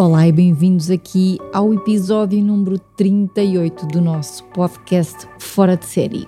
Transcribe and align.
Olá 0.00 0.26
e 0.26 0.32
bem-vindos 0.32 0.90
aqui 0.90 1.38
ao 1.52 1.74
episódio 1.74 2.42
número 2.42 2.78
38 2.96 3.86
do 3.88 4.00
nosso 4.00 4.42
podcast 4.44 5.28
Fora 5.38 5.76
de 5.76 5.84
Série. 5.84 6.26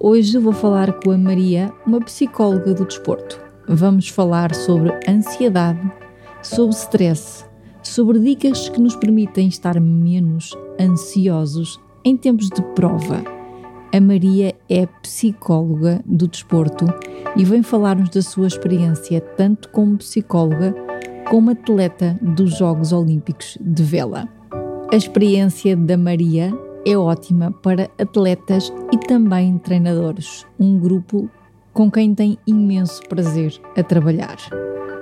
Hoje 0.00 0.38
vou 0.38 0.54
falar 0.54 0.94
com 0.94 1.10
a 1.10 1.18
Maria, 1.18 1.70
uma 1.86 2.00
psicóloga 2.00 2.72
do 2.72 2.86
desporto. 2.86 3.38
Vamos 3.68 4.08
falar 4.08 4.54
sobre 4.54 4.98
ansiedade, 5.06 5.92
sobre 6.42 6.74
stress, 6.74 7.44
sobre 7.82 8.18
dicas 8.18 8.70
que 8.70 8.80
nos 8.80 8.96
permitem 8.96 9.46
estar 9.46 9.78
menos 9.78 10.56
ansiosos 10.80 11.78
em 12.02 12.16
tempos 12.16 12.48
de 12.48 12.62
prova. 12.74 13.22
A 13.94 14.00
Maria 14.00 14.54
é 14.70 14.86
psicóloga 15.02 16.02
do 16.06 16.26
desporto 16.26 16.86
e 17.36 17.44
vem 17.44 17.62
falar-nos 17.62 18.08
da 18.08 18.22
sua 18.22 18.46
experiência 18.46 19.20
tanto 19.20 19.68
como 19.68 19.98
psicóloga 19.98 20.74
como 21.32 21.50
atleta 21.50 22.18
dos 22.20 22.58
Jogos 22.58 22.92
Olímpicos 22.92 23.56
de 23.58 23.82
Vela. 23.82 24.28
A 24.92 24.94
experiência 24.94 25.74
da 25.74 25.96
Maria 25.96 26.52
é 26.86 26.94
ótima 26.94 27.50
para 27.50 27.88
atletas 27.98 28.70
e 28.92 28.98
também 28.98 29.56
treinadores, 29.56 30.46
um 30.60 30.78
grupo 30.78 31.30
com 31.72 31.90
quem 31.90 32.14
tem 32.14 32.36
imenso 32.46 33.00
prazer 33.08 33.58
a 33.74 33.82
trabalhar. 33.82 34.36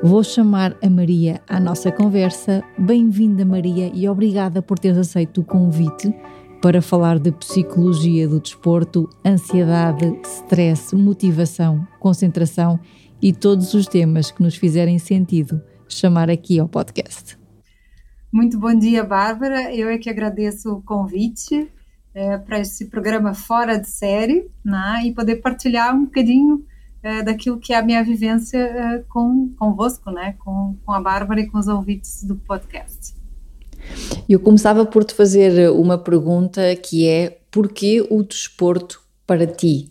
Vou 0.05 0.23
chamar 0.23 0.77
a 0.81 0.89
Maria 0.89 1.41
à 1.49 1.59
nossa 1.59 1.91
conversa. 1.91 2.63
Bem-vinda, 2.79 3.45
Maria, 3.45 3.91
e 3.93 4.09
obrigada 4.09 4.63
por 4.63 4.79
teres 4.79 4.99
aceito 4.99 5.41
o 5.41 5.45
convite 5.45 6.15
para 6.63 6.81
falar 6.81 7.19
de 7.19 7.33
psicologia 7.33 8.29
do 8.29 8.39
desporto, 8.39 9.11
ansiedade, 9.27 10.17
stress, 10.23 10.95
motivação, 10.95 11.85
concentração 11.99 12.79
e 13.21 13.33
todos 13.33 13.75
os 13.75 13.89
temas 13.89 14.31
que 14.31 14.45
nos 14.45 14.55
fizerem 14.55 14.97
sentido 14.97 15.61
chamar 15.95 16.31
aqui 16.31 16.59
ao 16.59 16.69
podcast. 16.69 17.39
Muito 18.33 18.59
bom 18.59 18.73
dia, 18.73 19.03
Bárbara. 19.03 19.75
Eu 19.75 19.89
é 19.89 19.99
que 19.99 20.09
agradeço 20.09 20.73
o 20.73 20.83
convite 20.83 21.69
é, 22.15 22.39
para 22.39 22.61
esse 22.61 22.87
programa 22.87 23.35
fora 23.35 23.79
de 23.79 23.89
série 23.89 24.49
né, 24.65 25.03
e 25.05 25.13
poder 25.13 25.37
partilhar 25.37 25.95
um 25.95 26.05
bocadinho 26.05 26.65
é, 27.03 27.23
daquilo 27.23 27.59
que 27.59 27.73
é 27.73 27.79
a 27.79 27.83
minha 27.83 28.03
vivência 28.05 28.59
é, 28.59 28.99
com 29.09 29.51
convosco, 29.59 30.11
né, 30.11 30.35
com, 30.39 30.77
com 30.85 30.93
a 30.93 31.01
Bárbara 31.01 31.41
e 31.41 31.47
com 31.49 31.59
os 31.59 31.67
ouvintes 31.67 32.23
do 32.25 32.37
podcast. 32.37 33.15
Eu 34.29 34.39
começava 34.39 34.85
por 34.85 35.05
te 35.05 35.15
fazer 35.15 35.71
uma 35.71 35.99
pergunta 35.99 36.77
que 36.77 37.07
é: 37.07 37.41
porquê 37.51 38.07
o 38.11 38.23
desporto 38.23 39.03
para 39.27 39.47
ti? 39.47 39.91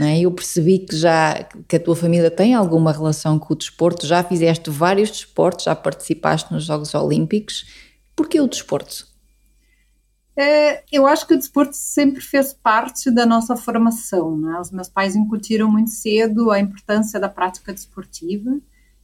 É? 0.00 0.20
Eu 0.20 0.32
percebi 0.32 0.78
que 0.78 0.96
já 0.96 1.44
que 1.68 1.76
a 1.76 1.80
tua 1.80 1.94
família 1.94 2.30
tem 2.30 2.54
alguma 2.54 2.92
relação 2.92 3.38
com 3.38 3.52
o 3.52 3.56
desporto, 3.56 4.06
já 4.06 4.22
fizeste 4.24 4.70
vários 4.70 5.10
desportos, 5.10 5.64
já 5.64 5.74
participaste 5.74 6.52
nos 6.52 6.64
Jogos 6.64 6.94
Olímpicos. 6.94 7.66
Porquê 8.16 8.40
o 8.40 8.48
desporto? 8.48 9.06
É, 10.34 10.82
eu 10.90 11.06
acho 11.06 11.26
que 11.26 11.34
o 11.34 11.36
desporto 11.36 11.76
sempre 11.76 12.22
fez 12.22 12.54
parte 12.54 13.10
da 13.10 13.26
nossa 13.26 13.54
formação. 13.54 14.36
Né? 14.38 14.58
Os 14.58 14.70
meus 14.70 14.88
pais 14.88 15.14
incutiram 15.14 15.70
muito 15.70 15.90
cedo 15.90 16.50
a 16.50 16.58
importância 16.58 17.20
da 17.20 17.28
prática 17.28 17.72
desportiva. 17.72 18.58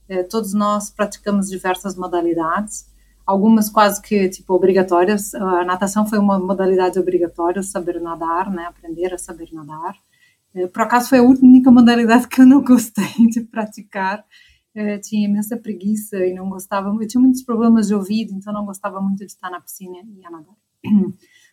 É, 0.09 0.23
todos 0.23 0.55
nós 0.55 0.89
praticamos 0.89 1.51
diversas 1.51 1.95
modalidades, 1.95 2.87
algumas 3.27 3.69
quase 3.69 4.01
que 4.01 4.29
tipo 4.31 4.55
obrigatórias. 4.55 5.35
A 5.35 5.65
natação 5.65 6.07
foi 6.07 6.19
uma 6.19 6.39
modalidade 6.39 6.99
obrigatória, 6.99 7.63
saber 7.63 8.01
nadar, 8.01 8.51
né? 8.51 8.65
aprender 8.65 9.13
a 9.13 9.19
saber 9.19 9.51
nadar. 9.53 9.95
Eh, 10.55 10.67
por 10.67 10.83
acaso 10.83 11.09
foi 11.09 11.19
a 11.19 11.23
única 11.23 11.71
modalidade 11.71 12.29
que 12.29 12.41
eu 12.41 12.47
não 12.47 12.63
gostei 12.63 13.05
de 13.31 13.43
praticar. 13.43 14.25
Uh, 14.77 15.01
tinha 15.01 15.29
imensa 15.29 15.57
preguiça 15.57 16.19
e 16.25 16.35
não 16.35 16.49
gostava. 16.49 16.89
Eu 16.89 17.09
tinha 17.09 17.21
muitos 17.21 17.43
problemas 17.43 17.89
de 17.89 17.95
ouvido, 17.95 18.33
então 18.33 18.53
não 18.53 18.65
gostava 18.65 19.01
muito 19.01 19.19
de 19.19 19.33
estar 19.33 19.51
na 19.51 19.61
piscina 19.61 19.97
e 20.07 20.25
a 20.25 20.31
nadar. 20.31 20.55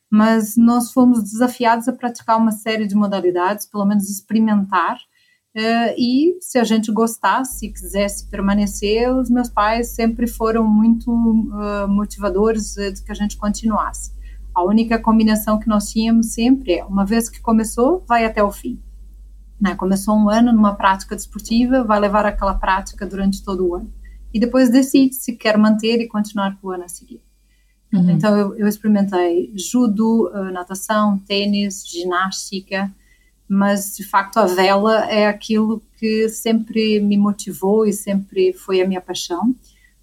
Mas 0.09 0.55
nós 0.55 0.91
fomos 0.91 1.23
desafiados 1.23 1.87
a 1.87 1.93
praticar 1.93 2.37
uma 2.37 2.51
série 2.51 2.85
de 2.85 2.93
modalidades, 2.93 3.65
pelo 3.65 3.85
menos 3.85 4.09
experimentar. 4.09 4.97
Uh, 5.55 5.95
e 5.97 6.37
se 6.41 6.59
a 6.59 6.63
gente 6.63 6.91
gostasse 6.91 7.65
e 7.65 7.71
quisesse 7.71 8.29
permanecer, 8.29 9.11
os 9.11 9.29
meus 9.29 9.49
pais 9.49 9.95
sempre 9.95 10.27
foram 10.27 10.67
muito 10.67 11.11
motivadores 11.87 12.75
de 12.75 13.03
que 13.03 13.11
a 13.11 13.15
gente 13.15 13.37
continuasse. 13.37 14.14
A 14.55 14.63
única 14.63 14.97
combinação 14.97 15.59
que 15.59 15.67
nós 15.67 15.91
tínhamos 15.91 16.27
sempre 16.27 16.75
é, 16.75 16.85
uma 16.85 17.05
vez 17.05 17.29
que 17.29 17.41
começou, 17.41 18.03
vai 18.07 18.23
até 18.23 18.41
o 18.41 18.51
fim. 18.51 18.79
Né? 19.59 19.75
Começou 19.75 20.15
um 20.15 20.29
ano 20.29 20.53
numa 20.53 20.75
prática 20.75 21.15
desportiva, 21.15 21.83
vai 21.83 21.99
levar 21.99 22.25
aquela 22.25 22.53
prática 22.53 23.05
durante 23.05 23.43
todo 23.43 23.67
o 23.67 23.75
ano. 23.75 23.93
E 24.33 24.39
depois 24.39 24.69
decide 24.69 25.13
se 25.15 25.35
quer 25.35 25.57
manter 25.57 25.99
e 25.99 26.07
continuar 26.07 26.57
o 26.63 26.71
ano 26.71 26.85
a 26.85 26.87
seguir. 26.87 27.21
Uhum. 27.93 28.11
Então, 28.11 28.37
eu, 28.37 28.55
eu, 28.55 28.67
experimentei 28.67 29.53
judo, 29.55 30.31
eh, 30.33 30.51
natação, 30.51 31.17
tênis, 31.19 31.87
ginástica, 31.87 32.91
mas 33.47 33.95
de 33.95 34.03
facto 34.03 34.37
a 34.37 34.45
vela 34.45 35.05
é 35.09 35.27
aquilo 35.27 35.81
que 35.97 36.27
sempre 36.29 36.99
me 36.99 37.17
motivou 37.17 37.85
e 37.85 37.93
sempre 37.93 38.53
foi 38.53 38.81
a 38.81 38.87
minha 38.87 39.01
paixão. 39.01 39.55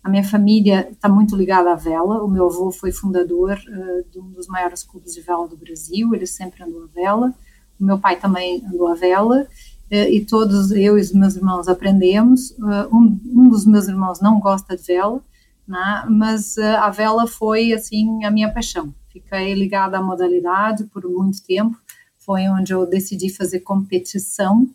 A 0.03 0.09
minha 0.09 0.25
família 0.25 0.89
está 0.91 1.09
muito 1.09 1.37
ligada 1.37 1.73
à 1.73 1.77
vela. 1.77 2.23
O 2.25 2.29
meu 2.29 2.47
avô 2.47 2.73
foi 2.73 2.91
fundador 2.93 3.57
uh, 3.57 4.11
de 4.11 4.19
um 4.19 4.31
dos 4.33 4.47
maiores 4.47 4.83
clubes 4.83 5.15
de 5.15 5.21
vela 5.21 5.47
do 5.47 5.57
Brasil, 5.57 6.15
ele 6.15 6.27
sempre 6.27 6.63
andou 6.63 6.85
a 6.85 6.87
vela 6.87 7.35
o 7.83 7.85
meu 7.85 7.99
pai 7.99 8.17
também 8.17 8.65
andou 8.65 8.87
à 8.87 8.95
vela 8.95 9.47
eh, 9.91 10.11
e 10.13 10.25
todos 10.25 10.71
eu 10.71 10.97
e 10.97 11.01
os 11.01 11.13
meus 11.13 11.35
irmãos 11.35 11.67
aprendemos. 11.67 12.53
Eh, 12.53 12.89
um, 12.93 13.21
um 13.27 13.49
dos 13.49 13.67
meus 13.67 13.89
irmãos 13.89 14.21
não 14.21 14.39
gosta 14.39 14.77
de 14.77 14.85
vela, 14.85 15.21
né? 15.67 16.05
mas 16.09 16.57
a 16.59 16.89
vela 16.91 17.27
foi 17.27 17.73
assim 17.73 18.25
a 18.25 18.31
minha 18.31 18.53
paixão. 18.53 18.95
Fiquei 19.09 19.53
ligada 19.55 19.99
à 19.99 20.03
modalidade 20.03 20.85
por 20.85 21.05
muito 21.05 21.43
tempo. 21.43 21.77
Foi 22.19 22.49
onde 22.49 22.73
eu 22.73 22.87
decidi 22.87 23.29
fazer 23.29 23.61
competição 23.61 24.69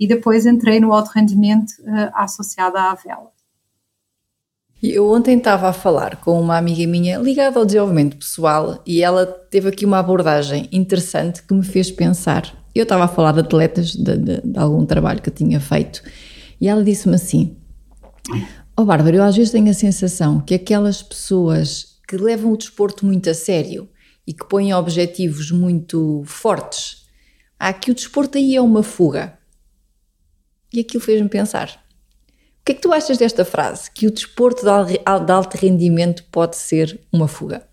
e 0.00 0.08
depois 0.08 0.46
entrei 0.46 0.80
no 0.80 0.92
alto 0.92 1.10
rendimento 1.10 1.70
uh, 1.80 2.10
associada 2.14 2.80
à 2.80 2.94
vela. 2.94 3.33
Eu 4.86 5.10
ontem 5.10 5.38
estava 5.38 5.66
a 5.66 5.72
falar 5.72 6.16
com 6.16 6.38
uma 6.38 6.58
amiga 6.58 6.86
minha 6.86 7.16
ligada 7.16 7.58
ao 7.58 7.64
desenvolvimento 7.64 8.18
pessoal 8.18 8.82
e 8.84 9.02
ela 9.02 9.24
teve 9.24 9.70
aqui 9.70 9.86
uma 9.86 9.98
abordagem 9.98 10.68
interessante 10.70 11.42
que 11.42 11.54
me 11.54 11.64
fez 11.64 11.90
pensar. 11.90 12.54
Eu 12.74 12.82
estava 12.82 13.04
a 13.04 13.08
falar 13.08 13.32
de 13.32 13.40
atletas, 13.40 13.92
de, 13.92 14.14
de, 14.18 14.42
de 14.42 14.58
algum 14.58 14.84
trabalho 14.84 15.22
que 15.22 15.30
eu 15.30 15.34
tinha 15.34 15.58
feito, 15.58 16.02
e 16.60 16.68
ela 16.68 16.84
disse-me 16.84 17.14
assim: 17.14 17.56
Oh 18.76 18.84
Bárbara, 18.84 19.16
eu 19.16 19.22
às 19.22 19.34
vezes 19.34 19.52
tenho 19.52 19.70
a 19.70 19.74
sensação 19.74 20.38
que 20.38 20.52
aquelas 20.52 21.02
pessoas 21.02 21.96
que 22.06 22.18
levam 22.18 22.52
o 22.52 22.56
desporto 22.58 23.06
muito 23.06 23.30
a 23.30 23.34
sério 23.34 23.88
e 24.26 24.34
que 24.34 24.46
põem 24.46 24.74
objetivos 24.74 25.50
muito 25.50 26.22
fortes, 26.26 27.06
há 27.58 27.72
que 27.72 27.90
o 27.90 27.94
desporto 27.94 28.36
aí 28.36 28.54
é 28.54 28.60
uma 28.60 28.82
fuga. 28.82 29.38
E 30.70 30.80
aquilo 30.80 31.02
fez-me 31.02 31.28
pensar 31.30 31.83
que 32.64 32.72
é 32.72 32.74
que 32.74 32.80
tu 32.80 32.92
achas 32.92 33.18
desta 33.18 33.44
frase? 33.44 33.90
Que 33.90 34.06
o 34.06 34.10
desporto 34.10 34.62
de 34.62 35.30
alto 35.30 35.56
rendimento 35.56 36.24
pode 36.32 36.56
ser 36.56 36.98
uma 37.12 37.28
fuga? 37.28 37.68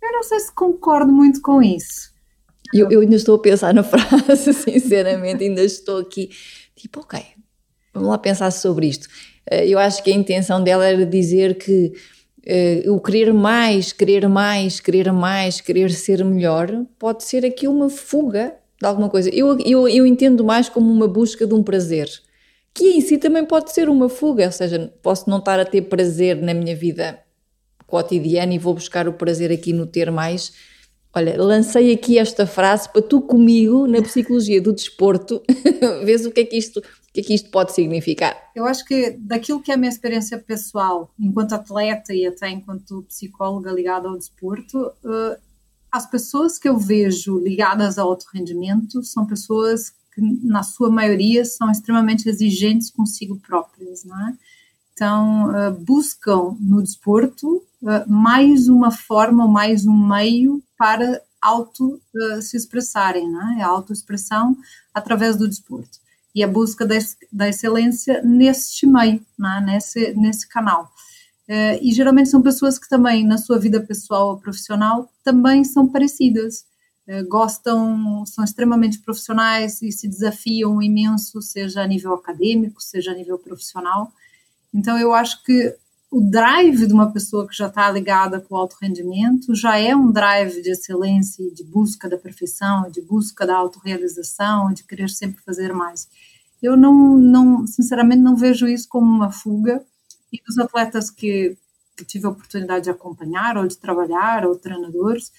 Eu 0.00 0.12
não 0.12 0.22
sei 0.22 0.38
se 0.38 0.54
concordo 0.54 1.12
muito 1.12 1.42
com 1.42 1.60
isso. 1.60 2.12
Eu, 2.72 2.90
eu 2.90 3.00
ainda 3.00 3.16
estou 3.16 3.34
a 3.34 3.38
pensar 3.40 3.74
na 3.74 3.82
frase, 3.84 4.52
sinceramente, 4.52 5.42
ainda 5.42 5.62
estou 5.62 5.98
aqui, 5.98 6.30
tipo, 6.76 7.00
ok, 7.00 7.20
vamos 7.92 8.08
lá 8.08 8.18
pensar 8.18 8.52
sobre 8.52 8.86
isto. 8.86 9.08
Eh, 9.50 9.68
eu 9.68 9.78
acho 9.78 10.02
que 10.02 10.10
a 10.12 10.14
intenção 10.14 10.62
dela 10.62 10.86
era 10.86 11.04
dizer 11.04 11.58
que 11.58 11.92
uh, 12.86 12.92
o 12.92 13.00
querer 13.00 13.32
mais, 13.32 13.92
querer 13.92 14.28
mais, 14.28 14.78
querer 14.78 15.12
mais, 15.12 15.60
querer 15.60 15.90
ser 15.90 16.24
melhor, 16.24 16.70
pode 16.98 17.24
ser 17.24 17.44
aqui 17.44 17.66
uma 17.66 17.90
fuga 17.90 18.54
de 18.80 18.86
alguma 18.86 19.08
coisa. 19.08 19.28
Eu, 19.30 19.58
eu, 19.60 19.88
eu 19.88 20.06
entendo 20.06 20.44
mais 20.44 20.68
como 20.68 20.92
uma 20.92 21.08
busca 21.08 21.46
de 21.46 21.54
um 21.54 21.62
prazer 21.62 22.08
que 22.76 22.90
em 22.90 23.00
si 23.00 23.16
também 23.16 23.44
pode 23.44 23.72
ser 23.72 23.88
uma 23.88 24.06
fuga, 24.06 24.44
ou 24.44 24.52
seja, 24.52 24.92
posso 25.02 25.30
não 25.30 25.38
estar 25.38 25.58
a 25.58 25.64
ter 25.64 25.82
prazer 25.82 26.36
na 26.36 26.52
minha 26.52 26.76
vida 26.76 27.18
cotidiana 27.86 28.52
e 28.52 28.58
vou 28.58 28.74
buscar 28.74 29.08
o 29.08 29.14
prazer 29.14 29.50
aqui 29.50 29.72
no 29.72 29.86
ter 29.86 30.10
mais. 30.10 30.52
Olha, 31.14 31.42
lancei 31.42 31.90
aqui 31.90 32.18
esta 32.18 32.46
frase 32.46 32.92
para 32.92 33.00
tu 33.00 33.22
comigo, 33.22 33.86
na 33.86 34.02
psicologia 34.02 34.60
do 34.60 34.74
desporto, 34.74 35.42
vês 36.04 36.26
o 36.26 36.30
que 36.30 36.40
é 36.40 36.44
que 36.44 36.58
isto, 36.58 36.80
o 36.80 37.12
que 37.14 37.20
é 37.20 37.22
que 37.22 37.34
isto 37.34 37.50
pode 37.50 37.72
significar. 37.72 38.36
Eu 38.54 38.66
acho 38.66 38.84
que 38.84 39.12
daquilo 39.20 39.62
que 39.62 39.70
é 39.70 39.74
a 39.74 39.78
minha 39.78 39.88
experiência 39.88 40.36
pessoal, 40.36 41.10
enquanto 41.18 41.54
atleta 41.54 42.12
e 42.12 42.26
até 42.26 42.50
enquanto 42.50 43.04
psicóloga 43.04 43.72
ligada 43.72 44.06
ao 44.06 44.18
desporto, 44.18 44.78
uh, 44.78 45.40
as 45.90 46.04
pessoas 46.10 46.58
que 46.58 46.68
eu 46.68 46.76
vejo 46.76 47.38
ligadas 47.38 47.96
ao 47.96 48.10
alto 48.10 48.26
rendimento 48.34 49.02
são 49.02 49.24
pessoas 49.24 49.95
que, 50.16 50.22
na 50.42 50.62
sua 50.62 50.90
maioria, 50.90 51.44
são 51.44 51.70
extremamente 51.70 52.26
exigentes 52.26 52.90
consigo 52.90 53.36
próprias, 53.36 54.02
né? 54.02 54.34
Então, 54.96 55.50
uh, 55.50 55.72
buscam 55.84 56.56
no 56.58 56.82
desporto 56.82 57.62
uh, 57.82 58.10
mais 58.10 58.66
uma 58.66 58.90
forma, 58.90 59.46
mais 59.46 59.84
um 59.84 59.92
meio 59.92 60.62
para 60.78 61.20
auto 61.38 62.00
uh, 62.14 62.40
se 62.40 62.56
expressarem, 62.56 63.30
né? 63.30 63.60
a 63.62 63.66
autoexpressão 63.66 64.56
através 64.94 65.36
do 65.36 65.46
desporto. 65.46 65.98
E 66.34 66.42
a 66.42 66.48
busca 66.48 66.86
da, 67.30 67.46
excelência 67.46 68.22
neste 68.22 68.86
meio, 68.86 69.20
né? 69.38 69.62
nesse, 69.66 70.14
nesse 70.14 70.48
canal. 70.48 70.90
E 71.80 71.92
geralmente 71.92 72.28
são 72.28 72.42
pessoas 72.42 72.76
que 72.78 72.88
também, 72.88 73.24
na 73.24 73.38
sua 73.38 73.58
vida 73.58 73.80
pessoal 73.80 74.30
ou 74.30 74.36
profissional, 74.36 75.08
também 75.22 75.62
são 75.62 75.86
parecidas. 75.86 76.64
Uh, 77.08 77.26
gostam, 77.28 78.26
são 78.26 78.42
extremamente 78.42 78.98
profissionais 78.98 79.80
e 79.80 79.92
se 79.92 80.08
desafiam 80.08 80.82
imenso, 80.82 81.40
seja 81.40 81.82
a 81.82 81.86
nível 81.86 82.14
acadêmico, 82.14 82.82
seja 82.82 83.12
a 83.12 83.14
nível 83.14 83.38
profissional. 83.38 84.12
Então, 84.74 84.98
eu 84.98 85.14
acho 85.14 85.42
que 85.44 85.76
o 86.10 86.20
drive 86.20 86.86
de 86.86 86.92
uma 86.92 87.10
pessoa 87.12 87.46
que 87.46 87.56
já 87.56 87.66
está 87.66 87.90
ligada 87.90 88.40
com 88.40 88.54
o 88.54 88.58
alto 88.58 88.76
rendimento 88.80 89.54
já 89.54 89.76
é 89.76 89.94
um 89.94 90.10
drive 90.10 90.62
de 90.62 90.70
excelência, 90.70 91.50
de 91.50 91.64
busca 91.64 92.08
da 92.08 92.16
perfeição, 92.16 92.90
de 92.90 93.02
busca 93.02 93.46
da 93.46 93.56
autorrealização, 93.56 94.72
de 94.72 94.84
querer 94.84 95.10
sempre 95.10 95.42
fazer 95.42 95.72
mais. 95.72 96.08
Eu 96.62 96.76
não, 96.76 97.16
não 97.16 97.66
sinceramente, 97.66 98.22
não 98.22 98.36
vejo 98.36 98.66
isso 98.66 98.88
como 98.88 99.06
uma 99.06 99.30
fuga. 99.30 99.84
E 100.32 100.40
os 100.48 100.58
atletas 100.58 101.10
que, 101.10 101.56
que 101.96 102.04
tive 102.04 102.26
a 102.26 102.30
oportunidade 102.30 102.84
de 102.84 102.90
acompanhar, 102.90 103.56
ou 103.56 103.66
de 103.66 103.76
trabalhar, 103.76 104.46
ou 104.46 104.56
treinadores, 104.56 105.32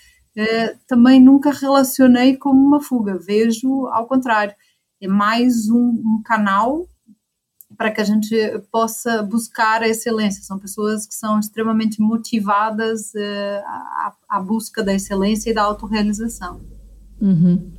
também 0.88 1.22
nunca 1.22 1.52
relacionei 1.52 2.38
como 2.38 2.60
uma 2.60 2.82
fuga. 2.82 3.18
Vejo 3.18 3.88
ao 3.88 4.08
contrário. 4.08 4.54
É 5.02 5.08
mais 5.08 5.70
um, 5.70 5.78
um 5.78 6.22
canal 6.24 6.88
para 7.78 7.92
que 7.92 8.02
a 8.02 8.04
gente 8.04 8.36
possa 8.72 9.22
buscar 9.22 9.84
a 9.84 9.88
excelência. 9.88 10.44
São 10.44 10.58
pessoas 10.58 11.06
que 11.06 11.14
são 11.14 11.40
extremamente 11.40 12.02
motivadas 12.02 13.12
à, 13.16 14.14
à, 14.30 14.40
busca 14.40 14.84
da 14.84 14.94
excelência 14.94 15.52
e 15.52 15.54
da 15.54 15.64
autorrealização. 15.64 16.60
Uhum. 17.22 17.72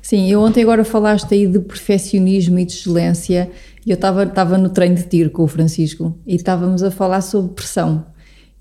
Sim, 0.00 0.30
eu 0.30 0.40
ontem 0.40 0.62
agora 0.62 0.84
falaste 0.84 1.34
aí 1.34 1.46
de 1.46 1.58
perfeccionismo 1.58 2.58
e 2.58 2.64
de 2.64 2.72
excelência 2.72 3.50
e 3.84 3.90
eu 3.90 3.96
estava 3.96 4.56
no 4.56 4.68
treino 4.70 4.94
de 4.94 5.08
tiro 5.08 5.30
com 5.30 5.42
o 5.42 5.48
Francisco 5.48 6.16
e 6.26 6.36
estávamos 6.36 6.82
a 6.82 6.90
falar 6.90 7.20
sobre 7.20 7.52
pressão. 7.52 8.06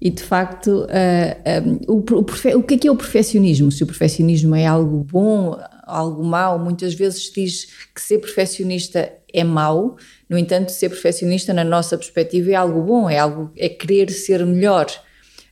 E 0.01 0.09
de 0.09 0.23
facto, 0.23 0.85
uh, 0.85 1.87
uh, 1.87 1.93
o, 1.93 1.97
o, 1.97 2.57
o 2.57 2.63
que 2.63 2.73
é 2.73 2.77
que 2.79 2.87
é 2.87 2.91
o 2.91 2.95
perfeccionismo? 2.95 3.71
Se 3.71 3.83
o 3.83 3.85
perfeccionismo 3.85 4.55
é 4.55 4.65
algo 4.65 5.03
bom, 5.03 5.55
algo 5.85 6.23
mau, 6.23 6.57
muitas 6.57 6.95
vezes 6.95 7.31
diz 7.31 7.67
que 7.93 8.01
ser 8.01 8.17
perfeccionista 8.17 9.13
é 9.31 9.43
mau, 9.43 9.97
no 10.27 10.39
entanto, 10.39 10.71
ser 10.71 10.89
perfeccionista, 10.89 11.53
na 11.53 11.63
nossa 11.63 11.95
perspectiva, 11.97 12.51
é 12.51 12.55
algo 12.55 12.81
bom, 12.81 13.07
é 13.07 13.19
algo, 13.19 13.51
é 13.55 13.69
querer 13.69 14.09
ser 14.09 14.43
melhor. 14.43 14.87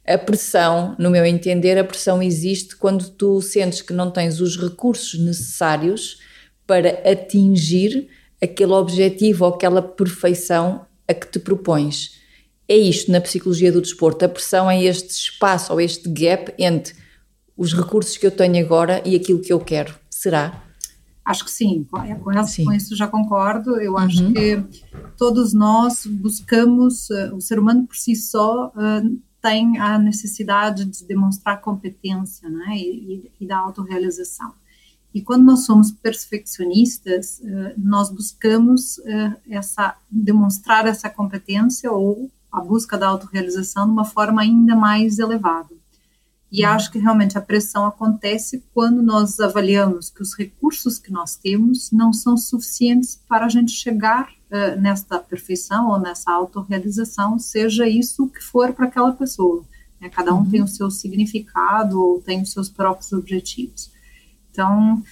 A 0.07 0.17
pressão, 0.17 0.95
no 0.97 1.11
meu 1.11 1.23
entender, 1.23 1.77
a 1.77 1.83
pressão 1.83 2.23
existe 2.23 2.75
quando 2.75 3.07
tu 3.07 3.41
sentes 3.43 3.83
que 3.83 3.93
não 3.93 4.09
tens 4.09 4.41
os 4.41 4.57
recursos 4.57 5.19
necessários 5.19 6.17
para 6.65 7.01
atingir 7.07 8.07
aquele 8.41 8.71
objetivo 8.71 9.45
ou 9.45 9.53
aquela 9.53 9.81
perfeição 9.81 10.87
a 11.07 11.13
que 11.13 11.27
te 11.27 11.37
propões. 11.37 12.18
É 12.69 12.77
isto 12.77 13.11
na 13.11 13.19
psicologia 13.19 13.71
do 13.71 13.81
desporto. 13.81 14.23
A 14.23 14.29
pressão 14.29 14.69
é 14.69 14.83
este 14.83 15.09
espaço 15.09 15.73
ou 15.73 15.81
este 15.81 16.07
gap 16.07 16.53
entre 16.59 16.93
os 17.57 17.73
recursos 17.73 18.15
que 18.15 18.27
eu 18.27 18.31
tenho 18.31 18.63
agora 18.63 19.01
e 19.03 19.15
aquilo 19.15 19.39
que 19.39 19.51
eu 19.51 19.59
quero. 19.59 19.95
Será? 20.07 20.63
Acho 21.25 21.45
que 21.45 21.51
sim, 21.51 21.87
é, 22.07 22.13
com, 22.13 22.43
sim. 22.45 22.65
com 22.65 22.71
isso 22.71 22.95
já 22.95 23.07
concordo. 23.07 23.81
Eu 23.81 23.97
acho 23.97 24.23
uhum. 24.23 24.33
que 24.33 24.63
todos 25.17 25.51
nós 25.51 26.05
buscamos, 26.05 27.09
uh, 27.09 27.35
o 27.35 27.41
ser 27.41 27.57
humano 27.57 27.87
por 27.87 27.95
si 27.95 28.15
só 28.15 28.67
uh, 28.67 29.19
tem 29.41 29.79
a 29.79 29.97
necessidade 29.97 30.85
de 30.85 31.05
demonstrar 31.05 31.61
competência 31.61 32.47
né, 32.49 32.77
e, 32.77 33.31
e, 33.39 33.47
da 33.47 33.57
autorrealização. 33.57 34.53
E 35.11 35.21
quando 35.21 35.43
nós 35.43 35.65
somos 35.65 35.91
perfeccionistas, 35.91 37.39
uh, 37.39 37.73
nós 37.77 38.11
buscamos 38.11 38.99
essa, 39.49 39.95
demonstrar 40.09 40.85
essa 40.85 41.09
competência 41.09 41.91
ou 41.91 42.29
a 42.51 42.59
busca 42.61 42.97
da 42.97 43.07
autorrealização 43.07 43.85
de 43.85 43.91
uma 43.91 44.05
forma 44.05 44.41
ainda 44.41 44.75
mais 44.75 45.19
elevada. 45.19 45.79
E 46.51 46.65
acho 46.65 46.91
que 46.91 46.97
realmente 46.97 47.37
a 47.37 47.41
pressão 47.41 47.85
acontece 47.85 48.63
quando 48.73 49.03
nós 49.03 49.39
avaliamos 49.39 50.09
que 50.09 50.21
os 50.21 50.35
recursos 50.35 50.97
que 50.97 51.11
nós 51.11 51.35
temos 51.35 51.91
não 51.91 52.11
são 52.11 52.35
suficientes 52.35 53.21
para 53.27 53.45
a 53.45 53.49
gente 53.49 53.71
chegar 53.71 54.31
uh, 54.49 54.79
nesta 54.81 55.19
perfeição 55.19 55.89
ou 55.89 55.99
nessa 55.99 56.31
autorrealização, 56.31 57.37
seja 57.37 57.87
isso 57.87 58.27
que 58.27 58.43
for 58.43 58.73
para 58.73 58.87
aquela 58.87 59.11
pessoa. 59.11 59.63
Né? 60.01 60.09
Cada 60.09 60.33
um 60.33 60.39
uhum. 60.39 60.49
tem 60.49 60.63
o 60.63 60.67
seu 60.67 60.89
significado 60.89 62.01
ou 62.01 62.19
tem 62.19 62.41
os 62.41 62.51
seus 62.51 62.67
próprios 62.67 63.11
objetivos. 63.13 63.91
Então, 64.51 65.03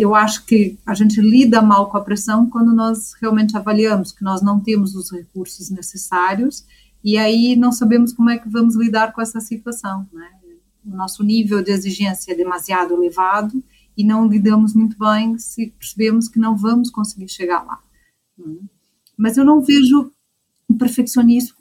eu 0.00 0.14
acho 0.14 0.46
que 0.46 0.78
a 0.86 0.94
gente 0.94 1.20
lida 1.20 1.60
mal 1.60 1.90
com 1.90 1.96
a 1.96 2.00
pressão 2.00 2.48
quando 2.48 2.72
nós 2.72 3.12
realmente 3.20 3.56
avaliamos 3.56 4.12
que 4.12 4.22
nós 4.22 4.40
não 4.40 4.60
temos 4.60 4.94
os 4.94 5.10
recursos 5.10 5.68
necessários 5.68 6.64
e 7.02 7.18
aí 7.18 7.56
não 7.56 7.72
sabemos 7.72 8.12
como 8.12 8.30
é 8.30 8.38
que 8.38 8.48
vamos 8.48 8.76
lidar 8.76 9.12
com 9.12 9.20
essa 9.20 9.40
situação, 9.40 10.08
né? 10.12 10.28
o 10.84 10.94
nosso 10.94 11.24
nível 11.24 11.62
de 11.62 11.72
exigência 11.72 12.32
é 12.32 12.36
demasiado 12.36 12.94
elevado 12.94 13.62
e 13.96 14.04
não 14.04 14.28
lidamos 14.28 14.74
muito 14.74 14.96
bem 14.98 15.38
se 15.38 15.68
percebemos 15.78 16.28
que 16.28 16.38
não 16.38 16.56
vamos 16.56 16.90
conseguir 16.90 17.28
chegar 17.28 17.64
lá. 17.64 17.80
Mas 19.16 19.36
eu 19.36 19.44
não 19.44 19.60
vejo 19.60 20.10
o 20.68 20.74
perfeccionismo 20.76 21.56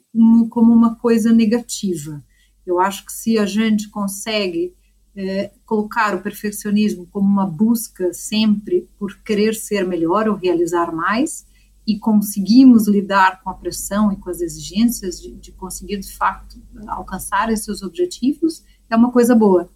como 0.49 0.73
uma 0.73 0.95
coisa 0.95 1.31
negativa. 1.31 2.23
Eu 2.65 2.79
acho 2.79 3.05
que 3.05 3.13
se 3.13 3.37
a 3.37 3.45
gente 3.45 3.89
consegue 3.89 4.73
é, 5.15 5.51
colocar 5.65 6.15
o 6.15 6.21
perfeccionismo 6.21 7.07
como 7.11 7.27
uma 7.27 7.45
busca 7.45 8.13
sempre 8.13 8.87
por 8.97 9.15
querer 9.23 9.53
ser 9.53 9.87
melhor 9.87 10.27
ou 10.27 10.35
realizar 10.35 10.93
mais, 10.93 11.45
e 11.85 11.99
conseguimos 11.99 12.87
lidar 12.87 13.41
com 13.43 13.49
a 13.49 13.53
pressão 13.53 14.11
e 14.11 14.15
com 14.15 14.29
as 14.29 14.39
exigências 14.39 15.21
de, 15.21 15.35
de 15.35 15.51
conseguir 15.51 15.97
de 15.97 16.11
fato 16.15 16.57
alcançar 16.87 17.51
esses 17.51 17.81
objetivos, 17.81 18.63
é 18.89 18.95
uma 18.95 19.11
coisa 19.11 19.35
boa. 19.35 19.69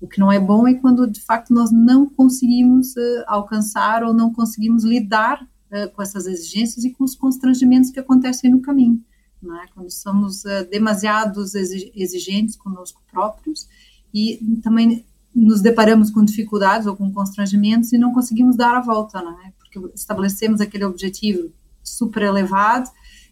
O 0.00 0.08
que 0.08 0.18
não 0.18 0.32
é 0.32 0.40
bom 0.40 0.66
é 0.66 0.74
quando, 0.74 1.06
de 1.06 1.20
facto, 1.20 1.52
nós 1.52 1.70
não 1.70 2.08
conseguimos 2.08 2.96
uh, 2.96 3.24
alcançar 3.26 4.02
ou 4.02 4.14
não 4.14 4.32
conseguimos 4.32 4.82
lidar 4.82 5.42
uh, 5.42 5.90
com 5.94 6.00
essas 6.00 6.26
exigências 6.26 6.84
e 6.84 6.90
com 6.90 7.04
os 7.04 7.14
constrangimentos 7.14 7.90
que 7.90 8.00
acontecem 8.00 8.50
no 8.50 8.62
caminho. 8.62 9.02
É? 9.42 9.66
Quando 9.74 9.90
somos 9.90 10.44
uh, 10.44 10.68
demasiados 10.70 11.54
exigentes 11.54 12.56
conosco 12.56 13.02
próprios 13.10 13.68
e 14.12 14.38
também 14.62 15.04
nos 15.34 15.60
deparamos 15.60 16.10
com 16.10 16.24
dificuldades 16.24 16.86
ou 16.86 16.96
com 16.96 17.12
constrangimentos 17.12 17.92
e 17.92 17.98
não 17.98 18.12
conseguimos 18.12 18.56
dar 18.56 18.76
a 18.76 18.80
volta, 18.80 19.18
é? 19.18 19.52
porque 19.58 19.92
estabelecemos 19.94 20.60
aquele 20.60 20.84
objetivo 20.84 21.50
super 21.82 22.22
elevado 22.22 22.90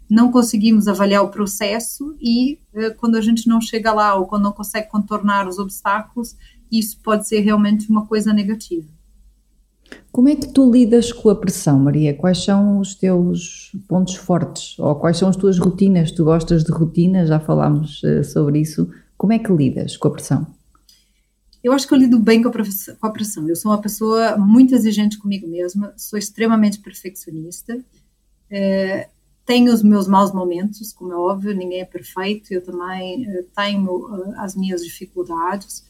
não 0.08 0.32
conseguimos 0.32 0.88
avaliar 0.88 1.22
o 1.22 1.28
processo 1.28 2.16
e 2.20 2.58
uh, 2.74 2.94
quando 2.96 3.16
a 3.16 3.20
gente 3.20 3.46
não 3.46 3.60
chega 3.60 3.92
lá 3.92 4.14
ou 4.14 4.26
quando 4.26 4.44
não 4.44 4.52
consegue 4.52 4.88
contornar 4.88 5.46
os 5.46 5.58
obstáculos, 5.58 6.34
isso 6.72 6.98
pode 7.02 7.28
ser 7.28 7.40
realmente 7.40 7.90
uma 7.90 8.06
coisa 8.06 8.32
negativa. 8.32 8.86
Como 10.10 10.28
é 10.28 10.34
que 10.34 10.48
tu 10.48 10.70
lidas 10.70 11.12
com 11.12 11.30
a 11.30 11.36
pressão, 11.36 11.78
Maria? 11.78 12.14
Quais 12.14 12.42
são 12.42 12.78
os 12.78 12.94
teus 12.94 13.72
pontos 13.86 14.14
fortes 14.14 14.78
ou 14.78 14.94
quais 14.94 15.16
são 15.16 15.28
as 15.28 15.36
tuas 15.36 15.58
rotinas? 15.58 16.10
Tu 16.10 16.24
gostas 16.24 16.64
de 16.64 16.72
rotinas? 16.72 17.28
Já 17.28 17.38
falámos 17.38 18.02
uh, 18.02 18.24
sobre 18.24 18.60
isso. 18.60 18.88
Como 19.16 19.32
é 19.32 19.38
que 19.38 19.52
lidas 19.52 19.96
com 19.96 20.08
a 20.08 20.12
pressão? 20.12 20.46
Eu 21.62 21.72
acho 21.72 21.86
que 21.86 21.94
eu 21.94 21.98
lido 21.98 22.18
bem 22.18 22.42
com 22.42 22.48
a 22.48 23.10
pressão. 23.10 23.48
Eu 23.48 23.56
sou 23.56 23.72
uma 23.72 23.80
pessoa 23.80 24.36
muito 24.36 24.74
exigente 24.74 25.18
comigo 25.18 25.48
mesma, 25.48 25.92
sou 25.96 26.18
extremamente 26.18 26.78
perfeccionista. 26.78 27.84
É, 28.50 29.08
tenho 29.44 29.72
os 29.72 29.82
meus 29.82 30.06
maus 30.06 30.32
momentos, 30.32 30.92
como 30.92 31.12
é 31.12 31.16
óbvio, 31.16 31.54
ninguém 31.54 31.80
é 31.80 31.84
perfeito, 31.84 32.52
eu 32.52 32.62
também 32.62 33.26
uh, 33.26 33.44
tenho 33.56 33.90
uh, 33.90 34.34
as 34.36 34.54
minhas 34.54 34.84
dificuldades. 34.84 35.86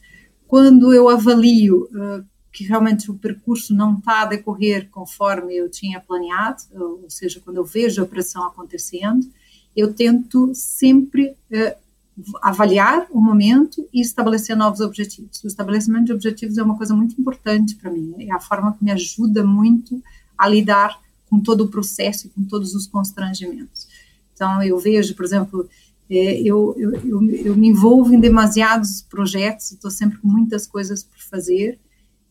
Quando 0.46 0.94
eu 0.94 1.08
avalio 1.08 1.88
uh, 1.92 2.24
que 2.52 2.64
realmente 2.64 3.10
o 3.10 3.18
percurso 3.18 3.74
não 3.74 3.98
está 3.98 4.22
a 4.22 4.26
decorrer 4.26 4.88
conforme 4.90 5.56
eu 5.56 5.68
tinha 5.68 6.00
planeado, 6.00 6.62
ou 6.72 7.10
seja, 7.10 7.40
quando 7.44 7.56
eu 7.56 7.64
vejo 7.64 8.00
a 8.00 8.06
pressão 8.06 8.44
acontecendo, 8.46 9.28
eu 9.76 9.92
tento 9.92 10.52
sempre 10.54 11.36
avaliar 12.42 13.06
o 13.10 13.20
momento 13.20 13.88
e 13.92 14.00
estabelecer 14.00 14.56
novos 14.56 14.80
objetivos. 14.80 15.42
O 15.42 15.46
estabelecimento 15.46 16.06
de 16.06 16.12
objetivos 16.12 16.58
é 16.58 16.62
uma 16.62 16.76
coisa 16.76 16.94
muito 16.94 17.18
importante 17.20 17.76
para 17.76 17.90
mim, 17.90 18.14
é 18.18 18.32
a 18.32 18.40
forma 18.40 18.72
que 18.72 18.84
me 18.84 18.90
ajuda 18.90 19.44
muito 19.44 20.02
a 20.36 20.48
lidar 20.48 21.00
com 21.28 21.40
todo 21.40 21.64
o 21.64 21.68
processo 21.68 22.26
e 22.26 22.30
com 22.30 22.42
todos 22.44 22.74
os 22.74 22.86
constrangimentos. 22.86 23.86
Então, 24.34 24.62
eu 24.62 24.78
vejo, 24.78 25.14
por 25.14 25.24
exemplo, 25.24 25.68
é, 26.10 26.40
eu, 26.40 26.74
eu, 26.78 26.94
eu, 27.04 27.30
eu, 27.30 27.56
me 27.56 27.68
envolvo 27.68 28.14
em 28.14 28.20
demasiados 28.20 29.02
projetos, 29.02 29.72
estou 29.72 29.90
sempre 29.90 30.18
com 30.18 30.28
muitas 30.28 30.66
coisas 30.66 31.02
por 31.02 31.18
fazer, 31.18 31.78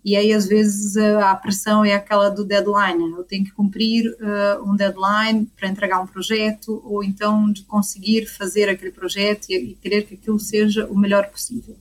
e 0.07 0.15
aí 0.15 0.31
às 0.31 0.47
vezes 0.47 0.95
a 0.95 1.35
pressão 1.35 1.83
é 1.83 1.93
aquela 1.93 2.29
do 2.29 2.45
deadline, 2.45 3.09
né? 3.09 3.17
eu 3.17 3.25
tenho 3.25 3.43
que 3.43 3.51
cumprir 3.51 4.09
uh, 4.09 4.63
um 4.63 4.73
deadline 4.73 5.51
para 5.53 5.67
entregar 5.67 5.99
um 5.99 6.07
projeto, 6.07 6.81
ou 6.85 7.03
então 7.03 7.51
de 7.51 7.63
conseguir 7.63 8.25
fazer 8.25 8.69
aquele 8.69 8.91
projeto 8.91 9.49
e, 9.49 9.55
e 9.55 9.75
querer 9.75 10.03
que 10.03 10.13
aquilo 10.13 10.39
seja 10.39 10.87
o 10.87 10.97
melhor 10.97 11.27
possível. 11.29 11.75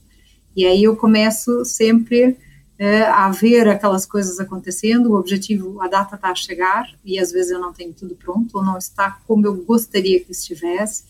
E 0.53 0.65
aí 0.65 0.83
eu 0.83 0.97
começo 0.97 1.63
sempre 1.63 2.31
uh, 2.31 3.05
a 3.13 3.31
ver 3.31 3.69
aquelas 3.69 4.05
coisas 4.05 4.41
acontecendo, 4.41 5.11
o 5.11 5.17
objetivo, 5.17 5.81
a 5.81 5.87
data 5.87 6.17
está 6.17 6.29
a 6.29 6.35
chegar, 6.35 6.85
e 7.05 7.17
às 7.17 7.31
vezes 7.31 7.51
eu 7.51 7.61
não 7.61 7.71
tenho 7.71 7.93
tudo 7.93 8.13
pronto, 8.13 8.57
ou 8.57 8.61
não 8.61 8.77
está 8.77 9.09
como 9.25 9.47
eu 9.47 9.55
gostaria 9.63 10.19
que 10.19 10.33
estivesse, 10.33 11.05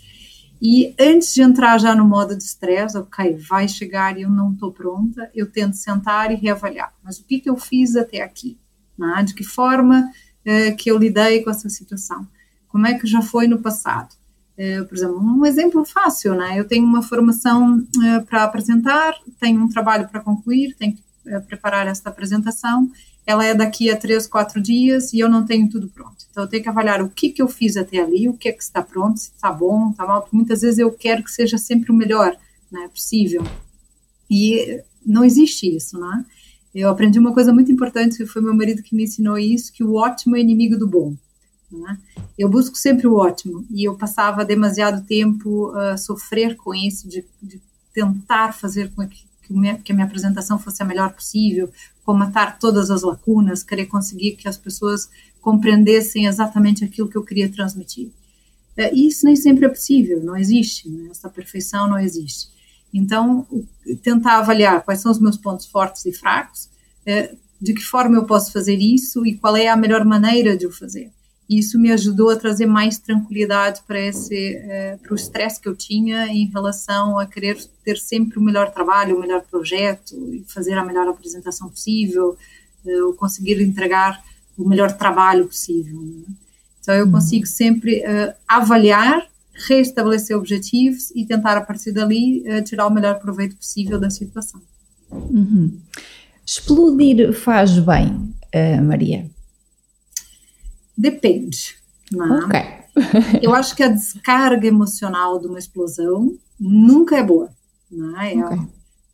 e 0.62 0.96
antes 1.00 1.34
de 1.34 1.42
entrar 1.42 1.78
já 1.78 1.96
no 1.96 2.06
modo 2.06 2.36
de 2.36 2.44
estresse, 2.44 2.98
ok, 2.98 3.36
vai 3.36 3.68
chegar 3.68 4.18
e 4.18 4.24
eu 4.24 4.30
não 4.30 4.54
estou 4.54 4.72
pronta, 4.72 5.30
eu 5.34 5.50
tento 5.50 5.76
sentar 5.76 6.32
e 6.32 6.36
reavaliar. 6.36 6.94
Mas 7.04 7.20
o 7.20 7.24
que, 7.24 7.40
que 7.40 7.50
eu 7.50 7.58
fiz 7.58 7.96
até 7.96 8.22
aqui? 8.22 8.58
Né? 8.98 9.24
De 9.24 9.34
que 9.34 9.44
forma 9.44 10.10
uh, 10.10 10.76
que 10.76 10.90
eu 10.90 10.98
lidei 10.98 11.44
com 11.44 11.52
essa 11.52 11.70
situação? 11.70 12.28
Como 12.68 12.88
é 12.88 12.98
que 12.98 13.06
já 13.06 13.22
foi 13.22 13.48
no 13.48 13.60
passado? 13.60 14.16
Uh, 14.58 14.86
por 14.86 14.98
exemplo, 14.98 15.20
um 15.20 15.46
exemplo 15.46 15.86
fácil, 15.86 16.34
né? 16.34 16.60
Eu 16.60 16.68
tenho 16.68 16.84
uma 16.84 17.04
formação 17.04 17.78
uh, 17.78 18.26
para 18.26 18.44
apresentar, 18.44 19.14
tenho 19.40 19.62
um 19.62 19.70
trabalho 19.70 20.08
para 20.10 20.20
concluir, 20.20 20.76
tenho 20.76 20.96
que 20.96 21.04
preparar 21.48 21.86
esta 21.88 22.10
apresentação 22.10 22.90
ela 23.28 23.46
é 23.46 23.54
daqui 23.54 23.92
a 23.92 23.98
três, 23.98 24.26
quatro 24.26 24.62
dias 24.62 25.12
e 25.12 25.20
eu 25.20 25.28
não 25.28 25.46
tenho 25.46 25.70
tudo 25.70 25.90
pronto. 25.90 26.26
Então 26.32 26.46
eu 26.46 26.48
tenho 26.48 26.64
que 26.64 26.70
avaliar 26.70 27.02
o 27.02 27.10
que, 27.10 27.30
que 27.30 27.42
eu 27.42 27.50
fiz 27.50 27.76
até 27.76 28.00
ali, 28.00 28.30
o 28.30 28.34
que 28.34 28.48
é 28.48 28.54
que 28.54 28.64
está 28.64 28.82
pronto, 28.82 29.20
se 29.20 29.32
está 29.36 29.52
bom, 29.52 29.92
está 29.92 30.06
mal, 30.06 30.26
muitas 30.32 30.62
vezes 30.62 30.80
eu 30.80 30.90
quero 30.90 31.22
que 31.22 31.32
seja 31.32 31.58
sempre 31.58 31.92
o 31.92 31.94
melhor 31.94 32.34
né, 32.72 32.88
possível. 32.88 33.44
E 34.32 34.82
não 35.06 35.26
existe 35.26 35.68
isso, 35.76 36.00
né? 36.00 36.26
Eu 36.74 36.90
aprendi 36.90 37.20
uma 37.20 37.34
coisa 37.34 37.52
muito 37.52 37.70
importante, 37.70 38.26
foi 38.26 38.42
meu 38.42 38.56
marido 38.56 38.82
que 38.82 38.96
me 38.96 39.04
ensinou 39.04 39.38
isso, 39.38 39.74
que 39.74 39.84
o 39.84 39.96
ótimo 39.96 40.38
é 40.38 40.40
inimigo 40.40 40.78
do 40.78 40.88
bom. 40.88 41.14
Né? 41.70 41.98
Eu 42.38 42.48
busco 42.48 42.78
sempre 42.78 43.08
o 43.08 43.16
ótimo 43.16 43.66
e 43.70 43.84
eu 43.84 43.98
passava 43.98 44.46
demasiado 44.46 45.06
tempo 45.06 45.72
a 45.72 45.98
sofrer 45.98 46.56
com 46.56 46.74
isso, 46.74 47.10
de, 47.10 47.26
de 47.42 47.60
tentar 47.94 48.54
fazer 48.54 48.92
com 48.94 49.06
que, 49.08 49.27
que 49.84 49.92
a 49.92 49.96
minha 49.96 50.06
apresentação 50.06 50.60
fosse 50.60 50.82
a 50.82 50.86
melhor 50.86 51.14
possível, 51.14 51.72
comatar 52.04 52.58
todas 52.60 52.90
as 52.90 53.02
lacunas, 53.02 53.64
querer 53.64 53.86
conseguir 53.86 54.32
que 54.32 54.48
as 54.48 54.58
pessoas 54.58 55.10
compreendessem 55.42 56.26
exatamente 56.26 56.84
aquilo 56.84 57.08
que 57.08 57.18
eu 57.18 57.24
queria 57.24 57.50
transmitir. 57.50 58.10
É, 58.76 58.94
isso 58.94 59.26
nem 59.26 59.36
sempre 59.36 59.66
é 59.66 59.70
possível, 59.70 60.24
não 60.24 60.38
existe, 60.38 60.88
né? 60.90 61.10
essa 61.10 61.30
perfeição 61.30 61.88
não 61.88 62.00
existe. 62.00 62.50
Então, 62.94 63.46
tentar 64.02 64.38
avaliar 64.38 64.84
quais 64.84 65.02
são 65.02 65.12
os 65.12 65.20
meus 65.20 65.36
pontos 65.36 65.66
fortes 65.66 66.06
e 66.06 66.12
fracos, 66.12 66.70
é, 67.06 67.36
de 67.60 67.74
que 67.74 67.82
forma 67.82 68.16
eu 68.16 68.26
posso 68.26 68.52
fazer 68.52 68.76
isso 68.76 69.26
e 69.26 69.36
qual 69.36 69.58
é 69.58 69.68
a 69.68 69.76
melhor 69.76 70.06
maneira 70.06 70.56
de 70.56 70.68
o 70.68 70.72
fazer. 70.72 71.12
E 71.50 71.60
isso 71.60 71.80
me 71.80 71.92
ajudou 71.92 72.30
a 72.30 72.36
trazer 72.36 72.66
mais 72.66 73.00
tranquilidade 73.00 73.82
para 73.88 74.00
esse 74.00 74.58
uh, 74.58 74.98
para 75.00 75.14
o 75.14 75.16
estresse 75.16 75.62
que 75.62 75.70
eu 75.70 75.76
tinha 75.76 76.28
em 76.28 76.48
relação 76.48 77.18
a 77.18 77.26
querer 77.26 77.58
ter 77.86 77.98
sempre 77.98 78.38
o 78.38 78.42
melhor 78.42 78.72
trabalho, 78.72 79.16
o 79.16 79.20
melhor 79.20 79.42
projeto 79.50 80.14
e 80.34 80.44
fazer 80.46 80.74
a 80.74 80.84
melhor 80.84 81.08
apresentação 81.08 81.70
possível, 81.70 82.38
uh, 82.86 83.14
conseguir 83.14 83.62
entregar 83.62 84.22
o 84.58 84.68
melhor 84.68 84.92
trabalho 84.92 85.48
possível. 85.48 86.02
Né? 86.02 86.26
Então 86.82 86.94
eu 86.94 87.06
uhum. 87.06 87.14
consigo 87.14 87.46
sempre 87.46 88.00
uh, 88.00 88.34
avaliar, 88.46 89.26
reestabelecer 89.70 90.38
objetivos 90.38 91.12
e 91.16 91.26
tentar 91.26 91.56
a 91.56 91.62
partir 91.62 91.94
dali 91.94 92.44
tirar 92.64 92.86
o 92.86 92.94
melhor 92.94 93.20
proveito 93.20 93.56
possível 93.56 94.00
da 94.00 94.10
situação. 94.10 94.62
Uhum. 95.10 95.80
Explodir 96.46 97.34
faz 97.34 97.80
bem, 97.80 98.36
Maria? 98.84 99.28
Depende. 100.98 101.78
Né? 102.12 102.26
Ok. 102.26 102.78
Eu 103.42 103.54
acho 103.54 103.76
que 103.76 103.84
a 103.84 103.90
descarga 103.90 104.68
emocional 104.68 105.40
de 105.40 105.48
uma 105.48 105.60
explosão 105.60 106.36
nunca 106.60 107.18
é 107.18 107.24
boa. 107.24 107.52
Né? 107.92 108.34
É, 108.34 108.46
okay. 108.46 108.60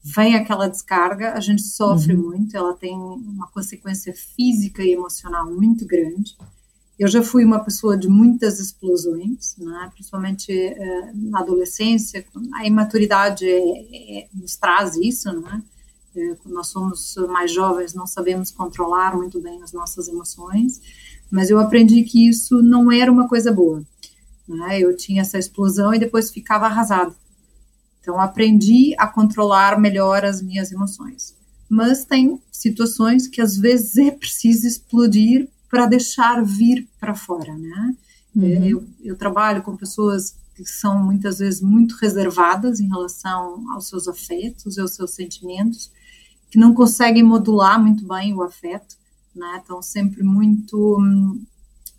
Vem 0.03 0.35
aquela 0.35 0.67
descarga, 0.67 1.33
a 1.33 1.39
gente 1.39 1.61
sofre 1.61 2.13
uhum. 2.13 2.31
muito, 2.31 2.57
ela 2.57 2.73
tem 2.73 2.93
uma 2.93 3.47
consequência 3.47 4.13
física 4.13 4.83
e 4.83 4.91
emocional 4.91 5.49
muito 5.49 5.85
grande. 5.85 6.35
Eu 6.99 7.07
já 7.07 7.23
fui 7.23 7.43
uma 7.43 7.63
pessoa 7.63 7.97
de 7.97 8.07
muitas 8.07 8.59
explosões, 8.59 9.55
né? 9.57 9.89
principalmente 9.93 10.51
eh, 10.51 11.11
na 11.15 11.39
adolescência. 11.39 12.25
A 12.53 12.65
imaturidade 12.67 13.45
é, 13.47 14.19
é, 14.19 14.27
nos 14.33 14.55
traz 14.57 14.95
isso, 14.95 15.31
né? 15.39 15.63
É, 16.15 16.35
quando 16.35 16.53
nós 16.53 16.67
somos 16.67 17.15
mais 17.29 17.51
jovens, 17.51 17.95
não 17.95 18.05
sabemos 18.05 18.51
controlar 18.51 19.17
muito 19.17 19.41
bem 19.41 19.63
as 19.63 19.73
nossas 19.73 20.07
emoções 20.07 20.79
mas 21.33 21.49
eu 21.49 21.59
aprendi 21.59 22.03
que 22.03 22.29
isso 22.29 22.61
não 22.61 22.91
era 22.91 23.11
uma 23.11 23.27
coisa 23.27 23.51
boa. 23.51 23.83
Né? 24.47 24.79
Eu 24.79 24.95
tinha 24.95 25.23
essa 25.23 25.39
explosão 25.39 25.91
e 25.91 25.97
depois 25.97 26.29
ficava 26.29 26.67
arrasado. 26.67 27.15
Então, 27.99 28.21
aprendi 28.21 28.93
a 28.99 29.07
controlar 29.07 29.79
melhor 29.79 30.23
as 30.23 30.43
minhas 30.43 30.71
emoções. 30.71 31.35
Mas 31.67 32.05
tem 32.05 32.39
situações 32.51 33.27
que 33.27 33.41
às 33.41 33.57
vezes 33.57 33.97
é 33.97 34.11
preciso 34.11 34.67
explodir 34.67 35.49
para 35.67 35.87
deixar 35.87 36.43
vir 36.43 36.87
para 36.99 37.15
fora, 37.15 37.57
né? 37.57 37.95
Uhum. 38.35 38.65
Eu, 38.65 38.87
eu 39.03 39.17
trabalho 39.17 39.63
com 39.63 39.75
pessoas 39.75 40.35
que 40.53 40.63
são 40.65 41.03
muitas 41.03 41.39
vezes 41.39 41.61
muito 41.61 41.95
reservadas 41.95 42.79
em 42.79 42.87
relação 42.87 43.71
aos 43.71 43.87
seus 43.87 44.07
afetos 44.07 44.77
e 44.77 44.81
aos 44.81 44.93
seus 44.93 45.15
sentimentos, 45.15 45.91
que 46.51 46.59
não 46.59 46.75
conseguem 46.75 47.23
modular 47.23 47.81
muito 47.81 48.07
bem 48.07 48.35
o 48.35 48.43
afeto 48.43 49.01
né? 49.35 49.57
Estão 49.59 49.81
sempre 49.81 50.23
muito. 50.23 50.97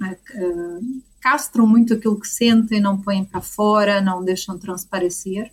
Uh, 0.01 1.03
castram 1.21 1.67
muito 1.67 1.95
aquilo 1.95 2.21
que 2.21 2.29
sentem, 2.29 2.81
não 2.81 3.01
põem 3.01 3.25
para 3.25 3.41
fora, 3.41 4.01
não 4.01 4.25
deixam 4.25 4.59
transparecer. 4.59 5.51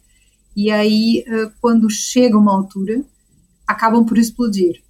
E 0.55 0.69
aí, 0.69 1.23
uh, 1.27 1.51
quando 1.61 1.89
chega 1.89 2.37
uma 2.37 2.51
altura, 2.51 3.03
acabam 3.65 4.05
por 4.05 4.17
explodir. 4.17 4.83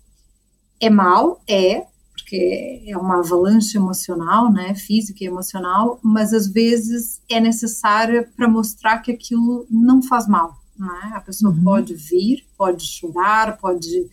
É 0.80 0.90
mal? 0.90 1.42
É, 1.48 1.86
porque 2.12 2.84
é 2.88 2.98
uma 2.98 3.20
avalanche 3.20 3.78
emocional, 3.78 4.52
né, 4.52 4.74
física 4.74 5.24
e 5.24 5.28
emocional, 5.28 6.00
mas 6.02 6.34
às 6.34 6.48
vezes 6.48 7.22
é 7.30 7.40
necessária 7.40 8.30
para 8.36 8.48
mostrar 8.48 9.00
que 9.00 9.12
aquilo 9.12 9.68
não 9.70 10.02
faz 10.02 10.28
mal. 10.28 10.62
Né? 10.78 11.12
A 11.14 11.22
pessoa 11.22 11.54
uhum. 11.54 11.64
pode 11.64 11.94
vir, 11.94 12.46
pode 12.58 12.84
chorar, 12.86 13.58
pode 13.58 14.10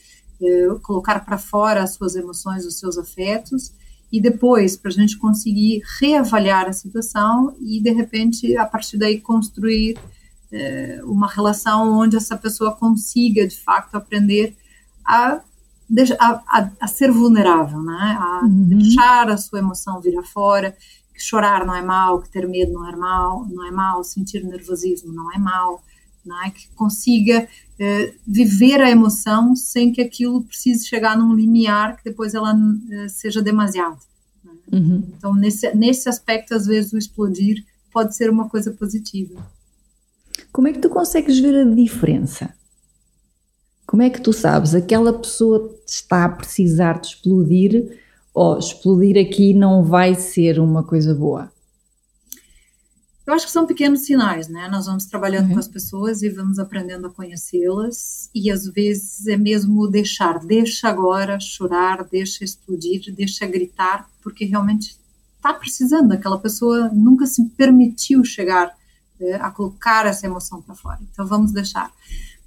colocar 0.83 1.25
para 1.25 1.39
fora 1.39 1.83
as 1.83 1.95
suas 1.95 2.15
emoções, 2.15 2.65
os 2.65 2.79
seus 2.79 2.97
afetos, 2.97 3.73
e 4.11 4.21
depois 4.21 4.77
para 4.77 4.91
a 4.91 4.95
gente 4.95 5.19
conseguir 5.19 5.83
reavaliar 6.01 6.67
a 6.67 6.73
situação 6.73 7.55
e 7.61 7.81
de 7.81 7.91
repente 7.91 8.57
a 8.57 8.65
partir 8.65 8.97
daí 8.97 9.21
construir 9.21 9.99
é, 10.51 11.01
uma 11.05 11.29
relação 11.29 11.99
onde 11.99 12.17
essa 12.17 12.37
pessoa 12.37 12.73
consiga 12.73 13.47
de 13.47 13.57
facto 13.57 13.97
aprender 13.97 14.57
a, 15.05 15.41
a, 16.19 16.31
a, 16.49 16.71
a 16.81 16.87
ser 16.87 17.11
vulnerável, 17.11 17.83
né? 17.83 18.17
a 18.19 18.45
uhum. 18.45 18.69
deixar 18.69 19.29
a 19.31 19.37
sua 19.37 19.59
emoção 19.59 20.01
vir 20.01 20.17
afora, 20.19 20.77
que 21.15 21.23
chorar 21.23 21.67
não 21.67 21.75
é 21.75 21.83
mal, 21.83 22.23
que 22.23 22.31
ter 22.31 22.47
medo 22.49 22.73
não 22.73 22.89
é 22.89 22.97
mal, 22.97 23.47
não 23.47 23.67
é 23.67 23.71
mal, 23.71 24.03
sentir 24.05 24.43
nervosismo 24.45 25.13
não 25.13 25.33
é 25.33 25.39
mal, 25.39 25.83
né? 26.29 26.53
que 26.55 26.69
consiga 26.75 27.49
eh, 27.81 28.15
viver 28.27 28.81
a 28.81 28.91
emoção 28.91 29.55
sem 29.55 29.93
que 29.93 30.01
aquilo 30.01 30.43
precise 30.43 30.87
chegar 30.87 31.17
num 31.17 31.35
limiar 31.35 31.97
que 31.97 32.05
depois 32.05 32.35
ela 32.35 32.55
uh, 32.55 33.09
seja 33.09 33.41
demasiado. 33.41 33.99
Né? 34.45 34.53
Uhum. 34.73 35.05
Então, 35.17 35.35
nesse, 35.35 35.73
nesse 35.75 36.09
aspecto, 36.09 36.55
às 36.55 36.67
vezes, 36.67 36.93
o 36.93 36.99
explodir 36.99 37.65
pode 37.93 38.17
ser 38.17 38.31
uma 38.31 38.49
coisa 38.49 38.73
positiva. 38.73 39.35
Como 40.53 40.67
é 40.69 40.73
que 40.73 40.81
tu 40.81 40.89
consegues 40.89 41.39
ver 41.39 41.55
a 41.55 41.65
diferença? 41.65 42.53
Como 43.87 44.03
é 44.03 44.11
que 44.11 44.21
tu 44.21 44.33
sabes 44.33 44.75
aquela 44.75 45.13
pessoa 45.13 45.75
está 45.87 46.25
a 46.25 46.29
precisar 46.29 47.01
de 47.01 47.07
explodir 47.07 47.99
ou 48.35 48.59
explodir 48.59 49.17
aqui 49.25 49.55
não 49.55 49.85
vai 49.85 50.15
ser 50.15 50.59
uma 50.59 50.83
coisa 50.83 51.15
boa? 51.15 51.51
Eu 53.29 53.35
acho 53.35 53.45
que 53.45 53.53
são 53.53 53.67
pequenos 53.67 54.07
sinais, 54.07 54.49
né? 54.49 54.69
Nós 54.69 54.87
vamos 54.87 55.05
trabalhando 55.05 55.49
uhum. 55.49 55.53
com 55.53 55.59
as 55.59 55.69
pessoas 55.69 56.23
e 56.23 56.31
vamos 56.31 56.59
aprendendo 56.59 57.09
a 57.09 57.11
conhecê-las 57.11 58.31
e 58.35 58.51
às 58.51 58.67
vezes 58.67 59.27
é 59.27 59.37
mesmo 59.37 59.87
deixar, 59.87 60.39
deixa 60.39 60.89
agora 60.89 61.39
chorar, 61.39 62.05
deixa 62.05 62.43
explodir, 62.43 63.15
deixa 63.15 63.47
gritar, 63.47 64.09
porque 64.23 64.47
realmente 64.47 64.97
está 65.37 65.53
precisando. 65.53 66.13
Aquela 66.13 66.39
pessoa 66.39 66.89
nunca 66.89 67.27
se 67.27 67.45
permitiu 67.51 68.25
chegar 68.25 68.69
uh, 69.21 69.35
a 69.41 69.51
colocar 69.51 70.07
essa 70.07 70.25
emoção 70.25 70.63
para 70.63 70.75
fora. 70.75 70.99
Então 71.13 71.27
vamos 71.27 71.53
deixar. 71.53 71.93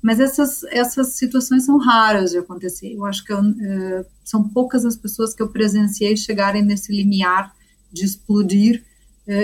Mas 0.02 0.20
essas, 0.20 0.64
essas 0.64 1.10
situações 1.10 1.64
são 1.64 1.78
raras 1.78 2.32
de 2.32 2.40
acontecer. 2.40 2.92
Eu 2.92 3.06
acho 3.06 3.24
que 3.24 3.32
eu, 3.32 3.40
uh, 3.40 4.06
são 4.26 4.50
poucas 4.50 4.84
as 4.84 4.96
pessoas 4.96 5.36
que 5.36 5.44
eu 5.44 5.50
presenciei 5.50 6.18
chegarem 6.18 6.64
nesse 6.64 6.92
limiar 6.92 7.56
de 7.92 8.04
explodir 8.04 8.84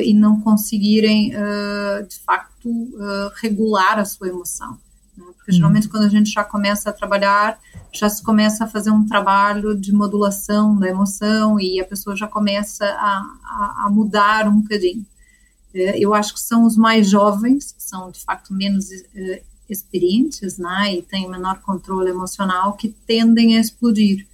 e 0.04 0.14
não 0.14 0.42
conseguirem, 0.42 1.34
uh, 1.36 2.08
de 2.08 2.20
facto, 2.20 2.58
regular 3.42 4.00
a 4.00 4.06
sua 4.06 4.28
emoção. 4.28 4.78
Né? 5.18 5.26
Porque 5.36 5.52
geralmente 5.52 5.86
uhum. 5.86 5.92
quando 5.92 6.04
a 6.04 6.10
gente 6.10 6.30
já 6.32 6.44
começa 6.44 6.90
a 6.90 6.94
trabalhar, 6.94 7.60
já 7.94 8.10
se 8.10 8.22
começa 8.24 8.66
a 8.66 8.68
fazer 8.68 8.92
um 8.92 9.06
trabalho 9.06 9.76
de 9.76 9.94
modulação 9.94 10.78
da 10.78 10.88
emoção 10.88 11.60
e 11.60 11.80
a 11.80 11.86
pessoa 11.86 12.16
já 12.16 12.28
começa 12.28 12.86
a, 12.86 13.24
a, 13.44 13.86
a 13.86 13.90
mudar 13.90 14.48
um 14.48 14.62
bocadinho. 14.62 15.06
Eu 15.74 16.14
acho 16.14 16.34
que 16.34 16.40
são 16.40 16.66
os 16.66 16.76
mais 16.76 17.10
jovens, 17.10 17.72
que 17.72 17.84
são 17.84 18.10
de 18.10 18.20
facto 18.20 18.54
menos 18.54 18.90
experientes 19.70 20.58
né, 20.58 20.96
e 20.96 21.02
têm 21.02 21.30
menor 21.30 21.60
controle 21.62 22.10
emocional 22.10 22.74
que 22.74 22.90
tendem 22.90 23.58
a 23.58 23.62
explodir. 23.62 24.28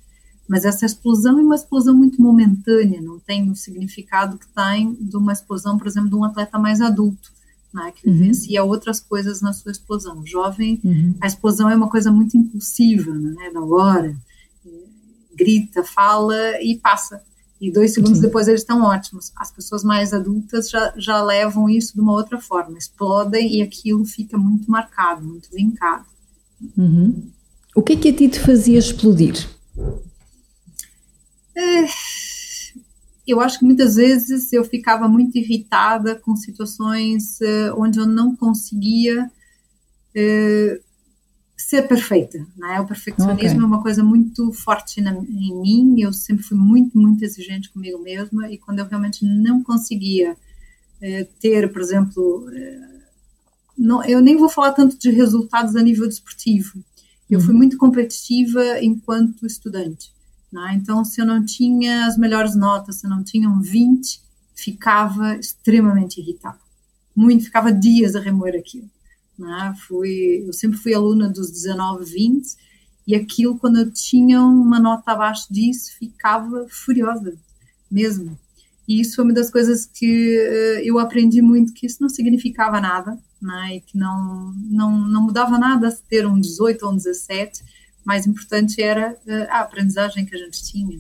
Mas 0.47 0.65
essa 0.65 0.85
explosão 0.85 1.39
é 1.39 1.41
uma 1.41 1.55
explosão 1.55 1.95
muito 1.95 2.21
momentânea, 2.21 3.01
não 3.01 3.19
tem 3.19 3.49
o 3.49 3.55
significado 3.55 4.37
que 4.37 4.47
tem 4.47 4.93
de 4.99 5.15
uma 5.15 5.31
explosão, 5.31 5.77
por 5.77 5.87
exemplo, 5.87 6.09
de 6.09 6.15
um 6.15 6.23
atleta 6.23 6.59
mais 6.59 6.81
adulto, 6.81 7.31
né, 7.73 7.91
que 7.95 8.07
uhum. 8.07 8.13
vivencia 8.13 8.63
outras 8.63 8.99
coisas 8.99 9.41
na 9.41 9.53
sua 9.53 9.71
explosão. 9.71 10.19
O 10.19 10.25
jovem, 10.25 10.81
uhum. 10.83 11.15
a 11.21 11.27
explosão 11.27 11.69
é 11.69 11.75
uma 11.75 11.89
coisa 11.89 12.11
muito 12.11 12.37
impulsiva, 12.37 13.13
né, 13.13 13.51
da 13.51 13.61
hora, 13.61 14.15
grita, 15.35 15.83
fala 15.83 16.35
e 16.61 16.77
passa 16.77 17.21
e 17.63 17.71
dois 17.71 17.93
segundos 17.93 18.17
Sim. 18.17 18.23
depois 18.23 18.49
eles 18.49 18.59
estão 18.59 18.81
ótimos. 18.81 19.31
As 19.37 19.49
pessoas 19.49 19.85
mais 19.85 20.13
adultas 20.13 20.69
já, 20.69 20.93
já 20.97 21.23
levam 21.23 21.69
isso 21.69 21.93
de 21.93 22.01
uma 22.01 22.11
outra 22.11 22.37
forma, 22.37 22.77
explodem 22.77 23.55
e 23.55 23.61
aquilo 23.61 24.03
fica 24.03 24.37
muito 24.37 24.69
marcado, 24.69 25.25
muito 25.25 25.49
vincado. 25.49 26.03
Uhum. 26.77 27.29
O 27.73 27.81
que 27.81 27.93
é 27.93 27.95
que 27.95 28.09
a 28.09 28.13
ti 28.13 28.27
te 28.27 28.39
fazia 28.41 28.77
explodir? 28.77 29.47
É, 31.55 31.85
eu 33.27 33.39
acho 33.39 33.59
que 33.59 33.65
muitas 33.65 33.95
vezes 33.95 34.51
eu 34.51 34.63
ficava 34.63 35.07
muito 35.07 35.37
irritada 35.37 36.15
com 36.15 36.35
situações 36.35 37.39
uh, 37.41 37.73
onde 37.77 37.99
eu 37.99 38.05
não 38.05 38.35
conseguia 38.35 39.25
uh, 39.25 40.83
ser 41.55 41.87
perfeita, 41.87 42.45
né? 42.57 42.81
O 42.81 42.87
perfeccionismo 42.87 43.57
okay. 43.57 43.63
é 43.63 43.65
uma 43.65 43.81
coisa 43.81 44.03
muito 44.03 44.51
forte 44.51 44.99
na, 44.99 45.13
em 45.13 45.61
mim. 45.61 46.01
Eu 46.01 46.11
sempre 46.11 46.43
fui 46.43 46.57
muito, 46.57 46.97
muito 46.97 47.23
exigente 47.23 47.69
comigo 47.69 47.99
mesma 47.99 48.49
e 48.49 48.57
quando 48.57 48.79
eu 48.79 48.85
realmente 48.85 49.25
não 49.25 49.63
conseguia 49.63 50.35
ter, 51.41 51.69
por 51.73 51.81
exemplo, 51.81 52.49
não, 53.77 54.03
eu 54.05 54.21
nem 54.21 54.37
vou 54.37 54.47
falar 54.47 54.71
tanto 54.71 54.97
de 54.97 55.09
resultados 55.09 55.75
a 55.75 55.81
nível 55.81 56.07
desportivo. 56.07 56.81
Eu 57.29 57.39
fui 57.39 57.51
uhum. 57.51 57.57
muito 57.57 57.77
competitiva 57.77 58.81
enquanto 58.81 59.45
estudante. 59.45 60.13
Né? 60.53 60.75
Então, 60.75 61.03
se 61.03 61.19
eu 61.19 61.25
não 61.25 61.43
tinha 61.43 62.05
as 62.05 62.15
melhores 62.15 62.55
notas, 62.55 62.97
se 62.97 63.07
eu 63.07 63.09
não 63.09 63.23
tinha 63.23 63.49
um 63.49 63.59
20, 63.59 64.21
ficava 64.53 65.35
extremamente 65.35 66.21
irritada. 66.21 66.59
Muito, 67.15 67.45
ficava 67.45 67.73
dias 67.73 68.15
a 68.15 68.19
remoer 68.19 68.55
aquilo. 68.55 68.87
Né? 69.37 69.73
Fui, 69.87 70.43
eu 70.45 70.53
sempre 70.53 70.77
fui 70.77 70.93
aluna 70.93 71.27
dos 71.27 71.49
19, 71.51 72.05
20 72.05 72.55
e 73.07 73.15
aquilo, 73.15 73.57
quando 73.57 73.79
eu 73.79 73.91
tinha 73.91 74.41
uma 74.43 74.79
nota 74.79 75.11
abaixo 75.11 75.51
disso, 75.51 75.91
ficava 75.97 76.67
furiosa 76.69 77.33
mesmo. 77.89 78.37
E 78.87 79.01
isso 79.01 79.15
foi 79.15 79.25
uma 79.25 79.33
das 79.33 79.49
coisas 79.49 79.87
que 79.87 80.37
uh, 80.37 80.85
eu 80.85 80.99
aprendi 80.99 81.41
muito, 81.41 81.73
que 81.73 81.87
isso 81.87 81.97
não 81.99 82.09
significava 82.09 82.79
nada, 82.79 83.17
né? 83.41 83.77
e 83.77 83.81
que 83.81 83.97
não, 83.97 84.53
não, 84.69 84.99
não 84.99 85.23
mudava 85.23 85.57
nada 85.57 85.89
se 85.89 86.03
ter 86.03 86.27
um 86.27 86.39
18 86.39 86.85
ou 86.85 86.91
um 86.91 86.95
17, 86.95 87.63
mais 88.05 88.27
importante 88.27 88.81
era 88.81 89.17
uh, 89.25 89.31
a 89.49 89.61
aprendizagem 89.61 90.25
que 90.25 90.35
a 90.35 90.39
gente 90.39 90.63
tinha. 90.63 90.99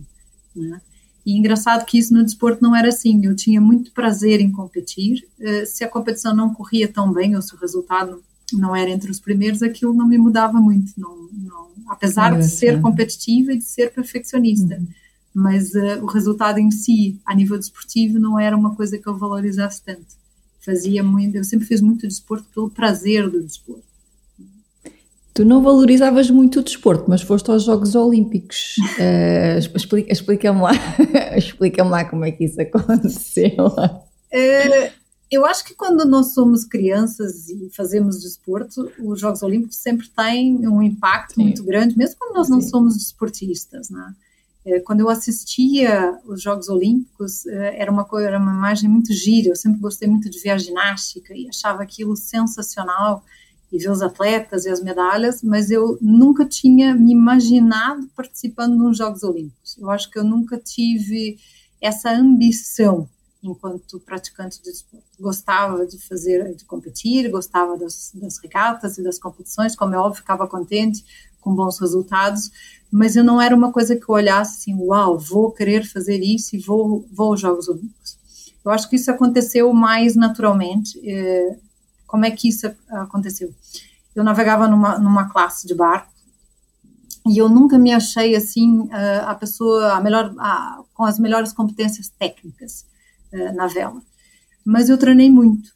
Né? 0.55 0.81
E 1.25 1.37
engraçado 1.37 1.85
que 1.85 1.97
isso 1.97 2.13
no 2.13 2.23
desporto 2.23 2.61
não 2.61 2.75
era 2.75 2.89
assim. 2.89 3.25
Eu 3.25 3.35
tinha 3.35 3.61
muito 3.61 3.91
prazer 3.91 4.41
em 4.41 4.51
competir. 4.51 5.27
Uh, 5.39 5.65
se 5.65 5.83
a 5.83 5.89
competição 5.89 6.35
não 6.35 6.53
corria 6.53 6.87
tão 6.87 7.11
bem 7.11 7.35
ou 7.35 7.41
se 7.41 7.53
o 7.53 7.57
resultado 7.57 8.23
não 8.51 8.75
era 8.75 8.89
entre 8.89 9.09
os 9.09 9.19
primeiros, 9.19 9.63
aquilo 9.63 9.93
não 9.93 10.07
me 10.07 10.17
mudava 10.17 10.59
muito. 10.59 10.93
Não, 10.97 11.29
não 11.31 11.63
apesar 11.87 12.33
é, 12.33 12.39
de 12.39 12.47
ser 12.47 12.81
competitiva 12.81 13.53
e 13.53 13.57
de 13.57 13.63
ser 13.63 13.91
perfeccionista. 13.91 14.75
Uhum. 14.75 14.87
Mas 15.33 15.73
uh, 15.73 16.01
o 16.01 16.05
resultado 16.05 16.59
em 16.59 16.69
si, 16.69 17.19
a 17.25 17.33
nível 17.33 17.57
desportivo, 17.57 18.19
não 18.19 18.39
era 18.39 18.55
uma 18.55 18.75
coisa 18.75 18.97
que 18.97 19.07
eu 19.07 19.17
valorizasse 19.17 19.81
tanto. 19.83 20.15
Fazia 20.59 21.03
muito, 21.03 21.35
eu 21.35 21.43
sempre 21.43 21.65
fiz 21.65 21.81
muito 21.81 22.07
desporto 22.07 22.45
pelo 22.53 22.69
prazer 22.69 23.29
do 23.29 23.43
desporto. 23.43 23.92
Tu 25.33 25.43
não 25.43 25.63
valorizavas 25.63 26.29
muito 26.29 26.59
o 26.59 26.63
desporto, 26.63 27.05
mas 27.07 27.23
foste 27.23 27.49
aos 27.49 27.63
Jogos 27.63 27.95
Olímpicos. 27.95 28.75
Uh, 28.93 29.57
explica, 29.75 30.13
explica-me 30.13 30.61
lá, 30.61 30.71
explica-me 31.35 31.89
lá 31.89 32.05
como 32.05 32.23
é 32.23 32.31
que 32.31 32.45
isso 32.45 32.61
aconteceu. 32.61 33.67
Uh, 33.67 34.91
eu 35.31 35.45
acho 35.45 35.65
que 35.65 35.73
quando 35.73 36.05
nós 36.05 36.33
somos 36.33 36.63
crianças 36.63 37.49
e 37.49 37.69
fazemos 37.75 38.21
desporto, 38.21 38.91
os 38.99 39.19
Jogos 39.19 39.41
Olímpicos 39.41 39.77
sempre 39.77 40.07
têm 40.09 40.67
um 40.67 40.81
impacto 40.81 41.35
Sim. 41.35 41.43
muito 41.43 41.63
grande, 41.63 41.97
mesmo 41.97 42.17
quando 42.19 42.35
nós 42.35 42.47
Sim. 42.47 42.53
não 42.53 42.61
somos 42.61 42.95
desportistas, 42.95 43.89
né? 43.89 44.13
Eh, 44.65 44.79
quando 44.81 44.99
eu 44.99 45.09
assistia 45.09 46.17
os 46.25 46.41
Jogos 46.41 46.69
Olímpicos, 46.69 47.45
era 47.47 47.91
uma 47.91 48.05
coisa, 48.05 48.27
era 48.27 48.37
uma 48.37 48.53
imagem 48.53 48.89
muito 48.89 49.11
gira. 49.11 49.49
Eu 49.49 49.55
sempre 49.55 49.79
gostei 49.79 50.07
muito 50.07 50.29
de 50.29 50.39
ver 50.39 50.51
a 50.51 50.57
ginástica 50.57 51.33
e 51.35 51.49
achava 51.49 51.81
aquilo 51.81 52.15
sensacional 52.15 53.23
e 53.73 53.79
ver 53.79 53.89
os 53.89 54.03
atletas 54.03 54.65
e 54.65 54.69
as 54.69 54.83
medalhas, 54.83 55.41
mas 55.41 55.71
eu 55.71 55.97
nunca 55.99 56.45
tinha 56.45 56.93
me 56.93 57.11
imaginado 57.11 58.07
participando 58.15 58.77
de 58.77 58.83
uns 58.83 58.97
Jogos 58.97 59.23
Olímpicos. 59.23 59.75
Eu 59.79 59.89
acho 59.89 60.11
que 60.11 60.19
eu 60.19 60.23
nunca 60.23 60.59
tive 60.59 61.39
essa 61.81 62.11
ambição 62.11 63.09
enquanto 63.41 63.99
praticante 63.99 64.61
de 64.61 64.69
esporte. 64.69 65.03
Gostava 65.19 65.87
de 65.87 65.97
fazer, 66.07 66.55
de 66.55 66.63
competir, 66.65 67.31
gostava 67.31 67.75
das, 67.75 68.11
das 68.13 68.37
regatas 68.37 68.99
e 68.99 69.03
das 69.03 69.17
competições, 69.17 69.75
como 69.75 69.95
é 69.95 69.97
óbvio, 69.97 70.21
ficava 70.21 70.47
contente 70.47 71.03
com 71.41 71.55
bons 71.55 71.79
resultados, 71.79 72.51
mas 72.91 73.15
eu 73.15 73.23
não 73.23 73.41
era 73.41 73.55
uma 73.55 73.71
coisa 73.71 73.95
que 73.95 74.03
eu 74.03 74.13
olhasse 74.13 74.59
assim, 74.59 74.75
uau, 74.79 75.17
vou 75.17 75.51
querer 75.51 75.83
fazer 75.83 76.19
isso 76.19 76.55
e 76.55 76.59
vou, 76.59 77.07
vou 77.11 77.31
aos 77.31 77.41
Jogos 77.41 77.67
Olímpicos. 77.67 78.19
Eu 78.63 78.71
acho 78.71 78.87
que 78.87 78.97
isso 78.97 79.09
aconteceu 79.09 79.73
mais 79.73 80.15
naturalmente. 80.15 81.01
Eh, 81.03 81.57
como 82.13 82.25
é 82.25 82.29
que 82.29 82.47
isso 82.47 82.71
aconteceu? 82.91 83.51
Eu 84.15 84.23
navegava 84.23 84.67
numa, 84.67 84.99
numa 84.99 85.29
classe 85.29 85.65
de 85.65 85.73
barco 85.73 86.13
e 87.25 87.39
eu 87.39 87.49
nunca 87.49 87.79
me 87.79 87.91
achei 87.91 88.35
assim 88.35 88.87
a 89.25 89.33
pessoa 89.33 89.93
a 89.93 89.99
melhor 89.99 90.31
a, 90.37 90.83
com 90.93 91.05
as 91.05 91.17
melhores 91.17 91.51
competências 91.51 92.09
técnicas 92.09 92.85
uh, 93.33 93.55
na 93.55 93.65
vela, 93.65 93.99
mas 94.63 94.89
eu 94.89 94.97
treinei 94.99 95.31
muito. 95.31 95.71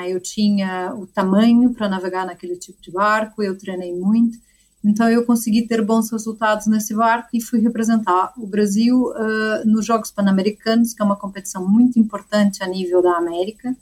É? 0.00 0.14
Eu 0.14 0.18
tinha 0.18 0.94
o 0.94 1.06
tamanho 1.06 1.74
para 1.74 1.90
navegar 1.90 2.24
naquele 2.24 2.56
tipo 2.56 2.80
de 2.80 2.90
barco, 2.90 3.42
eu 3.42 3.58
treinei 3.58 3.94
muito, 3.94 4.38
então 4.82 5.10
eu 5.10 5.26
consegui 5.26 5.66
ter 5.66 5.84
bons 5.84 6.10
resultados 6.10 6.66
nesse 6.68 6.94
barco 6.94 7.28
e 7.34 7.40
fui 7.42 7.60
representar 7.60 8.32
o 8.38 8.46
Brasil 8.46 9.10
uh, 9.10 9.68
nos 9.68 9.84
Jogos 9.84 10.10
Pan-Americanos, 10.10 10.94
que 10.94 11.02
é 11.02 11.04
uma 11.04 11.16
competição 11.16 11.68
muito 11.68 11.98
importante 11.98 12.64
a 12.64 12.66
nível 12.66 13.02
da 13.02 13.18
América 13.18 13.76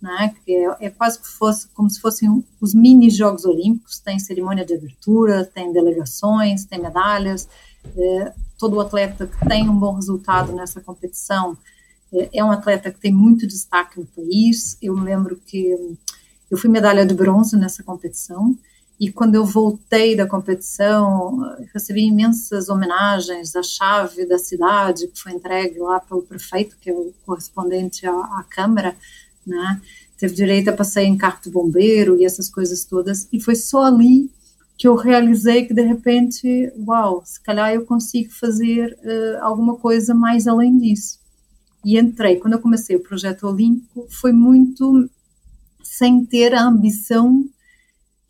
né, 0.00 0.34
que 0.44 0.52
é, 0.52 0.76
é, 0.86 0.90
quase 0.90 1.20
que 1.20 1.28
fosse, 1.28 1.68
como 1.68 1.90
se 1.90 2.00
fossem 2.00 2.44
os 2.60 2.74
mini 2.74 3.10
Jogos 3.10 3.44
Olímpicos, 3.44 3.98
tem 3.98 4.18
cerimônia 4.18 4.64
de 4.64 4.74
abertura, 4.74 5.44
tem 5.44 5.72
delegações, 5.72 6.64
tem 6.64 6.80
medalhas, 6.80 7.48
é, 7.96 8.32
todo 8.58 8.80
atleta 8.80 9.26
que 9.26 9.48
tem 9.48 9.68
um 9.68 9.78
bom 9.78 9.94
resultado 9.94 10.52
nessa 10.52 10.80
competição 10.80 11.56
é, 12.12 12.38
é, 12.38 12.44
um 12.44 12.50
atleta 12.50 12.90
que 12.90 12.98
tem 12.98 13.12
muito 13.12 13.46
destaque 13.46 14.00
no 14.00 14.06
país, 14.06 14.76
eu 14.82 14.94
lembro 14.94 15.36
que 15.46 15.76
eu 16.50 16.58
fui 16.58 16.68
medalha 16.68 17.06
de 17.06 17.14
bronze 17.14 17.56
nessa 17.56 17.82
competição, 17.82 18.56
e 18.98 19.10
quando 19.10 19.34
eu 19.34 19.46
voltei 19.46 20.14
da 20.14 20.26
competição, 20.26 21.38
recebi 21.72 22.02
imensas 22.02 22.68
homenagens, 22.68 23.56
a 23.56 23.62
chave 23.62 24.26
da 24.26 24.38
cidade 24.38 25.08
que 25.08 25.18
foi 25.18 25.32
entregue 25.32 25.78
lá 25.78 26.00
pelo 26.00 26.22
prefeito, 26.22 26.76
que 26.78 26.90
é 26.90 26.92
o 26.92 27.14
correspondente 27.24 28.06
à, 28.06 28.12
à 28.12 28.44
Câmara, 28.50 28.94
né? 29.46 29.80
Teve 30.18 30.34
direito 30.34 30.68
a 30.68 30.72
passeio 30.72 31.06
em 31.06 31.16
carro 31.16 31.40
de 31.42 31.50
bombeiro 31.50 32.18
e 32.20 32.24
essas 32.24 32.48
coisas 32.48 32.84
todas. 32.84 33.28
E 33.32 33.40
foi 33.40 33.54
só 33.54 33.84
ali 33.84 34.30
que 34.76 34.88
eu 34.88 34.94
realizei 34.94 35.66
que 35.66 35.74
de 35.74 35.82
repente, 35.82 36.72
uau, 36.86 37.22
se 37.24 37.40
calhar 37.42 37.72
eu 37.72 37.84
consigo 37.84 38.32
fazer 38.32 38.98
uh, 39.02 39.44
alguma 39.44 39.76
coisa 39.76 40.14
mais 40.14 40.46
além 40.46 40.78
disso. 40.78 41.18
E 41.84 41.98
entrei, 41.98 42.36
quando 42.36 42.54
eu 42.54 42.60
comecei 42.60 42.96
o 42.96 43.02
projeto 43.02 43.46
Olímpico, 43.46 44.06
foi 44.10 44.32
muito 44.32 45.08
sem 45.82 46.24
ter 46.24 46.54
a 46.54 46.64
ambição 46.64 47.44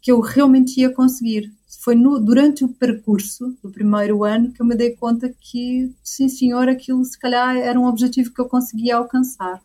que 0.01 0.11
eu 0.11 0.21
realmente 0.21 0.81
ia 0.81 0.91
conseguir. 0.91 1.53
Foi 1.83 1.95
no, 1.95 2.19
durante 2.19 2.65
o 2.65 2.69
percurso 2.69 3.57
do 3.63 3.71
primeiro 3.71 4.25
ano 4.25 4.53
que 4.53 4.61
eu 4.61 4.67
me 4.67 4.75
dei 4.75 4.91
conta 4.91 5.33
que, 5.41 5.93
sim 6.03 6.29
senhor, 6.29 6.69
aquilo 6.69 7.05
se 7.05 7.19
calhar 7.19 7.57
era 7.57 7.79
um 7.79 7.87
objetivo 7.87 8.33
que 8.33 8.41
eu 8.41 8.49
conseguia 8.49 8.97
alcançar. 8.97 9.63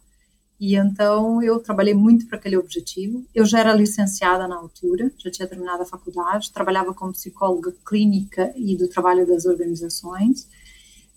E 0.59 0.75
então 0.75 1.43
eu 1.43 1.59
trabalhei 1.59 1.93
muito 1.93 2.27
para 2.27 2.37
aquele 2.37 2.57
objetivo. 2.57 3.25
Eu 3.35 3.45
já 3.45 3.59
era 3.59 3.73
licenciada 3.73 4.47
na 4.47 4.55
altura, 4.55 5.11
já 5.17 5.29
tinha 5.29 5.47
terminado 5.47 5.83
a 5.83 5.85
faculdade, 5.85 6.51
trabalhava 6.51 6.93
como 6.93 7.11
psicóloga 7.11 7.73
clínica 7.85 8.53
e 8.55 8.75
do 8.75 8.87
trabalho 8.87 9.27
das 9.27 9.45
organizações. 9.45 10.47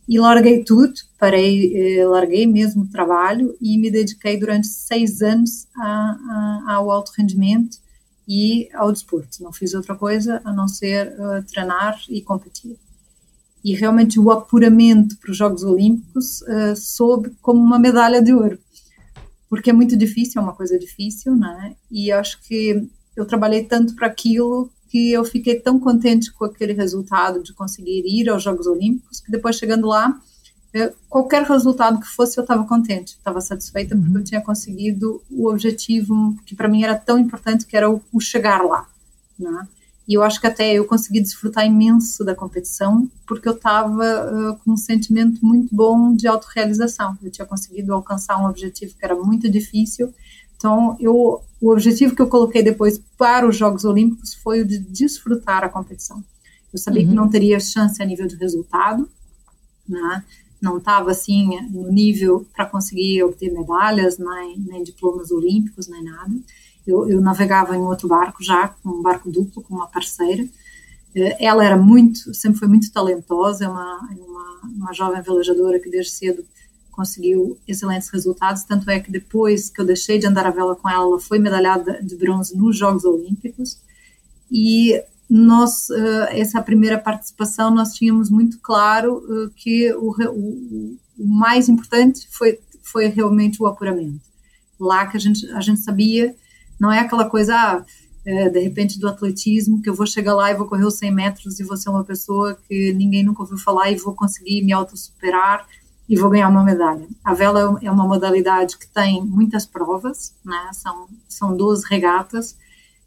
E 0.09 0.19
larguei 0.19 0.65
tudo, 0.65 0.95
parei, 1.19 1.99
eh, 1.99 2.07
larguei 2.07 2.47
mesmo 2.47 2.85
o 2.85 2.89
trabalho 2.89 3.55
e 3.61 3.79
me 3.79 3.91
dediquei 3.91 4.39
durante 4.39 4.67
seis 4.67 5.21
anos 5.21 5.69
a, 5.77 6.63
a, 6.67 6.75
ao 6.75 6.91
alto 6.91 7.13
rendimento 7.17 7.79
e 8.27 8.69
ao 8.75 8.91
desporto. 8.91 9.43
Não 9.43 9.53
fiz 9.53 9.75
outra 9.75 9.95
coisa 9.95 10.41
a 10.45 10.53
não 10.53 10.67
ser 10.67 11.09
uh, 11.09 11.43
treinar 11.47 12.01
e 12.09 12.23
competir. 12.23 12.77
E 13.63 13.75
realmente 13.75 14.19
o 14.19 14.31
apuramento 14.31 15.17
para 15.19 15.31
os 15.31 15.37
Jogos 15.37 15.63
Olímpicos 15.63 16.41
uh, 16.43 16.75
soube 16.75 17.37
como 17.43 17.61
uma 17.61 17.79
medalha 17.79 18.23
de 18.23 18.33
ouro 18.33 18.59
porque 19.49 19.71
é 19.71 19.73
muito 19.73 19.97
difícil, 19.97 20.41
é 20.41 20.45
uma 20.45 20.55
coisa 20.55 20.79
difícil, 20.79 21.35
né? 21.35 21.75
E 21.91 22.13
acho 22.13 22.41
que 22.43 22.89
eu 23.17 23.27
trabalhei 23.27 23.65
tanto 23.65 23.95
para 23.95 24.07
aquilo 24.07 24.71
que 24.89 25.13
eu 25.13 25.25
fiquei 25.25 25.61
tão 25.61 25.79
contente 25.79 26.33
com 26.33 26.45
aquele 26.45 26.73
resultado 26.73 27.43
de 27.43 27.53
conseguir 27.53 28.03
ir 28.07 28.29
aos 28.29 28.43
Jogos 28.43 28.67
Olímpicos 28.67 29.21
que 29.21 29.31
depois 29.31 29.57
chegando 29.57 29.87
lá 29.87 30.19
qualquer 31.09 31.43
resultado 31.45 31.99
que 31.99 32.07
fosse 32.07 32.39
eu 32.39 32.43
estava 32.43 32.65
contente, 32.65 33.15
estava 33.15 33.41
satisfeita 33.41 33.97
porque 33.97 34.11
eu 34.11 34.17
uhum. 34.17 34.25
tinha 34.25 34.41
conseguido 34.41 35.23
o 35.31 35.49
objetivo 35.49 36.37
que 36.45 36.55
para 36.55 36.69
mim 36.69 36.85
era 36.85 36.97
tão 36.97 37.19
importante 37.19 37.67
que 37.67 37.77
era 37.77 37.91
o, 37.91 38.03
o 38.13 38.21
chegar 38.21 38.63
lá, 38.63 38.87
né? 39.39 39.67
E 40.09 40.15
eu 40.15 40.23
acho 40.23 40.41
que 40.41 40.47
até 40.47 40.73
eu 40.73 40.87
consegui 40.87 41.21
desfrutar 41.21 41.67
imenso 41.67 42.25
da 42.25 42.35
competição, 42.35 43.11
porque 43.27 43.47
eu 43.47 43.53
estava 43.53 44.03
uh, 44.03 44.57
com 44.65 44.73
um 44.73 44.77
sentimento 44.77 45.45
muito 45.45 45.69
bom 45.75 46.15
de 46.15 46.27
autorrealização. 46.27 47.19
Eu 47.23 47.31
tinha 47.31 47.47
conseguido 47.47 47.93
alcançar 47.93 48.41
um 48.43 48.49
objetivo 48.49 48.95
que 48.99 49.05
era 49.05 49.15
muito 49.15 49.51
difícil. 49.51 50.15
Então, 50.57 50.97
eu, 50.99 51.43
o 51.61 51.71
objetivo 51.71 52.17
que 52.17 52.23
eu 52.23 52.27
coloquei 52.27 52.63
depois 52.63 52.99
para 53.19 53.47
os 53.47 53.55
Jogos 53.55 53.85
Olímpicos 53.85 54.33
foi 54.33 54.63
o 54.63 54.67
de 54.67 54.79
desfrutar 54.79 55.63
a 55.63 55.69
competição. 55.69 56.25
Eu 56.73 56.79
sabia 56.79 57.03
uhum. 57.03 57.09
que 57.11 57.15
não 57.15 57.29
teria 57.29 57.61
chance 57.61 58.03
a 58.03 58.07
nível 58.07 58.27
de 58.27 58.37
resultado, 58.37 59.07
né? 59.87 60.25
não 60.61 60.79
estava 60.79 61.11
assim 61.11 61.51
no 61.71 61.93
nível 61.93 62.47
para 62.53 62.67
conseguir 62.67 63.23
obter 63.23 63.53
medalhas, 63.53 64.19
nem, 64.19 64.59
nem 64.59 64.83
diplomas 64.83 65.31
olímpicos, 65.31 65.87
nem 65.87 66.03
nada 66.03 66.33
eu, 66.89 67.09
eu 67.09 67.21
navegava 67.21 67.77
em 67.77 67.81
outro 67.81 68.09
barco 68.09 68.43
já, 68.43 68.75
um 68.85 69.03
barco 69.03 69.31
duplo, 69.31 69.63
com 69.63 69.75
uma 69.75 69.87
parceira. 69.87 70.47
Eh, 71.15 71.45
ela 71.45 71.65
era 71.65 71.77
muito, 71.77 72.35
sempre 72.35 72.59
foi 72.59 72.69
muito 72.69 72.91
talentosa, 72.91 73.67
é 73.67 73.69
uma, 73.69 74.09
é 74.11 74.23
uma, 74.23 74.61
uma 74.77 74.93
jovem 74.95 75.21
velejadora 75.21 75.79
que 75.79 75.91
desde 75.91 76.13
cedo 76.13 76.45
conseguiu 76.91 77.59
excelentes 77.69 78.09
resultados, 78.09 78.65
tanto 78.65 78.91
é 78.91 78.99
que 78.99 79.13
depois 79.13 79.69
que 79.69 79.81
eu 79.81 79.85
deixei 79.85 80.19
de 80.19 80.27
andar 80.27 80.47
a 80.47 80.51
vela 80.51 80.75
com 80.75 80.89
ela, 80.89 81.05
ela 81.05 81.21
foi 81.21 81.39
medalhada 81.39 82.03
de 82.03 82.17
bronze 82.17 82.57
nos 82.57 82.77
Jogos 82.77 83.05
Olímpicos, 83.05 83.81
e 84.51 85.01
nós, 85.29 85.91
eh, 85.91 86.41
essa 86.41 86.63
primeira 86.63 86.99
participação, 86.99 87.71
nós 87.71 87.93
tínhamos 87.93 88.31
muito 88.31 88.59
claro 88.61 89.23
eh, 89.31 89.51
que 89.55 89.93
o, 89.93 90.11
o, 90.11 90.97
o 91.19 91.27
mais 91.27 91.69
importante 91.69 92.27
foi, 92.31 92.59
foi 92.83 93.09
realmente 93.09 93.63
o 93.63 93.67
apuramento. 93.67 94.27
Lá 94.81 95.07
que 95.07 95.17
a 95.19 95.21
gente, 95.21 95.47
a 95.51 95.61
gente 95.61 95.81
sabia 95.81 96.35
não 96.79 96.93
é 96.93 97.01
aquela 97.01 97.29
coisa, 97.29 97.55
ah, 97.55 97.85
é, 98.25 98.49
de 98.49 98.61
repente, 98.61 98.99
do 98.99 99.09
atletismo, 99.09 99.81
que 99.83 99.89
eu 99.89 99.95
vou 99.95 100.07
chegar 100.07 100.35
lá 100.35 100.51
e 100.51 100.55
vou 100.55 100.67
correr 100.67 100.85
os 100.85 100.95
100 100.95 101.15
metros 101.15 101.61
e 101.61 101.65
vou 101.65 101.77
ser 101.77 101.91
uma 101.91 102.05
pessoa 102.05 102.59
que 102.69 102.93
ninguém 102.93 103.25
nunca 103.25 103.43
ouviu 103.43 103.59
falar 103.59 103.91
e 103.91 103.97
vou 103.97 104.15
conseguir 104.15 104.63
me 104.63 104.73
autossuperar 104.73 105.67
e 106.09 106.17
vou 106.17 106.31
ganhar 106.31 106.49
uma 106.49 106.65
medalha. 106.65 107.07
A 107.23 107.35
vela 107.35 107.79
é 107.83 107.91
uma 107.91 108.07
modalidade 108.07 108.79
que 108.79 108.89
tem 108.89 109.23
muitas 109.25 109.67
provas, 109.67 110.35
né? 110.45 110.71
são, 110.73 111.07
são 111.29 111.57
12 111.57 111.85
regatas, 111.89 112.57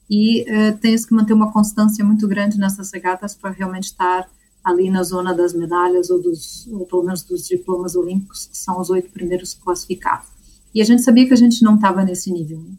e 0.09 0.41
uh, 0.41 0.77
tem-se 0.79 1.07
que 1.07 1.13
manter 1.13 1.31
uma 1.31 1.53
constância 1.53 2.03
muito 2.03 2.27
grande 2.27 2.59
nessas 2.59 2.91
regatas 2.91 3.33
para 3.33 3.51
realmente 3.51 3.85
estar 3.85 4.29
ali 4.61 4.89
na 4.89 5.03
zona 5.03 5.33
das 5.33 5.53
medalhas 5.53 6.09
ou, 6.09 6.21
dos, 6.21 6.67
ou 6.67 6.85
pelo 6.85 7.03
menos 7.03 7.23
dos 7.23 7.47
diplomas 7.47 7.95
olímpicos, 7.95 8.45
que 8.45 8.57
são 8.57 8.79
os 8.79 8.89
oito 8.89 9.09
primeiros 9.09 9.53
classificados. 9.53 10.27
E 10.75 10.81
a 10.81 10.85
gente 10.85 11.01
sabia 11.01 11.25
que 11.25 11.33
a 11.33 11.37
gente 11.37 11.63
não 11.63 11.75
estava 11.75 12.03
nesse 12.03 12.29
nível. 12.29 12.59
Né? 12.59 12.71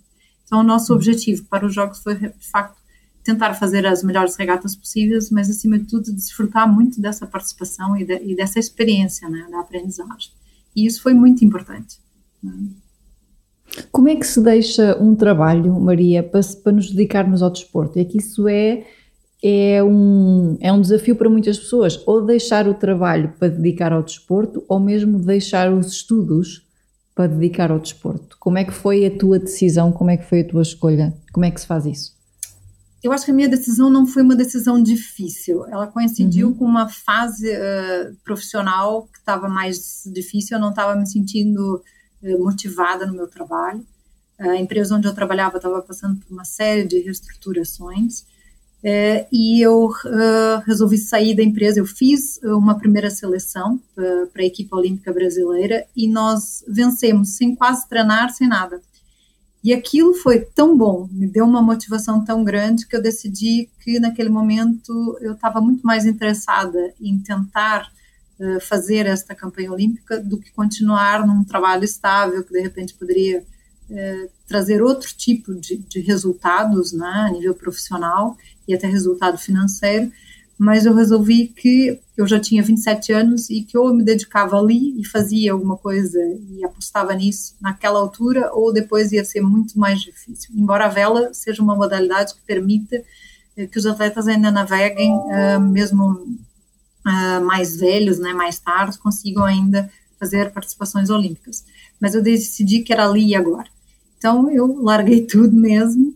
Então, 0.53 0.61
o 0.61 0.63
nosso 0.63 0.93
objetivo 0.93 1.45
para 1.45 1.65
os 1.65 1.73
Jogos 1.73 2.01
foi, 2.01 2.15
de 2.15 2.51
facto, 2.51 2.77
tentar 3.25 3.55
fazer 3.55 3.87
as 3.87 4.03
melhores 4.03 4.37
regatas 4.37 4.77
possíveis, 4.77 5.31
mas, 5.31 5.49
acima 5.49 5.79
de 5.79 5.87
tudo, 5.87 6.13
desfrutar 6.13 6.71
muito 6.71 7.01
dessa 7.01 7.27
participação 7.27 7.97
e, 7.97 8.05
de, 8.05 8.21
e 8.23 8.37
dessa 8.37 8.59
experiência, 8.59 9.27
né, 9.31 9.47
da 9.51 9.61
aprendizagem. 9.61 10.31
E 10.77 10.85
isso 10.85 11.03
foi 11.03 11.15
muito 11.15 11.43
importante. 11.43 11.99
Né? 12.43 12.53
Como 13.91 14.11
é 14.11 14.17
que 14.17 14.27
se 14.27 14.43
deixa 14.43 14.95
um 15.03 15.15
trabalho, 15.15 15.81
Maria, 15.81 16.23
para, 16.23 16.43
para 16.63 16.73
nos 16.73 16.91
dedicarmos 16.91 17.43
ao 17.43 17.49
desporto? 17.49 17.99
É 17.99 18.05
que 18.05 18.19
isso 18.19 18.47
é, 18.47 18.85
é, 19.43 19.83
um, 19.83 20.59
é 20.61 20.71
um 20.71 20.83
desafio 20.83 21.17
para 21.17 21.31
muitas 21.31 21.59
pessoas, 21.59 21.99
ou 22.07 22.27
deixar 22.27 22.69
o 22.69 22.75
trabalho 22.75 23.33
para 23.39 23.49
dedicar 23.49 23.91
ao 23.91 24.03
desporto, 24.03 24.63
ou 24.69 24.79
mesmo 24.79 25.19
deixar 25.19 25.73
os 25.73 25.87
estudos 25.87 26.71
para 27.15 27.27
dedicar 27.27 27.71
ao 27.71 27.79
desporto. 27.79 28.37
Como 28.39 28.59
é 28.59 28.65
que 28.65 28.73
foi 28.73 29.05
a 29.07 29.11
tua 29.11 29.39
decisão? 29.39 29.93
Como 29.93 30.11
é 30.11 30.17
que 30.17 30.25
foi 30.25 30.41
a 30.41 30.49
tua 30.49 30.63
escolha? 30.63 31.15
Como 31.33 31.45
é 31.45 31.51
que 31.51 31.61
se 31.61 31.67
faz 31.67 31.87
isso? 31.87 32.17
Eu 33.03 33.13
acho 33.13 33.25
que 33.25 33.33
a 33.33 33.35
minha 33.35 33.49
decisão 33.49 33.91
não 33.91 34.07
foi 34.07 34.23
uma 34.23 34.37
decisão 34.37 34.81
difícil. 34.81 35.67
Ela 35.67 35.89
coincidiu 35.89 36.49
uhum. 36.49 36.55
com 36.55 36.65
uma 36.65 36.89
fase 36.89 37.51
uh, 37.51 38.17
profissional 38.25 39.09
que 39.13 39.19
estava 39.19 39.49
mais 39.49 40.03
difícil. 40.07 40.57
Eu 40.57 40.61
não 40.61 40.71
estava 40.71 40.95
me 40.95 41.07
sentindo 41.07 41.83
uh, 42.23 42.45
motivada 42.45 43.05
no 43.05 43.15
meu 43.15 43.27
trabalho. 43.27 43.85
A 44.39 44.57
empresa 44.57 44.97
onde 44.97 45.07
eu 45.07 45.15
trabalhava 45.15 45.57
estava 45.57 45.83
passando 45.83 46.19
por 46.19 46.33
uma 46.33 46.45
série 46.45 46.85
de 46.85 46.99
reestruturações 47.01 48.25
é, 48.85 49.29
e 49.31 49.61
eu 49.65 49.87
uh, 49.87 50.61
resolvi 50.67 50.99
sair 50.99 51.37
da 51.37 51.43
empresa. 51.43 51.79
Eu 51.79 51.87
fiz 51.87 52.41
uma 52.43 52.77
primeira 52.77 53.11
seleção 53.11 53.81
para 53.95 54.43
a 54.43 54.47
equipe 54.47 54.75
olímpica 54.75 55.13
brasileira 55.13 55.87
e 55.97 56.09
nós 56.09 56.65
vencemos 56.67 57.37
sem 57.37 57.55
quase 57.55 57.89
treinar, 57.89 58.31
sem 58.31 58.49
nada. 58.49 58.81
E 59.65 59.73
aquilo 59.73 60.13
foi 60.15 60.41
tão 60.41 60.77
bom, 60.77 61.09
me 61.13 61.29
deu 61.29 61.45
uma 61.45 61.63
motivação 61.63 62.25
tão 62.25 62.43
grande 62.43 62.85
que 62.85 62.97
eu 62.97 63.03
decidi 63.03 63.71
que 63.81 64.01
naquele 64.01 64.29
momento 64.29 65.17
eu 65.21 65.35
estava 65.35 65.61
muito 65.61 65.87
mais 65.87 66.05
interessada 66.05 66.93
em 67.01 67.17
tentar 67.19 67.89
uh, 68.41 68.61
fazer 68.61 69.07
esta 69.07 69.37
campanha 69.37 69.71
olímpica 69.71 70.19
do 70.19 70.37
que 70.37 70.51
continuar 70.51 71.25
num 71.25 71.45
trabalho 71.45 71.85
estável 71.85 72.43
que 72.43 72.53
de 72.53 72.61
repente 72.61 72.95
poderia 72.95 73.45
uh, 73.89 74.31
trazer 74.49 74.83
outro 74.83 75.15
tipo 75.17 75.55
de, 75.55 75.77
de 75.77 76.01
resultados 76.01 76.93
né, 76.93 77.27
a 77.29 77.31
nível 77.31 77.55
profissional 77.55 78.37
e 78.67 78.75
até 78.75 78.87
resultado 78.87 79.39
financeiro, 79.39 80.11
mas 80.59 80.87
eu 80.87 80.95
resolvi 80.95 81.49
que 81.49 81.99
eu 82.17 82.27
já 82.27 82.39
tinha 82.39 82.63
27 82.63 83.13
anos 83.13 83.51
e 83.51 83.63
que 83.63 83.77
ou 83.77 83.89
eu 83.89 83.95
me 83.95 84.05
dedicava 84.05 84.57
ali 84.57 85.01
e 85.01 85.05
fazia 85.05 85.53
alguma 85.53 85.77
coisa 85.77 86.19
e 86.51 86.65
apostava 86.65 87.13
nisso 87.15 87.57
naquela 87.61 87.99
altura, 87.99 88.53
ou 88.53 88.73
depois 88.73 89.11
ia 89.11 89.25
ser 89.25 89.41
muito 89.41 89.79
mais 89.79 90.01
difícil. 90.01 90.51
Embora 90.55 90.87
a 90.87 90.89
vela 90.89 91.35
seja 91.35 91.63
uma 91.63 91.75
modalidade 91.75 92.35
que 92.35 92.41
permita 92.47 93.03
eh, 93.57 93.67
que 93.67 93.79
os 93.79 93.87
atletas 93.87 94.29
ainda 94.29 94.51
naveguem, 94.51 95.13
uh, 95.13 95.61
mesmo 95.61 96.13
uh, 96.13 97.45
mais 97.45 97.77
velhos, 97.77 98.19
né, 98.19 98.33
mais 98.33 98.59
tarde, 98.59 98.99
consigam 98.99 99.45
ainda 99.45 99.91
fazer 100.19 100.53
participações 100.53 101.11
olímpicas. 101.11 101.65
Mas 102.01 102.15
eu 102.15 102.23
decidi 102.23 102.83
que 102.83 102.93
era 102.93 103.09
ali 103.09 103.29
e 103.29 103.35
agora. 103.35 103.69
Então 104.17 104.49
eu 104.51 104.81
larguei 104.81 105.23
tudo 105.27 105.57
mesmo 105.57 106.15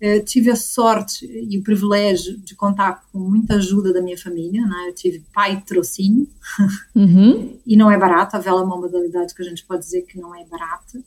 eh, 0.00 0.20
tive 0.20 0.50
a 0.50 0.56
sorte 0.56 1.26
e 1.26 1.58
o 1.58 1.62
privilégio 1.62 2.36
de 2.36 2.54
contar 2.54 3.04
com 3.10 3.18
muita 3.18 3.54
ajuda 3.54 3.92
da 3.92 4.02
minha 4.02 4.18
família, 4.18 4.64
né? 4.66 4.86
eu 4.88 4.94
tive 4.94 5.24
pai 5.32 5.62
trocínio, 5.66 6.28
uhum. 6.94 7.58
e 7.66 7.76
não 7.76 7.90
é 7.90 7.96
barato, 7.96 8.36
a 8.36 8.38
vela 8.38 8.60
é 8.60 8.64
uma 8.64 8.76
modalidade 8.76 9.34
que 9.34 9.42
a 9.42 9.44
gente 9.44 9.64
pode 9.64 9.82
dizer 9.82 10.02
que 10.02 10.18
não 10.18 10.34
é 10.34 10.44
barata, 10.44 11.02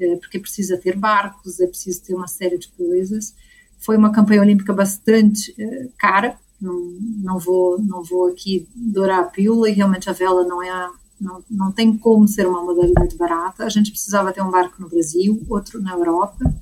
eh, 0.00 0.16
porque 0.16 0.40
precisa 0.40 0.76
ter 0.76 0.96
barcos, 0.96 1.60
é 1.60 1.66
preciso 1.66 2.02
ter 2.02 2.14
uma 2.14 2.26
série 2.26 2.58
de 2.58 2.68
coisas. 2.68 3.34
Foi 3.78 3.96
uma 3.96 4.12
campanha 4.12 4.42
olímpica 4.42 4.72
bastante 4.72 5.54
eh, 5.56 5.88
cara, 5.96 6.36
não, 6.60 6.80
não, 7.22 7.38
vou, 7.38 7.80
não 7.80 8.02
vou 8.02 8.28
aqui 8.28 8.68
dourar 8.74 9.20
a 9.20 9.24
pílula, 9.24 9.70
e 9.70 9.72
realmente 9.72 10.10
a 10.10 10.12
vela 10.12 10.44
não 10.44 10.62
é 10.62 10.90
não, 11.20 11.44
não 11.48 11.70
tem 11.70 11.96
como 11.96 12.26
ser 12.26 12.48
uma 12.48 12.64
modalidade 12.64 13.16
barata. 13.16 13.64
A 13.64 13.68
gente 13.68 13.92
precisava 13.92 14.32
ter 14.32 14.42
um 14.42 14.50
barco 14.50 14.82
no 14.82 14.88
Brasil, 14.88 15.40
outro 15.48 15.80
na 15.80 15.92
Europa, 15.92 16.52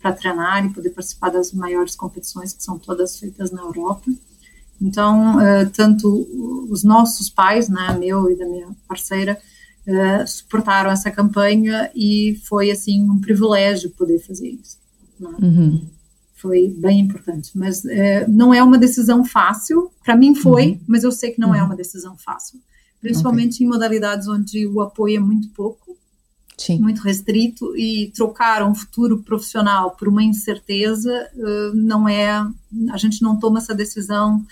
para 0.00 0.12
treinar 0.12 0.64
e 0.64 0.70
poder 0.70 0.90
participar 0.90 1.30
das 1.30 1.52
maiores 1.52 1.96
competições 1.96 2.52
que 2.52 2.62
são 2.62 2.78
todas 2.78 3.18
feitas 3.18 3.50
na 3.50 3.62
Europa. 3.62 4.10
Então, 4.80 5.38
uh, 5.38 5.68
tanto 5.72 6.66
os 6.70 6.84
nossos 6.84 7.28
pais, 7.28 7.68
né, 7.68 7.96
meu 7.98 8.30
e 8.30 8.36
da 8.36 8.46
minha 8.46 8.68
parceira, 8.86 9.38
uh, 9.86 10.26
suportaram 10.26 10.90
essa 10.90 11.10
campanha 11.10 11.90
e 11.94 12.40
foi 12.44 12.70
assim 12.70 13.02
um 13.02 13.20
privilégio 13.20 13.90
poder 13.90 14.20
fazer 14.20 14.48
isso. 14.48 14.78
Né? 15.18 15.30
Uhum. 15.42 15.86
Foi 16.36 16.68
bem 16.68 17.00
importante, 17.00 17.50
mas 17.56 17.82
uh, 17.84 17.88
não 18.28 18.54
é 18.54 18.62
uma 18.62 18.78
decisão 18.78 19.24
fácil. 19.24 19.90
Para 20.04 20.16
mim 20.16 20.34
foi, 20.36 20.68
uhum. 20.68 20.80
mas 20.86 21.02
eu 21.02 21.10
sei 21.10 21.32
que 21.32 21.40
não 21.40 21.52
é 21.52 21.58
uhum. 21.58 21.64
é 21.64 21.66
uma 21.66 21.76
decisão 21.76 22.16
fácil, 22.16 22.60
principalmente 23.00 23.56
okay. 23.56 23.66
em 23.66 23.70
modalidades 23.70 24.28
onde 24.28 24.64
o 24.64 24.80
apoio 24.80 25.16
é 25.16 25.20
muito 25.20 25.48
pouco 25.48 25.87
Sim. 26.58 26.80
muito 26.80 27.02
restrito 27.02 27.76
e 27.76 28.10
trocar 28.14 28.68
um 28.68 28.74
futuro 28.74 29.22
profissional 29.22 29.92
por 29.92 30.08
uma 30.08 30.24
incerteza 30.24 31.30
uh, 31.36 31.74
não 31.74 32.08
é 32.08 32.44
a 32.90 32.96
gente 32.96 33.22
não 33.22 33.38
toma 33.38 33.58
essa 33.58 33.72
decisão 33.72 34.44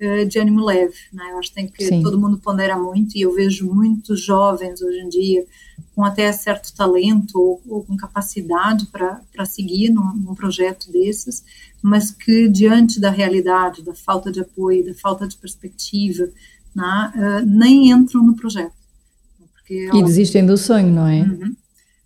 uh, 0.00 0.26
de 0.26 0.40
ânimo 0.40 0.64
leve 0.64 0.96
né? 1.12 1.22
eu 1.30 1.38
acho 1.38 1.50
que 1.50 1.54
tem 1.54 1.68
que 1.68 1.84
Sim. 1.84 2.02
todo 2.02 2.20
mundo 2.20 2.36
pondera 2.38 2.76
muito 2.76 3.16
e 3.16 3.20
eu 3.20 3.32
vejo 3.32 3.72
muitos 3.72 4.20
jovens 4.20 4.82
hoje 4.82 4.98
em 4.98 5.08
dia 5.08 5.46
com 5.94 6.04
até 6.04 6.32
certo 6.32 6.74
talento 6.74 7.38
ou, 7.38 7.62
ou 7.68 7.84
com 7.84 7.96
capacidade 7.96 8.86
para 8.86 9.44
seguir 9.46 9.90
num, 9.90 10.16
num, 10.16 10.34
projeto 10.34 10.90
desses 10.90 11.44
mas 11.80 12.10
que 12.10 12.48
diante 12.48 13.00
da 13.00 13.10
realidade 13.10 13.82
da 13.82 13.94
falta 13.94 14.32
de 14.32 14.40
apoio 14.40 14.84
da 14.84 14.94
falta 14.94 15.28
de 15.28 15.36
perspectiva 15.36 16.28
né, 16.74 17.12
uh, 17.14 17.46
nem 17.46 17.90
entram 17.90 18.26
no 18.26 18.34
projeto 18.34 18.81
porque, 19.62 19.90
e 19.94 20.02
desistem 20.02 20.44
do 20.44 20.56
sonho, 20.56 20.92
não 20.92 21.06
é? 21.06 21.22
Uhum. 21.22 21.54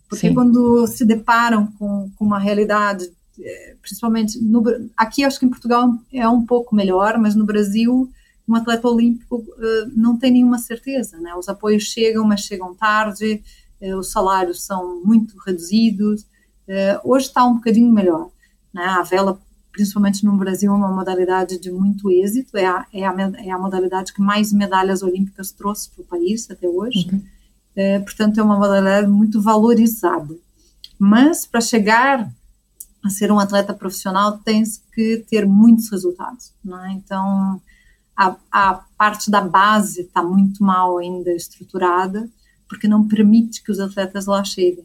Porque 0.09 0.29
Sim. 0.29 0.35
quando 0.35 0.87
se 0.87 1.05
deparam 1.05 1.67
com, 1.79 2.11
com 2.17 2.25
uma 2.25 2.39
realidade, 2.39 3.11
é, 3.41 3.75
principalmente 3.83 4.41
no, 4.41 4.63
aqui, 4.97 5.25
acho 5.25 5.41
que 5.41 5.47
em 5.47 5.51
Portugal 5.51 5.91
é 6.13 6.29
um 6.29 6.45
pouco 6.47 6.75
melhor, 6.75 7.19
mas 7.19 7.35
no 7.35 7.45
Brasil, 7.45 8.09
um 8.49 8.55
atleta 8.55 8.87
olímpico 8.87 9.37
uh, 9.37 9.93
não 9.95 10.17
tem 10.17 10.33
nenhuma 10.33 10.59
certeza, 10.59 11.19
né? 11.19 11.35
Os 11.35 11.49
apoios 11.49 11.85
chegam, 11.85 12.25
mas 12.25 12.41
chegam 12.41 12.75
tarde, 12.75 13.43
uh, 13.81 13.97
os 13.97 14.13
salários 14.13 14.65
são 14.65 15.03
muito 15.05 15.37
reduzidos. 15.45 16.23
Uh, 16.69 17.01
hoje 17.03 17.27
está 17.27 17.45
um 17.45 17.55
bocadinho 17.55 17.93
melhor, 17.93 18.31
né? 18.73 18.85
A 18.85 19.03
vela, 19.03 19.41
principalmente 19.73 20.25
no 20.25 20.37
Brasil, 20.37 20.73
é 20.73 20.77
uma 20.77 20.95
modalidade 20.95 21.59
de 21.59 21.73
muito 21.73 22.09
êxito, 22.11 22.57
é 22.57 22.67
a, 22.67 22.87
é 22.93 23.05
a, 23.05 23.15
é 23.45 23.51
a 23.51 23.59
modalidade 23.59 24.13
que 24.13 24.23
mais 24.23 24.53
medalhas 24.53 25.03
olímpicas 25.03 25.51
trouxe 25.51 25.91
para 25.91 26.03
o 26.03 26.07
país 26.07 26.49
até 26.49 26.69
hoje. 26.69 27.09
Uhum. 27.11 27.36
É, 27.77 27.99
portanto, 27.99 28.41
é 28.41 28.43
uma 28.43 28.57
modalidade 28.57 29.07
muito 29.07 29.41
valorizada. 29.41 30.35
Mas 30.99 31.47
para 31.47 31.61
chegar 31.61 32.33
a 33.05 33.11
ser 33.11 33.31
um 33.31 33.39
atleta 33.39 33.75
profissional, 33.75 34.39
tens 34.39 34.83
que 34.95 35.25
ter 35.29 35.47
muitos 35.47 35.91
resultados. 35.91 36.53
É? 36.67 36.93
Então, 36.93 37.61
a, 38.17 38.37
a, 38.51 38.75
parte 38.97 39.31
da 39.31 39.43
base 39.43 40.03
está 40.03 40.23
muito 40.23 40.65
mal 40.65 40.99
ainda 40.99 41.31
estruturada, 41.33 42.29
porque 42.69 42.89
não 42.89 43.07
permite 43.07 43.63
que 43.63 43.71
os 43.71 43.79
atletas 43.79 44.27
lá 44.27 44.43
cheguem. 44.43 44.85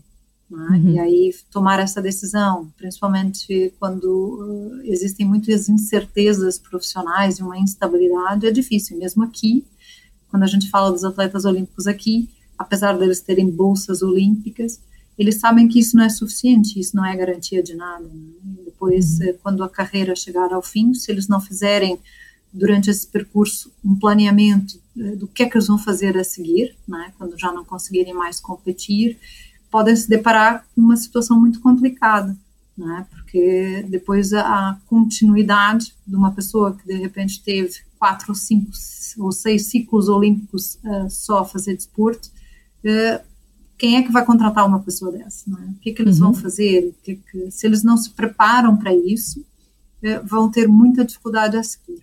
É? 0.52 0.56
Uhum. 0.56 0.90
E 0.90 1.00
aí, 1.00 1.36
tomar 1.50 1.80
essa 1.80 2.02
decisão, 2.02 2.70
principalmente 2.78 3.74
quando 3.80 4.06
uh, 4.06 4.82
existem 4.84 5.26
muitas 5.26 5.70
incertezas 5.70 6.60
profissionais 6.60 7.40
e 7.40 7.44
uma 7.44 7.58
instabilidade, 7.58 8.46
é 8.46 8.52
difícil. 8.52 8.98
Mesmo 8.98 9.24
aqui, 9.24 9.66
quando 10.30 10.44
a 10.44 10.48
gente 10.48 10.70
fala 10.70 10.92
dos 10.92 11.06
atletas 11.06 11.46
olímpicos 11.46 11.88
aqui, 11.88 12.30
apesar 12.62 12.98
deles 12.98 13.22
terem 13.22 13.50
bolsas 13.50 14.02
olímpicas, 14.02 14.80
eles 15.18 15.36
sabem 15.36 15.68
que 15.68 15.80
isso 15.80 15.96
não 15.98 16.04
é 16.04 16.10
suficiente, 16.10 16.80
isso 16.80 16.96
não 16.96 17.06
é 17.06 17.16
garantia 17.16 17.62
de 17.62 17.76
nada. 17.76 18.04
Né? 18.04 18.56
Depois, 18.66 19.20
uhum. 19.20 19.26
Eh, 19.28 19.34
quando 19.34 19.64
a 19.64 19.70
carreira 19.70 20.16
chegar 20.16 20.52
ao 20.54 20.62
fim, 20.62 20.94
se 20.94 21.12
eles 21.12 21.28
não 21.28 21.40
fizerem 21.40 22.00
durante 22.52 22.90
esse 22.90 23.08
percurso 23.08 23.72
um 23.84 23.96
planeamento 23.96 24.80
eh, 24.98 25.16
do 25.16 25.28
que 25.28 25.44
é 25.44 25.50
que 25.50 25.58
eles 25.58 25.68
vão 25.68 25.78
fazer 25.78 26.18
a 26.18 26.24
seguir, 26.24 26.76
né? 26.88 27.14
quando 27.18 27.38
já 27.38 27.52
não 27.52 27.64
conseguirem 27.64 28.14
mais 28.14 28.40
competir, 28.40 29.18
podem 29.70 29.96
se 29.96 30.10
deparar 30.10 30.66
com 30.74 30.82
uma 30.82 30.98
situação 30.98 31.40
muito 31.40 31.60
complicada, 31.62 32.36
né? 32.78 33.06
porque 33.12 33.86
depois 33.90 34.34
a, 34.34 34.80
continuidade 34.88 35.94
de 36.06 36.16
uma 36.16 36.32
pessoa 36.32 36.76
que 36.76 36.86
de 36.86 36.96
repente 36.96 37.42
teve 37.44 37.80
quatro 38.00 38.28
ou 38.30 38.36
cinco 38.36 38.72
ou 39.20 39.32
seis 39.32 39.68
ciclos 39.68 40.10
olímpicos 40.10 40.80
uh, 40.84 41.10
só 41.10 41.40
a 41.40 41.46
fazer 41.46 41.76
desporto, 41.76 42.30
quem 43.78 43.98
é 43.98 44.04
que 44.04 44.12
vai 44.12 44.26
contratar 44.26 44.68
uma 44.68 44.80
pessoa 44.80 45.12
dessa? 45.12 45.50
É? 45.50 45.72
O 45.72 45.80
que, 45.82 45.92
que 45.92 46.02
eles 46.02 46.20
uhum. 46.20 46.32
vão 46.32 46.42
fazer? 46.42 46.94
Que 47.04 47.16
que, 47.16 47.52
se 47.52 47.66
eles 47.66 47.84
não 47.84 47.98
se 47.98 48.12
preparam 48.12 48.78
para 48.78 48.94
isso, 48.94 49.44
eh, 50.04 50.20
vão 50.20 50.50
ter 50.50 50.68
muita 50.68 51.04
dificuldade 51.04 51.58
a 51.58 51.64
seguir. 51.64 52.02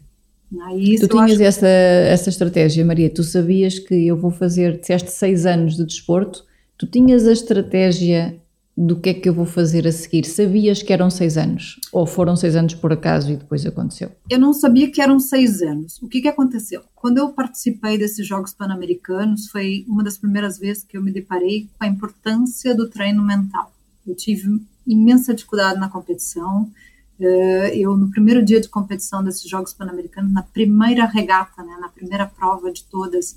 É? 0.53 0.99
tu 0.99 1.09
tinhas 1.09 1.41
essa, 1.41 1.67
essa 1.67 2.31
estratégia, 2.31 2.85
Maria, 2.85 3.11
tu 3.11 3.23
sabias 3.23 3.79
que 3.79 4.07
eu 4.07 4.17
vou 4.17 4.31
fazer, 4.31 4.79
disseste 4.81 5.11
seis 5.11 5.45
anos 5.45 5.77
de 5.77 5.85
desporto, 5.85 6.45
tu 6.77 6.87
tinhas 6.87 7.27
a 7.27 7.33
estratégia 7.33 8.41
do 8.81 9.01
que 9.01 9.09
é 9.09 9.15
que 9.15 9.29
eu 9.29 9.35
vou 9.35 9.45
fazer 9.45 9.89
a 9.89 9.93
seguir? 9.93 10.25
Sabias 10.25 10.85
que 10.85 10.93
eram 10.93 11.11
seis 11.11 11.37
anos? 11.37 11.81
Ou 11.93 12.07
foram 12.07 12.37
seis 12.37 12.55
anos 12.55 12.75
por 12.75 12.93
acaso 12.93 13.33
e 13.33 13.37
depois 13.37 13.67
aconteceu? 13.67 14.13
Eu 14.31 14.39
não 14.39 14.53
sabia 14.53 14.89
que 14.89 15.03
eram 15.03 15.19
seis 15.19 15.61
anos. 15.61 16.01
O 16.01 16.07
que, 16.07 16.21
que 16.21 16.29
aconteceu? 16.29 16.83
Quando 16.95 17.19
eu 17.19 17.31
participei 17.31 17.99
desses 17.99 18.25
Jogos 18.25 18.55
Pan-Americanos, 18.55 19.49
foi 19.49 19.85
uma 19.89 20.05
das 20.05 20.17
primeiras 20.17 20.61
vezes 20.61 20.85
que 20.85 20.97
eu 20.97 21.03
me 21.03 21.11
deparei 21.11 21.69
com 21.77 21.85
a 21.85 21.89
importância 21.89 22.73
do 22.73 22.89
treino 22.89 23.25
mental. 23.25 23.73
Eu 24.07 24.15
tive 24.15 24.61
imensa 24.87 25.35
dificuldade 25.35 25.81
na 25.81 25.89
competição. 25.89 26.71
Eh, 27.19 27.73
eu, 27.75 27.97
no 27.97 28.09
primeiro 28.11 28.45
dia 28.45 28.61
de 28.61 28.69
competição 28.69 29.25
desses 29.25 29.51
Jogos 29.51 29.75
Pan-Americanos, 29.75 30.33
na 30.33 30.45
primeira 30.45 31.05
regata, 31.05 31.65
né, 31.65 31.77
na 31.81 31.89
primeira 31.89 32.27
prova 32.27 32.71
de 32.71 32.85
todas, 32.85 33.37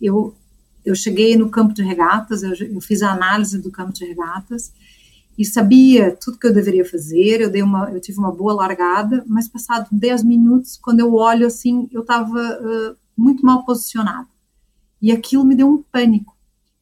eu 0.00 0.34
eu 0.84 0.94
cheguei 0.94 1.36
no 1.36 1.50
campo 1.50 1.74
de 1.74 1.82
regatas, 1.82 2.42
eu, 2.42 2.54
eu, 2.54 2.80
fiz 2.80 3.02
a 3.02 3.12
análise 3.12 3.58
do 3.58 3.70
campo 3.70 3.92
de 3.92 4.04
regatas 4.04 4.72
e 5.36 5.44
sabia 5.44 6.16
tudo 6.16 6.38
que 6.38 6.46
eu 6.46 6.54
deveria 6.54 6.84
fazer. 6.84 7.40
Eu 7.40 7.50
dei 7.50 7.62
uma, 7.62 7.90
eu 7.90 8.00
tive 8.00 8.18
uma 8.18 8.32
boa 8.32 8.54
largada, 8.54 9.24
mas 9.26 9.48
passado 9.48 9.88
10 9.90 10.24
minutos, 10.24 10.78
quando 10.78 11.00
eu 11.00 11.14
olho 11.14 11.46
assim, 11.46 11.88
eu 11.92 12.00
estava 12.00 12.38
uh, 12.38 12.96
muito 13.16 13.44
mal 13.44 13.64
posicionada 13.64 14.28
e 15.00 15.10
aquilo 15.10 15.44
me 15.44 15.54
deu 15.54 15.68
um 15.68 15.82
pânico. 15.82 16.36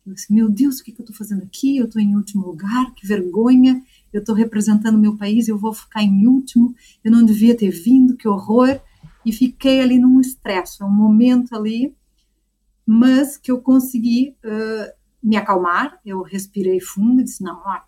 Eu 0.07 0.15
disse, 0.15 0.33
meu 0.33 0.49
Deus, 0.49 0.81
o 0.81 0.85
que, 0.85 0.91
que 0.91 1.01
eu 1.01 1.05
estou 1.05 1.17
fazendo 1.17 1.43
aqui? 1.43 1.77
Eu 1.77 1.85
estou 1.85 2.01
em 2.01 2.17
último 2.17 2.47
lugar, 2.47 2.95
que 2.95 3.07
vergonha! 3.07 3.83
Eu 4.11 4.21
estou 4.21 4.35
representando 4.35 4.97
meu 4.97 5.17
país, 5.17 5.49
eu 5.49 5.59
vou 5.59 5.73
ficar 5.75 6.03
em 6.03 6.27
último. 6.27 6.75
Eu 7.05 7.13
não 7.13 7.23
devia 7.25 7.55
ter 7.55 7.71
vindo, 7.71 8.17
que 8.17 8.27
horror! 8.27 8.81
E 9.25 9.33
fiquei 9.33 9.81
ali 9.81 9.99
num 9.99 10.19
estresse, 10.19 10.83
um 10.83 10.91
momento 10.91 11.55
ali 11.55 11.95
mas 12.91 13.37
que 13.37 13.53
eu 13.53 13.61
consegui 13.61 14.35
uh, 14.43 14.91
me 15.23 15.37
acalmar, 15.37 16.01
eu 16.07 16.23
respirei 16.23 16.81
fundo 16.81 17.21
e 17.21 17.25
disse, 17.25 17.43
não, 17.43 17.61
olha, 17.63 17.83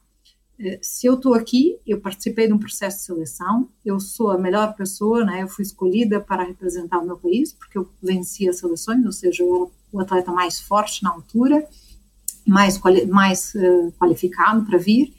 eh, 0.58 0.78
se 0.82 1.06
eu 1.06 1.14
estou 1.14 1.32
aqui, 1.32 1.78
eu 1.86 2.02
participei 2.02 2.46
de 2.46 2.52
um 2.52 2.58
processo 2.58 2.98
de 2.98 3.04
seleção, 3.04 3.70
eu 3.82 3.98
sou 3.98 4.30
a 4.30 4.36
melhor 4.36 4.74
pessoa, 4.74 5.24
né? 5.24 5.42
Eu 5.42 5.48
fui 5.48 5.62
escolhida 5.62 6.20
para 6.20 6.42
representar 6.42 6.98
o 6.98 7.06
meu 7.06 7.16
país, 7.16 7.50
porque 7.50 7.78
eu 7.78 7.90
venci 8.02 8.46
as 8.46 8.58
seleções, 8.58 9.02
ou 9.06 9.12
seja, 9.12 9.42
eu 9.42 9.54
era 9.56 9.72
o 9.90 10.00
atleta 10.00 10.32
mais 10.32 10.60
forte 10.60 11.02
na 11.02 11.10
altura, 11.10 11.66
mais, 12.46 12.76
quali 12.76 13.06
mais 13.06 13.54
uh, 13.54 13.90
qualificado 13.98 14.66
para 14.66 14.76
vir, 14.76 15.14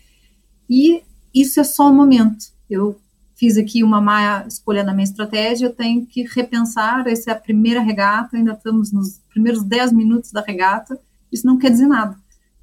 e 0.69 1.01
isso 1.33 1.59
é 1.59 1.63
só 1.63 1.89
um 1.89 1.95
momento. 1.95 2.45
Eu 2.69 2.99
fiz 3.41 3.57
aqui 3.57 3.83
uma 3.83 3.99
má 3.99 4.45
escolha 4.45 4.83
na 4.83 4.93
minha 4.93 5.03
estratégia, 5.03 5.65
eu 5.65 5.73
tenho 5.73 6.05
que 6.05 6.21
repensar, 6.31 7.07
essa 7.07 7.31
é 7.31 7.33
a 7.33 7.35
primeira 7.35 7.81
regata, 7.81 8.37
ainda 8.37 8.51
estamos 8.51 8.91
nos 8.91 9.19
primeiros 9.31 9.63
10 9.63 9.93
minutos 9.93 10.31
da 10.31 10.41
regata, 10.41 10.99
isso 11.31 11.47
não 11.47 11.57
quer 11.57 11.71
dizer 11.71 11.87
nada. 11.87 12.15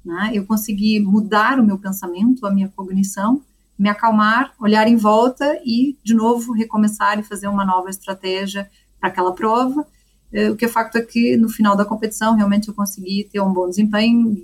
Né? 0.05 0.31
Eu 0.33 0.45
consegui 0.45 1.01
mudar 1.01 1.59
o 1.59 1.65
meu 1.65 1.77
pensamento, 1.77 2.45
a 2.45 2.49
minha 2.49 2.69
cognição, 2.69 3.41
me 3.77 3.89
acalmar, 3.89 4.53
olhar 4.57 4.87
em 4.87 4.95
volta 4.95 5.59
e, 5.65 5.97
de 6.01 6.13
novo, 6.13 6.53
recomeçar 6.53 7.19
e 7.19 7.23
fazer 7.23 7.49
uma 7.49 7.65
nova 7.65 7.89
estratégia 7.89 8.69
para 9.01 9.09
aquela 9.09 9.33
prova. 9.33 9.85
Eh, 10.31 10.49
o 10.49 10.55
que 10.55 10.63
é 10.63 10.69
facto 10.69 10.95
é 10.95 11.01
que, 11.01 11.35
no 11.35 11.49
final 11.49 11.75
da 11.75 11.83
competição, 11.83 12.35
realmente 12.35 12.69
eu 12.69 12.73
consegui 12.73 13.27
ter 13.29 13.41
um 13.41 13.51
bom 13.51 13.67
desempenho, 13.67 14.37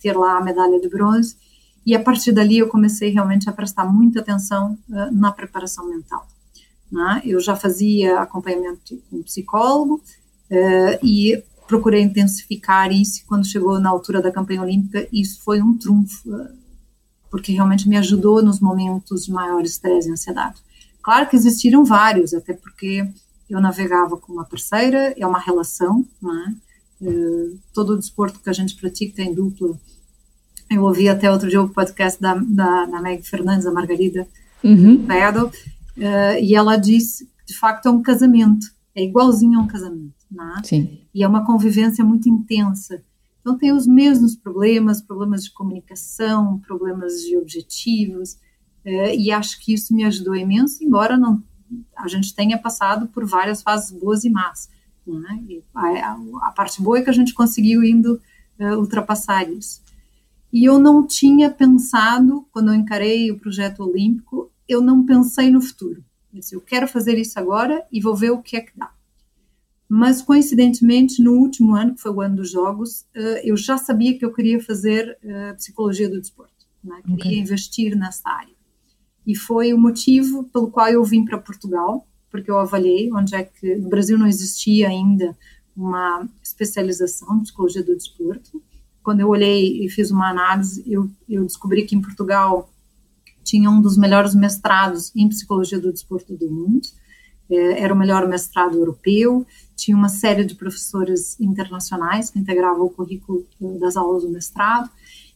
ter 0.00 0.16
lá 0.16 0.38
a 0.38 0.40
medalha 0.40 0.80
de 0.80 0.88
bronze, 0.88 1.36
e 1.90 1.94
a 1.96 2.00
partir 2.00 2.30
dali 2.30 2.58
eu 2.58 2.68
comecei 2.68 3.10
realmente 3.10 3.50
a 3.50 3.52
prestar 3.52 3.84
muita 3.84 4.20
atenção 4.20 4.78
uh, 4.88 5.10
na 5.12 5.32
preparação 5.32 5.88
mental. 5.88 6.24
Né? 6.88 7.20
Eu 7.24 7.40
já 7.40 7.56
fazia 7.56 8.20
acompanhamento 8.20 9.02
com 9.10 9.20
psicólogo 9.24 9.94
uh, 9.96 11.04
e 11.04 11.42
procurei 11.66 12.00
intensificar 12.02 12.92
isso. 12.92 13.24
Quando 13.26 13.44
chegou 13.44 13.80
na 13.80 13.90
altura 13.90 14.22
da 14.22 14.30
campanha 14.30 14.62
olímpica, 14.62 15.08
isso 15.12 15.42
foi 15.42 15.60
um 15.60 15.76
trunfo, 15.76 16.30
uh, 16.32 16.48
porque 17.28 17.50
realmente 17.50 17.88
me 17.88 17.96
ajudou 17.96 18.40
nos 18.40 18.60
momentos 18.60 19.24
de 19.24 19.32
maior 19.32 19.62
estresse 19.64 20.08
e 20.08 20.12
ansiedade. 20.12 20.62
Claro 21.02 21.28
que 21.28 21.34
existiram 21.34 21.84
vários, 21.84 22.32
até 22.32 22.52
porque 22.52 23.04
eu 23.48 23.60
navegava 23.60 24.16
com 24.16 24.32
uma 24.32 24.44
parceira, 24.44 25.12
é 25.18 25.26
uma 25.26 25.40
relação, 25.40 26.06
né? 26.22 26.54
todo 27.72 27.94
o 27.94 27.98
desporto 27.98 28.40
que 28.40 28.50
a 28.50 28.52
gente 28.52 28.76
pratica 28.76 29.16
tem 29.16 29.32
dupla 29.32 29.74
eu 30.70 30.82
ouvi 30.84 31.08
até 31.08 31.30
outro 31.30 31.48
dia 31.48 31.60
o 31.60 31.68
podcast 31.68 32.20
da, 32.20 32.34
da, 32.34 32.86
da 32.86 33.02
Meg 33.02 33.22
Fernandes, 33.22 33.66
a 33.66 33.72
Margarida 33.72 34.26
uhum. 34.62 35.04
Pedro, 35.04 35.46
uh, 35.46 36.38
e 36.40 36.54
ela 36.54 36.76
disse 36.76 37.28
de 37.44 37.58
facto 37.58 37.86
é 37.86 37.90
um 37.90 38.00
casamento, 38.00 38.66
é 38.94 39.02
igualzinho 39.02 39.58
a 39.58 39.62
um 39.62 39.66
casamento, 39.66 40.14
não 40.30 40.56
é? 40.56 40.62
Sim. 40.62 41.00
E 41.12 41.24
é 41.24 41.28
uma 41.28 41.44
convivência 41.44 42.04
muito 42.04 42.28
intensa. 42.28 43.02
Então 43.40 43.58
tem 43.58 43.72
os 43.72 43.86
mesmos 43.86 44.36
problemas, 44.36 45.00
problemas 45.00 45.42
de 45.42 45.52
comunicação, 45.52 46.60
problemas 46.60 47.22
de 47.22 47.36
objetivos, 47.36 48.34
uh, 48.86 49.14
e 49.18 49.32
acho 49.32 49.58
que 49.60 49.74
isso 49.74 49.92
me 49.94 50.04
ajudou 50.04 50.36
imenso, 50.36 50.84
embora 50.84 51.16
não 51.16 51.42
a 51.96 52.08
gente 52.08 52.34
tenha 52.34 52.58
passado 52.58 53.06
por 53.08 53.24
várias 53.24 53.62
fases 53.62 53.90
boas 53.90 54.24
e 54.24 54.30
más. 54.30 54.68
É? 55.08 55.34
E 55.52 55.64
a, 55.74 56.16
a, 56.42 56.52
parte 56.52 56.80
boa 56.80 56.98
é 56.98 57.02
que 57.02 57.10
a 57.10 57.12
gente 57.12 57.34
conseguiu 57.34 57.82
indo 57.82 58.20
uh, 58.58 58.76
ultrapassar 58.76 59.48
isso. 59.50 59.80
E 60.52 60.64
eu 60.64 60.78
não 60.78 61.06
tinha 61.06 61.50
pensado, 61.50 62.46
quando 62.50 62.72
eu 62.72 62.74
encarei 62.74 63.30
o 63.30 63.38
projeto 63.38 63.80
olímpico, 63.80 64.50
eu 64.68 64.80
não 64.80 65.04
pensei 65.04 65.50
no 65.50 65.60
futuro. 65.60 66.04
Eu 66.32 66.40
disse, 66.40 66.54
eu 66.54 66.60
quero 66.60 66.86
fazer 66.86 67.18
isso 67.18 67.38
agora 67.38 67.84
e 67.90 68.00
vou 68.00 68.14
ver 68.14 68.30
o 68.30 68.42
que 68.42 68.56
é 68.56 68.60
que 68.60 68.76
dá. 68.76 68.92
Mas, 69.88 70.22
coincidentemente, 70.22 71.20
no 71.20 71.32
último 71.32 71.74
ano, 71.74 71.94
que 71.94 72.00
foi 72.00 72.12
o 72.12 72.20
ano 72.20 72.36
dos 72.36 72.52
Jogos, 72.52 73.04
eh, 73.12 73.42
eu 73.44 73.56
já 73.56 73.76
sabia 73.76 74.16
que 74.16 74.24
eu 74.24 74.32
queria 74.32 74.62
fazer 74.62 75.18
eh, 75.20 75.52
psicologia 75.54 76.08
do 76.08 76.20
desporto. 76.20 76.64
Né? 76.82 77.00
Queria 77.02 77.16
okay. 77.16 77.38
investir 77.38 77.96
nessa 77.96 78.28
área. 78.28 78.54
E 79.26 79.36
foi 79.36 79.74
o 79.74 79.78
motivo 79.78 80.44
pelo 80.44 80.70
qual 80.70 80.88
eu 80.88 81.02
vim 81.02 81.24
para 81.24 81.38
Portugal, 81.38 82.06
porque 82.30 82.50
eu 82.50 82.58
avaliei 82.58 83.12
onde 83.12 83.34
é 83.34 83.42
que 83.42 83.74
no 83.76 83.88
Brasil 83.88 84.16
não 84.16 84.28
existia 84.28 84.88
ainda 84.88 85.36
uma 85.76 86.28
especialização 86.42 87.38
em 87.38 87.42
psicologia 87.42 87.82
do 87.82 87.96
desporto. 87.96 88.62
Quando 89.10 89.22
eu 89.22 89.28
olhei 89.28 89.84
e 89.84 89.88
fiz 89.88 90.12
uma 90.12 90.30
análise, 90.30 90.84
eu, 90.86 91.10
eu 91.28 91.44
descobri 91.44 91.84
que 91.84 91.96
em 91.96 92.00
Portugal 92.00 92.70
tinha 93.42 93.68
um 93.68 93.82
dos 93.82 93.96
melhores 93.96 94.36
mestrados 94.36 95.10
em 95.16 95.28
psicologia 95.28 95.80
do 95.80 95.92
desporto 95.92 96.36
do 96.36 96.48
mundo. 96.48 96.86
É, 97.50 97.80
era 97.82 97.92
o 97.92 97.96
melhor 97.96 98.28
mestrado 98.28 98.78
europeu, 98.78 99.44
tinha 99.74 99.96
uma 99.96 100.08
série 100.08 100.44
de 100.44 100.54
professores 100.54 101.40
internacionais 101.40 102.30
que 102.30 102.38
integravam 102.38 102.86
o 102.86 102.90
currículo 102.90 103.44
das 103.80 103.96
aulas 103.96 104.22
do 104.22 104.30
mestrado. 104.30 104.88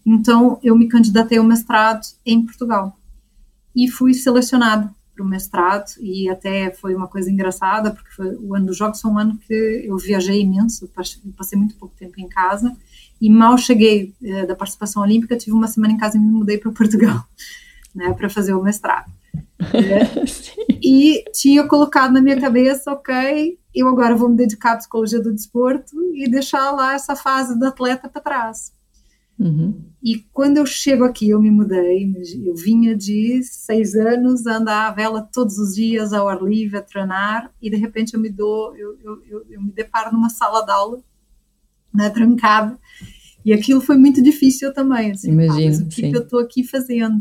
Então, 0.07 0.61
eu 0.63 0.79
me 0.79 0.87
candidatei 0.87 1.39
ao 1.39 1.45
mestrado 1.45 2.07
em 2.25 2.45
Portugal. 2.47 2.97
E 3.75 3.91
fui 3.91 4.15
selecionada 4.15 4.89
para 5.13 5.25
o 5.25 5.29
mestrado. 5.29 5.91
E 5.99 6.29
até 6.29 6.71
foi 6.71 6.95
uma 6.95 7.09
coisa 7.09 7.29
engraçada 7.29 7.91
porque 7.91 8.23
o 8.23 8.55
ano 8.55 8.67
dos 8.67 8.77
jogos 8.77 9.01
foi 9.01 9.11
um 9.11 9.19
ano 9.19 9.37
que 9.37 9.83
eu 9.85 9.97
viajei 9.97 10.43
imenso, 10.43 10.89
passei 11.37 11.59
muito 11.59 11.75
pouco 11.75 11.97
tempo 11.97 12.21
em 12.21 12.29
casa 12.29 12.73
e 13.25 13.31
mal 13.31 13.57
cheguei 13.57 14.15
eh, 14.23 14.45
da 14.45 14.55
participação 14.55 15.03
olímpica 15.03 15.35
tive 15.35 15.57
uma 15.57 15.67
semana 15.67 15.95
em 15.95 15.97
casa 15.97 16.19
e 16.19 16.21
me 16.21 16.31
mudei 16.31 16.59
para 16.59 16.71
Portugal, 16.71 17.25
né, 17.95 18.13
para 18.13 18.29
fazer 18.29 18.53
o 18.53 18.63
mestrado. 18.63 19.11
e 20.83 21.25
tinha 21.33 21.67
colocado 21.67 22.13
na 22.13 22.21
minha 22.21 22.39
cabeça, 22.39 22.93
ok, 22.93 23.59
eu 23.75 23.89
agora 23.89 24.15
vou 24.15 24.29
me 24.29 24.37
dedicar 24.37 24.73
à 24.73 24.77
psicologia 24.77 25.23
do 25.23 25.33
desporto 25.33 25.97
e 26.15 26.29
deixar 26.31 26.71
lá 26.73 26.93
essa 26.93 27.17
fase 27.17 27.59
do 27.59 27.65
atleta 27.65 28.11
para 28.11 28.21
trás. 28.21 28.75
Uhum. 29.39 29.83
E 30.03 30.19
quando 30.31 30.59
eu 30.59 30.67
chego 30.67 31.03
aqui, 31.03 31.31
eu 31.31 31.41
me 31.41 31.51
mudei, 31.51 32.15
eu 32.45 32.55
vinha 32.55 32.95
de 32.95 33.43
seis 33.43 33.95
anos 33.95 34.47
a 34.47 34.59
andar 34.59 34.89
à 34.89 34.91
vela 34.91 35.23
todos 35.33 35.59
os 35.59 35.75
dias 35.75 36.13
ao 36.13 36.29
ar 36.29 36.43
livre, 36.43 36.77
a 36.77 36.83
treinar, 36.83 37.51
e 37.61 37.71
de 37.71 37.77
repente 37.77 38.13
eu 38.13 38.21
me 38.21 38.29
dou, 38.29 38.77
eu, 38.77 38.99
eu, 39.03 39.23
eu, 39.25 39.47
eu 39.49 39.63
me 39.63 39.73
deparo 39.73 40.13
numa 40.13 40.29
sala 40.29 40.63
de 40.63 40.71
aula, 40.71 41.03
né, 41.95 42.11
trancada, 42.11 42.77
e 43.45 43.53
aquilo 43.53 43.81
foi 43.81 43.97
muito 43.97 44.23
difícil 44.23 44.73
também. 44.73 45.11
Assim, 45.11 45.31
Imagino, 45.31 45.85
o 45.85 45.89
que, 45.89 46.11
que 46.11 46.17
eu 46.17 46.23
estou 46.23 46.41
aqui 46.41 46.65
fazendo? 46.65 47.19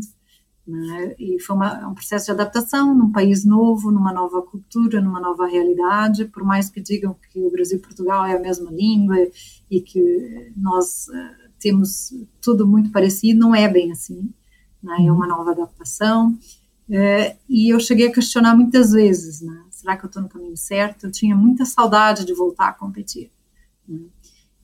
Né? 0.66 1.14
E 1.18 1.38
foi 1.40 1.54
uma, 1.54 1.88
um 1.88 1.94
processo 1.94 2.26
de 2.26 2.32
adaptação 2.32 2.94
num 2.94 3.12
país 3.12 3.44
novo, 3.44 3.90
numa 3.90 4.12
nova 4.12 4.40
cultura, 4.40 5.00
numa 5.00 5.20
nova 5.20 5.46
realidade. 5.46 6.24
Por 6.24 6.42
mais 6.42 6.70
que 6.70 6.80
digam 6.80 7.14
que 7.30 7.38
o 7.38 7.50
Brasil 7.50 7.78
e 7.78 7.82
Portugal 7.82 8.24
é 8.24 8.36
a 8.36 8.40
mesma 8.40 8.70
língua 8.70 9.16
e 9.70 9.80
que 9.80 10.52
nós 10.56 11.06
uh, 11.08 11.50
temos 11.58 12.14
tudo 12.40 12.66
muito 12.66 12.90
parecido, 12.90 13.38
não 13.38 13.54
é 13.54 13.68
bem 13.68 13.92
assim. 13.92 14.32
Né? 14.82 14.96
É 15.06 15.12
uma 15.12 15.26
nova 15.26 15.50
adaptação. 15.50 16.30
Uh, 16.88 17.36
e 17.48 17.72
eu 17.72 17.78
cheguei 17.78 18.08
a 18.08 18.12
questionar 18.12 18.56
muitas 18.56 18.92
vezes: 18.92 19.42
né? 19.42 19.64
será 19.70 19.96
que 19.98 20.04
eu 20.04 20.08
estou 20.08 20.22
no 20.22 20.28
caminho 20.30 20.56
certo? 20.56 21.04
Eu 21.04 21.12
tinha 21.12 21.36
muita 21.36 21.66
saudade 21.66 22.24
de 22.24 22.32
voltar 22.32 22.68
a 22.68 22.72
competir. 22.72 23.30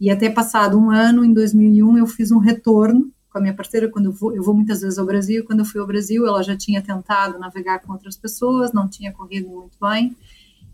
E 0.00 0.10
até 0.10 0.30
passado 0.30 0.78
um 0.78 0.90
ano, 0.90 1.24
em 1.24 1.32
2001, 1.32 1.98
eu 1.98 2.06
fiz 2.06 2.30
um 2.30 2.38
retorno 2.38 3.12
com 3.30 3.38
a 3.38 3.40
minha 3.40 3.54
parceira, 3.54 3.88
quando 3.88 4.06
eu 4.06 4.12
vou, 4.12 4.34
eu 4.34 4.42
vou 4.42 4.54
muitas 4.54 4.80
vezes 4.80 4.98
ao 4.98 5.06
Brasil, 5.06 5.44
quando 5.44 5.60
eu 5.60 5.64
fui 5.64 5.80
ao 5.80 5.86
Brasil, 5.86 6.26
ela 6.26 6.42
já 6.42 6.56
tinha 6.56 6.82
tentado 6.82 7.38
navegar 7.38 7.78
com 7.78 7.92
outras 7.92 8.16
pessoas, 8.16 8.72
não 8.72 8.88
tinha 8.88 9.12
corrido 9.12 9.48
muito 9.48 9.78
bem, 9.80 10.16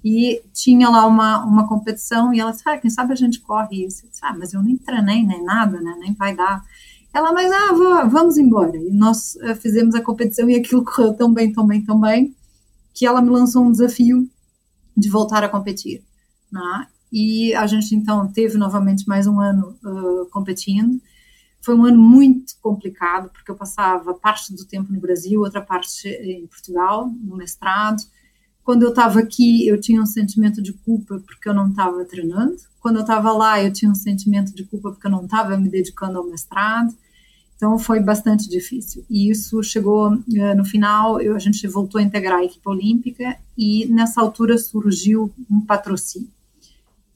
e 0.03 0.43
tinha 0.55 0.89
lá 0.89 1.07
uma, 1.07 1.45
uma 1.45 1.69
competição, 1.69 2.33
e 2.33 2.41
ela 2.41 2.53
disse, 2.53 2.63
ah, 2.67 2.79
quem 2.79 2.89
sabe 2.89 3.13
a 3.13 3.17
gente 3.17 3.41
corre 3.41 3.85
isso. 3.85 4.07
Eu 4.07 4.11
disse, 4.11 4.25
ah, 4.25 4.35
mas 4.39 4.55
eu 4.55 4.63
nem 4.63 4.77
treinei, 4.79 5.23
nem 5.23 5.45
nada, 5.45 5.81
né, 5.81 5.97
nem 5.99 6.15
vai 6.15 6.35
dar. 6.35 6.65
Ela, 7.13 7.33
mas, 7.33 7.51
ah, 7.53 7.73
vou, 7.73 8.09
vamos 8.09 8.39
embora. 8.39 8.77
E 8.77 8.91
nós 8.91 9.37
uh, 9.37 9.55
fizemos 9.57 9.95
a 9.95 10.01
competição, 10.01 10.49
e 10.49 10.55
aquilo 10.55 10.85
correu 10.85 11.13
tão 11.13 11.33
bem, 11.33 11.53
tão 11.53 11.67
bem, 11.67 11.85
tão 11.85 12.01
bem, 12.01 12.35
que 12.95 13.05
ela 13.05 13.21
me 13.21 13.29
lançou 13.29 13.65
um 13.65 13.71
desafio 13.71 14.31
de 14.97 15.11
voltar 15.11 15.45
a 15.45 15.49
competir. 15.49 16.03
Né? 16.51 16.87
E 17.19 17.55
a 17.55 17.67
gente, 17.67 17.95
então, 17.95 18.31
teve 18.31 18.59
novamente 18.59 19.09
mais 19.09 19.27
um 19.27 19.41
ano 19.41 19.75
uh, 19.83 20.27
competindo, 20.27 21.01
foi 21.63 21.75
um 21.75 21.87
ano 21.87 21.99
muito 21.99 22.53
complicado, 22.61 23.31
porque 23.31 23.51
eu 23.51 23.55
passava 23.55 24.13
parte 24.13 24.55
do 24.55 24.67
tempo 24.67 24.93
no 24.93 25.01
Brasil, 25.01 25.41
outra 25.41 25.63
parte 25.63 26.07
em 26.09 26.47
Portugal, 26.47 27.11
no 27.25 27.35
mestrado. 27.35 28.03
Quando 28.63 28.83
eu 28.83 28.91
estava 28.91 29.19
aqui, 29.19 29.67
eu 29.67 29.81
tinha 29.81 30.03
um 30.03 30.05
sentimento 30.05 30.61
de 30.61 30.75
culpa 30.75 31.19
porque 31.27 31.49
eu 31.49 31.55
não 31.55 31.71
estava 31.71 32.05
treinando. 32.05 32.55
Quando 32.81 32.97
eu 32.97 33.01
estava 33.01 33.33
lá, 33.33 33.65
eu 33.65 33.73
tinha 33.73 33.91
um 33.91 33.95
sentimento 33.95 34.55
de 34.55 34.65
culpa 34.65 34.91
porque 34.91 35.07
eu 35.07 35.11
não 35.11 35.25
estava 35.25 35.57
me 35.57 35.71
dedicando 35.71 36.19
ao 36.19 36.27
mestrado. 36.29 36.95
Então 37.57 37.79
foi 37.79 37.99
bastante 37.99 38.47
difícil. 38.47 39.07
E 39.09 39.31
isso 39.31 39.63
chegou 39.63 40.13
uh, 40.13 40.55
no 40.55 40.67
final, 40.67 41.19
eu, 41.19 41.35
a 41.35 41.39
gente 41.39 41.67
voltou 41.67 41.99
a 41.99 42.05
integrar 42.05 42.41
a 42.41 42.45
equipe 42.45 42.69
olímpica 42.69 43.39
e 43.57 43.87
nessa 43.87 44.21
altura 44.21 44.59
surgiu 44.59 45.33
um 45.51 45.63
patrocínio. 45.63 46.36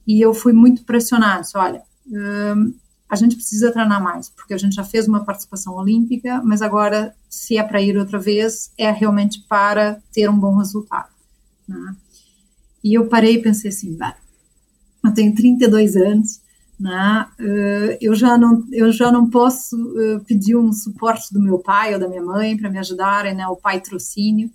E 0.07 0.21
eu 0.21 0.33
fui 0.33 0.53
muito 0.53 0.83
pressionada, 0.83 1.45
olha, 1.55 1.81
uh, 2.07 2.73
a 3.11 3.15
gente 3.15 3.35
precisa 3.35 3.71
treinar 3.71 4.01
mais, 4.01 4.29
porque 4.29 4.53
a 4.53 4.57
gente 4.57 4.73
já 4.73 4.83
fez 4.83 5.07
uma 5.07 5.25
participação 5.25 5.75
olímpica, 5.75 6.41
mas 6.43 6.61
agora, 6.61 7.13
se 7.29 7.57
é 7.57 7.63
para 7.63 7.81
ir 7.81 7.97
outra 7.97 8.17
vez, 8.17 8.71
é 8.77 8.89
realmente 8.89 9.45
para 9.49 10.01
ter 10.13 10.29
um 10.29 10.39
bom 10.39 10.57
resultado. 10.57 11.09
Né? 11.67 11.95
E 12.81 12.97
eu 12.97 13.07
parei 13.07 13.35
e 13.35 13.41
pensei 13.41 13.69
assim, 13.69 13.97
eu 15.03 15.13
tenho 15.13 15.35
32 15.35 15.95
anos, 15.97 16.41
né? 16.79 17.27
Uh, 17.39 17.97
eu, 18.01 18.15
já 18.15 18.37
não, 18.37 18.65
eu 18.71 18.91
já 18.91 19.11
não 19.11 19.29
posso 19.29 19.75
uh, 19.75 20.23
pedir 20.25 20.55
um 20.55 20.71
suporte 20.73 21.33
do 21.33 21.39
meu 21.39 21.59
pai 21.59 21.93
ou 21.93 21.99
da 21.99 22.07
minha 22.07 22.23
mãe 22.23 22.57
para 22.57 22.69
me 22.69 22.79
ajudarem, 22.79 23.35
né? 23.35 23.47
o 23.47 23.55
patrocínio, 23.55 24.49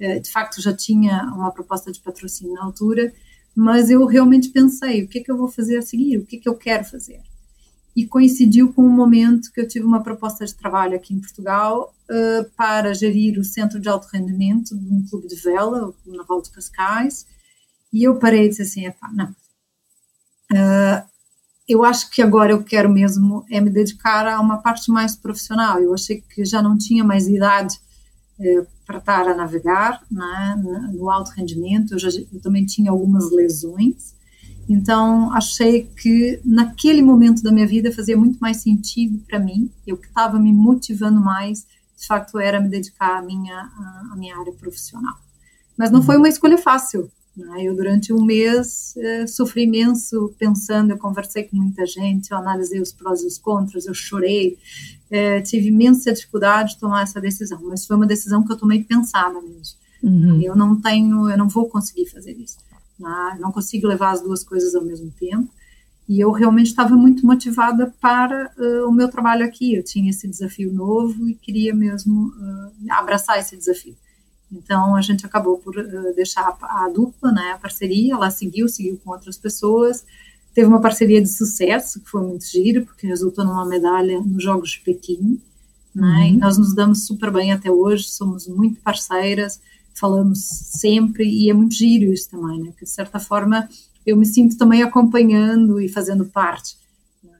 uh, 0.00 0.20
de 0.20 0.30
facto 0.30 0.60
já 0.60 0.72
tinha 0.72 1.22
uma 1.34 1.50
proposta 1.50 1.90
de 1.90 2.00
patrocínio 2.00 2.54
na 2.54 2.64
altura, 2.64 3.12
mas 3.54 3.88
eu 3.88 4.04
realmente 4.06 4.48
pensei, 4.48 5.02
o 5.02 5.08
que, 5.08 5.20
que 5.20 5.30
eu 5.30 5.36
vou 5.36 5.48
fazer 5.48 5.78
a 5.78 5.82
seguir, 5.82 6.18
o 6.18 6.26
que, 6.26 6.38
que 6.38 6.48
eu 6.48 6.56
quero 6.56 6.84
fazer? 6.84 7.20
E 7.94 8.04
coincidiu 8.04 8.72
com 8.72 8.82
o 8.82 8.90
momento 8.90 9.52
que 9.52 9.60
eu 9.60 9.68
tive 9.68 9.84
uma 9.84 10.02
proposta 10.02 10.44
de 10.44 10.54
trabalho 10.54 10.96
aqui 10.96 11.14
em 11.14 11.20
Portugal 11.20 11.94
uh, 12.10 12.50
para 12.56 12.92
gerir 12.92 13.38
o 13.38 13.44
centro 13.44 13.78
de 13.78 13.88
alto 13.88 14.08
rendimento 14.12 14.76
de 14.76 14.92
um 14.92 15.06
clube 15.08 15.28
de 15.28 15.36
vela, 15.36 15.94
o 16.04 16.16
Naval 16.16 16.42
de 16.42 16.50
Cascais, 16.50 17.26
e 17.92 18.02
eu 18.02 18.18
parei 18.18 18.46
e 18.46 18.48
disse 18.48 18.62
assim, 18.62 18.92
não, 19.12 19.30
uh, 20.52 21.06
eu 21.68 21.84
acho 21.84 22.10
que 22.10 22.20
agora 22.20 22.50
eu 22.50 22.64
quero 22.64 22.90
mesmo 22.90 23.44
é 23.48 23.60
me 23.60 23.70
dedicar 23.70 24.26
a 24.26 24.40
uma 24.40 24.58
parte 24.58 24.90
mais 24.90 25.14
profissional, 25.14 25.80
eu 25.80 25.94
achei 25.94 26.20
que 26.20 26.44
já 26.44 26.60
não 26.60 26.76
tinha 26.76 27.04
mais 27.04 27.28
idade 27.28 27.78
para 28.86 28.98
estar 28.98 29.28
a 29.28 29.34
navegar 29.34 30.02
né, 30.10 30.90
no 30.92 31.10
alto 31.10 31.30
rendimento, 31.30 31.94
eu, 31.94 31.98
já, 31.98 32.08
eu 32.10 32.40
também 32.40 32.64
tinha 32.64 32.90
algumas 32.90 33.30
lesões, 33.30 34.14
então, 34.68 35.32
achei 35.32 35.88
que 36.00 36.40
naquele 36.44 37.02
momento 37.02 37.42
da 37.42 37.52
minha 37.52 37.66
vida 37.66 37.92
fazia 37.92 38.16
muito 38.16 38.38
mais 38.38 38.58
sentido 38.58 39.22
para 39.28 39.38
mim, 39.38 39.70
e 39.86 39.92
o 39.92 39.96
que 39.96 40.06
estava 40.06 40.38
me 40.38 40.52
motivando 40.52 41.20
mais, 41.20 41.66
de 41.96 42.06
facto, 42.06 42.38
era 42.38 42.60
me 42.60 42.68
dedicar 42.68 43.18
à 43.18 43.22
minha, 43.22 43.70
à 44.10 44.16
minha 44.16 44.36
área 44.36 44.52
profissional. 44.52 45.14
Mas 45.76 45.90
não 45.90 46.02
foi 46.02 46.16
uma 46.16 46.28
escolha 46.28 46.56
fácil. 46.56 47.10
Né? 47.36 47.64
Eu, 47.64 47.74
durante 47.74 48.12
um 48.12 48.24
mês, 48.24 48.94
eh, 48.96 49.26
sofri 49.26 49.64
imenso 49.64 50.32
pensando, 50.38 50.92
eu 50.92 50.98
conversei 50.98 51.42
com 51.42 51.56
muita 51.56 51.84
gente, 51.84 52.30
eu 52.30 52.38
analisei 52.38 52.80
os 52.80 52.92
prós 52.92 53.22
e 53.22 53.26
os 53.26 53.38
contras, 53.38 53.86
eu 53.86 53.94
chorei, 53.94 54.56
eh, 55.16 55.40
tive 55.42 55.68
imensa 55.68 56.12
dificuldade 56.12 56.72
de 56.74 56.80
tomar 56.80 57.02
essa 57.04 57.20
decisão, 57.20 57.60
mas 57.62 57.86
foi 57.86 57.94
uma 57.94 58.04
decisão 58.06 58.42
que 58.44 58.50
eu 58.50 58.56
tomei 58.56 58.82
pensada 58.82 59.40
mesmo. 59.40 59.78
Uhum. 60.02 60.42
Eu 60.42 60.56
não 60.56 60.80
tenho, 60.80 61.30
eu 61.30 61.38
não 61.38 61.48
vou 61.48 61.68
conseguir 61.68 62.06
fazer 62.06 62.32
isso. 62.32 62.58
Né? 62.98 63.38
Não 63.38 63.52
consigo 63.52 63.86
levar 63.86 64.10
as 64.10 64.20
duas 64.20 64.42
coisas 64.42 64.74
ao 64.74 64.82
mesmo 64.82 65.12
tempo. 65.12 65.48
E 66.08 66.18
eu 66.18 66.32
realmente 66.32 66.66
estava 66.66 66.96
muito 66.96 67.24
motivada 67.24 67.94
para 68.00 68.52
uh, 68.58 68.88
o 68.88 68.92
meu 68.92 69.08
trabalho 69.08 69.44
aqui. 69.44 69.76
Eu 69.76 69.84
tinha 69.84 70.10
esse 70.10 70.26
desafio 70.26 70.72
novo 70.72 71.28
e 71.28 71.34
queria 71.36 71.72
mesmo 71.72 72.26
uh, 72.26 72.72
abraçar 72.90 73.38
esse 73.38 73.56
desafio. 73.56 73.96
Então 74.50 74.96
a 74.96 75.00
gente 75.00 75.24
acabou 75.24 75.58
por 75.58 75.78
uh, 75.78 76.14
deixar 76.16 76.58
a, 76.60 76.86
a, 76.86 76.88
dupla, 76.88 77.30
né, 77.30 77.52
a 77.54 77.58
parceria. 77.58 78.14
Ela 78.14 78.30
seguiu, 78.30 78.68
seguiu 78.68 79.00
com 79.02 79.12
outras 79.12 79.38
pessoas. 79.38 80.04
Teve 80.54 80.68
uma 80.68 80.80
parceria 80.80 81.20
de 81.20 81.28
sucesso 81.28 82.00
que 82.00 82.08
foi 82.08 82.22
muito 82.22 82.46
giro, 82.46 82.86
porque 82.86 83.06
resultou 83.06 83.44
numa 83.44 83.66
medalha 83.66 84.20
nos 84.20 84.42
Jogos 84.42 84.70
de 84.70 84.80
Pequim. 84.80 85.40
Né, 85.94 86.06
uhum. 86.06 86.26
E 86.26 86.36
nós 86.38 86.58
nos 86.58 86.74
damos 86.74 87.06
super 87.06 87.30
bem 87.30 87.52
até 87.52 87.70
hoje, 87.70 88.04
somos 88.04 88.46
muito 88.46 88.80
parceiras 88.80 89.60
falamos 89.94 90.40
sempre 90.40 91.24
e 91.24 91.48
é 91.48 91.54
muito 91.54 91.74
giro 91.74 92.12
isso 92.12 92.30
também, 92.30 92.60
né? 92.60 92.72
Que 92.76 92.84
de 92.84 92.90
certa 92.90 93.18
forma 93.18 93.68
eu 94.04 94.16
me 94.16 94.26
sinto 94.26 94.58
também 94.58 94.82
acompanhando 94.82 95.80
e 95.80 95.88
fazendo 95.88 96.26
parte. 96.26 96.76
Né? 97.22 97.30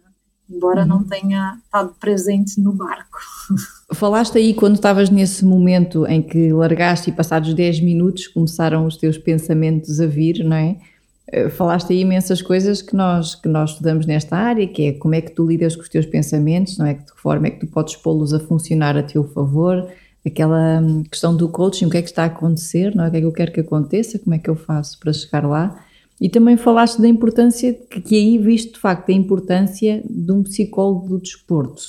embora 0.48 0.82
uhum. 0.82 0.88
não 0.88 1.04
tenha 1.04 1.58
estado 1.64 1.94
presente 2.00 2.60
no 2.60 2.72
barco. 2.72 3.18
Falaste 3.92 4.38
aí 4.38 4.54
quando 4.54 4.76
estavas 4.76 5.10
nesse 5.10 5.44
momento 5.44 6.06
em 6.06 6.22
que 6.22 6.52
largaste 6.52 7.10
e 7.10 7.12
passados 7.12 7.52
10 7.52 7.80
minutos 7.80 8.28
começaram 8.28 8.86
os 8.86 8.96
teus 8.96 9.18
pensamentos 9.18 10.00
a 10.00 10.06
vir, 10.06 10.42
não 10.44 10.56
é? 10.56 10.78
Eh, 11.26 11.48
falaste 11.48 11.92
aí 11.92 12.00
imensas 12.00 12.42
coisas 12.42 12.82
que 12.82 12.94
nós, 12.94 13.34
que 13.34 13.48
nós 13.48 13.70
estudamos 13.70 14.06
nesta 14.06 14.36
área, 14.36 14.66
que 14.66 14.82
é 14.88 14.92
como 14.92 15.14
é 15.14 15.20
que 15.20 15.32
tu 15.32 15.46
lidas 15.46 15.74
com 15.74 15.82
os 15.82 15.88
teus 15.88 16.06
pensamentos, 16.06 16.76
não 16.78 16.86
é? 16.86 16.94
De 16.94 17.04
que 17.04 17.20
forma 17.20 17.46
é 17.46 17.50
que 17.50 17.60
tu 17.60 17.66
podes 17.66 17.96
pô-los 17.96 18.32
a 18.34 18.40
funcionar 18.40 18.96
a 18.96 19.02
teu 19.02 19.24
favor, 19.24 19.88
aquela 20.24 20.80
hum, 20.80 21.02
questão 21.04 21.36
do 21.36 21.48
coaching, 21.48 21.86
o 21.86 21.90
que 21.90 21.98
é 21.98 22.02
que 22.02 22.08
está 22.08 22.24
a 22.24 22.26
acontecer, 22.26 22.94
não 22.94 23.04
é? 23.04 23.08
O 23.08 23.10
que 23.10 23.16
é 23.16 23.20
que 23.20 23.26
eu 23.26 23.32
quero 23.32 23.52
que 23.52 23.60
aconteça, 23.60 24.18
como 24.18 24.34
é 24.34 24.38
que 24.38 24.50
eu 24.50 24.56
faço 24.56 24.98
para 24.98 25.12
chegar 25.12 25.46
lá. 25.46 25.84
E 26.20 26.28
também 26.28 26.56
falaste 26.56 27.00
da 27.00 27.08
importância, 27.08 27.72
que, 27.72 28.00
que 28.00 28.14
aí 28.14 28.38
viste 28.38 28.74
de 28.74 28.78
facto 28.78 29.10
a 29.10 29.12
importância 29.12 30.02
de 30.08 30.32
um 30.32 30.42
psicólogo 30.42 31.08
do 31.08 31.18
desporto. 31.18 31.82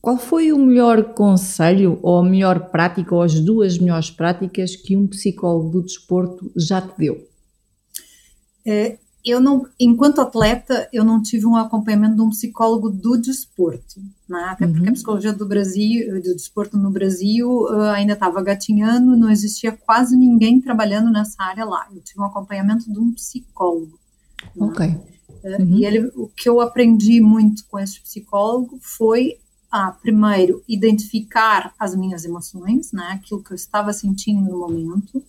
Qual 0.00 0.18
foi 0.18 0.52
o 0.52 0.58
melhor 0.58 1.14
conselho 1.14 1.98
ou 2.02 2.18
a 2.18 2.22
melhor 2.22 2.68
prática 2.68 3.14
ou 3.14 3.22
as 3.22 3.40
duas 3.40 3.78
melhores 3.78 4.10
práticas 4.10 4.76
que 4.76 4.94
um 4.94 5.06
psicólogo 5.06 5.70
do 5.70 5.82
desporto 5.82 6.52
já 6.54 6.82
te 6.82 6.92
deu? 6.98 7.33
É, 8.66 8.98
eu 9.24 9.40
não, 9.40 9.66
enquanto 9.80 10.20
atleta, 10.20 10.86
eu 10.92 11.02
não 11.02 11.22
tive 11.22 11.46
um 11.46 11.56
acompanhamento 11.56 12.14
de 12.14 12.20
um 12.20 12.28
psicólogo 12.28 12.90
do 12.90 13.16
desporto, 13.16 13.98
né? 14.28 14.44
até 14.50 14.66
porque 14.66 14.82
uhum. 14.82 14.90
a 14.90 14.92
psicologia 14.92 15.32
do 15.32 15.46
Brasil, 15.46 16.20
do 16.22 16.34
desporto 16.34 16.76
no 16.76 16.90
Brasil, 16.90 17.48
uh, 17.48 17.90
ainda 17.94 18.12
estava 18.12 18.42
gatinhando, 18.42 19.16
não 19.16 19.30
existia 19.30 19.72
quase 19.72 20.14
ninguém 20.14 20.60
trabalhando 20.60 21.10
nessa 21.10 21.42
área 21.42 21.64
lá. 21.64 21.88
Eu 21.90 22.02
tive 22.02 22.20
um 22.20 22.24
acompanhamento 22.24 22.92
de 22.92 22.98
um 22.98 23.12
psicólogo. 23.12 23.98
Né? 24.54 24.66
Ok. 24.66 24.88
Uh, 24.88 25.62
uhum. 25.62 25.78
E 25.78 25.86
ele, 25.86 26.12
o 26.14 26.28
que 26.28 26.46
eu 26.46 26.60
aprendi 26.60 27.18
muito 27.22 27.64
com 27.66 27.78
esse 27.78 28.00
psicólogo 28.02 28.78
foi 28.82 29.38
a, 29.70 29.90
primeiro, 29.90 30.62
identificar 30.68 31.72
as 31.78 31.96
minhas 31.96 32.26
emoções, 32.26 32.92
né? 32.92 33.12
aquilo 33.12 33.42
que 33.42 33.52
eu 33.52 33.56
estava 33.56 33.90
sentindo 33.94 34.42
no 34.50 34.58
momento, 34.58 35.24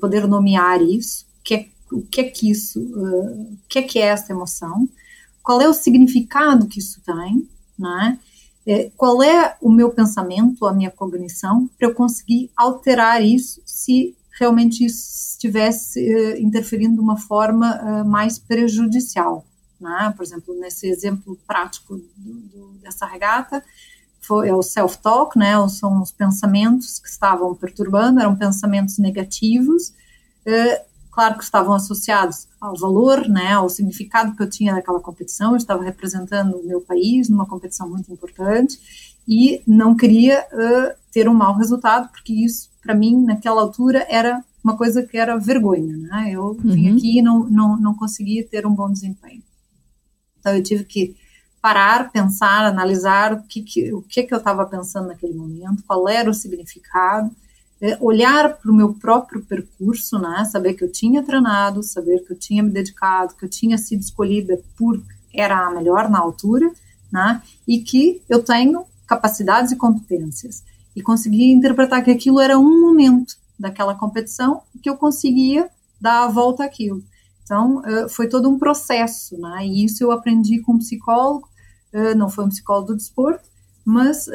poder 0.00 0.26
nomear 0.26 0.80
isso, 0.80 1.26
que 1.44 1.54
é 1.54 1.68
o 1.90 2.02
que 2.02 2.20
é 2.20 2.24
que 2.24 2.50
isso, 2.50 2.80
uh, 2.80 3.52
o 3.52 3.58
que 3.68 3.78
é 3.78 3.82
que 3.82 3.98
é 3.98 4.06
essa 4.06 4.32
emoção, 4.32 4.88
qual 5.42 5.60
é 5.60 5.68
o 5.68 5.74
significado 5.74 6.66
que 6.66 6.80
isso 6.80 7.00
tem, 7.02 7.48
né? 7.78 8.18
É, 8.66 8.90
qual 8.96 9.22
é 9.22 9.56
o 9.60 9.70
meu 9.70 9.90
pensamento, 9.90 10.66
a 10.66 10.72
minha 10.72 10.90
cognição, 10.90 11.70
para 11.78 11.86
eu 11.86 11.94
conseguir 11.94 12.50
alterar 12.56 13.22
isso 13.22 13.62
se 13.64 14.16
realmente 14.38 14.84
isso 14.84 15.34
estivesse 15.34 16.00
uh, 16.00 16.38
interferindo 16.38 16.96
de 16.96 17.00
uma 17.00 17.16
forma 17.16 17.80
uh, 17.80 18.04
mais 18.04 18.38
prejudicial. 18.38 19.46
Né? 19.80 20.12
Por 20.16 20.22
exemplo, 20.22 20.58
nesse 20.58 20.88
exemplo 20.88 21.38
prático 21.46 21.96
do, 21.96 22.32
do, 22.32 22.68
dessa 22.82 23.06
regata, 23.06 23.62
foi, 24.20 24.48
é 24.48 24.54
o 24.54 24.62
self-talk, 24.62 25.38
né? 25.38 25.52
são 25.68 26.02
os 26.02 26.10
pensamentos 26.10 26.98
que 26.98 27.08
estavam 27.08 27.54
perturbando, 27.54 28.20
eram 28.20 28.34
pensamentos 28.34 28.98
negativos, 28.98 29.88
uh, 30.46 30.84
claro 31.16 31.38
que 31.38 31.44
estavam 31.44 31.72
associados 31.72 32.46
ao 32.60 32.76
valor, 32.76 33.26
né, 33.26 33.54
ao 33.54 33.70
significado 33.70 34.36
que 34.36 34.42
eu 34.42 34.50
tinha 34.50 34.74
daquela 34.74 35.00
competição, 35.00 35.52
eu 35.52 35.56
estava 35.56 35.82
representando 35.82 36.58
o 36.58 36.66
meu 36.66 36.82
país 36.82 37.30
numa 37.30 37.46
competição 37.46 37.88
muito 37.88 38.12
importante 38.12 38.78
e 39.26 39.62
não 39.66 39.96
queria 39.96 40.46
uh, 40.52 40.94
ter 41.10 41.26
um 41.26 41.32
mau 41.32 41.56
resultado, 41.56 42.10
porque 42.10 42.34
isso, 42.34 42.68
para 42.82 42.94
mim, 42.94 43.24
naquela 43.24 43.62
altura, 43.62 44.06
era 44.10 44.44
uma 44.62 44.76
coisa 44.76 45.02
que 45.04 45.16
era 45.16 45.38
vergonha, 45.38 45.96
né, 45.96 46.32
eu 46.32 46.48
uhum. 46.48 46.74
vim 46.74 46.94
aqui 46.94 47.18
e 47.18 47.22
não, 47.22 47.44
não, 47.48 47.78
não 47.78 47.94
conseguia 47.94 48.46
ter 48.46 48.66
um 48.66 48.74
bom 48.74 48.92
desempenho. 48.92 49.42
Então, 50.38 50.54
eu 50.54 50.62
tive 50.62 50.84
que 50.84 51.16
parar, 51.62 52.12
pensar, 52.12 52.66
analisar 52.66 53.32
o 53.32 53.42
que, 53.44 53.62
que, 53.62 53.90
o 53.94 54.02
que, 54.02 54.22
que 54.22 54.34
eu 54.34 54.38
estava 54.38 54.66
pensando 54.66 55.08
naquele 55.08 55.32
momento, 55.32 55.82
qual 55.86 56.06
era 56.06 56.28
o 56.28 56.34
significado, 56.34 57.34
é, 57.80 57.96
olhar 58.00 58.56
para 58.56 58.70
o 58.70 58.74
meu 58.74 58.94
próprio 58.94 59.42
percurso, 59.44 60.18
né? 60.18 60.44
Saber 60.46 60.74
que 60.74 60.84
eu 60.84 60.90
tinha 60.90 61.22
treinado, 61.22 61.82
saber 61.82 62.20
que 62.20 62.32
eu 62.32 62.38
tinha 62.38 62.62
me 62.62 62.70
dedicado, 62.70 63.34
que 63.34 63.44
eu 63.44 63.48
tinha 63.48 63.76
sido 63.76 64.00
escolhida 64.00 64.58
por 64.76 65.02
era 65.32 65.66
a 65.66 65.70
melhor 65.70 66.08
na 66.08 66.18
altura, 66.18 66.72
né? 67.12 67.42
E 67.68 67.80
que 67.80 68.22
eu 68.28 68.42
tenho 68.42 68.86
capacidades 69.06 69.72
e 69.72 69.76
competências 69.76 70.64
e 70.94 71.02
conseguir 71.02 71.52
interpretar 71.52 72.02
que 72.02 72.10
aquilo 72.10 72.40
era 72.40 72.58
um 72.58 72.80
momento 72.80 73.36
daquela 73.58 73.94
competição 73.94 74.62
que 74.82 74.88
eu 74.88 74.96
conseguia 74.96 75.68
dar 76.00 76.24
a 76.24 76.28
volta 76.28 76.64
àquilo. 76.64 77.04
Então, 77.44 77.80
uh, 77.80 78.08
foi 78.08 78.28
todo 78.28 78.48
um 78.48 78.58
processo, 78.58 79.38
né? 79.38 79.66
E 79.66 79.84
isso 79.84 80.02
eu 80.02 80.10
aprendi 80.10 80.60
com 80.60 80.72
um 80.72 80.78
psicólogo, 80.78 81.48
uh, 81.92 82.16
não 82.16 82.30
foi 82.30 82.44
um 82.44 82.48
psicólogo 82.48 82.88
do 82.88 82.96
desporto, 82.96 83.44
mas 83.84 84.26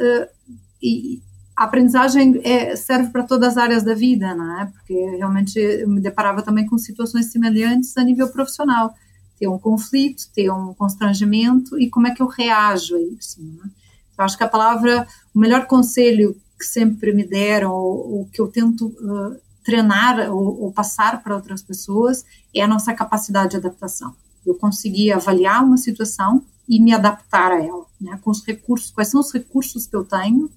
e, 0.80 1.20
a 1.56 1.64
aprendizagem 1.64 2.40
é, 2.44 2.74
serve 2.76 3.10
para 3.10 3.24
todas 3.24 3.50
as 3.50 3.56
áreas 3.56 3.82
da 3.82 3.94
vida, 3.94 4.34
não 4.34 4.60
é? 4.60 4.66
Porque 4.66 4.94
realmente 5.16 5.58
eu 5.58 5.88
me 5.88 6.00
deparava 6.00 6.42
também 6.42 6.66
com 6.66 6.78
situações 6.78 7.26
semelhantes 7.26 7.96
a 7.96 8.04
nível 8.04 8.28
profissional. 8.28 8.94
Ter 9.38 9.48
um 9.48 9.58
conflito, 9.58 10.30
ter 10.34 10.50
um 10.50 10.72
constrangimento 10.72 11.78
e 11.78 11.90
como 11.90 12.06
é 12.06 12.14
que 12.14 12.22
eu 12.22 12.26
reajo 12.26 12.96
a 12.96 13.00
isso, 13.00 13.42
não 13.42 13.64
é? 13.64 13.68
Eu 14.18 14.24
acho 14.24 14.36
que 14.36 14.44
a 14.44 14.48
palavra, 14.48 15.06
o 15.34 15.38
melhor 15.38 15.66
conselho 15.66 16.36
que 16.58 16.64
sempre 16.64 17.12
me 17.12 17.24
deram, 17.24 17.72
ou, 17.72 18.12
ou 18.12 18.24
que 18.26 18.40
eu 18.40 18.46
tento 18.48 18.86
uh, 18.86 19.36
treinar 19.64 20.30
ou, 20.30 20.62
ou 20.62 20.72
passar 20.72 21.22
para 21.22 21.34
outras 21.34 21.62
pessoas, 21.62 22.24
é 22.54 22.62
a 22.62 22.68
nossa 22.68 22.94
capacidade 22.94 23.50
de 23.50 23.56
adaptação. 23.56 24.14
Eu 24.46 24.54
conseguir 24.54 25.12
avaliar 25.12 25.64
uma 25.64 25.76
situação 25.76 26.44
e 26.68 26.80
me 26.80 26.94
adaptar 26.94 27.52
a 27.52 27.62
ela, 27.62 27.84
né? 28.00 28.18
Com 28.22 28.30
os 28.30 28.44
recursos, 28.44 28.90
quais 28.90 29.08
são 29.08 29.20
os 29.20 29.32
recursos 29.32 29.86
que 29.86 29.96
eu 29.96 30.04
tenho 30.04 30.50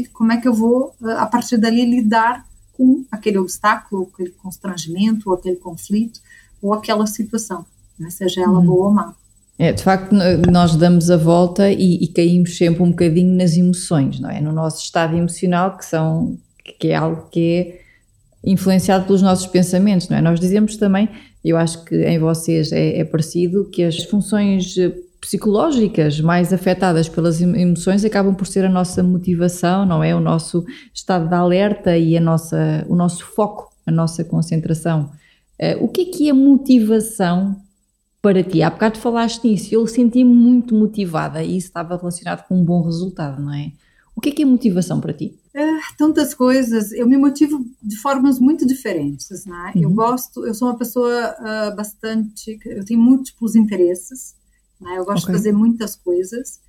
e 0.00 0.06
como 0.06 0.32
é 0.32 0.36
que 0.38 0.48
eu 0.48 0.54
vou, 0.54 0.94
eh, 1.02 1.12
a 1.12 1.26
partir 1.26 1.56
dali, 1.56 1.84
lidar 1.84 2.46
com 2.72 3.04
aquele 3.10 3.38
obstáculo, 3.38 4.10
aquele 4.12 4.30
constrangimento, 4.30 5.30
ou 5.30 5.36
aquele 5.36 5.56
conflito, 5.56 6.20
ou 6.60 6.72
aquela 6.72 7.06
situação, 7.06 7.66
né? 7.98 8.10
seja 8.10 8.42
ela 8.42 8.58
hum. 8.58 8.66
boa 8.66 8.86
ou 8.86 8.94
má. 8.94 9.14
É, 9.58 9.72
de 9.72 9.82
facto, 9.82 10.12
nós 10.50 10.74
damos 10.76 11.10
a 11.10 11.16
volta 11.16 11.70
e, 11.70 12.02
e, 12.02 12.08
caímos 12.08 12.56
sempre 12.56 12.82
um 12.82 12.90
bocadinho 12.90 13.36
nas 13.36 13.56
emoções, 13.56 14.18
não 14.18 14.30
é? 14.30 14.40
No 14.40 14.50
nosso 14.50 14.82
estado 14.82 15.14
emocional, 15.14 15.76
que, 15.76 15.84
são, 15.84 16.38
que 16.80 16.88
é 16.88 16.96
algo 16.96 17.28
que 17.30 17.40
é 17.40 18.50
influenciado 18.50 19.04
pelos 19.04 19.22
nossos 19.22 19.46
pensamentos, 19.46 20.08
não 20.08 20.16
é? 20.16 20.22
Nós 20.22 20.40
dizemos 20.40 20.76
também, 20.76 21.08
eu 21.44 21.56
acho 21.56 21.84
que 21.84 21.94
em 21.94 22.18
vocês 22.18 22.72
é, 22.72 22.98
é 22.98 23.04
parecido, 23.04 23.68
que 23.70 23.84
as 23.84 24.02
funções 24.04 24.74
psicológicas 25.22 26.20
mais 26.20 26.52
afetadas 26.52 27.08
pelas 27.08 27.40
emoções 27.40 28.04
acabam 28.04 28.34
por 28.34 28.44
ser 28.44 28.64
a 28.64 28.68
nossa 28.68 29.04
motivação, 29.04 29.86
não 29.86 30.02
é? 30.02 30.12
O 30.16 30.20
nosso 30.20 30.66
estado 30.92 31.28
de 31.28 31.34
alerta 31.34 31.96
e 31.96 32.16
a 32.16 32.20
nossa, 32.20 32.84
o 32.88 32.96
nosso 32.96 33.24
foco, 33.24 33.72
a 33.86 33.92
nossa 33.92 34.24
concentração. 34.24 35.12
Uh, 35.60 35.84
o 35.84 35.88
que 35.88 36.02
é 36.02 36.04
que 36.06 36.28
é 36.28 36.32
motivação 36.32 37.56
para 38.20 38.42
ti? 38.42 38.62
Há 38.62 38.70
bocado 38.70 38.98
falaste 38.98 39.44
nisso, 39.44 39.72
eu 39.72 39.86
senti-me 39.86 40.34
muito 40.34 40.74
motivada 40.74 41.40
e 41.40 41.56
isso 41.56 41.68
estava 41.68 41.96
relacionado 41.96 42.44
com 42.48 42.56
um 42.56 42.64
bom 42.64 42.82
resultado, 42.82 43.40
não 43.40 43.54
é? 43.54 43.70
O 44.16 44.20
que 44.20 44.30
é 44.30 44.32
que 44.32 44.42
é 44.42 44.44
motivação 44.44 45.00
para 45.00 45.12
ti? 45.12 45.38
É, 45.54 45.66
tantas 45.96 46.34
coisas. 46.34 46.90
Eu 46.90 47.06
me 47.06 47.16
motivo 47.16 47.64
de 47.80 47.96
formas 47.96 48.40
muito 48.40 48.66
diferentes, 48.66 49.46
né? 49.46 49.72
Uhum. 49.76 49.82
Eu 49.82 49.90
gosto, 49.90 50.44
eu 50.44 50.52
sou 50.52 50.66
uma 50.66 50.76
pessoa 50.76 51.36
uh, 51.38 51.76
bastante, 51.76 52.58
eu 52.66 52.84
tenho 52.84 53.00
múltiplos 53.00 53.54
interesses. 53.54 54.34
Né? 54.82 54.98
Eu 54.98 55.04
gosto 55.04 55.24
okay. 55.24 55.34
de 55.34 55.38
fazer 55.38 55.52
muitas 55.52 55.96
coisas 55.96 56.60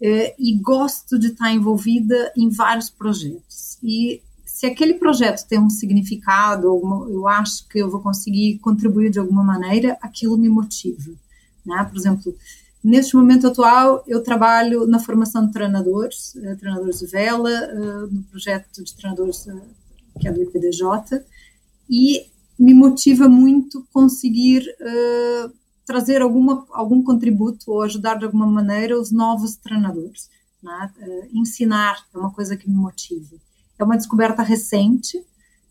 é, 0.00 0.34
e 0.38 0.54
gosto 0.58 1.18
de 1.18 1.28
estar 1.28 1.52
envolvida 1.52 2.32
em 2.36 2.50
vários 2.50 2.90
projetos. 2.90 3.78
E 3.82 4.22
se 4.44 4.66
aquele 4.66 4.94
projeto 4.94 5.46
tem 5.48 5.58
um 5.58 5.70
significado, 5.70 6.66
eu 7.10 7.26
acho 7.26 7.66
que 7.68 7.78
eu 7.78 7.90
vou 7.90 8.00
conseguir 8.00 8.58
contribuir 8.58 9.10
de 9.10 9.18
alguma 9.18 9.42
maneira, 9.42 9.96
aquilo 10.00 10.36
me 10.36 10.48
motiva. 10.48 11.10
Né? 11.64 11.84
Por 11.90 11.98
exemplo, 11.98 12.36
neste 12.82 13.16
momento 13.16 13.46
atual, 13.46 14.04
eu 14.06 14.22
trabalho 14.22 14.86
na 14.86 14.98
formação 14.98 15.46
de 15.46 15.52
treinadores, 15.52 16.36
eh, 16.36 16.54
treinadores 16.54 17.00
de 17.00 17.06
vela, 17.06 17.50
eh, 17.50 18.06
no 18.10 18.22
projeto 18.30 18.84
de 18.84 18.94
treinadores 18.94 19.48
eh, 19.48 19.56
que 20.20 20.28
é 20.28 20.32
do 20.32 20.42
IPDJ, 20.42 21.24
e 21.90 22.26
me 22.58 22.74
motiva 22.74 23.28
muito 23.28 23.84
conseguir 23.92 24.64
trazer 25.86 26.22
alguma, 26.22 26.66
algum 26.70 27.02
contributo 27.02 27.70
ou 27.70 27.82
ajudar 27.82 28.16
de 28.16 28.24
alguma 28.24 28.46
maneira 28.46 28.98
os 28.98 29.10
novos 29.10 29.56
treinadores. 29.56 30.28
Né? 30.62 30.90
Uh, 30.98 31.38
ensinar 31.38 32.04
é 32.14 32.18
uma 32.18 32.30
coisa 32.30 32.56
que 32.56 32.68
me 32.68 32.74
motiva. 32.74 33.36
É 33.78 33.84
uma 33.84 33.96
descoberta 33.96 34.42
recente. 34.42 35.18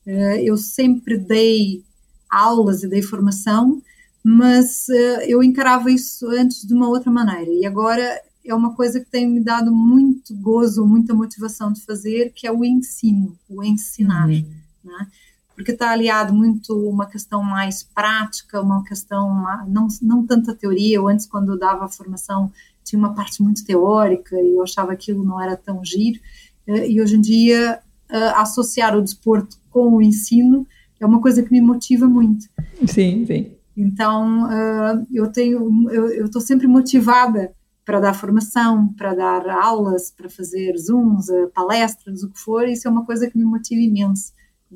Uh, 0.05 0.37
eu 0.43 0.57
sempre 0.57 1.17
dei 1.17 1.83
aulas 2.29 2.83
e 2.83 2.87
dei 2.87 3.01
formação, 3.01 3.81
mas 4.23 4.87
uh, 4.89 5.21
eu 5.23 5.43
encarava 5.43 5.91
isso 5.91 6.27
antes 6.27 6.65
de 6.65 6.73
uma 6.73 6.87
outra 6.87 7.11
maneira. 7.11 7.51
E 7.51 7.65
agora 7.65 8.21
é 8.45 8.53
uma 8.53 8.75
coisa 8.75 8.99
que 8.99 9.09
tem 9.09 9.27
me 9.27 9.39
dado 9.39 9.73
muito 9.73 10.35
gozo, 10.35 10.85
muita 10.85 11.13
motivação 11.13 11.71
de 11.71 11.81
fazer, 11.81 12.31
que 12.33 12.45
é 12.45 12.51
o 12.51 12.63
ensino, 12.63 13.37
o 13.49 13.63
ensinar. 13.63 14.27
Uhum. 14.27 14.45
Né? 14.83 15.07
Porque 15.55 15.71
está 15.71 15.91
aliado 15.91 16.33
muito 16.33 16.75
uma 16.89 17.05
questão 17.05 17.43
mais 17.43 17.83
prática, 17.83 18.61
uma 18.61 18.83
questão 18.83 19.45
não, 19.67 19.87
não 20.01 20.25
tanta 20.25 20.53
teoria. 20.53 20.97
Eu 20.97 21.07
antes, 21.07 21.25
quando 21.25 21.57
dava 21.57 21.87
formação, 21.87 22.51
tinha 22.83 22.99
uma 22.99 23.13
parte 23.13 23.41
muito 23.41 23.65
teórica 23.65 24.35
e 24.35 24.55
eu 24.55 24.63
achava 24.63 24.95
que 24.95 25.11
aquilo 25.11 25.23
não 25.23 25.41
era 25.41 25.55
tão 25.55 25.83
giro. 25.83 26.19
Uh, 26.67 26.85
e 26.87 27.01
hoje 27.01 27.15
em 27.17 27.21
dia, 27.21 27.79
uh, 28.09 28.35
associar 28.35 28.97
o 28.97 29.01
desporto 29.01 29.57
com 29.69 29.93
o 29.93 30.01
ensino 30.01 30.67
é 30.99 31.05
uma 31.05 31.21
coisa 31.21 31.43
que 31.43 31.51
me 31.51 31.61
motiva 31.61 32.07
muito. 32.07 32.45
Sim, 32.87 33.25
sim. 33.25 33.51
Então, 33.75 34.45
uh, 34.45 35.05
eu 35.11 35.27
tenho, 35.27 35.91
eu 35.91 36.25
estou 36.25 36.41
sempre 36.41 36.67
motivada 36.67 37.51
para 37.83 37.99
dar 37.99 38.13
formação, 38.13 38.87
para 38.93 39.13
dar 39.13 39.49
aulas, 39.49 40.09
para 40.09 40.29
fazer 40.29 40.77
zooms, 40.77 41.25
palestras, 41.53 42.23
o 42.23 42.29
que 42.29 42.39
for, 42.39 42.65
isso 42.67 42.87
é 42.87 42.91
uma 42.91 43.05
coisa 43.05 43.29
que 43.29 43.37
me 43.37 43.43
motiva 43.43 43.81
imenso. 43.81 44.31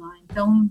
É? 0.06 0.20
Então, 0.24 0.70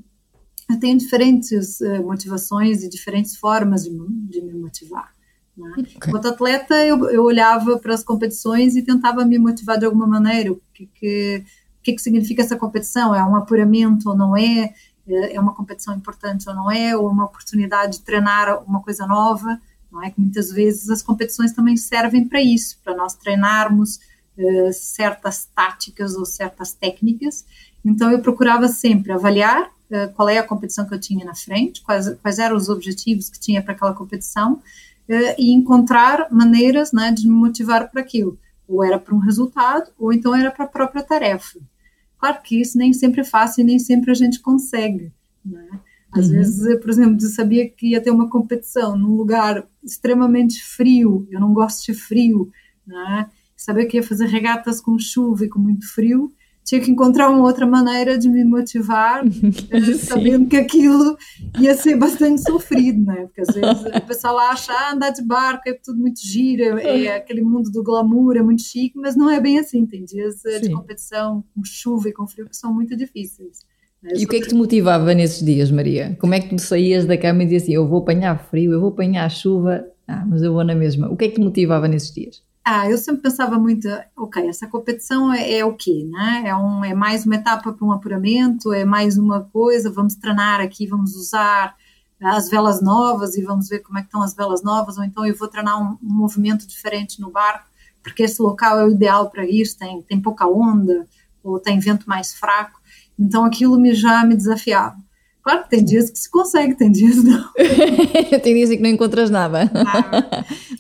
eu 0.68 0.80
tenho 0.80 0.98
diferentes 0.98 1.80
uh, 1.80 2.02
motivações 2.02 2.82
e 2.82 2.88
diferentes 2.88 3.36
formas 3.36 3.84
de, 3.84 3.90
de 3.90 4.40
me 4.40 4.54
motivar. 4.54 5.14
Né? 5.56 5.72
Okay. 5.78 5.96
Enquanto 5.96 6.28
atleta, 6.28 6.74
eu, 6.84 7.08
eu, 7.08 7.24
olhava 7.24 7.78
para 7.78 7.94
as 7.94 8.04
competições 8.04 8.76
e 8.76 8.82
tentava 8.82 9.24
me 9.24 9.38
motivar 9.38 9.78
de 9.78 9.86
alguma 9.86 10.06
maneira. 10.06 10.52
O 10.52 10.60
que, 10.74 10.86
que, 10.86 11.44
o 11.78 11.82
que, 11.82 11.92
que 11.94 12.02
significa 12.02 12.42
essa 12.42 12.56
competição? 12.56 13.14
É 13.14 13.24
um 13.24 13.36
apuramento 13.36 14.10
ou 14.10 14.16
não 14.16 14.36
é? 14.36 14.74
é? 15.08 15.34
É 15.34 15.40
uma 15.40 15.54
competição 15.54 15.94
importante 15.94 16.48
ou 16.48 16.54
não 16.54 16.70
é? 16.70 16.96
Ou 16.96 17.08
uma 17.08 17.24
oportunidade 17.24 17.98
de 17.98 18.04
treinar 18.04 18.62
uma 18.64 18.82
coisa 18.82 19.06
nova? 19.06 19.60
Não 19.90 20.02
é 20.02 20.10
que 20.10 20.20
muitas 20.20 20.50
vezes 20.50 20.90
as 20.90 21.02
competições 21.02 21.52
também 21.52 21.76
servem 21.76 22.28
para 22.28 22.42
isso, 22.42 22.78
para 22.84 22.94
nós 22.94 23.14
treinarmos 23.14 23.98
uh, 24.36 24.72
certas 24.72 25.46
táticas 25.54 26.16
ou 26.16 26.26
certas 26.26 26.72
técnicas. 26.72 27.46
Então 27.86 28.10
eu 28.10 28.18
procurava 28.18 28.66
sempre 28.66 29.12
avaliar 29.12 29.62
uh, 29.62 30.12
qual 30.14 30.28
é 30.28 30.38
a 30.38 30.42
competição 30.42 30.86
que 30.86 30.92
eu 30.92 31.00
tinha 31.00 31.24
na 31.24 31.34
frente, 31.34 31.82
quais, 31.82 32.08
quais 32.20 32.38
eram 32.38 32.56
os 32.56 32.68
objetivos 32.68 33.28
que 33.28 33.38
tinha 33.38 33.62
para 33.62 33.72
aquela 33.72 33.94
competição 33.94 34.54
uh, 34.54 35.34
e 35.38 35.52
encontrar 35.52 36.26
maneiras 36.30 36.92
né, 36.92 37.12
de 37.12 37.28
me 37.28 37.34
motivar 37.34 37.88
para 37.90 38.00
aquilo. 38.00 38.36
Ou 38.66 38.84
era 38.84 38.98
para 38.98 39.14
um 39.14 39.18
resultado, 39.18 39.90
ou 39.96 40.12
então 40.12 40.34
era 40.34 40.50
para 40.50 40.64
a 40.64 40.68
própria 40.68 41.02
tarefa. 41.02 41.60
Claro 42.18 42.42
que 42.42 42.60
isso 42.60 42.76
nem 42.76 42.92
sempre 42.92 43.20
é 43.20 43.24
fácil 43.24 43.60
e 43.60 43.64
nem 43.64 43.78
sempre 43.78 44.10
a 44.10 44.14
gente 44.14 44.40
consegue. 44.40 45.12
Né? 45.44 45.68
Às 46.10 46.26
uhum. 46.26 46.32
vezes, 46.32 46.66
eu, 46.66 46.80
por 46.80 46.90
exemplo, 46.90 47.18
eu 47.22 47.30
sabia 47.30 47.68
que 47.68 47.90
ia 47.90 48.00
ter 48.00 48.10
uma 48.10 48.28
competição 48.28 48.96
num 48.96 49.14
lugar 49.14 49.64
extremamente 49.84 50.64
frio, 50.64 51.28
eu 51.30 51.38
não 51.38 51.54
gosto 51.54 51.84
de 51.86 51.94
frio, 51.94 52.50
né? 52.84 53.30
sabia 53.56 53.86
que 53.86 53.96
ia 53.96 54.02
fazer 54.02 54.26
regatas 54.26 54.80
com 54.80 54.98
chuva 54.98 55.44
e 55.44 55.48
com 55.48 55.58
muito 55.58 55.92
frio, 55.92 56.32
tinha 56.66 56.80
que 56.80 56.90
encontrar 56.90 57.30
uma 57.30 57.44
outra 57.44 57.64
maneira 57.64 58.18
de 58.18 58.28
me 58.28 58.44
motivar, 58.44 59.24
eh, 59.70 59.94
sabendo 59.94 60.48
que 60.48 60.56
aquilo 60.56 61.16
ia 61.60 61.76
ser 61.76 61.96
bastante 61.96 62.42
sofrido, 62.42 63.06
né? 63.06 63.22
Porque 63.26 63.40
às 63.40 63.54
vezes 63.54 63.84
o 63.84 64.00
pessoal 64.04 64.36
acha, 64.36 64.72
ah, 64.72 64.92
andar 64.92 65.10
de 65.10 65.22
barco 65.22 65.62
é 65.68 65.72
tudo 65.72 66.00
muito 66.00 66.20
gira, 66.20 66.82
é, 66.82 67.04
é 67.04 67.16
aquele 67.16 67.40
mundo 67.40 67.70
do 67.70 67.84
glamour, 67.84 68.36
é 68.36 68.42
muito 68.42 68.62
chique, 68.62 68.98
mas 68.98 69.14
não 69.14 69.30
é 69.30 69.40
bem 69.40 69.60
assim. 69.60 69.86
Tem 69.86 70.04
dias 70.04 70.44
eh, 70.44 70.58
de 70.58 70.72
competição 70.72 71.44
com 71.54 71.62
chuva 71.64 72.08
e 72.08 72.12
com 72.12 72.26
frio 72.26 72.48
que 72.48 72.56
são 72.56 72.74
muito 72.74 72.96
difíceis. 72.96 73.60
Né? 74.02 74.10
E 74.16 74.24
o 74.24 74.28
que 74.28 74.36
é 74.36 74.40
que 74.40 74.48
te 74.48 74.54
motivava 74.54 75.14
nesses 75.14 75.44
dias, 75.44 75.70
Maria? 75.70 76.16
Como 76.20 76.34
é 76.34 76.40
que 76.40 76.48
tu 76.48 76.60
saías 76.60 77.06
da 77.06 77.16
cama 77.16 77.44
e 77.44 77.46
dizias 77.46 77.62
assim, 77.62 77.74
eu 77.74 77.86
vou 77.86 78.00
apanhar 78.00 78.36
frio, 78.50 78.72
eu 78.72 78.80
vou 78.80 78.88
apanhar 78.88 79.30
chuva, 79.30 79.86
ah, 80.08 80.26
mas 80.26 80.42
eu 80.42 80.52
vou 80.52 80.64
na 80.64 80.74
mesma. 80.74 81.08
O 81.08 81.16
que 81.16 81.26
é 81.26 81.28
que 81.28 81.36
te 81.36 81.40
motivava 81.40 81.86
nesses 81.86 82.12
dias? 82.12 82.42
Ah, 82.68 82.90
eu 82.90 82.98
sempre 82.98 83.22
pensava 83.22 83.56
muito, 83.60 83.86
ok, 84.16 84.48
essa 84.48 84.66
competição 84.66 85.32
é, 85.32 85.58
é 85.58 85.64
o 85.64 85.72
quê, 85.76 86.04
né? 86.10 86.42
É, 86.46 86.56
um, 86.56 86.84
é 86.84 86.92
mais 86.94 87.24
uma 87.24 87.36
etapa 87.36 87.72
para 87.72 87.86
um 87.86 87.92
apuramento, 87.92 88.72
é 88.72 88.84
mais 88.84 89.16
uma 89.16 89.44
coisa, 89.44 89.88
vamos 89.88 90.16
treinar 90.16 90.60
aqui, 90.60 90.84
vamos 90.84 91.14
usar 91.14 91.76
as 92.20 92.48
velas 92.50 92.82
novas 92.82 93.36
e 93.36 93.42
vamos 93.44 93.68
ver 93.68 93.80
como 93.80 93.98
é 93.98 94.00
que 94.02 94.08
estão 94.08 94.20
as 94.20 94.34
velas 94.34 94.64
novas, 94.64 94.98
ou 94.98 95.04
então 95.04 95.24
eu 95.24 95.36
vou 95.36 95.46
treinar 95.46 95.80
um, 95.80 95.96
um 96.02 96.12
movimento 96.12 96.66
diferente 96.66 97.20
no 97.20 97.30
barco, 97.30 97.68
porque 98.02 98.24
esse 98.24 98.42
local 98.42 98.80
é 98.80 98.84
o 98.84 98.90
ideal 98.90 99.30
para 99.30 99.46
isso, 99.46 99.78
tem, 99.78 100.02
tem 100.02 100.20
pouca 100.20 100.48
onda, 100.48 101.06
ou 101.44 101.60
tem 101.60 101.78
vento 101.78 102.08
mais 102.08 102.34
fraco, 102.34 102.80
então 103.16 103.44
aquilo 103.44 103.78
me, 103.78 103.94
já 103.94 104.24
me 104.24 104.34
desafiava. 104.34 104.96
Claro 105.46 105.62
que 105.62 105.70
tem 105.70 105.84
dias 105.84 106.10
que 106.10 106.18
se 106.18 106.28
consegue, 106.28 106.74
tem 106.74 106.90
dias 106.90 107.22
não. 107.22 107.52
tem 108.42 108.52
dias 108.52 108.68
em 108.68 108.78
que 108.78 108.82
não 108.82 108.90
encontras 108.90 109.30
nada. 109.30 109.70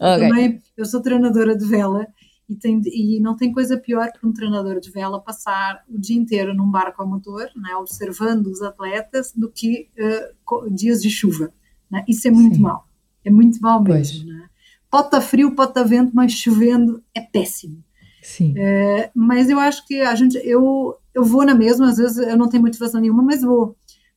Ah, 0.00 0.16
okay. 0.16 0.28
Também, 0.28 0.62
eu 0.76 0.84
sou 0.84 1.00
treinadora 1.00 1.56
de 1.56 1.64
vela 1.64 2.04
e, 2.48 2.56
tem, 2.56 2.82
e 2.84 3.20
não 3.20 3.36
tem 3.36 3.52
coisa 3.52 3.78
pior 3.78 4.10
para 4.10 4.28
um 4.28 4.32
treinador 4.32 4.80
de 4.80 4.90
vela 4.90 5.20
passar 5.20 5.84
o 5.88 5.96
dia 5.96 6.16
inteiro 6.16 6.52
num 6.52 6.68
barco 6.68 7.00
a 7.00 7.06
motor, 7.06 7.48
né, 7.54 7.76
observando 7.76 8.48
os 8.48 8.60
atletas, 8.60 9.32
do 9.32 9.48
que 9.48 9.88
uh, 10.00 10.68
dias 10.68 11.00
de 11.00 11.10
chuva. 11.10 11.52
Né? 11.88 12.04
Isso 12.08 12.26
é 12.26 12.32
muito 12.32 12.56
Sim. 12.56 12.62
mal. 12.62 12.88
É 13.24 13.30
muito 13.30 13.60
mal 13.60 13.80
mesmo. 13.80 14.26
Né? 14.26 14.48
Pode 14.90 15.06
estar 15.06 15.20
frio, 15.20 15.54
pode 15.54 15.70
estar 15.70 15.84
vento, 15.84 16.10
mas 16.12 16.32
chovendo 16.32 17.00
é 17.14 17.20
péssimo. 17.20 17.84
Sim. 18.20 18.52
É, 18.56 19.12
mas 19.14 19.48
eu 19.48 19.60
acho 19.60 19.86
que 19.86 20.00
a 20.00 20.16
gente, 20.16 20.36
eu, 20.38 20.96
eu 21.14 21.22
vou 21.22 21.46
na 21.46 21.54
mesma, 21.54 21.88
às 21.88 21.98
vezes 21.98 22.18
eu 22.18 22.36
não 22.36 22.48
tenho 22.48 22.64
motivação 22.64 23.00
nenhuma, 23.00 23.22
mas 23.22 23.42
vou. 23.42 23.76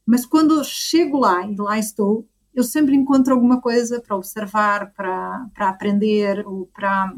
Mas 0.09 0.25
quando 0.25 0.63
chego 0.63 1.19
lá 1.19 1.45
e 1.45 1.55
lá 1.55 1.77
estou, 1.77 2.27
eu 2.51 2.63
sempre 2.63 2.95
encontro 2.95 3.31
alguma 3.31 3.61
coisa 3.61 4.01
para 4.01 4.15
observar, 4.15 4.91
para 4.91 5.47
aprender 5.59 6.47
ou 6.47 6.65
para 6.65 7.13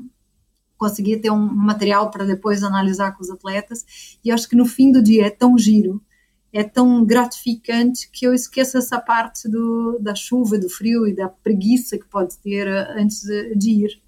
conseguir 0.76 1.20
ter 1.20 1.32
um 1.32 1.40
material 1.40 2.12
para 2.12 2.26
depois 2.26 2.64
analisar 2.64 3.14
com 3.14 3.24
os 3.24 3.30
atletas. 3.30 4.18
E 4.22 4.30
acho 4.30 4.50
que 4.50 4.58
no 4.58 4.66
fim 4.66 4.92
do 4.92 5.02
dia 5.02 5.28
é 5.28 5.30
tão 5.30 5.58
giro, 5.58 6.04
é 6.52 6.66
tão 6.66 7.06
gratificante 7.06 8.12
que 8.12 8.28
eu 8.28 8.34
esqueço 8.34 8.78
essa 8.78 9.00
parte 9.00 9.48
do, 9.48 9.98
da 10.02 10.14
chuva, 10.14 10.58
do 10.58 10.70
frio 10.70 11.08
e 11.08 11.16
da 11.16 11.30
preguiça 11.30 11.98
que 11.98 12.10
pode 12.10 12.38
ter 12.40 12.68
antes 12.68 13.22
de, 13.22 13.56
de 13.56 13.72
ir. 13.86 14.02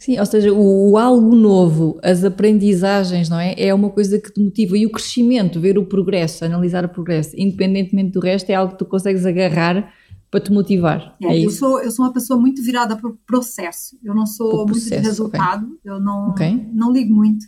Sim, 0.00 0.18
ou 0.18 0.24
seja, 0.24 0.50
o, 0.50 0.92
o, 0.92 0.96
algo 0.96 1.36
novo, 1.36 2.00
as 2.02 2.24
aprendizagens, 2.24 3.28
não 3.28 3.38
é? 3.38 3.54
É 3.58 3.74
uma 3.74 3.90
coisa 3.90 4.18
que 4.18 4.32
te 4.32 4.42
motiva 4.42 4.78
e 4.78 4.86
o 4.86 4.90
crescimento, 4.90 5.60
ver 5.60 5.76
o 5.76 5.84
progresso, 5.84 6.42
analisar 6.42 6.86
o 6.86 6.88
progresso, 6.88 7.36
independentemente 7.36 8.12
do 8.12 8.20
resto, 8.20 8.48
é 8.48 8.54
algo 8.54 8.72
que 8.72 8.78
tu 8.78 8.86
consegues 8.86 9.26
agarrar 9.26 9.92
para 10.30 10.40
te 10.40 10.50
motivar. 10.50 11.14
É, 11.20 11.26
é 11.26 11.44
eu, 11.44 11.50
sou, 11.50 11.82
eu 11.82 11.90
sou 11.90 12.06
uma 12.06 12.14
pessoa 12.14 12.40
muito 12.40 12.62
virada 12.62 12.96
para 12.96 13.10
o 13.10 13.18
processo, 13.26 13.98
eu 14.02 14.14
não 14.14 14.24
sou 14.24 14.66
muito 14.66 14.88
de 14.88 14.96
resultado, 14.96 15.66
okay. 15.66 15.78
eu 15.84 16.00
não, 16.00 16.30
okay. 16.30 16.66
não 16.72 16.90
ligo 16.90 17.14
muito. 17.14 17.44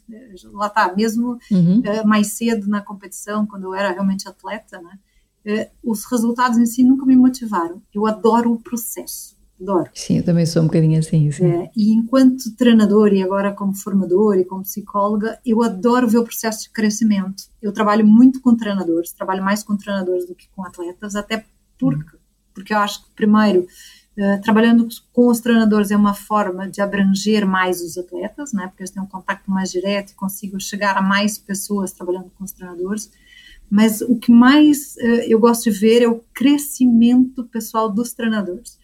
Lá 0.53 0.67
está, 0.67 0.95
mesmo 0.95 1.39
uhum. 1.51 1.81
uh, 1.81 2.07
mais 2.07 2.35
cedo 2.35 2.69
na 2.69 2.83
competição, 2.83 3.47
quando 3.47 3.65
eu 3.65 3.75
era 3.75 3.93
realmente 3.93 4.29
atleta, 4.29 4.79
né? 4.79 4.99
Uh, 5.45 5.91
os 5.91 6.05
resultados 6.05 6.59
em 6.59 6.67
si 6.67 6.85
nunca 6.85 7.07
me 7.07 7.17
motivaram. 7.17 7.81
Eu 7.95 8.07
adoro 8.07 8.53
o 8.53 8.61
processo 8.61 9.41
adoro. 9.63 9.91
Sim, 9.95 10.19
eu 10.19 10.25
também 10.25 10.45
sou 10.45 10.63
um 10.63 10.67
bocadinho 10.67 10.99
assim. 10.99 11.31
É, 11.41 11.71
e 11.77 11.93
enquanto 11.93 12.55
treinador 12.57 13.13
e 13.13 13.23
agora 13.23 13.53
como 13.53 13.75
formador 13.75 14.37
e 14.37 14.45
como 14.45 14.63
psicóloga, 14.63 15.39
eu 15.47 15.63
adoro 15.63 16.09
ver 16.09 16.19
o 16.19 16.25
processo 16.25 16.65
de 16.65 16.71
crescimento. 16.71 17.45
Eu 17.61 17.73
trabalho 17.73 18.07
muito 18.07 18.41
com 18.41 18.57
treinadores, 18.57 19.13
trabalho 19.13 19.43
mais 19.43 19.63
com 19.63 19.77
treinadores 19.77 20.27
do 20.27 20.35
que 20.35 20.49
com 20.55 20.65
atletas, 20.65 21.17
até 21.17 21.45
porque, 21.79 22.17
porque 22.53 22.75
eu 22.75 22.79
acho 22.79 23.05
que, 23.05 23.11
primeiro, 23.15 23.67
Uh, 24.15 24.39
trabalhando 24.43 24.87
com 25.11 25.29
os 25.29 25.41
treinadores 25.41 25.91
é 25.91 25.97
uma 25.97 26.13
forma 26.13 26.69
de 26.69 26.83
abranger 26.83 27.47
mais 27.47 27.81
os 27.81 27.97
atletas, 27.97 28.53
né? 28.53 28.67
porque 28.67 28.83
eles 28.83 28.91
têm 28.91 29.03
um 29.03 29.07
contato 29.07 29.51
mais 29.51 29.71
direto 29.71 30.11
e 30.11 30.15
consigo 30.15 30.61
chegar 30.61 30.99
a 30.99 31.01
mais 31.01 31.39
pessoas 31.39 31.93
trabalhando 31.93 32.31
com 32.37 32.45
os 32.45 32.53
treinadores. 32.53 33.11
Mas 33.71 34.03
o 34.03 34.17
que 34.17 34.31
mais 34.31 34.97
uh, 34.97 35.25
eu 35.27 35.41
gosto 35.41 35.65
de 35.65 35.71
ver 35.71 36.03
é 36.03 36.09
o 36.09 36.23
crescimento 36.35 37.45
pessoal 37.45 37.91
dos 37.91 38.13
treinadores 38.13 38.77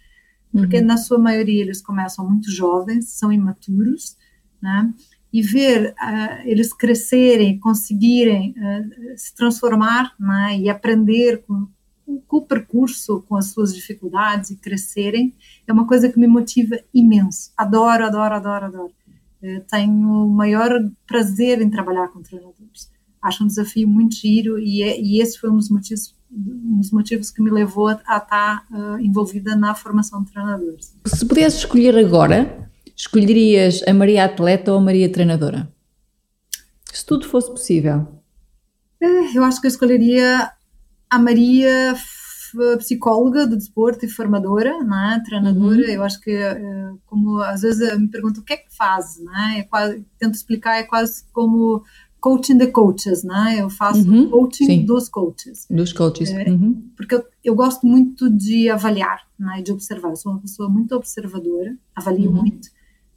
porque 0.53 0.79
uhum. 0.79 0.87
na 0.87 0.97
sua 0.97 1.19
maioria 1.19 1.63
eles 1.63 1.81
começam 1.81 2.29
muito 2.29 2.51
jovens, 2.51 3.11
são 3.11 3.33
imaturos, 3.33 4.17
né? 4.61 4.93
E 5.31 5.43
ver 5.43 5.93
uh, 5.93 6.49
eles 6.49 6.73
crescerem, 6.73 7.59
conseguirem 7.59 8.55
uh, 8.57 9.19
se 9.19 9.35
transformar 9.35 10.15
né? 10.19 10.59
e 10.59 10.71
aprender 10.71 11.45
com, 11.47 11.69
com, 12.27 12.37
o 12.39 12.43
percurso, 12.43 13.23
com 13.29 13.37
as 13.37 13.47
suas 13.47 13.75
dificuldades 13.75 14.51
e 14.51 14.57
crescerem, 14.57 15.35
é 15.67 15.73
uma 15.73 15.87
coisa 15.87 16.09
que 16.09 16.19
me 16.19 16.27
motiva 16.27 16.79
imenso. 16.95 17.53
Adoro, 17.57 18.07
adoro, 18.07 18.35
adoro, 18.35 18.65
adoro. 18.67 18.93
Tenho 19.71 20.25
o 20.25 20.29
maior 20.29 20.71
prazer 21.07 21.61
em 21.61 21.71
trabalhar 21.71 22.09
com 22.09 22.21
treinadores. 22.21 22.91
Acho 23.23 23.45
um 23.45 23.47
desafio 23.47 23.87
muito 23.87 24.17
giro 24.17 24.59
e, 24.59 24.83
é, 24.83 25.01
e 25.01 25.21
esse 25.21 25.39
foi 25.39 25.51
um 25.51 25.57
dos 25.57 25.71
motivos 25.71 26.18
um 26.31 26.79
dos 26.79 26.91
motivos 26.91 27.31
que 27.31 27.43
me 27.43 27.51
levou 27.51 27.89
a, 27.89 28.01
a 28.07 28.17
estar 28.19 28.67
uh, 28.71 28.99
envolvida 28.99 29.57
na 29.57 29.75
formação 29.75 30.23
de 30.23 30.33
treinadores. 30.33 30.95
Se 31.07 31.27
pudesses 31.27 31.61
escolher 31.61 31.97
agora, 31.97 32.71
escolherias 32.97 33.83
a 33.87 33.95
Maria 33.95 34.25
atleta 34.25 34.73
ou 34.73 34.79
a 34.79 34.81
Maria 34.81 35.11
treinadora? 35.11 35.73
Se 36.93 37.05
tudo 37.05 37.27
fosse 37.27 37.51
possível. 37.51 38.07
Eh, 39.01 39.37
eu 39.37 39.45
acho 39.45 39.61
que 39.61 39.67
eu 39.67 39.71
escolheria 39.71 40.51
a 41.09 41.19
Maria 41.19 41.97
psicóloga 42.79 43.47
do 43.47 43.57
desporto 43.57 44.05
e 44.05 44.09
formadora, 44.09 44.83
né, 44.83 45.23
treinadora. 45.25 45.77
Uhum. 45.77 45.85
Eu 45.85 46.03
acho 46.03 46.21
que, 46.21 46.31
eh, 46.31 46.91
como 47.07 47.41
às 47.41 47.63
vezes 47.63 47.97
me 47.99 48.09
perguntam 48.09 48.43
o 48.43 48.45
que 48.45 48.55
é 48.55 48.57
que 48.57 48.75
faz, 48.75 49.19
né, 49.21 49.59
é 49.59 49.63
quase, 49.65 50.05
tento 50.19 50.35
explicar, 50.35 50.77
é 50.77 50.85
quase 50.85 51.25
como 51.33 51.85
coaching 52.21 52.59
the 52.59 52.67
coaches, 52.67 53.23
né? 53.23 53.57
Eu 53.59 53.71
faço 53.71 54.09
uhum, 54.09 54.31
coaching 54.31 54.67
sim. 54.67 54.85
dos 54.85 55.09
coaches. 55.09 55.67
Dos 55.71 55.93
coaches. 55.93 56.31
É, 56.31 56.51
uhum. 56.51 56.91
Porque 56.97 57.15
eu, 57.15 57.25
eu, 57.45 57.55
gosto 57.55 57.87
muito 57.87 58.31
de 58.31 58.69
avaliar, 58.69 59.23
né? 59.39 59.63
De 59.63 59.73
observar. 59.73 60.11
Eu 60.11 60.17
sou 60.17 60.33
uma 60.33 60.41
pessoa 60.41 60.69
muito 60.69 60.95
observadora, 60.95 61.77
avalio 61.95 62.31
uhum. 62.31 62.37
muito. 62.37 62.69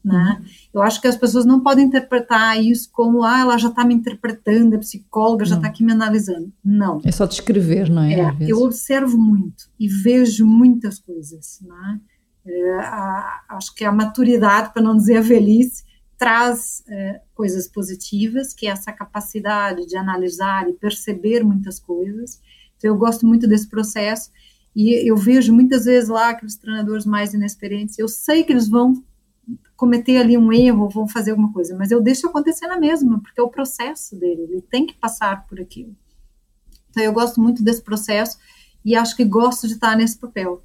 Né? 0.04 0.38
Uhum. 0.40 0.46
Eu 0.74 0.82
acho 0.82 1.00
que 1.00 1.08
as 1.08 1.16
pessoas 1.16 1.46
não 1.46 1.60
podem 1.60 1.86
interpretar 1.86 2.62
isso 2.62 2.90
como, 2.92 3.24
ah, 3.24 3.40
ela 3.40 3.58
já 3.58 3.70
está 3.70 3.86
me 3.86 3.94
interpretando, 3.94 4.76
a 4.76 4.80
psicóloga 4.80 5.46
já 5.46 5.56
está 5.56 5.68
aqui 5.68 5.84
me 5.84 5.92
analisando. 5.92 6.52
Não. 6.64 7.00
É 7.04 7.12
só 7.12 7.26
descrever, 7.26 7.90
não 7.90 8.02
é? 8.02 8.14
é 8.14 8.36
eu 8.42 8.62
observo 8.62 9.18
muito 9.18 9.70
e 9.80 9.88
vejo 9.88 10.46
muitas 10.46 10.98
coisas. 10.98 11.60
Né? 11.62 12.00
É, 12.46 12.80
a, 12.80 13.42
acho 13.50 13.76
que 13.76 13.86
a 13.86 13.92
maturidade, 13.92 14.74
para 14.74 14.82
não 14.82 14.98
dizer 14.98 15.18
a 15.18 15.22
velhice, 15.22 15.84
traz 16.22 16.84
é, 16.88 17.20
coisas 17.34 17.68
positivas, 17.68 18.54
que 18.54 18.68
é 18.68 18.70
essa 18.70 18.92
capacidade 18.92 19.88
de 19.88 19.98
analisar 19.98 20.70
e 20.70 20.74
perceber 20.74 21.44
muitas 21.44 21.80
coisas. 21.80 22.40
Então, 22.78 22.92
eu 22.92 22.96
gosto 22.96 23.26
muito 23.26 23.48
desse 23.48 23.68
processo. 23.68 24.30
E 24.76 25.10
eu 25.10 25.18
vejo 25.18 25.52
muitas 25.52 25.86
vezes 25.86 26.10
lá 26.10 26.30
aqueles 26.30 26.56
treinadores 26.58 27.08
mais 27.08 27.34
inexperientes, 27.34 27.98
eu 27.98 28.08
sei 28.08 28.44
que 28.44 28.54
eles 28.54 28.68
vão 28.70 29.04
cometer 29.76 30.18
ali 30.18 30.38
um 30.38 30.54
erro, 30.54 30.88
vão 30.90 31.08
fazer 31.08 31.32
alguma 31.32 31.52
coisa, 31.52 31.76
mas 31.76 31.90
eu 31.90 32.00
deixo 32.00 32.28
acontecer 32.28 32.68
na 32.68 32.80
mesma, 32.80 33.20
porque 33.20 33.42
é 33.42 33.44
o 33.44 33.50
processo 33.50 34.16
dele, 34.16 34.44
ele 34.44 34.62
tem 34.62 34.86
que 34.86 34.94
passar 34.94 35.48
por 35.48 35.60
aquilo. 35.60 35.96
Então 36.92 37.02
eu 37.04 37.12
gosto 37.12 37.42
muito 37.42 37.64
desse 37.64 37.82
processo 37.82 38.38
e 38.86 38.96
acho 38.96 39.16
que 39.16 39.26
gosto 39.26 39.68
de 39.68 39.74
estar 39.74 39.98
nesse 39.98 40.20
papel. 40.20 40.62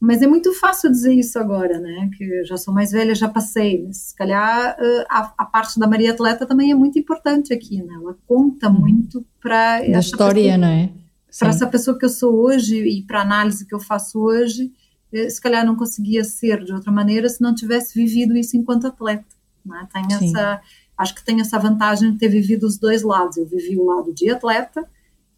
Mas 0.00 0.22
é 0.22 0.28
muito 0.28 0.52
fácil 0.54 0.90
dizer 0.90 1.12
isso 1.12 1.38
agora, 1.38 1.80
né? 1.80 2.08
Que 2.16 2.22
eu 2.22 2.44
já 2.44 2.56
sou 2.56 2.72
mais 2.72 2.92
velha, 2.92 3.14
já 3.14 3.28
passei. 3.28 3.84
Mas, 3.84 3.96
se 3.96 4.14
calhar 4.14 4.76
eh, 4.78 5.06
a, 5.08 5.32
a, 5.36 5.44
parte 5.44 5.78
da 5.78 5.88
Maria 5.88 6.12
Atleta 6.12 6.46
também 6.46 6.70
é 6.70 6.74
muito 6.74 6.98
importante 6.98 7.52
aqui, 7.52 7.82
né? 7.82 7.94
Ela 7.94 8.16
conta 8.26 8.68
uhum. 8.68 8.80
muito 8.80 9.26
para. 9.40 9.80
Da 9.80 9.98
história, 9.98 10.42
pessoa, 10.42 10.58
não 10.58 10.68
é? 10.68 10.90
Para 11.36 11.48
essa 11.48 11.66
pessoa 11.66 11.98
que 11.98 12.04
eu 12.04 12.08
sou 12.08 12.34
hoje 12.34 12.76
e 12.78 13.02
para 13.02 13.18
a 13.18 13.22
análise 13.22 13.66
que 13.66 13.74
eu 13.74 13.80
faço 13.80 14.20
hoje, 14.20 14.72
eh, 15.12 15.28
se 15.28 15.40
calhar 15.40 15.66
não 15.66 15.74
conseguia 15.74 16.22
ser 16.22 16.64
de 16.64 16.72
outra 16.72 16.92
maneira 16.92 17.28
se 17.28 17.42
não 17.42 17.52
tivesse 17.52 17.98
vivido 17.98 18.36
isso 18.36 18.56
enquanto 18.56 18.86
atleta. 18.86 19.26
É? 19.66 19.86
Tem 19.92 20.28
essa, 20.28 20.60
acho 20.96 21.14
que 21.14 21.24
tem 21.24 21.40
essa 21.40 21.58
vantagem 21.58 22.12
de 22.12 22.18
ter 22.18 22.28
vivido 22.28 22.66
os 22.66 22.78
dois 22.78 23.02
lados. 23.02 23.36
Eu 23.36 23.46
vivi 23.46 23.76
o 23.76 23.84
lado 23.84 24.14
de 24.14 24.30
atleta, 24.30 24.88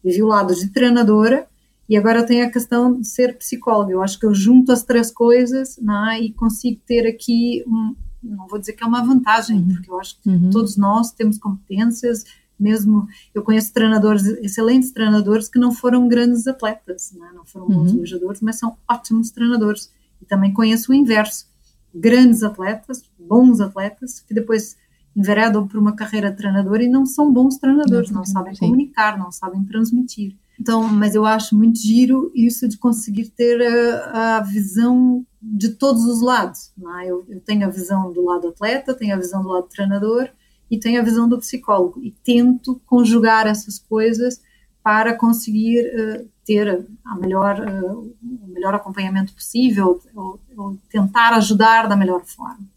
vivi 0.03 0.21
o 0.21 0.27
lado 0.27 0.53
de 0.53 0.67
treinadora 0.69 1.47
e 1.91 1.97
agora 1.97 2.25
tenho 2.25 2.47
a 2.47 2.49
questão 2.49 3.01
de 3.01 3.05
ser 3.05 3.37
psicóloga. 3.37 3.91
Eu 3.91 4.01
acho 4.01 4.17
que 4.17 4.25
eu 4.25 4.33
junto 4.33 4.71
as 4.71 4.81
três 4.81 5.11
coisas 5.11 5.77
é? 5.77 6.21
e 6.21 6.31
consigo 6.31 6.79
ter 6.85 7.05
aqui, 7.05 7.65
um, 7.67 7.93
não 8.23 8.47
vou 8.47 8.57
dizer 8.57 8.71
que 8.71 8.83
é 8.85 8.87
uma 8.87 9.03
vantagem, 9.03 9.57
uhum. 9.57 9.67
porque 9.67 9.91
eu 9.91 9.99
acho 9.99 10.17
que 10.21 10.29
uhum. 10.29 10.49
todos 10.51 10.77
nós 10.77 11.11
temos 11.11 11.37
competências, 11.37 12.23
mesmo 12.57 13.09
eu 13.35 13.43
conheço 13.43 13.73
treinadores, 13.73 14.25
excelentes 14.41 14.93
treinadores 14.93 15.49
que 15.49 15.59
não 15.59 15.73
foram 15.73 16.07
grandes 16.07 16.47
atletas, 16.47 17.11
né? 17.11 17.29
não 17.35 17.43
foram 17.43 17.67
bons 17.67 17.91
uhum. 17.91 18.05
jogadores, 18.05 18.39
mas 18.39 18.57
são 18.57 18.77
ótimos 18.89 19.29
treinadores. 19.29 19.91
E 20.21 20.25
também 20.25 20.53
conheço 20.53 20.93
o 20.93 20.95
inverso, 20.95 21.45
grandes 21.93 22.41
atletas, 22.41 23.03
bons 23.19 23.59
atletas, 23.59 24.21
que 24.21 24.33
depois 24.33 24.77
enveredam 25.13 25.67
por 25.67 25.77
uma 25.77 25.93
carreira 25.93 26.31
de 26.31 26.37
treinador 26.37 26.79
e 26.79 26.87
não 26.87 27.05
são 27.05 27.33
bons 27.33 27.57
treinadores, 27.57 28.11
não, 28.11 28.19
não 28.19 28.25
sabem 28.25 28.55
sim. 28.55 28.61
comunicar, 28.61 29.19
não 29.19 29.29
sabem 29.29 29.61
transmitir. 29.65 30.37
Então, 30.61 30.83
mas 30.83 31.15
eu 31.15 31.25
acho 31.25 31.57
muito 31.57 31.79
giro 31.79 32.31
isso 32.35 32.67
de 32.67 32.77
conseguir 32.77 33.29
ter 33.29 33.59
a, 33.63 34.37
a 34.37 34.41
visão 34.41 35.25
de 35.41 35.69
todos 35.69 36.03
os 36.03 36.21
lados. 36.21 36.71
É? 36.99 37.09
Eu, 37.09 37.25
eu, 37.27 37.39
tenho 37.41 37.65
a 37.65 37.69
visão 37.69 38.13
do 38.13 38.23
lado 38.23 38.49
atleta, 38.49 38.93
tenho 38.93 39.15
a 39.15 39.17
visão 39.17 39.41
do 39.41 39.49
lado 39.49 39.67
treinador, 39.67 40.29
e 40.69 40.77
tenho 40.77 41.01
a 41.01 41.03
visão 41.03 41.27
do 41.27 41.39
psicólogo 41.39 41.99
e 42.03 42.11
tento 42.23 42.79
conjugar 42.85 43.47
essas 43.47 43.79
coisas 43.79 44.39
para 44.83 45.15
conseguir 45.15 45.81
uh, 45.81 46.29
ter 46.45 46.85
a 47.05 47.15
melhor, 47.15 47.59
uh, 47.59 48.15
o 48.21 48.47
melhor 48.47 48.75
acompanhamento 48.75 49.33
possível 49.33 49.99
ou, 50.15 50.39
ou, 50.55 50.77
tentar 50.91 51.33
ajudar 51.33 51.87
da 51.87 51.95
melhor 51.95 52.23
forma. 52.23 52.69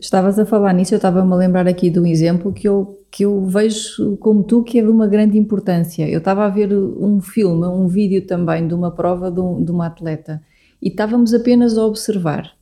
Estavas 0.00 0.40
a 0.40 0.44
falar 0.44 0.72
nisso, 0.72 0.92
eu 0.92 0.96
estava-me 0.96 1.32
a 1.32 1.36
lembrar 1.36 1.68
aqui 1.68 1.88
de 1.88 2.00
um 2.00 2.06
exemplo 2.06 2.52
que 2.52 2.66
eu, 2.66 2.97
que 3.10 3.24
eu 3.24 3.44
vejo 3.46 4.16
como 4.18 4.42
tu 4.42 4.62
que 4.62 4.78
é 4.78 4.82
de 4.82 4.88
uma 4.88 5.06
grande 5.06 5.38
importância. 5.38 6.08
Eu 6.08 6.18
estava 6.18 6.44
a 6.44 6.48
ver 6.48 6.72
um 6.72 7.20
filme, 7.20 7.66
um 7.66 7.86
vídeo 7.86 8.26
também 8.26 8.66
de 8.66 8.74
uma 8.74 8.90
prova 8.90 9.30
de, 9.30 9.40
um, 9.40 9.64
de 9.64 9.70
uma 9.70 9.86
atleta 9.86 10.42
e 10.80 10.88
estávamos 10.88 11.32
apenas 11.32 11.76
a 11.76 11.86
observar. 11.86 12.52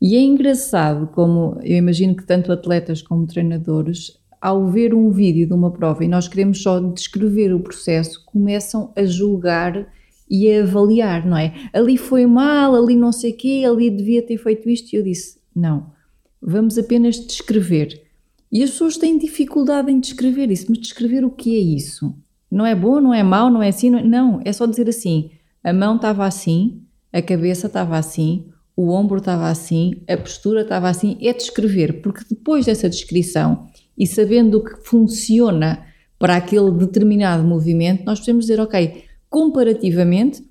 E 0.00 0.16
é 0.16 0.20
engraçado 0.20 1.08
como 1.08 1.58
eu 1.62 1.76
imagino 1.76 2.16
que 2.16 2.26
tanto 2.26 2.50
atletas 2.50 3.02
como 3.02 3.26
treinadores, 3.26 4.18
ao 4.40 4.66
ver 4.66 4.94
um 4.94 5.10
vídeo 5.10 5.46
de 5.46 5.52
uma 5.52 5.70
prova 5.70 6.02
e 6.02 6.08
nós 6.08 6.26
queremos 6.26 6.62
só 6.62 6.80
descrever 6.80 7.52
o 7.52 7.60
processo, 7.60 8.24
começam 8.24 8.90
a 8.96 9.04
julgar 9.04 9.86
e 10.30 10.50
a 10.50 10.62
avaliar, 10.62 11.26
não 11.26 11.36
é? 11.36 11.52
Ali 11.72 11.98
foi 11.98 12.24
mal, 12.24 12.74
ali 12.74 12.96
não 12.96 13.12
sei 13.12 13.32
o 13.32 13.36
quê, 13.36 13.64
ali 13.66 13.90
devia 13.90 14.22
ter 14.22 14.38
feito 14.38 14.70
isto. 14.70 14.92
E 14.92 14.96
eu 14.96 15.02
disse: 15.02 15.38
não, 15.54 15.90
vamos 16.40 16.78
apenas 16.78 17.16
descrever. 17.16 18.00
E 18.50 18.62
as 18.62 18.70
pessoas 18.70 18.96
têm 18.96 19.16
dificuldade 19.16 19.92
em 19.92 20.00
descrever 20.00 20.50
isso, 20.50 20.66
mas 20.68 20.78
descrever 20.78 21.24
o 21.24 21.30
que 21.30 21.56
é 21.56 21.60
isso? 21.60 22.14
Não 22.50 22.66
é 22.66 22.74
bom, 22.74 23.00
não 23.00 23.14
é 23.14 23.22
mau, 23.22 23.48
não 23.48 23.62
é 23.62 23.68
assim, 23.68 23.90
não 23.90 23.98
é, 23.98 24.02
não, 24.02 24.40
é 24.44 24.52
só 24.52 24.66
dizer 24.66 24.88
assim: 24.88 25.30
a 25.62 25.72
mão 25.72 25.96
estava 25.96 26.26
assim, 26.26 26.82
a 27.12 27.22
cabeça 27.22 27.68
estava 27.68 27.96
assim, 27.96 28.46
o 28.76 28.90
ombro 28.90 29.18
estava 29.18 29.48
assim, 29.48 30.02
a 30.08 30.16
postura 30.16 30.62
estava 30.62 30.88
assim, 30.88 31.16
é 31.20 31.32
descrever, 31.32 32.00
porque 32.00 32.24
depois 32.28 32.66
dessa 32.66 32.88
descrição 32.88 33.68
e 33.96 34.06
sabendo 34.06 34.58
o 34.58 34.64
que 34.64 34.84
funciona 34.84 35.84
para 36.18 36.36
aquele 36.36 36.70
determinado 36.72 37.44
movimento, 37.44 38.04
nós 38.04 38.20
podemos 38.20 38.46
dizer, 38.46 38.60
ok, 38.60 39.04
comparativamente, 39.28 40.42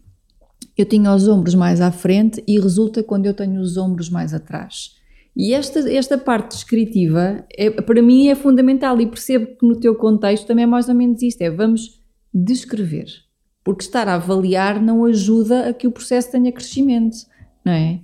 eu 0.78 0.86
tinha 0.86 1.14
os 1.14 1.28
ombros 1.28 1.56
mais 1.56 1.82
à 1.82 1.91
frente 1.91 2.43
e 2.47 2.60
resulta 2.60 3.04
quando 3.04 3.26
eu 3.26 3.34
tenho 3.34 3.60
os 3.60 3.76
ombros 3.76 4.10
mais 4.10 4.34
atrás. 4.34 4.95
E 5.40 5.54
esta, 5.54 5.80
esta 5.90 6.18
parte 6.18 6.52
descritiva, 6.52 7.46
é, 7.58 7.70
para 7.70 8.02
mim, 8.02 8.28
é 8.28 8.36
fundamental 8.36 9.00
e 9.00 9.08
percebo 9.08 9.46
que 9.56 9.66
no 9.66 9.80
teu 9.80 9.96
contexto 9.96 10.46
também 10.46 10.64
é 10.64 10.68
mais 10.68 10.90
ou 10.90 10.94
menos 10.94 11.22
isto, 11.22 11.42
é 11.42 11.50
vamos 11.50 12.02
descrever. 12.34 13.06
Porque 13.64 13.82
estar 13.82 14.06
a 14.10 14.16
avaliar 14.16 14.82
não 14.82 15.06
ajuda 15.06 15.70
a 15.70 15.74
que 15.74 15.88
o 15.88 15.92
processo 15.92 16.30
tenha 16.30 16.52
crescimento, 16.52 17.16
não 17.64 17.72
é? 17.72 18.02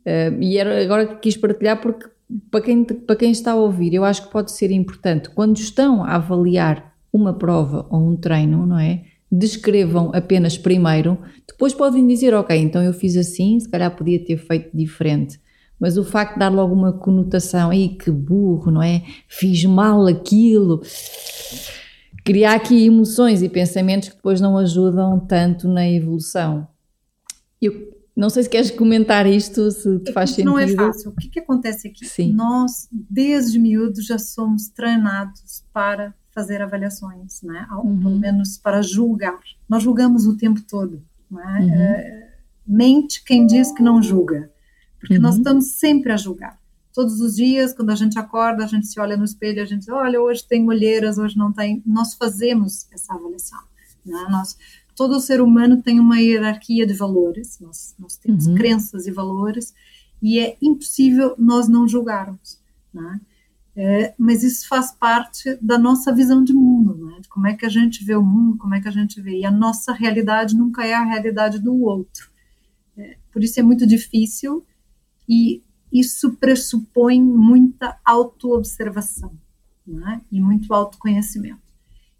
Uh, 0.00 0.42
e 0.42 0.56
era, 0.56 0.82
agora 0.82 1.06
que 1.06 1.16
quis 1.16 1.36
partilhar 1.36 1.78
porque 1.78 2.08
para 2.50 2.62
quem, 2.62 2.82
para 2.82 3.16
quem 3.16 3.32
está 3.32 3.52
a 3.52 3.56
ouvir, 3.56 3.92
eu 3.92 4.02
acho 4.02 4.22
que 4.22 4.32
pode 4.32 4.50
ser 4.50 4.70
importante, 4.70 5.28
quando 5.28 5.58
estão 5.58 6.02
a 6.02 6.14
avaliar 6.14 6.94
uma 7.12 7.34
prova 7.34 7.86
ou 7.90 8.00
um 8.00 8.16
treino, 8.16 8.64
não 8.64 8.78
é? 8.78 9.04
Descrevam 9.30 10.10
apenas 10.14 10.56
primeiro, 10.56 11.18
depois 11.46 11.74
podem 11.74 12.06
dizer, 12.06 12.32
ok, 12.32 12.56
então 12.56 12.82
eu 12.82 12.94
fiz 12.94 13.14
assim, 13.14 13.60
se 13.60 13.68
calhar 13.68 13.94
podia 13.94 14.24
ter 14.24 14.38
feito 14.38 14.74
diferente. 14.74 15.38
Mas 15.78 15.96
o 15.96 16.04
facto 16.04 16.34
de 16.34 16.40
dar 16.40 16.48
logo 16.48 16.74
uma 16.74 16.92
conotação, 16.92 17.70
aí 17.70 17.90
que 17.90 18.10
burro, 18.10 18.70
não 18.70 18.82
é? 18.82 19.04
Fiz 19.28 19.64
mal 19.64 20.06
aquilo. 20.06 20.82
Criar 22.24 22.54
aqui 22.54 22.86
emoções 22.86 23.42
e 23.42 23.48
pensamentos 23.48 24.08
que 24.08 24.16
depois 24.16 24.40
não 24.40 24.58
ajudam 24.58 25.20
tanto 25.20 25.68
na 25.68 25.88
evolução. 25.88 26.66
Eu 27.62 27.96
não 28.18 28.28
sei 28.28 28.42
se 28.42 28.50
queres 28.50 28.72
comentar 28.72 29.26
isto, 29.26 29.70
se 29.70 30.00
te 30.00 30.12
faz 30.12 30.30
sentido. 30.30 30.46
Não 30.46 30.58
é 30.58 30.66
fácil. 30.66 31.10
O 31.10 31.14
que, 31.14 31.28
que 31.28 31.38
acontece 31.38 31.86
aqui? 31.86 32.04
Sim. 32.04 32.32
Nós, 32.32 32.88
desde 32.90 33.60
miúdos, 33.60 34.04
já 34.04 34.18
somos 34.18 34.68
treinados 34.68 35.64
para 35.72 36.12
fazer 36.32 36.60
avaliações, 36.60 37.40
né? 37.42 37.66
Uhum. 37.72 38.00
pelo 38.00 38.18
menos 38.18 38.58
para 38.58 38.82
julgar. 38.82 39.38
Nós 39.68 39.84
julgamos 39.84 40.26
o 40.26 40.36
tempo 40.36 40.60
todo. 40.68 41.00
Né? 41.30 41.58
Uhum. 41.60 41.70
É, 41.70 42.28
mente 42.66 43.22
quem 43.24 43.46
diz 43.46 43.70
que 43.72 43.82
não 43.82 44.02
julga, 44.02 44.50
porque 44.98 45.16
uhum. 45.16 45.22
nós 45.22 45.36
estamos 45.36 45.72
sempre 45.72 46.12
a 46.12 46.16
julgar. 46.16 46.58
Todos 46.92 47.20
os 47.20 47.36
dias, 47.36 47.72
quando 47.72 47.90
a 47.90 47.94
gente 47.94 48.18
acorda, 48.18 48.64
a 48.64 48.66
gente 48.66 48.86
se 48.86 48.98
olha 48.98 49.16
no 49.16 49.24
espelho, 49.24 49.62
a 49.62 49.66
gente 49.66 49.80
diz, 49.80 49.88
olha, 49.88 50.20
hoje 50.20 50.44
tem 50.46 50.66
olheiras, 50.66 51.18
hoje 51.18 51.36
não 51.36 51.52
tem. 51.52 51.82
Nós 51.86 52.14
fazemos 52.14 52.88
essa 52.92 53.14
avaliação. 53.14 53.60
Né? 54.04 54.26
Nós 54.30 54.56
todo 54.98 55.20
ser 55.20 55.40
humano 55.40 55.80
tem 55.80 56.00
uma 56.00 56.20
hierarquia 56.20 56.84
de 56.84 56.92
valores, 56.92 57.60
nós, 57.60 57.94
nós 57.96 58.16
temos 58.16 58.48
uhum. 58.48 58.56
crenças 58.56 59.06
e 59.06 59.12
valores, 59.12 59.72
e 60.20 60.40
é 60.40 60.58
impossível 60.60 61.36
nós 61.38 61.68
não 61.68 61.86
julgarmos. 61.86 62.60
Né? 62.92 63.20
É, 63.76 64.12
mas 64.18 64.42
isso 64.42 64.66
faz 64.66 64.90
parte 64.90 65.56
da 65.62 65.78
nossa 65.78 66.12
visão 66.12 66.42
de 66.42 66.52
mundo, 66.52 66.96
né? 67.06 67.20
de 67.20 67.28
como 67.28 67.46
é 67.46 67.54
que 67.54 67.64
a 67.64 67.68
gente 67.68 68.04
vê 68.04 68.16
o 68.16 68.24
mundo, 68.24 68.58
como 68.58 68.74
é 68.74 68.80
que 68.80 68.88
a 68.88 68.92
gente 68.92 69.20
vê. 69.20 69.38
E 69.38 69.44
a 69.44 69.52
nossa 69.52 69.92
realidade 69.92 70.56
nunca 70.56 70.84
é 70.84 70.94
a 70.94 71.04
realidade 71.04 71.60
do 71.60 71.80
outro. 71.80 72.28
É, 72.96 73.18
por 73.32 73.44
isso 73.44 73.60
é 73.60 73.62
muito 73.62 73.86
difícil 73.86 74.66
e 75.28 75.62
isso 75.92 76.32
pressupõe 76.36 77.20
muita 77.20 77.98
autoobservação 78.04 79.32
né? 79.86 80.20
e 80.30 80.40
muito 80.40 80.72
autoconhecimento. 80.72 81.68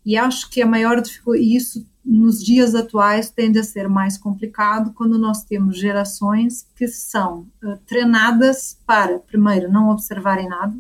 E 0.05 0.17
acho 0.17 0.49
que 0.51 0.63
a 0.63 0.67
maior 0.67 1.01
dificuldade, 1.03 1.55
isso 1.55 1.87
nos 2.05 2.43
dias 2.43 2.75
atuais 2.75 3.29
tende 3.29 3.59
a 3.59 3.65
ser 3.65 3.89
mais 3.89 4.17
complicado 4.17 4.93
quando 4.95 5.19
nós 5.19 5.45
temos 5.45 5.79
gerações 5.79 6.67
que 6.75 6.89
são 6.89 7.47
uh, 7.63 7.77
treinadas 7.87 8.79
para, 8.87 9.19
primeiro, 9.19 9.71
não 9.71 9.91
observarem 9.91 10.49
nada, 10.49 10.75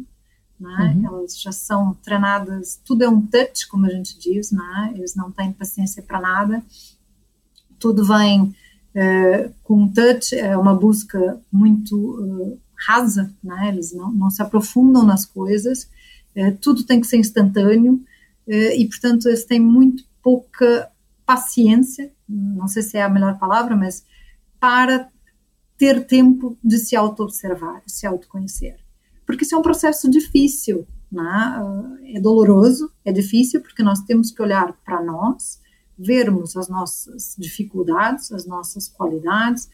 é? 0.60 0.64
uhum. 0.64 1.06
elas 1.06 1.38
já 1.38 1.52
são 1.52 1.92
treinadas, 2.02 2.80
tudo 2.82 3.04
é 3.04 3.08
um 3.08 3.20
touch, 3.20 3.68
como 3.68 3.84
a 3.84 3.90
gente 3.90 4.18
diz, 4.18 4.50
não 4.50 4.64
é? 4.84 4.92
eles 4.94 5.14
não 5.14 5.30
têm 5.30 5.52
paciência 5.52 6.02
para 6.02 6.20
nada, 6.20 6.62
tudo 7.78 8.04
vem 8.06 8.54
com 9.62 9.82
um 9.82 9.92
touch, 9.92 10.34
é 10.34 10.56
uma 10.56 10.74
busca 10.74 11.40
muito 11.52 11.96
uh, 11.96 12.58
rasa, 12.74 13.32
né? 13.42 13.68
eles 13.68 13.92
não, 13.92 14.12
não 14.12 14.30
se 14.30 14.42
aprofundam 14.42 15.04
nas 15.04 15.24
coisas, 15.24 15.88
é, 16.34 16.50
tudo 16.52 16.84
tem 16.84 17.00
que 17.00 17.06
ser 17.06 17.18
instantâneo, 17.18 18.02
é, 18.46 18.76
e 18.76 18.88
portanto 18.88 19.28
eles 19.28 19.44
têm 19.44 19.60
muito 19.60 20.04
pouca 20.22 20.90
paciência, 21.26 22.12
não 22.28 22.68
sei 22.68 22.82
se 22.82 22.96
é 22.96 23.02
a 23.02 23.08
melhor 23.08 23.38
palavra, 23.38 23.76
mas 23.76 24.04
para 24.58 25.08
ter 25.76 26.06
tempo 26.06 26.56
de 26.62 26.78
se 26.78 26.96
auto-observar, 26.96 27.82
se 27.86 28.06
autoconhecer. 28.06 28.76
Porque 29.26 29.44
isso 29.44 29.54
é 29.54 29.58
um 29.58 29.62
processo 29.62 30.10
difícil, 30.10 30.86
né? 31.10 31.60
é 32.14 32.20
doloroso, 32.20 32.90
é 33.04 33.12
difícil, 33.12 33.60
porque 33.60 33.82
nós 33.82 34.00
temos 34.00 34.30
que 34.30 34.42
olhar 34.42 34.72
para 34.84 35.02
nós, 35.02 35.60
vermos 35.98 36.56
as 36.56 36.68
nossas 36.68 37.34
dificuldades, 37.36 38.30
as 38.30 38.46
nossas 38.46 38.88
qualidades, 38.88 39.68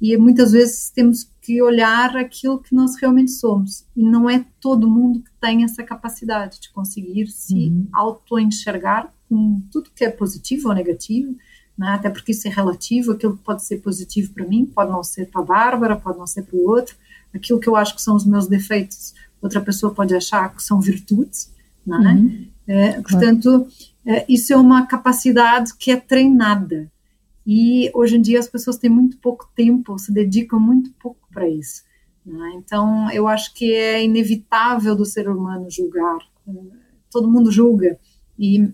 e 0.00 0.16
muitas 0.16 0.52
vezes 0.52 0.90
temos 0.90 1.30
que 1.40 1.62
olhar 1.62 2.16
aquilo 2.16 2.58
que 2.58 2.74
nós 2.74 2.96
realmente 2.96 3.30
somos. 3.30 3.84
E 3.96 4.02
não 4.02 4.28
é 4.28 4.44
todo 4.60 4.88
mundo 4.88 5.20
que 5.20 5.30
tem 5.40 5.64
essa 5.64 5.82
capacidade 5.82 6.60
de 6.60 6.70
conseguir 6.70 7.28
se 7.28 7.68
uhum. 7.68 7.86
auto-enxergar 7.92 9.12
com 9.28 9.60
tudo 9.72 9.90
que 9.94 10.04
é 10.04 10.10
positivo 10.10 10.68
ou 10.68 10.74
negativo, 10.74 11.34
né? 11.76 11.88
até 11.88 12.10
porque 12.10 12.32
isso 12.32 12.46
é 12.46 12.50
relativo, 12.50 13.12
aquilo 13.12 13.36
que 13.36 13.42
pode 13.42 13.64
ser 13.64 13.78
positivo 13.78 14.32
para 14.32 14.46
mim 14.46 14.66
pode 14.66 14.90
não 14.90 15.02
ser 15.02 15.30
para 15.30 15.40
a 15.40 15.44
Bárbara, 15.44 15.96
pode 15.96 16.18
não 16.18 16.26
ser 16.26 16.42
para 16.42 16.56
o 16.56 16.68
outro, 16.68 16.94
aquilo 17.34 17.58
que 17.58 17.68
eu 17.68 17.76
acho 17.76 17.94
que 17.94 18.02
são 18.02 18.16
os 18.16 18.24
meus 18.24 18.46
defeitos, 18.46 19.14
outra 19.40 19.60
pessoa 19.60 19.94
pode 19.94 20.14
achar 20.14 20.54
que 20.54 20.62
são 20.62 20.80
virtudes, 20.80 21.50
né? 21.86 22.14
Uhum. 22.14 22.46
É, 22.66 23.00
portanto, 23.00 23.66
é, 24.04 24.24
isso 24.28 24.52
é 24.52 24.56
uma 24.56 24.86
capacidade 24.86 25.74
que 25.76 25.90
é 25.90 25.96
treinada. 25.96 26.90
E 27.46 27.90
hoje 27.94 28.16
em 28.16 28.20
dia 28.20 28.40
as 28.40 28.48
pessoas 28.48 28.76
têm 28.76 28.90
muito 28.90 29.18
pouco 29.18 29.48
tempo, 29.54 29.98
se 29.98 30.12
dedicam 30.12 30.58
muito 30.58 30.92
pouco 30.94 31.28
para 31.32 31.48
isso. 31.48 31.84
Né? 32.24 32.54
Então, 32.56 33.08
eu 33.12 33.28
acho 33.28 33.54
que 33.54 33.72
é 33.72 34.02
inevitável 34.02 34.96
do 34.96 35.04
ser 35.04 35.28
humano 35.28 35.70
julgar. 35.70 36.18
É, 36.48 36.52
todo 37.10 37.30
mundo 37.30 37.52
julga. 37.52 37.98
E 38.36 38.68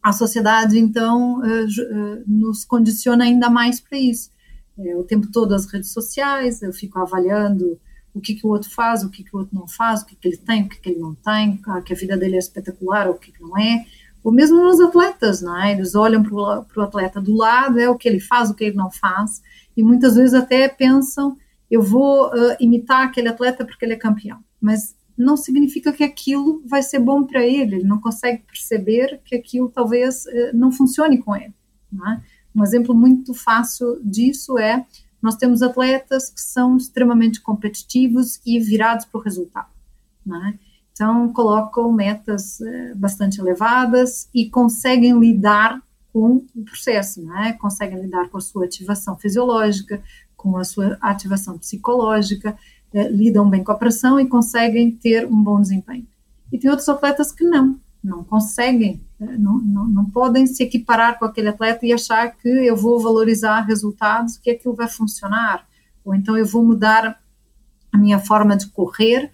a 0.00 0.12
sociedade, 0.12 0.78
então, 0.78 1.44
é, 1.44 1.64
é, 1.64 2.22
nos 2.26 2.64
condiciona 2.64 3.24
ainda 3.24 3.50
mais 3.50 3.80
para 3.80 3.98
isso. 3.98 4.30
o 4.76 5.02
tempo 5.02 5.30
todo 5.32 5.52
as 5.52 5.66
redes 5.66 5.92
sociais, 5.92 6.62
eu 6.62 6.72
fico 6.72 6.98
avaliando 7.00 7.78
o 8.14 8.20
que, 8.20 8.34
que 8.34 8.46
o 8.46 8.50
outro 8.50 8.70
faz, 8.70 9.02
o 9.02 9.10
que, 9.10 9.24
que 9.24 9.34
o 9.34 9.40
outro 9.40 9.54
não 9.54 9.66
faz, 9.66 10.02
o 10.02 10.06
que, 10.06 10.14
que 10.14 10.28
ele 10.28 10.36
tem, 10.36 10.62
o 10.62 10.68
que, 10.68 10.80
que 10.80 10.88
ele 10.90 11.00
não 11.00 11.14
tem, 11.14 11.60
que 11.84 11.92
a 11.92 11.96
vida 11.96 12.16
dele 12.16 12.36
é 12.36 12.38
espetacular, 12.38 13.08
ou 13.08 13.14
o 13.14 13.18
que, 13.18 13.32
que 13.32 13.42
não 13.42 13.58
é. 13.58 13.84
Ou 14.22 14.32
mesmo 14.32 14.62
nos 14.62 14.80
atletas, 14.80 15.42
não 15.42 15.60
é? 15.60 15.72
Eles 15.72 15.94
olham 15.94 16.22
para 16.22 16.34
o 16.34 16.80
atleta 16.80 17.20
do 17.20 17.36
lado, 17.36 17.78
é 17.78 17.90
o 17.90 17.96
que 17.96 18.08
ele 18.08 18.20
faz, 18.20 18.48
o 18.48 18.54
que 18.54 18.64
ele 18.64 18.76
não 18.76 18.90
faz, 18.90 19.42
e 19.76 19.82
muitas 19.82 20.14
vezes 20.14 20.32
até 20.32 20.68
pensam, 20.68 21.36
eu 21.70 21.82
vou 21.82 22.28
uh, 22.28 22.56
imitar 22.60 23.04
aquele 23.04 23.28
atleta 23.28 23.64
porque 23.64 23.84
ele 23.84 23.94
é 23.94 23.98
campeão. 23.98 24.38
Mas 24.60 24.94
não 25.18 25.36
significa 25.36 25.92
que 25.92 26.04
aquilo 26.04 26.62
vai 26.66 26.82
ser 26.82 27.00
bom 27.00 27.24
para 27.24 27.44
ele, 27.44 27.76
ele 27.76 27.84
não 27.84 28.00
consegue 28.00 28.42
perceber 28.44 29.20
que 29.24 29.34
aquilo 29.34 29.68
talvez 29.68 30.24
uh, 30.24 30.54
não 30.54 30.70
funcione 30.70 31.18
com 31.18 31.34
ele. 31.34 31.52
É? 32.08 32.20
Um 32.54 32.62
exemplo 32.62 32.94
muito 32.94 33.34
fácil 33.34 34.00
disso 34.02 34.58
é, 34.58 34.86
nós 35.24 35.36
temos 35.36 35.62
atletas 35.62 36.28
que 36.28 36.40
são 36.42 36.76
extremamente 36.76 37.40
competitivos 37.40 38.42
e 38.44 38.60
virados 38.60 39.06
para 39.06 39.18
o 39.18 39.22
resultado. 39.22 39.68
É? 40.28 40.54
Então, 40.92 41.32
colocam 41.32 41.90
metas 41.90 42.60
uh, 42.60 42.94
bastante 42.94 43.40
elevadas 43.40 44.28
e 44.34 44.50
conseguem 44.50 45.18
lidar 45.18 45.82
com 46.12 46.44
o 46.54 46.62
processo, 46.62 47.24
né? 47.24 47.54
conseguem 47.54 48.02
lidar 48.02 48.28
com 48.28 48.36
a 48.36 48.40
sua 48.42 48.66
ativação 48.66 49.16
fisiológica, 49.16 50.02
com 50.36 50.58
a 50.58 50.64
sua 50.64 50.98
ativação 51.00 51.56
psicológica, 51.56 52.54
uh, 52.92 53.08
lidam 53.08 53.48
bem 53.48 53.64
com 53.64 53.72
a 53.72 53.76
pressão 53.76 54.20
e 54.20 54.28
conseguem 54.28 54.90
ter 54.90 55.26
um 55.26 55.42
bom 55.42 55.58
desempenho. 55.58 56.06
E 56.52 56.58
tem 56.58 56.68
outros 56.68 56.88
atletas 56.90 57.32
que 57.32 57.44
não, 57.44 57.80
não 58.02 58.22
conseguem, 58.22 59.00
não, 59.38 59.58
não, 59.58 59.86
não 59.86 60.04
podem 60.10 60.46
se 60.46 60.62
equiparar 60.62 61.18
com 61.18 61.24
aquele 61.24 61.48
atleta 61.48 61.84
e 61.84 61.92
achar 61.92 62.30
que 62.30 62.48
eu 62.48 62.76
vou 62.76 63.00
valorizar 63.00 63.60
resultados, 63.60 64.38
que 64.38 64.50
aquilo 64.50 64.74
vai 64.74 64.88
funcionar, 64.88 65.66
ou 66.04 66.14
então 66.14 66.36
eu 66.36 66.46
vou 66.46 66.64
mudar 66.64 67.20
a 67.92 67.98
minha 67.98 68.18
forma 68.18 68.56
de 68.56 68.68
correr 68.68 69.30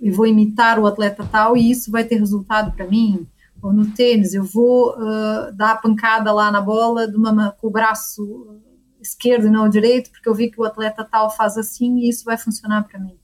e 0.00 0.10
vou 0.10 0.26
imitar 0.26 0.78
o 0.78 0.86
atleta 0.86 1.26
tal 1.30 1.56
e 1.56 1.70
isso 1.70 1.90
vai 1.90 2.04
ter 2.04 2.16
resultado 2.16 2.72
para 2.72 2.86
mim. 2.86 3.26
Ou 3.62 3.72
no 3.72 3.90
tênis, 3.92 4.34
eu 4.34 4.44
vou 4.44 4.90
uh, 4.90 5.50
dar 5.54 5.72
a 5.72 5.76
pancada 5.76 6.30
lá 6.30 6.50
na 6.50 6.60
bola 6.60 7.08
de 7.08 7.16
uma, 7.16 7.52
com 7.52 7.68
o 7.68 7.70
braço 7.70 8.60
esquerdo 9.00 9.46
e 9.46 9.50
não 9.50 9.64
o 9.64 9.70
direito, 9.70 10.10
porque 10.10 10.28
eu 10.28 10.34
vi 10.34 10.50
que 10.50 10.60
o 10.60 10.64
atleta 10.64 11.02
tal 11.02 11.30
faz 11.30 11.56
assim 11.56 11.98
e 11.98 12.10
isso 12.10 12.24
vai 12.24 12.36
funcionar 12.36 12.84
para 12.84 12.98
mim. 12.98 13.16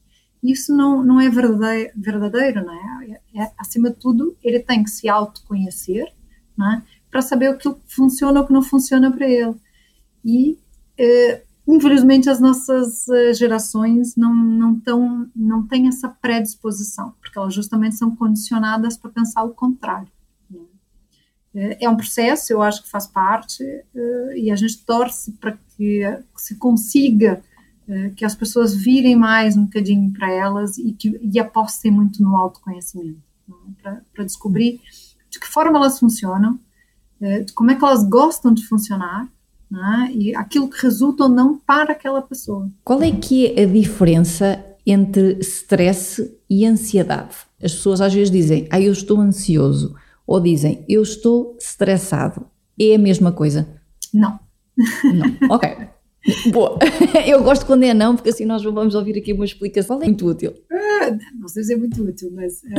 Isso 0.43 0.75
não, 0.75 1.03
não 1.03 1.21
é 1.21 1.29
verdadeiro, 1.29 1.93
verdadeiro 1.95 2.65
não 2.65 2.73
é? 2.73 3.21
é? 3.35 3.43
é? 3.43 3.53
Acima 3.59 3.91
de 3.91 3.97
tudo, 3.97 4.37
ele 4.43 4.61
tem 4.61 4.83
que 4.83 4.91
se 4.91 5.09
autoconhecer 5.09 6.07
não 6.57 6.73
é? 6.73 6.83
para 7.11 7.21
saber 7.23 7.51
o 7.51 7.59
que 7.59 7.75
funciona 7.87 8.41
ou 8.41 8.45
o 8.45 8.47
que 8.47 8.53
não 8.53 8.63
funciona 8.63 9.11
para 9.11 9.29
ele. 9.29 9.55
E 10.25 10.53
uh, 10.99 11.51
infelizmente 11.67 12.29
as 12.29 12.41
nossas 12.41 13.09
eh, 13.09 13.33
gerações 13.35 14.17
não 14.17 14.35
não 14.35 14.81
tão, 14.81 15.31
não 15.35 15.67
têm 15.67 15.89
essa 15.89 16.09
predisposição, 16.09 17.15
porque 17.21 17.39
elas 17.39 17.55
justamente 17.55 17.97
são 17.97 18.15
condicionadas 18.15 18.97
para 18.97 19.11
pensar 19.11 19.45
o 19.45 19.51
contrário. 19.55 20.09
Né? 21.55 21.77
É 21.81 21.89
um 21.89 21.97
processo, 21.97 22.53
eu 22.53 22.63
acho 22.63 22.83
que 22.83 22.91
faz 22.91 23.07
parte, 23.07 23.63
eh, 23.63 24.35
e 24.37 24.51
a 24.51 24.57
gente 24.57 24.85
torce 24.85 25.33
para 25.33 25.57
que 25.77 26.03
se 26.37 26.57
consiga 26.57 27.43
eh, 27.91 28.11
que 28.15 28.25
as 28.25 28.37
pessoas 28.37 28.73
virem 28.73 29.17
mais 29.17 29.57
um 29.57 29.65
bocadinho 29.65 30.13
para 30.13 30.31
elas 30.33 30.79
e 30.79 30.93
que 30.93 31.21
e 31.21 31.41
apostem 31.41 31.91
muito 31.91 32.23
no 32.23 32.37
autoconhecimento, 32.37 33.19
né? 33.85 34.01
para 34.15 34.25
descobrir 34.25 34.81
de 35.29 35.41
que 35.41 35.47
forma 35.47 35.77
elas 35.77 35.99
funcionam, 35.99 36.59
de 37.21 37.53
como 37.53 37.71
é 37.71 37.75
que 37.75 37.85
elas 37.85 38.03
gostam 38.03 38.53
de 38.53 38.67
funcionar, 38.67 39.29
é? 39.73 40.13
e 40.13 40.35
aquilo 40.35 40.69
que 40.69 40.83
resulta 40.83 41.25
ou 41.25 41.29
não 41.29 41.57
para 41.59 41.93
aquela 41.93 42.23
pessoa. 42.23 42.69
Qual 42.83 43.03
é 43.03 43.11
que 43.11 43.47
é 43.47 43.63
a 43.63 43.67
diferença 43.67 44.65
entre 44.87 45.39
stress 45.41 46.37
e 46.49 46.67
ansiedade? 46.67 47.37
As 47.63 47.73
pessoas 47.73 48.01
às 48.01 48.13
vezes 48.13 48.31
dizem, 48.31 48.67
ah, 48.71 48.81
eu 48.81 48.93
estou 48.93 49.21
ansioso, 49.21 49.95
ou 50.27 50.41
dizem, 50.41 50.85
eu 50.89 51.03
estou 51.03 51.57
estressado. 51.61 52.47
É 52.79 52.95
a 52.95 52.99
mesma 52.99 53.33
coisa? 53.33 53.69
Não. 54.13 54.39
Não, 55.05 55.55
ok. 55.55 55.89
Boa. 56.53 56.79
Eu 57.27 57.43
gosto 57.43 57.67
quando 57.67 57.85
é 57.85 57.95
não, 57.95 58.15
porque 58.15 58.31
assim 58.31 58.45
nós 58.45 58.63
vamos 58.63 58.95
ouvir 58.95 59.19
aqui 59.19 59.33
uma 59.33 59.45
explicação. 59.45 60.03
É 60.03 60.07
muito 60.07 60.27
útil. 60.27 60.55
Ah, 60.71 61.17
não 61.39 61.49
sei 61.49 61.65
se 61.65 61.73
é 61.73 61.77
muito 61.77 62.03
útil, 62.03 62.31
mas. 62.33 62.63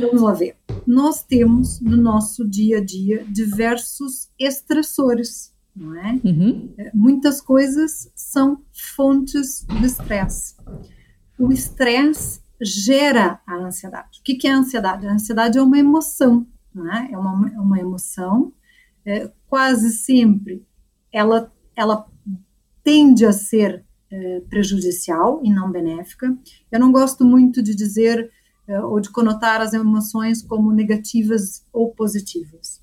Vamos 0.00 0.22
lá 0.22 0.32
ver. 0.32 0.56
Nós 0.86 1.24
temos 1.24 1.80
no 1.80 1.96
nosso 1.96 2.48
dia 2.48 2.78
a 2.78 2.80
dia 2.84 3.24
diversos 3.28 4.30
estressores, 4.38 5.52
não 5.74 5.96
é? 5.96 6.20
Uhum. 6.24 6.72
É, 6.78 6.92
muitas 6.94 7.40
coisas 7.40 8.08
são 8.14 8.62
fontes 8.96 9.66
de 9.80 9.86
estresse. 9.86 10.54
O 11.36 11.50
estresse 11.50 12.40
gera 12.62 13.40
a 13.44 13.56
ansiedade. 13.56 14.20
O 14.20 14.22
que 14.22 14.46
é 14.46 14.52
a 14.52 14.58
ansiedade? 14.58 15.04
A 15.04 15.12
ansiedade 15.12 15.58
é 15.58 15.62
uma 15.62 15.78
emoção, 15.78 16.46
não 16.72 16.92
é? 16.94 17.10
É 17.10 17.18
uma, 17.18 17.48
é 17.48 17.58
uma 17.58 17.80
emoção, 17.80 18.52
é, 19.04 19.28
quase 19.48 19.90
sempre 19.90 20.64
ela, 21.12 21.52
ela 21.78 22.04
tende 22.82 23.24
a 23.24 23.32
ser 23.32 23.84
é, 24.10 24.40
prejudicial 24.50 25.40
e 25.44 25.50
não 25.50 25.70
benéfica. 25.70 26.36
Eu 26.72 26.80
não 26.80 26.90
gosto 26.90 27.24
muito 27.24 27.62
de 27.62 27.72
dizer 27.72 28.32
é, 28.66 28.80
ou 28.80 28.98
de 28.98 29.10
conotar 29.10 29.60
as 29.60 29.72
emoções 29.72 30.42
como 30.42 30.72
negativas 30.72 31.64
ou 31.72 31.94
positivas. 31.94 32.80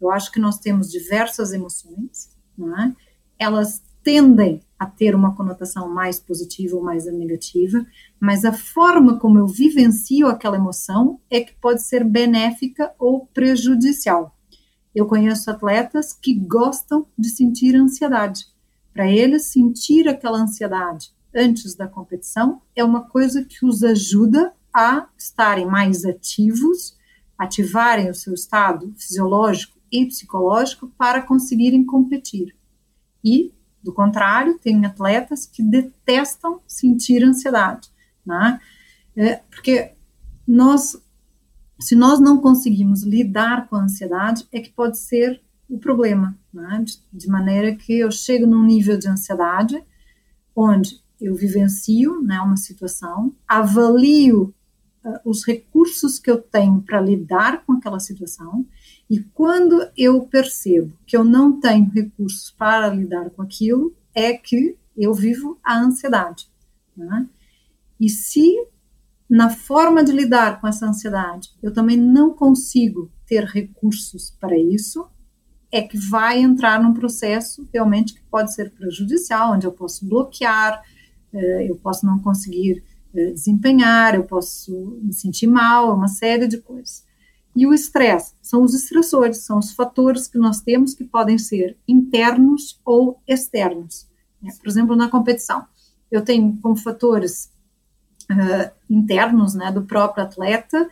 Eu 0.00 0.12
acho 0.12 0.30
que 0.30 0.38
nós 0.38 0.58
temos 0.60 0.92
diversas 0.92 1.52
emoções, 1.52 2.30
é? 2.78 2.92
elas 3.36 3.82
tendem 4.04 4.62
a 4.78 4.86
ter 4.86 5.16
uma 5.16 5.34
conotação 5.34 5.88
mais 5.92 6.20
positiva 6.20 6.76
ou 6.76 6.82
mais 6.82 7.06
negativa, 7.06 7.84
mas 8.20 8.44
a 8.44 8.52
forma 8.52 9.18
como 9.18 9.38
eu 9.38 9.48
vivencio 9.48 10.28
aquela 10.28 10.56
emoção 10.56 11.18
é 11.28 11.40
que 11.40 11.54
pode 11.54 11.82
ser 11.82 12.04
benéfica 12.04 12.94
ou 12.96 13.26
prejudicial. 13.26 14.35
Eu 14.96 15.04
conheço 15.06 15.50
atletas 15.50 16.14
que 16.14 16.32
gostam 16.32 17.06
de 17.18 17.28
sentir 17.28 17.76
ansiedade. 17.76 18.46
Para 18.94 19.06
eles, 19.06 19.52
sentir 19.52 20.08
aquela 20.08 20.38
ansiedade 20.38 21.14
antes 21.34 21.74
da 21.74 21.86
competição 21.86 22.62
é 22.74 22.82
uma 22.82 23.02
coisa 23.02 23.44
que 23.44 23.66
os 23.66 23.84
ajuda 23.84 24.54
a 24.72 25.06
estarem 25.18 25.66
mais 25.66 26.06
ativos, 26.06 26.96
ativarem 27.36 28.08
o 28.08 28.14
seu 28.14 28.32
estado 28.32 28.90
fisiológico 28.96 29.78
e 29.92 30.06
psicológico 30.06 30.88
para 30.96 31.20
conseguirem 31.20 31.84
competir. 31.84 32.56
E, 33.22 33.52
do 33.82 33.92
contrário, 33.92 34.58
tem 34.58 34.86
atletas 34.86 35.44
que 35.44 35.62
detestam 35.62 36.62
sentir 36.66 37.22
ansiedade, 37.22 37.90
né? 38.24 38.58
É, 39.14 39.36
porque 39.50 39.92
nós, 40.48 40.96
se 41.78 41.94
nós 41.94 42.20
não 42.20 42.38
conseguimos 42.38 43.02
lidar 43.02 43.68
com 43.68 43.76
a 43.76 43.84
ansiedade, 43.84 44.46
é 44.52 44.60
que 44.60 44.72
pode 44.72 44.98
ser 44.98 45.40
o 45.68 45.78
problema, 45.78 46.36
né? 46.52 46.82
de, 46.84 47.00
de 47.12 47.28
maneira 47.28 47.74
que 47.74 47.98
eu 47.98 48.10
chego 48.10 48.46
num 48.46 48.64
nível 48.64 48.98
de 48.98 49.08
ansiedade 49.08 49.82
onde 50.54 51.00
eu 51.20 51.34
vivencio 51.34 52.22
né, 52.22 52.40
uma 52.40 52.56
situação, 52.56 53.34
avalio 53.46 54.54
uh, 55.04 55.18
os 55.24 55.44
recursos 55.44 56.18
que 56.18 56.30
eu 56.30 56.40
tenho 56.40 56.80
para 56.82 57.00
lidar 57.00 57.64
com 57.64 57.74
aquela 57.74 58.00
situação, 58.00 58.66
e 59.08 59.20
quando 59.20 59.88
eu 59.96 60.22
percebo 60.22 60.96
que 61.06 61.16
eu 61.16 61.24
não 61.24 61.60
tenho 61.60 61.90
recursos 61.90 62.50
para 62.50 62.88
lidar 62.88 63.30
com 63.30 63.42
aquilo, 63.42 63.94
é 64.14 64.32
que 64.32 64.76
eu 64.96 65.12
vivo 65.12 65.58
a 65.62 65.78
ansiedade. 65.78 66.48
Né? 66.96 67.28
E 68.00 68.08
se 68.08 68.56
na 69.28 69.50
forma 69.50 70.04
de 70.04 70.12
lidar 70.12 70.60
com 70.60 70.68
essa 70.68 70.86
ansiedade 70.86 71.50
eu 71.62 71.72
também 71.72 71.96
não 71.96 72.32
consigo 72.32 73.10
ter 73.26 73.44
recursos 73.44 74.30
para 74.40 74.56
isso, 74.56 75.06
é 75.70 75.82
que 75.82 75.98
vai 75.98 76.40
entrar 76.40 76.82
num 76.82 76.94
processo 76.94 77.68
realmente 77.72 78.14
que 78.14 78.22
pode 78.30 78.54
ser 78.54 78.70
prejudicial, 78.70 79.52
onde 79.52 79.66
eu 79.66 79.72
posso 79.72 80.06
bloquear, 80.06 80.80
eh, 81.32 81.66
eu 81.68 81.76
posso 81.76 82.06
não 82.06 82.20
conseguir 82.20 82.84
eh, 83.14 83.32
desempenhar, 83.32 84.14
eu 84.14 84.24
posso 84.24 84.98
me 85.02 85.12
sentir 85.12 85.46
mal, 85.48 85.94
uma 85.94 86.08
série 86.08 86.46
de 86.46 86.58
coisas. 86.58 87.04
E 87.54 87.66
o 87.66 87.74
estresse 87.74 88.34
são 88.42 88.62
os 88.62 88.74
estressores, 88.74 89.38
são 89.38 89.58
os 89.58 89.72
fatores 89.72 90.28
que 90.28 90.38
nós 90.38 90.60
temos 90.60 90.94
que 90.94 91.04
podem 91.04 91.38
ser 91.38 91.76
internos 91.88 92.80
ou 92.84 93.20
externos. 93.26 94.06
Por 94.60 94.68
exemplo, 94.68 94.94
na 94.94 95.08
competição, 95.08 95.64
eu 96.10 96.22
tenho 96.22 96.56
como 96.62 96.76
fatores 96.76 97.50
uh, 98.30 98.70
internos 98.88 99.54
né, 99.54 99.70
do 99.70 99.82
próprio 99.82 100.24
atleta 100.24 100.88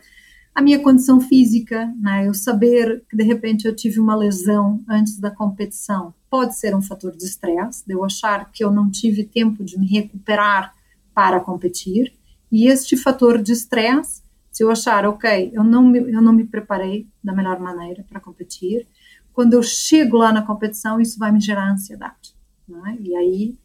a 0.55 0.61
minha 0.61 0.79
condição 0.79 1.19
física, 1.19 1.93
né, 1.99 2.25
eu 2.25 2.33
saber 2.33 3.03
que 3.09 3.17
de 3.17 3.23
repente 3.23 3.67
eu 3.67 3.75
tive 3.75 3.99
uma 3.99 4.15
lesão 4.15 4.81
antes 4.87 5.19
da 5.19 5.29
competição, 5.29 6.13
pode 6.29 6.57
ser 6.57 6.73
um 6.73 6.81
fator 6.81 7.11
de 7.11 7.25
estresse, 7.25 7.85
de 7.85 7.93
eu 7.93 8.05
achar 8.05 8.49
que 8.53 8.63
eu 8.63 8.71
não 8.71 8.89
tive 8.89 9.25
tempo 9.25 9.65
de 9.65 9.77
me 9.77 9.85
recuperar 9.85 10.73
para 11.13 11.41
competir, 11.41 12.13
e 12.49 12.67
este 12.67 12.95
fator 12.95 13.41
de 13.43 13.51
estresse, 13.51 14.23
se 14.49 14.63
eu 14.63 14.71
achar, 14.71 15.05
ok, 15.05 15.51
eu 15.53 15.61
não 15.61 15.83
me, 15.83 15.99
eu 15.99 16.21
não 16.21 16.31
me 16.31 16.45
preparei 16.45 17.05
da 17.21 17.33
melhor 17.33 17.59
maneira 17.59 18.05
para 18.07 18.21
competir, 18.21 18.87
quando 19.33 19.55
eu 19.55 19.61
chego 19.61 20.15
lá 20.15 20.31
na 20.31 20.41
competição, 20.41 21.01
isso 21.01 21.19
vai 21.19 21.33
me 21.33 21.41
gerar 21.41 21.69
ansiedade, 21.69 22.33
né, 22.65 22.97
e 23.01 23.13
aí 23.13 23.57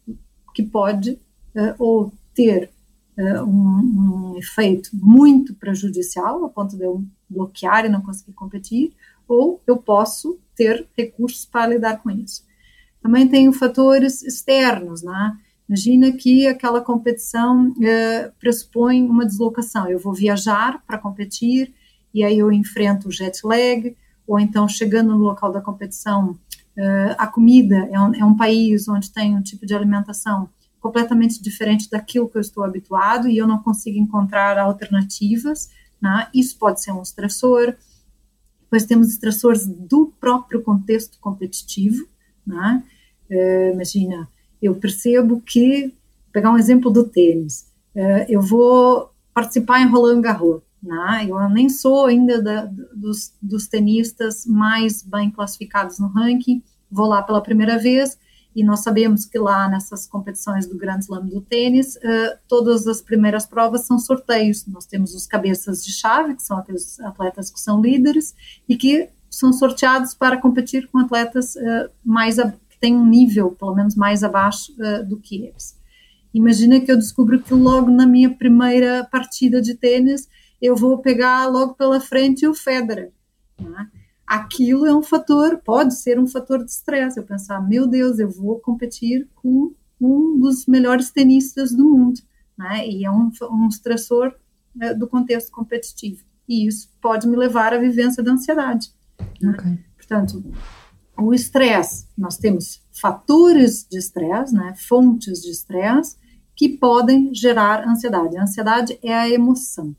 que 0.53 0.61
pode 0.61 1.11
uh, 1.55 1.73
ou 1.79 2.11
ter 2.33 2.69
uh, 3.21 3.43
um, 3.43 4.33
um, 4.33 4.37
efeito 4.37 4.89
muito 4.93 5.53
prejudicial, 5.55 6.43
a 6.45 6.49
ponto 6.49 6.75
de 6.75 6.83
eu 6.83 7.03
bloquear 7.29 7.85
e 7.85 7.89
não 7.89 8.01
conseguir 8.01 8.33
competir, 8.33 8.93
ou 9.27 9.61
eu 9.65 9.77
posso 9.77 10.39
ter 10.55 10.87
recursos 10.97 11.45
para 11.45 11.67
lidar 11.67 12.01
com 12.01 12.09
isso. 12.09 12.43
Também 13.01 13.27
tenho 13.27 13.51
fatores 13.53 14.21
externos, 14.21 15.01
né? 15.01 15.37
Imagina 15.67 16.11
que 16.11 16.47
aquela 16.47 16.81
competição 16.81 17.69
uh, 17.69 18.31
pressupõe 18.39 19.03
uma 19.03 19.25
deslocação. 19.25 19.87
Eu 19.87 19.99
vou 19.99 20.13
viajar 20.13 20.83
para 20.85 20.97
competir 20.97 21.73
e 22.13 22.23
aí 22.23 22.37
eu 22.37 22.51
enfrento 22.51 23.07
o 23.07 23.11
jet 23.11 23.39
lag, 23.45 23.95
ou 24.27 24.39
então 24.39 24.67
chegando 24.67 25.13
no 25.13 25.23
local 25.23 25.51
da 25.51 25.61
competição, 25.61 26.31
uh, 26.77 27.15
a 27.17 27.25
comida 27.25 27.87
é 27.91 27.99
um, 27.99 28.15
é 28.15 28.25
um, 28.25 28.35
país 28.35 28.87
onde 28.87 29.11
tem 29.11 29.35
um 29.35 29.41
tipo 29.41 29.65
de 29.65 29.73
alimentação 29.73 30.49
completamente 30.81 31.41
diferente 31.41 31.89
daquilo 31.89 32.27
que 32.27 32.37
eu 32.37 32.41
estou 32.41 32.63
habituado 32.63 33.29
e 33.29 33.37
eu 33.37 33.47
não 33.47 33.61
consigo 33.61 33.99
encontrar 33.99 34.57
alternativas, 34.57 35.69
né? 36.01 36.27
isso 36.33 36.57
pode 36.57 36.81
ser 36.81 36.91
um 36.91 37.03
estressor. 37.03 37.75
Depois 38.61 38.85
temos 38.85 39.09
estressores 39.09 39.67
do 39.67 40.11
próprio 40.19 40.61
contexto 40.61 41.19
competitivo, 41.19 42.07
né? 42.45 42.83
Uh, 43.29 43.73
imagina, 43.73 44.27
eu 44.61 44.75
percebo 44.75 45.41
que, 45.41 45.93
pegar 46.31 46.51
um 46.51 46.57
exemplo 46.57 46.89
do 46.89 47.03
tênis, 47.03 47.67
uh, 47.95 48.25
eu 48.27 48.41
vou 48.41 49.13
participar 49.33 49.81
em 49.81 49.87
Roland 49.87 50.21
Garros, 50.21 50.61
né? 50.81 51.25
eu 51.27 51.49
nem 51.49 51.69
sou 51.69 52.05
ainda 52.05 52.41
da, 52.41 52.65
dos, 52.93 53.33
dos 53.41 53.67
tenistas 53.67 54.45
mais 54.45 55.01
bem 55.03 55.29
classificados 55.29 55.99
no 55.99 56.07
ranking, 56.07 56.63
vou 56.89 57.07
lá 57.07 57.21
pela 57.21 57.41
primeira 57.41 57.77
vez, 57.77 58.17
e 58.55 58.63
nós 58.63 58.81
sabemos 58.81 59.25
que 59.25 59.39
lá 59.39 59.69
nessas 59.69 60.05
competições 60.05 60.67
do 60.67 60.77
Grande 60.77 61.05
Slam 61.05 61.25
do 61.25 61.41
tênis, 61.41 61.95
uh, 61.95 62.37
todas 62.47 62.85
as 62.87 63.01
primeiras 63.01 63.45
provas 63.45 63.85
são 63.85 63.97
sorteios. 63.97 64.65
Nós 64.67 64.85
temos 64.85 65.15
os 65.15 65.25
cabeças 65.25 65.83
de 65.83 65.93
chave, 65.93 66.35
que 66.35 66.43
são 66.43 66.57
aqueles 66.57 66.99
atletas 66.99 67.49
que 67.49 67.59
são 67.59 67.81
líderes 67.81 68.35
e 68.67 68.75
que 68.75 69.09
são 69.29 69.53
sorteados 69.53 70.13
para 70.13 70.37
competir 70.37 70.87
com 70.89 70.99
atletas 70.99 71.55
uh, 71.55 71.89
mais 72.03 72.39
a, 72.39 72.51
que 72.51 72.77
têm 72.79 72.95
um 72.95 73.05
nível, 73.05 73.51
pelo 73.51 73.73
menos 73.73 73.95
mais 73.95 74.23
abaixo 74.23 74.73
uh, 74.73 75.07
do 75.07 75.17
que 75.17 75.43
eles. 75.43 75.79
Imagina 76.33 76.79
que 76.79 76.91
eu 76.91 76.97
descubro 76.97 77.41
que 77.41 77.53
logo 77.53 77.89
na 77.89 78.05
minha 78.05 78.29
primeira 78.29 79.07
partida 79.09 79.61
de 79.61 79.75
tênis 79.75 80.27
eu 80.61 80.75
vou 80.75 80.97
pegar 80.97 81.47
logo 81.47 81.73
pela 81.73 81.99
frente 81.99 82.45
o 82.45 82.53
Federer. 82.53 83.11
Né? 83.59 83.87
Aquilo 84.31 84.85
é 84.85 84.95
um 84.95 85.03
fator, 85.03 85.57
pode 85.57 85.93
ser 85.93 86.17
um 86.17 86.25
fator 86.25 86.63
de 86.63 86.71
estresse. 86.71 87.19
Eu 87.19 87.25
pensar, 87.25 87.59
meu 87.67 87.85
Deus, 87.85 88.17
eu 88.17 88.29
vou 88.29 88.59
competir 88.61 89.27
com 89.35 89.73
um 89.99 90.39
dos 90.39 90.65
melhores 90.65 91.11
tenistas 91.11 91.73
do 91.73 91.83
mundo, 91.83 92.21
né? 92.57 92.87
E 92.87 93.03
é 93.03 93.11
um, 93.11 93.29
um 93.51 93.67
estressor 93.67 94.33
né, 94.73 94.93
do 94.93 95.05
contexto 95.05 95.51
competitivo. 95.51 96.23
E 96.47 96.65
isso 96.65 96.89
pode 97.01 97.27
me 97.27 97.35
levar 97.35 97.73
à 97.73 97.77
vivência 97.77 98.23
da 98.23 98.31
ansiedade. 98.31 98.93
Né? 99.41 99.51
Okay. 99.51 99.79
Portanto, 99.97 100.41
o 101.17 101.33
estresse, 101.33 102.07
nós 102.17 102.37
temos 102.37 102.81
fatores 103.01 103.85
de 103.91 103.97
estresse, 103.97 104.55
né? 104.55 104.73
Fontes 104.77 105.41
de 105.41 105.51
estresse 105.51 106.15
que 106.55 106.69
podem 106.69 107.35
gerar 107.35 107.85
ansiedade. 107.85 108.37
A 108.37 108.43
ansiedade 108.43 108.97
é 109.03 109.13
a 109.13 109.29
emoção. 109.29 109.93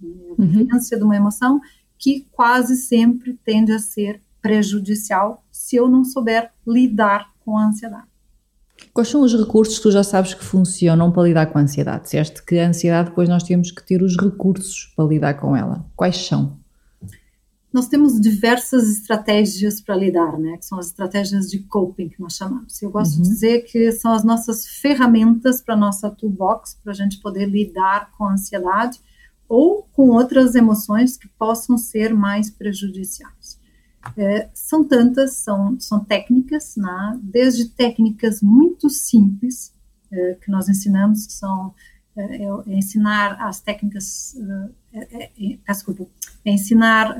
Né? 0.00 0.10
A 0.36 0.42
uhum. 0.42 0.48
vivência 0.48 0.96
uhum. 0.96 0.98
de 0.98 1.04
uma 1.04 1.16
emoção 1.16 1.60
que 1.98 2.26
quase 2.32 2.76
sempre 2.76 3.38
tende 3.44 3.72
a 3.72 3.78
ser 3.78 4.20
prejudicial 4.40 5.44
se 5.50 5.76
eu 5.76 5.88
não 5.88 6.04
souber 6.04 6.50
lidar 6.66 7.32
com 7.44 7.58
a 7.58 7.66
ansiedade. 7.66 8.06
Quais 8.92 9.08
são 9.08 9.22
os 9.22 9.34
recursos 9.34 9.76
que 9.76 9.82
tu 9.84 9.90
já 9.90 10.02
sabes 10.02 10.34
que 10.34 10.44
funcionam 10.44 11.10
para 11.10 11.24
lidar 11.24 11.46
com 11.46 11.58
a 11.58 11.62
ansiedade? 11.62 12.04
Disseste 12.04 12.44
que 12.44 12.58
a 12.58 12.68
ansiedade 12.68 13.10
depois 13.10 13.28
nós 13.28 13.42
temos 13.42 13.70
que 13.70 13.84
ter 13.84 14.02
os 14.02 14.16
recursos 14.16 14.92
para 14.94 15.06
lidar 15.06 15.34
com 15.34 15.56
ela. 15.56 15.84
Quais 15.96 16.16
são? 16.26 16.58
Nós 17.72 17.88
temos 17.88 18.18
diversas 18.20 18.88
estratégias 18.88 19.80
para 19.80 19.96
lidar, 19.96 20.38
né? 20.38 20.56
Que 20.56 20.64
são 20.64 20.78
as 20.78 20.86
estratégias 20.86 21.50
de 21.50 21.58
coping 21.58 22.08
que 22.08 22.20
nós 22.20 22.34
chamamos. 22.34 22.80
Eu 22.80 22.90
gosto 22.90 23.16
uhum. 23.16 23.22
de 23.22 23.28
dizer 23.28 23.60
que 23.62 23.92
são 23.92 24.12
as 24.12 24.24
nossas 24.24 24.66
ferramentas 24.66 25.60
para 25.60 25.74
a 25.74 25.78
nossa 25.78 26.10
toolbox 26.10 26.78
para 26.82 26.92
a 26.92 26.94
gente 26.94 27.20
poder 27.20 27.46
lidar 27.46 28.10
com 28.16 28.24
a 28.24 28.32
ansiedade 28.32 28.98
ou 29.48 29.88
com 29.92 30.08
outras 30.08 30.54
emoções 30.54 31.16
que 31.16 31.28
possam 31.38 31.78
ser 31.78 32.14
mais 32.14 32.50
prejudiciais. 32.50 33.58
É, 34.16 34.48
são 34.54 34.84
tantas, 34.84 35.34
são, 35.34 35.78
são 35.80 36.04
técnicas, 36.04 36.76
né? 36.76 37.18
desde 37.22 37.68
técnicas 37.68 38.40
muito 38.40 38.88
simples 38.88 39.72
é, 40.12 40.34
que 40.34 40.50
nós 40.50 40.68
ensinamos, 40.68 41.26
que 41.26 41.32
são 41.32 41.74
é, 42.16 42.22
é, 42.22 42.44
é 42.44 42.74
ensinar 42.74 43.36
as 43.40 43.60
técnicas, 43.60 44.36
é, 44.92 44.98
é, 45.22 45.30
é 45.38 45.58
desculpa, 45.72 46.06
é 46.44 46.50
ensinar 46.50 47.16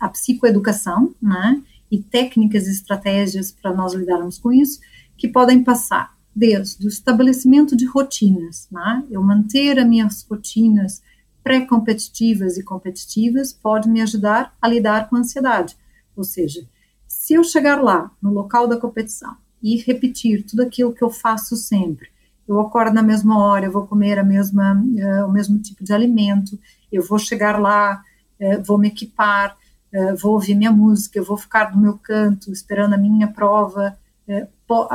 a 0.00 0.08
psicoeducação, 0.08 1.14
né? 1.20 1.62
e 1.90 2.02
técnicas 2.02 2.66
e 2.66 2.70
estratégias 2.70 3.52
para 3.52 3.72
nós 3.72 3.92
lidarmos 3.92 4.38
com 4.38 4.52
isso, 4.52 4.80
que 5.16 5.28
podem 5.28 5.62
passar 5.62 6.16
desde 6.34 6.84
o 6.84 6.88
estabelecimento 6.88 7.76
de 7.76 7.84
rotinas, 7.84 8.66
né? 8.72 9.04
eu 9.10 9.22
manter 9.22 9.78
as 9.78 9.86
minhas 9.86 10.22
rotinas 10.22 11.02
pré-competitivas 11.44 12.56
e 12.56 12.64
competitivas 12.64 13.52
pode 13.52 13.88
me 13.88 14.00
ajudar 14.00 14.56
a 14.60 14.66
lidar 14.66 15.08
com 15.08 15.16
a 15.16 15.18
ansiedade. 15.20 15.76
Ou 16.16 16.24
seja, 16.24 16.66
se 17.06 17.34
eu 17.34 17.44
chegar 17.44 17.82
lá, 17.82 18.10
no 18.20 18.32
local 18.32 18.66
da 18.66 18.80
competição, 18.80 19.36
e 19.62 19.76
repetir 19.76 20.44
tudo 20.44 20.62
aquilo 20.62 20.92
que 20.92 21.04
eu 21.04 21.10
faço 21.10 21.56
sempre, 21.56 22.08
eu 22.46 22.60
acordo 22.60 22.94
na 22.94 23.02
mesma 23.02 23.38
hora, 23.38 23.66
eu 23.66 23.72
vou 23.72 23.86
comer 23.86 24.18
a 24.18 24.24
mesma, 24.24 24.74
uh, 24.74 25.26
o 25.26 25.32
mesmo 25.32 25.58
tipo 25.58 25.82
de 25.82 25.92
alimento, 25.92 26.58
eu 26.92 27.02
vou 27.02 27.18
chegar 27.18 27.58
lá, 27.58 28.02
uh, 28.40 28.62
vou 28.62 28.78
me 28.78 28.88
equipar, 28.88 29.56
uh, 29.94 30.16
vou 30.16 30.32
ouvir 30.32 30.54
minha 30.54 30.72
música, 30.72 31.18
eu 31.18 31.24
vou 31.24 31.36
ficar 31.36 31.74
no 31.74 31.80
meu 31.80 31.96
canto 31.96 32.52
esperando 32.52 32.94
a 32.94 32.98
minha 32.98 33.28
prova, 33.28 33.98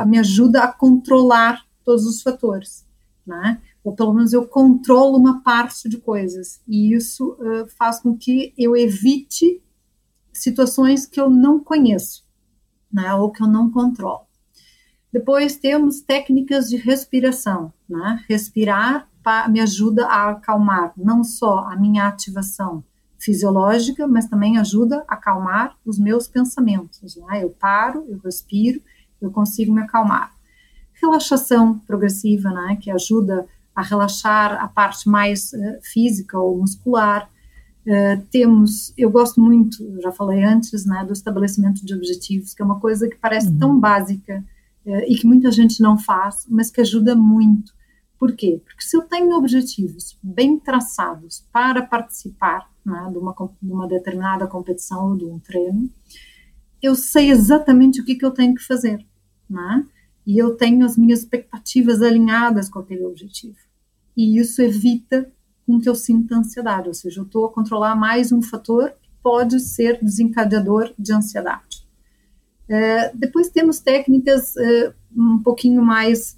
me 0.06 0.18
ajuda 0.18 0.64
a 0.64 0.68
controlar 0.72 1.64
todos 1.84 2.04
os 2.04 2.20
fatores, 2.20 2.84
né? 3.24 3.60
Ou 3.90 3.96
pelo 3.96 4.14
menos 4.14 4.32
eu 4.32 4.46
controlo 4.46 5.18
uma 5.18 5.42
parte 5.42 5.88
de 5.88 5.98
coisas, 5.98 6.62
e 6.66 6.94
isso 6.94 7.36
uh, 7.40 7.68
faz 7.76 7.98
com 7.98 8.16
que 8.16 8.54
eu 8.56 8.76
evite 8.76 9.60
situações 10.32 11.06
que 11.06 11.20
eu 11.20 11.28
não 11.28 11.58
conheço, 11.58 12.24
né, 12.92 13.12
ou 13.14 13.32
que 13.32 13.42
eu 13.42 13.48
não 13.48 13.68
controlo. 13.68 14.28
Depois 15.12 15.56
temos 15.56 16.00
técnicas 16.00 16.68
de 16.68 16.76
respiração, 16.76 17.72
né? 17.88 18.24
Respirar 18.28 19.08
pra, 19.24 19.48
me 19.48 19.58
ajuda 19.58 20.06
a 20.06 20.30
acalmar 20.30 20.92
não 20.96 21.24
só 21.24 21.64
a 21.68 21.74
minha 21.74 22.06
ativação 22.06 22.84
fisiológica, 23.18 24.06
mas 24.06 24.28
também 24.28 24.56
ajuda 24.56 25.04
a 25.08 25.14
acalmar 25.14 25.76
os 25.84 25.98
meus 25.98 26.28
pensamentos. 26.28 27.16
Né? 27.16 27.42
Eu 27.42 27.50
paro, 27.50 28.04
eu 28.08 28.20
respiro, 28.24 28.80
eu 29.20 29.32
consigo 29.32 29.74
me 29.74 29.82
acalmar 29.82 30.32
relaxação 31.00 31.78
progressiva, 31.78 32.50
né, 32.50 32.78
que 32.80 32.90
ajuda 32.90 33.42
a 33.42 33.46
relaxar 33.76 34.62
a 34.62 34.68
parte 34.68 35.08
mais 35.08 35.52
uh, 35.52 35.78
física 35.82 36.38
ou 36.38 36.58
muscular. 36.58 37.28
Uh, 37.86 38.22
temos, 38.30 38.92
eu 38.96 39.10
gosto 39.10 39.40
muito, 39.40 40.00
já 40.00 40.12
falei 40.12 40.44
antes, 40.44 40.84
né, 40.84 41.04
do 41.04 41.12
estabelecimento 41.12 41.84
de 41.84 41.94
objetivos, 41.94 42.52
que 42.52 42.62
é 42.62 42.64
uma 42.64 42.78
coisa 42.78 43.08
que 43.08 43.16
parece 43.16 43.48
uhum. 43.48 43.58
tão 43.58 43.80
básica 43.80 44.44
uh, 44.84 45.02
e 45.08 45.16
que 45.16 45.26
muita 45.26 45.50
gente 45.50 45.80
não 45.80 45.98
faz, 45.98 46.46
mas 46.48 46.70
que 46.70 46.80
ajuda 46.80 47.14
muito. 47.14 47.72
Por 48.18 48.32
quê? 48.32 48.60
Porque 48.62 48.82
se 48.82 48.96
eu 48.96 49.02
tenho 49.02 49.34
objetivos 49.34 50.18
bem 50.22 50.58
traçados 50.58 51.46
para 51.50 51.82
participar 51.82 52.70
né, 52.84 53.08
de, 53.10 53.16
uma, 53.16 53.34
de 53.62 53.72
uma 53.72 53.88
determinada 53.88 54.46
competição 54.46 55.08
ou 55.08 55.16
de 55.16 55.24
um 55.24 55.38
treino, 55.38 55.88
eu 56.82 56.94
sei 56.94 57.30
exatamente 57.30 58.00
o 58.00 58.04
que, 58.04 58.14
que 58.14 58.24
eu 58.24 58.30
tenho 58.30 58.54
que 58.54 58.62
fazer. 58.62 59.04
Né? 59.48 59.86
E 60.26 60.38
eu 60.38 60.56
tenho 60.56 60.84
as 60.84 60.96
minhas 60.96 61.20
expectativas 61.20 62.02
alinhadas 62.02 62.68
com 62.68 62.78
aquele 62.78 63.04
objetivo. 63.04 63.56
E 64.16 64.38
isso 64.38 64.60
evita 64.62 65.30
com 65.66 65.80
que 65.80 65.88
eu 65.88 65.94
sinta 65.94 66.36
ansiedade, 66.36 66.88
ou 66.88 66.94
seja, 66.94 67.20
eu 67.20 67.24
estou 67.24 67.46
a 67.46 67.52
controlar 67.52 67.94
mais 67.94 68.32
um 68.32 68.42
fator 68.42 68.90
que 69.00 69.10
pode 69.22 69.60
ser 69.60 70.02
desencadeador 70.02 70.92
de 70.98 71.12
ansiedade. 71.12 71.86
É, 72.68 73.14
depois 73.14 73.50
temos 73.50 73.80
técnicas 73.80 74.56
é, 74.56 74.92
um 75.16 75.42
pouquinho 75.42 75.82
mais, 75.82 76.36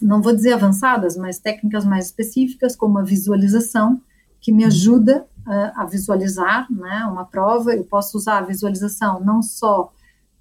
não 0.00 0.22
vou 0.22 0.34
dizer 0.34 0.52
avançadas, 0.52 1.16
mas 1.16 1.38
técnicas 1.38 1.84
mais 1.84 2.06
específicas, 2.06 2.76
como 2.76 2.98
a 2.98 3.02
visualização, 3.02 4.00
que 4.40 4.50
me 4.50 4.64
ajuda 4.64 5.26
uh, 5.46 5.80
a 5.80 5.86
visualizar 5.86 6.66
né, 6.70 7.04
uma 7.04 7.24
prova. 7.24 7.72
Eu 7.72 7.84
posso 7.84 8.18
usar 8.18 8.38
a 8.38 8.42
visualização 8.42 9.20
não 9.20 9.40
só 9.40 9.92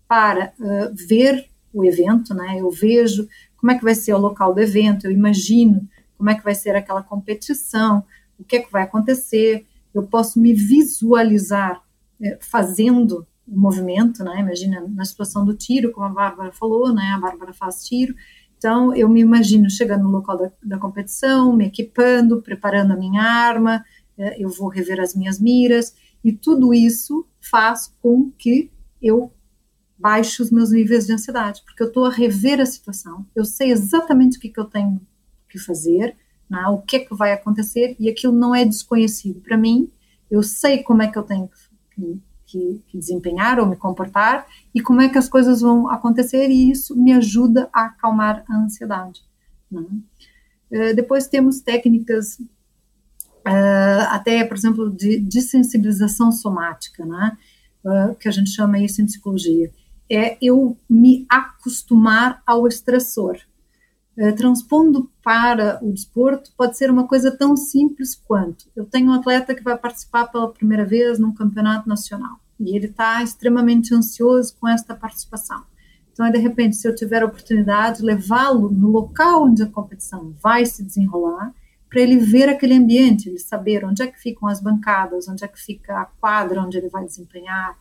para 0.07 0.53
uh, 0.59 1.07
ver 1.07 1.50
o 1.73 1.83
evento, 1.85 2.33
né, 2.33 2.57
eu 2.59 2.69
vejo 2.69 3.27
como 3.57 3.71
é 3.71 3.77
que 3.77 3.83
vai 3.83 3.95
ser 3.95 4.13
o 4.13 4.17
local 4.17 4.53
do 4.53 4.59
evento, 4.59 5.05
eu 5.05 5.11
imagino 5.11 5.87
como 6.17 6.29
é 6.29 6.35
que 6.35 6.43
vai 6.43 6.55
ser 6.55 6.75
aquela 6.75 7.01
competição, 7.01 8.03
o 8.37 8.43
que 8.43 8.57
é 8.57 8.59
que 8.59 8.71
vai 8.71 8.83
acontecer, 8.83 9.65
eu 9.93 10.03
posso 10.03 10.39
me 10.39 10.53
visualizar 10.53 11.81
eh, 12.21 12.37
fazendo 12.41 13.27
o 13.47 13.59
movimento, 13.59 14.23
né? 14.23 14.39
Imagina 14.39 14.85
na 14.87 15.03
situação 15.03 15.45
do 15.45 15.55
tiro, 15.55 15.91
como 15.91 16.05
a 16.05 16.09
Bárbara 16.09 16.51
falou, 16.51 16.93
né? 16.93 17.11
A 17.15 17.19
Bárbara 17.19 17.53
faz 17.53 17.83
tiro. 17.85 18.15
Então, 18.57 18.95
eu 18.95 19.09
me 19.09 19.21
imagino 19.21 19.69
chegando 19.69 20.03
no 20.03 20.09
local 20.09 20.37
da, 20.37 20.51
da 20.63 20.77
competição, 20.77 21.53
me 21.53 21.65
equipando, 21.65 22.41
preparando 22.41 22.93
a 22.93 22.97
minha 22.97 23.21
arma, 23.21 23.83
eh, 24.17 24.37
eu 24.39 24.49
vou 24.49 24.69
rever 24.69 24.99
as 24.99 25.15
minhas 25.15 25.39
miras, 25.39 25.95
e 26.23 26.31
tudo 26.31 26.73
isso 26.73 27.27
faz 27.39 27.93
com 28.01 28.31
que 28.37 28.71
eu 29.01 29.31
baixe 30.01 30.41
os 30.41 30.51
meus 30.51 30.71
níveis 30.71 31.05
de 31.05 31.13
ansiedade, 31.13 31.61
porque 31.63 31.83
eu 31.83 31.87
estou 31.87 32.05
a 32.05 32.09
rever 32.09 32.59
a 32.59 32.65
situação, 32.65 33.25
eu 33.35 33.45
sei 33.45 33.71
exatamente 33.71 34.37
o 34.37 34.41
que, 34.41 34.49
que 34.49 34.59
eu 34.59 34.65
tenho 34.65 34.99
que 35.47 35.59
fazer, 35.59 36.15
né, 36.49 36.65
o 36.67 36.79
que 36.79 36.95
é 36.95 36.99
que 36.99 37.15
vai 37.15 37.31
acontecer, 37.31 37.95
e 37.99 38.09
aquilo 38.09 38.33
não 38.33 38.55
é 38.55 38.65
desconhecido 38.65 39.39
para 39.41 39.57
mim, 39.57 39.89
eu 40.29 40.41
sei 40.41 40.81
como 40.81 41.01
é 41.01 41.07
que 41.07 41.17
eu 41.17 41.23
tenho 41.23 41.49
que, 41.95 42.21
que, 42.45 42.83
que, 42.87 42.97
desempenhar 42.97 43.59
ou 43.59 43.67
me 43.67 43.75
comportar, 43.75 44.47
e 44.73 44.81
como 44.81 45.01
é 45.01 45.09
que 45.09 45.17
as 45.17 45.29
coisas 45.29 45.61
vão 45.61 45.89
acontecer, 45.89 46.49
e 46.49 46.71
isso 46.71 46.95
me 46.95 47.13
ajuda 47.13 47.69
a 47.71 47.85
acalmar 47.85 48.43
a 48.49 48.57
ansiedade. 48.57 49.21
Né? 49.69 49.81
Uh, 50.71 50.95
depois 50.95 51.27
temos 51.27 51.61
técnicas, 51.61 52.39
uh, 53.45 54.07
até, 54.09 54.43
por 54.45 54.57
exemplo, 54.57 54.89
de, 54.89 55.19
de 55.19 55.41
sensibilização 55.41 56.31
somática, 56.31 57.05
né? 57.05 57.37
Uh, 57.83 58.15
que 58.15 58.27
a 58.27 58.31
gente 58.31 58.51
chama 58.51 58.79
isso 58.79 59.01
em 59.01 59.05
psicologia, 59.05 59.71
é 60.13 60.37
eu 60.41 60.77
me 60.89 61.25
acostumar 61.29 62.41
ao 62.45 62.67
estressor. 62.67 63.37
Eh, 64.17 64.33
transpondo 64.33 65.09
para 65.23 65.79
o 65.81 65.91
desporto, 65.91 66.51
pode 66.57 66.77
ser 66.77 66.91
uma 66.91 67.07
coisa 67.07 67.31
tão 67.31 67.55
simples 67.55 68.13
quanto: 68.15 68.69
eu 68.75 68.85
tenho 68.85 69.09
um 69.09 69.13
atleta 69.13 69.55
que 69.55 69.63
vai 69.63 69.77
participar 69.77 70.27
pela 70.27 70.51
primeira 70.51 70.85
vez 70.85 71.17
num 71.17 71.33
campeonato 71.33 71.87
nacional 71.87 72.39
e 72.59 72.75
ele 72.75 72.87
está 72.87 73.23
extremamente 73.23 73.93
ansioso 73.93 74.55
com 74.59 74.67
esta 74.67 74.95
participação. 74.95 75.63
Então, 76.11 76.29
de 76.29 76.37
repente, 76.37 76.75
se 76.75 76.87
eu 76.87 76.93
tiver 76.93 77.23
a 77.23 77.25
oportunidade, 77.25 77.99
de 77.99 78.05
levá-lo 78.05 78.69
no 78.69 78.89
local 78.89 79.45
onde 79.45 79.63
a 79.63 79.67
competição 79.67 80.35
vai 80.41 80.65
se 80.65 80.83
desenrolar, 80.83 81.53
para 81.89 82.01
ele 82.01 82.17
ver 82.17 82.47
aquele 82.47 82.75
ambiente, 82.75 83.27
ele 83.27 83.39
saber 83.39 83.83
onde 83.83 84.03
é 84.03 84.07
que 84.07 84.19
ficam 84.19 84.47
as 84.47 84.61
bancadas, 84.61 85.27
onde 85.27 85.43
é 85.43 85.47
que 85.47 85.59
fica 85.59 85.99
a 85.99 86.05
quadra 86.05 86.61
onde 86.61 86.77
ele 86.77 86.89
vai 86.89 87.03
desempenhar, 87.03 87.71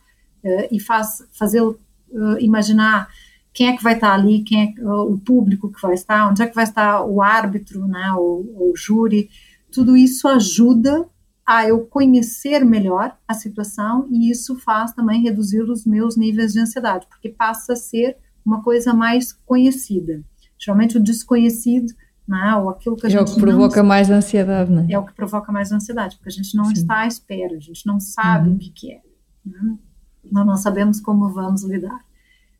uh, 0.43 0.67
e 0.71 0.79
faz, 0.79 1.23
fazê-lo 1.31 1.79
uh, 2.13 2.39
imaginar 2.39 3.09
quem 3.53 3.67
é 3.67 3.75
que 3.75 3.83
vai 3.83 3.95
estar 3.95 4.13
ali, 4.13 4.43
quem 4.43 4.75
é 4.77 4.83
o 4.83 5.17
público 5.17 5.71
que 5.71 5.81
vai 5.81 5.93
estar, 5.93 6.29
onde 6.29 6.41
é 6.41 6.47
que 6.47 6.55
vai 6.55 6.63
estar 6.63 7.03
o 7.03 7.21
árbitro, 7.21 7.85
né, 7.85 8.13
o, 8.13 8.71
o 8.71 8.73
júri, 8.75 9.29
tudo 9.71 9.97
isso 9.97 10.27
ajuda 10.27 11.05
a 11.45 11.67
eu 11.67 11.85
conhecer 11.85 12.63
melhor 12.63 13.17
a 13.27 13.33
situação 13.33 14.07
e 14.09 14.31
isso 14.31 14.55
faz 14.59 14.93
também 14.93 15.21
reduzir 15.21 15.63
os 15.63 15.85
meus 15.85 16.15
níveis 16.15 16.53
de 16.53 16.59
ansiedade, 16.59 17.07
porque 17.09 17.29
passa 17.29 17.73
a 17.73 17.75
ser 17.75 18.17
uma 18.45 18.63
coisa 18.63 18.93
mais 18.93 19.33
conhecida. 19.33 20.23
Geralmente 20.57 20.97
o 20.97 21.03
desconhecido, 21.03 21.93
né, 22.27 22.55
ou 22.55 22.69
aquilo 22.69 22.95
que 22.95 23.05
a 23.05 23.09
é 23.09 23.11
gente 23.11 23.19
É 23.19 23.23
o 23.23 23.25
que 23.25 23.41
provoca 23.41 23.83
mais 23.83 24.09
ansiedade, 24.09 24.71
né? 24.71 24.87
É 24.89 24.97
o 24.97 25.05
que 25.05 25.13
provoca 25.13 25.51
mais 25.51 25.71
ansiedade, 25.71 26.15
porque 26.15 26.29
a 26.29 26.31
gente 26.31 26.55
não 26.55 26.65
Sim. 26.65 26.73
está 26.73 26.99
à 26.99 27.07
espera, 27.07 27.57
a 27.57 27.59
gente 27.59 27.85
não 27.85 27.99
sabe 27.99 28.49
uhum. 28.49 28.55
o 28.55 28.59
que, 28.59 28.69
que 28.69 28.91
é. 28.93 29.01
Né? 29.45 29.77
Nós 30.29 30.45
não 30.45 30.57
sabemos 30.57 30.99
como 30.99 31.29
vamos 31.29 31.63
lidar. 31.63 32.03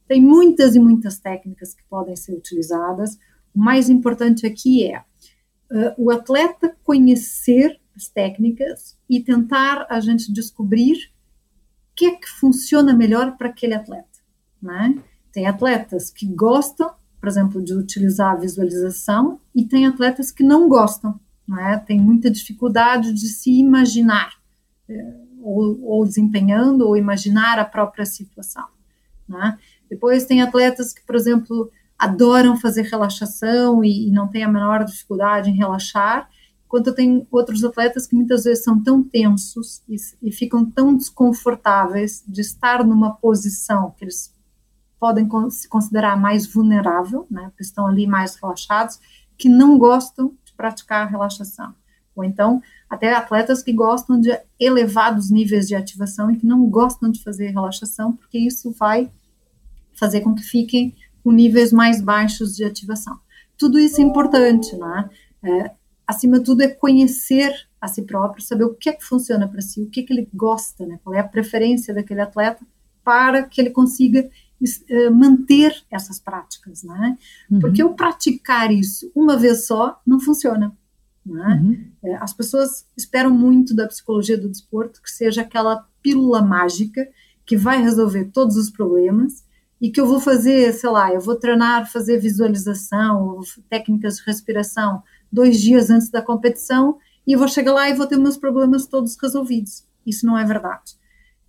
Tem 0.07 0.22
muitas 0.22 0.76
e 0.76 0.80
muitas 0.80 1.20
técnicas 1.20 1.74
que 1.74 1.84
podem 1.86 2.16
ser 2.16 2.34
utilizadas. 2.34 3.18
O 3.53 3.59
mais 3.59 3.89
importante 3.89 4.45
aqui 4.45 4.86
é 4.91 4.99
uh, 4.99 5.93
o 5.97 6.12
atleta 6.12 6.76
conhecer 6.84 7.80
as 7.95 8.07
técnicas 8.07 8.97
e 9.09 9.22
tentar 9.22 9.86
a 9.89 9.99
gente 9.99 10.32
descobrir 10.32 10.95
o 10.95 11.95
que 11.95 12.05
é 12.05 12.16
que 12.16 12.28
funciona 12.28 12.93
melhor 12.93 13.38
para 13.38 13.49
aquele 13.49 13.74
atleta. 13.74 14.20
Né? 14.62 14.95
Tem 15.32 15.47
atletas 15.47 16.09
que 16.09 16.26
gostam, 16.26 16.91
por 17.20 17.30
exemplo, 17.30 17.64
de 17.64 17.74
utilizar 17.74 18.34
a 18.34 18.39
visualização 18.39 19.39
e 19.55 19.66
tem 19.66 19.86
atletas 19.86 20.32
que 20.32 20.43
não 20.43 20.68
gostam. 20.68 21.20
Né? 21.47 21.78
Tem 21.86 21.99
muita 21.99 22.30
dificuldade 22.30 23.14
de 23.14 23.28
se 23.28 23.51
imaginar, 23.51 24.34
ou, 25.41 25.81
ou 25.83 26.05
desempenhando, 26.05 26.87
ou 26.87 26.97
imaginar 26.97 27.59
a 27.59 27.65
própria 27.65 28.05
situação. 28.05 28.67
Né? 29.27 29.57
Depois 29.89 30.25
tem 30.25 30.41
atletas 30.41 30.93
que, 30.93 31.01
por 31.05 31.15
exemplo, 31.15 31.71
adoram 31.97 32.57
fazer 32.57 32.83
relaxação 32.83 33.83
e, 33.83 34.07
e 34.07 34.11
não 34.11 34.27
têm 34.27 34.43
a 34.43 34.51
menor 34.51 34.83
dificuldade 34.83 35.49
em 35.49 35.55
relaxar, 35.55 36.29
enquanto 36.65 36.95
tem 36.95 37.27
outros 37.29 37.63
atletas 37.63 38.07
que 38.07 38.15
muitas 38.15 38.45
vezes 38.45 38.63
são 38.63 38.81
tão 38.81 39.03
tensos 39.03 39.83
e, 39.87 39.95
e 40.21 40.31
ficam 40.31 40.65
tão 40.65 40.95
desconfortáveis 40.95 42.23
de 42.27 42.41
estar 42.41 42.83
numa 42.83 43.13
posição 43.13 43.91
que 43.91 44.05
eles 44.05 44.33
podem 44.99 45.27
se 45.49 45.67
considerar 45.67 46.15
mais 46.15 46.45
vulnerável, 46.45 47.27
né, 47.29 47.45
porque 47.49 47.63
estão 47.63 47.87
ali 47.87 48.05
mais 48.05 48.35
relaxados, 48.35 48.99
que 49.37 49.49
não 49.49 49.77
gostam 49.77 50.37
de 50.45 50.53
praticar 50.53 51.05
a 51.05 51.09
relaxação. 51.09 51.73
Ou 52.15 52.23
então, 52.23 52.61
até 52.91 53.13
atletas 53.13 53.63
que 53.63 53.71
gostam 53.71 54.19
de 54.19 54.37
elevados 54.59 55.31
níveis 55.31 55.65
de 55.65 55.73
ativação 55.73 56.29
e 56.29 56.35
que 56.35 56.45
não 56.45 56.65
gostam 56.65 57.09
de 57.09 57.23
fazer 57.23 57.47
relaxação, 57.47 58.11
porque 58.11 58.37
isso 58.37 58.69
vai 58.71 59.09
fazer 59.93 60.19
com 60.19 60.35
que 60.35 60.43
fiquem 60.43 60.93
com 61.23 61.31
níveis 61.31 61.71
mais 61.71 62.01
baixos 62.01 62.53
de 62.53 62.65
ativação. 62.65 63.17
Tudo 63.57 63.79
isso 63.79 64.01
é 64.01 64.03
importante, 64.03 64.75
né? 64.75 65.09
É, 65.41 65.71
acima 66.05 66.37
de 66.39 66.43
tudo 66.43 66.63
é 66.63 66.67
conhecer 66.67 67.53
a 67.79 67.87
si 67.87 68.01
próprio, 68.01 68.43
saber 68.43 68.65
o 68.65 68.73
que 68.73 68.89
é 68.89 68.93
que 68.93 69.05
funciona 69.05 69.47
para 69.47 69.61
si, 69.61 69.81
o 69.81 69.89
que 69.89 70.01
é 70.01 70.03
que 70.03 70.11
ele 70.11 70.27
gosta, 70.33 70.85
né? 70.85 70.99
Qual 71.01 71.15
é 71.15 71.19
a 71.19 71.27
preferência 71.27 71.93
daquele 71.93 72.19
atleta 72.19 72.65
para 73.05 73.43
que 73.43 73.61
ele 73.61 73.69
consiga 73.69 74.29
é, 74.89 75.09
manter 75.09 75.81
essas 75.89 76.19
práticas, 76.19 76.83
né? 76.83 77.17
Uhum. 77.49 77.59
Porque 77.61 77.81
o 77.81 77.93
praticar 77.93 78.69
isso 78.69 79.09
uma 79.15 79.37
vez 79.37 79.65
só 79.65 79.97
não 80.05 80.19
funciona. 80.19 80.75
Né? 81.26 81.61
Uhum. 81.61 81.91
É, 82.03 82.15
as 82.15 82.34
pessoas 82.34 82.86
esperam 82.97 83.32
muito 83.32 83.76
da 83.76 83.88
psicologia 83.88 84.38
do 84.38 84.49
desporto 84.49 85.01
que 85.01 85.11
seja 85.11 85.41
aquela 85.41 85.88
pílula 86.01 86.41
mágica 86.41 87.07
que 87.45 87.55
vai 87.55 87.82
resolver 87.82 88.26
todos 88.26 88.55
os 88.55 88.69
problemas 88.69 89.45
e 89.80 89.89
que 89.89 89.99
eu 89.99 90.05
vou 90.05 90.19
fazer, 90.19 90.74
sei 90.74 90.89
lá, 90.89 91.11
eu 91.11 91.19
vou 91.19 91.36
treinar, 91.36 91.91
fazer 91.91 92.19
visualização, 92.19 93.39
técnicas 93.69 94.17
de 94.17 94.24
respiração 94.26 95.01
dois 95.32 95.59
dias 95.59 95.89
antes 95.89 96.09
da 96.09 96.22
competição 96.22 96.97
e 97.26 97.36
vou 97.36 97.47
chegar 97.47 97.74
lá 97.74 97.89
e 97.89 97.93
vou 97.93 98.05
ter 98.05 98.17
meus 98.17 98.38
problemas 98.38 98.86
todos 98.86 99.17
resolvidos. 99.19 99.86
Isso 100.05 100.26
não 100.26 100.38
é 100.38 100.45
verdade. 100.45 100.99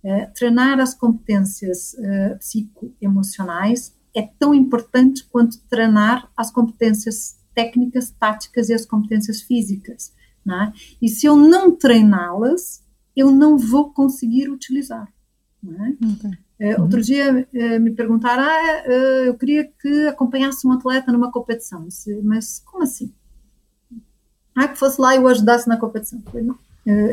É, 0.03 0.25
treinar 0.27 0.79
as 0.79 0.93
competências 0.93 1.93
uh, 1.93 2.37
psicoemocionais 2.37 3.95
é 4.15 4.21
tão 4.37 4.53
importante 4.53 5.25
quanto 5.31 5.59
treinar 5.69 6.29
as 6.35 6.51
competências 6.51 7.37
técnicas, 7.53 8.11
táticas 8.11 8.69
e 8.69 8.73
as 8.73 8.85
competências 8.85 9.41
físicas. 9.41 10.13
Né? 10.45 10.73
E 11.01 11.07
se 11.07 11.25
eu 11.25 11.35
não 11.35 11.75
treiná-las, 11.75 12.83
eu 13.15 13.31
não 13.31 13.57
vou 13.57 13.91
conseguir 13.91 14.49
utilizar. 14.49 15.07
É? 15.65 16.05
Okay. 16.13 16.31
Uh, 16.59 16.81
outro 16.81 16.97
uhum. 16.97 17.03
dia 17.03 17.47
uh, 17.53 17.79
me 17.79 17.91
perguntaram, 17.91 18.43
ah, 18.43 18.83
uh, 18.85 19.25
eu 19.25 19.35
queria 19.35 19.65
que 19.65 20.07
acompanhasse 20.07 20.65
um 20.67 20.71
atleta 20.71 21.11
numa 21.11 21.31
competição. 21.31 21.87
Disse, 21.87 22.21
mas 22.21 22.59
como 22.59 22.83
assim? 22.83 23.13
Ah, 24.55 24.67
que 24.67 24.77
fosse 24.77 24.99
lá 25.01 25.15
e 25.15 25.19
o 25.19 25.27
ajudasse 25.27 25.67
na 25.67 25.77
competição. 25.77 26.19
Eu 26.19 26.31
falei, 26.31 26.47
não, 26.47 26.57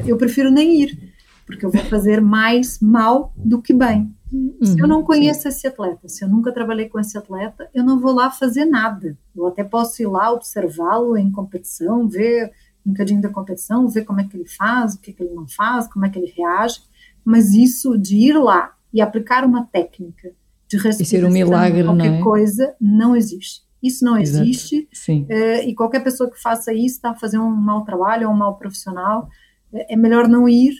eu 0.07 0.17
prefiro 0.17 0.51
nem 0.51 0.83
ir, 0.83 1.15
porque 1.51 1.67
eu 1.67 1.71
vou 1.71 1.85
fazer 1.85 2.21
mais 2.21 2.79
mal 2.81 3.33
do 3.37 3.61
que 3.61 3.75
bem. 3.75 4.15
Uhum, 4.33 4.57
se 4.63 4.79
eu 4.79 4.87
não 4.87 5.03
conheço 5.03 5.43
sim. 5.43 5.49
esse 5.49 5.67
atleta, 5.67 6.09
se 6.09 6.25
eu 6.25 6.29
nunca 6.29 6.53
trabalhei 6.53 6.89
com 6.89 7.01
esse 7.01 7.19
atleta, 7.19 7.69
eu 7.75 7.85
não 7.85 7.99
vou 7.99 8.13
lá 8.13 8.31
fazer 8.31 8.65
nada. 8.65 9.19
Eu 9.35 9.47
até 9.47 9.65
posso 9.65 10.01
ir 10.01 10.07
lá 10.07 10.33
observá-lo 10.33 11.17
em 11.17 11.31
competição, 11.31 12.09
ver 12.09 12.53
um 12.87 12.93
bocadinho 12.93 13.21
da 13.21 13.29
competição, 13.29 13.89
ver 13.89 14.05
como 14.05 14.21
é 14.21 14.25
que 14.25 14.37
ele 14.37 14.49
faz, 14.49 14.95
o 14.95 15.01
que, 15.01 15.13
que 15.13 15.23
ele 15.23 15.35
não 15.35 15.49
faz, 15.49 15.89
como 15.89 16.07
é 16.07 16.09
que 16.09 16.19
ele 16.19 16.33
reage, 16.37 16.81
mas 17.25 17.53
isso 17.53 17.99
de 17.99 18.17
ir 18.17 18.39
lá 18.39 18.73
e 18.93 19.01
aplicar 19.01 19.45
uma 19.45 19.67
técnica 19.67 20.33
de 20.69 20.77
respiração, 20.77 21.29
um 21.29 21.33
milagre, 21.33 21.85
qualquer 21.85 22.11
não 22.11 22.19
é? 22.19 22.23
coisa, 22.23 22.75
não 22.81 23.17
existe. 23.17 23.63
Isso 23.83 24.05
não 24.05 24.17
Exato. 24.17 24.45
existe. 24.45 24.89
Uh, 25.09 25.69
e 25.69 25.75
qualquer 25.75 26.05
pessoa 26.05 26.31
que 26.31 26.41
faça 26.41 26.73
isso 26.73 26.97
está 26.97 27.11
a 27.11 27.17
fazer 27.17 27.39
um 27.39 27.51
mau 27.51 27.85
trabalho 27.85 28.29
ou 28.29 28.35
um 28.35 28.37
mau 28.37 28.57
profissional. 28.57 29.29
Uh, 29.73 29.85
é 29.89 29.97
melhor 29.97 30.29
não 30.29 30.49
ir, 30.49 30.75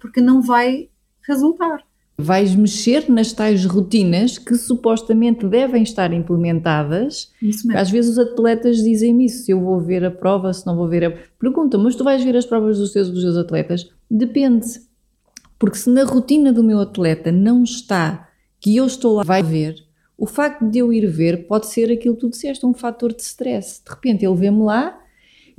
porque 0.00 0.20
não 0.20 0.42
vai 0.42 0.88
resultar. 1.26 1.82
Vais 2.20 2.54
mexer 2.54 3.08
nas 3.08 3.32
tais 3.32 3.64
rotinas 3.64 4.38
que 4.38 4.56
supostamente 4.56 5.46
devem 5.46 5.82
estar 5.82 6.12
implementadas. 6.12 7.32
Isso 7.40 7.66
mesmo. 7.66 7.80
Às 7.80 7.90
vezes 7.90 8.12
os 8.12 8.18
atletas 8.18 8.78
dizem 8.78 9.24
isso, 9.24 9.44
se 9.44 9.52
eu 9.52 9.60
vou 9.60 9.78
ver 9.78 10.04
a 10.04 10.10
prova, 10.10 10.52
se 10.52 10.66
não 10.66 10.74
vou 10.74 10.88
ver 10.88 11.04
a... 11.04 11.10
Pergunta, 11.38 11.78
mas 11.78 11.94
tu 11.94 12.02
vais 12.02 12.24
ver 12.24 12.36
as 12.36 12.44
provas 12.44 12.78
dos 12.78 12.92
teus, 12.92 13.08
dos 13.08 13.22
teus 13.22 13.36
atletas? 13.36 13.88
Depende 14.10 14.88
porque 15.58 15.76
se 15.76 15.90
na 15.90 16.04
rotina 16.04 16.52
do 16.52 16.62
meu 16.62 16.78
atleta 16.78 17.32
não 17.32 17.64
está 17.64 18.28
que 18.60 18.76
eu 18.76 18.86
estou 18.86 19.14
lá 19.14 19.24
vai 19.24 19.42
ver, 19.42 19.84
o 20.16 20.26
facto 20.26 20.64
de 20.68 20.78
eu 20.78 20.92
ir 20.92 21.06
ver 21.06 21.46
pode 21.46 21.66
ser 21.66 21.90
aquilo 21.90 22.14
que 22.14 22.20
tu 22.20 22.30
disseste, 22.30 22.64
um 22.64 22.74
fator 22.74 23.12
de 23.12 23.22
stress. 23.22 23.82
De 23.84 23.90
repente 23.90 24.24
ele 24.24 24.36
vê-me 24.36 24.62
lá 24.62 24.98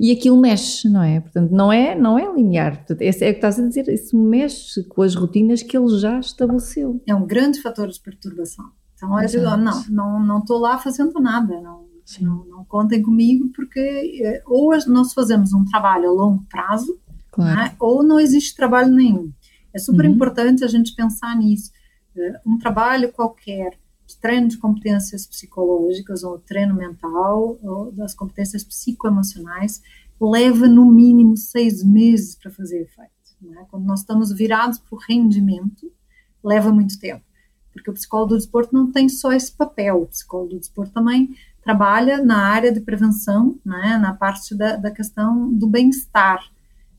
e 0.00 0.10
aquilo 0.12 0.40
mexe, 0.40 0.88
não 0.88 1.02
é? 1.02 1.20
Portanto, 1.20 1.50
não 1.50 1.70
é, 1.70 1.94
não 1.94 2.18
é 2.18 2.32
linear. 2.32 2.78
Portanto, 2.78 3.02
é, 3.02 3.10
o 3.10 3.12
que 3.12 3.24
estás 3.24 3.60
a 3.60 3.68
dizer, 3.68 3.86
isso 3.90 4.16
mexe 4.16 4.82
com 4.84 5.02
as 5.02 5.14
rotinas 5.14 5.62
que 5.62 5.76
ele 5.76 5.98
já 5.98 6.18
estabeleceu. 6.18 7.02
É 7.06 7.14
um 7.14 7.26
grande 7.26 7.60
fator 7.60 7.86
de 7.86 8.00
perturbação. 8.00 8.64
Então, 8.94 9.18
é 9.18 9.26
digo, 9.26 9.42
não, 9.42 9.84
não, 9.90 10.24
não 10.24 10.38
estou 10.38 10.58
lá 10.58 10.78
fazendo 10.78 11.20
nada, 11.20 11.60
não, 11.60 11.86
não, 12.18 12.44
não, 12.46 12.64
contem 12.64 13.02
comigo, 13.02 13.50
porque 13.54 13.78
eh, 14.22 14.42
ou 14.46 14.70
nós 14.86 15.12
fazemos 15.12 15.52
um 15.52 15.66
trabalho 15.66 16.08
a 16.08 16.12
longo 16.12 16.44
prazo, 16.48 16.98
claro. 17.30 17.56
né, 17.56 17.76
ou 17.78 18.02
não 18.02 18.18
existe 18.18 18.56
trabalho 18.56 18.90
nenhum. 18.90 19.30
É 19.72 19.78
super 19.78 20.06
uhum. 20.06 20.12
importante 20.12 20.64
a 20.64 20.66
gente 20.66 20.94
pensar 20.94 21.36
nisso. 21.36 21.70
Eh, 22.16 22.40
um 22.46 22.56
trabalho 22.56 23.12
qualquer 23.12 23.78
treino 24.20 24.48
de 24.48 24.58
competências 24.58 25.26
psicológicas 25.26 26.22
ou 26.22 26.38
treino 26.38 26.74
mental 26.74 27.58
ou 27.62 27.90
das 27.92 28.14
competências 28.14 28.62
psicoemocionais 28.62 29.82
leva 30.20 30.68
no 30.68 30.84
mínimo 30.86 31.36
seis 31.36 31.82
meses 31.82 32.34
para 32.34 32.50
fazer 32.50 32.82
efeito. 32.82 33.10
Né? 33.40 33.66
Quando 33.70 33.86
nós 33.86 34.00
estamos 34.00 34.30
virados 34.32 34.78
para 34.78 34.94
o 34.94 35.00
rendimento, 35.00 35.90
leva 36.44 36.70
muito 36.70 36.98
tempo. 36.98 37.24
Porque 37.72 37.90
o 37.90 37.94
psicólogo 37.94 38.30
do 38.30 38.36
desporto 38.36 38.74
não 38.74 38.90
tem 38.92 39.08
só 39.08 39.32
esse 39.32 39.52
papel, 39.52 40.02
o 40.02 40.06
psicólogo 40.06 40.50
do 40.50 40.58
desporto 40.58 40.92
também 40.92 41.34
trabalha 41.62 42.22
na 42.22 42.38
área 42.38 42.72
de 42.72 42.80
prevenção, 42.80 43.58
né? 43.64 43.96
na 43.98 44.12
parte 44.12 44.54
da, 44.54 44.76
da 44.76 44.90
questão 44.90 45.50
do 45.52 45.66
bem-estar. 45.66 46.42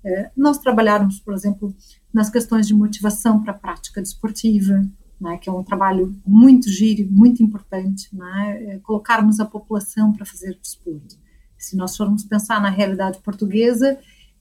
É, 0.04 0.32
nós 0.36 0.58
trabalharmos, 0.58 1.20
por 1.20 1.34
exemplo, 1.34 1.76
nas 2.12 2.30
questões 2.30 2.68
de 2.68 2.74
motivação 2.74 3.42
para 3.42 3.52
a 3.52 3.58
prática 3.58 4.02
desportiva, 4.02 4.84
né, 5.22 5.38
que 5.38 5.48
é 5.48 5.54
um 5.54 5.64
trabalho 5.64 6.14
muito 6.26 6.70
giro, 6.70 7.08
muito 7.12 7.44
importante, 7.44 8.10
né, 8.14 8.74
é 8.74 8.80
colocarmos 8.80 9.40
a 9.40 9.46
população 9.46 10.12
para 10.12 10.26
fazer 10.26 10.58
desporto. 10.60 11.16
Se 11.58 11.78
nós 11.78 11.96
formos 11.96 12.24
pensar 12.24 12.60
na 12.60 12.70
realidade 12.70 13.20
portuguesa, 13.20 14.00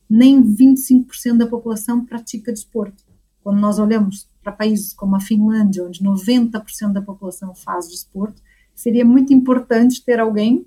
nem 0.09 0.43
25% 0.43 1.37
da 1.37 1.47
população 1.47 2.05
pratica 2.05 2.51
desporto. 2.51 3.05
Quando 3.43 3.61
nós 3.61 3.79
olhamos 3.79 4.29
para 4.43 4.53
países 4.53 4.95
como 4.95 5.15
a 5.15 5.21
Finlândia, 5.21 5.85
onde 5.85 6.03
90% 6.03 6.93
da 6.93 7.03
população 7.03 7.55
faz 7.55 7.89
desporto, 7.89 8.43
seria 8.75 9.05
muito 9.05 9.33
importante 9.35 10.03
ter 10.03 10.19
alguém 10.19 10.67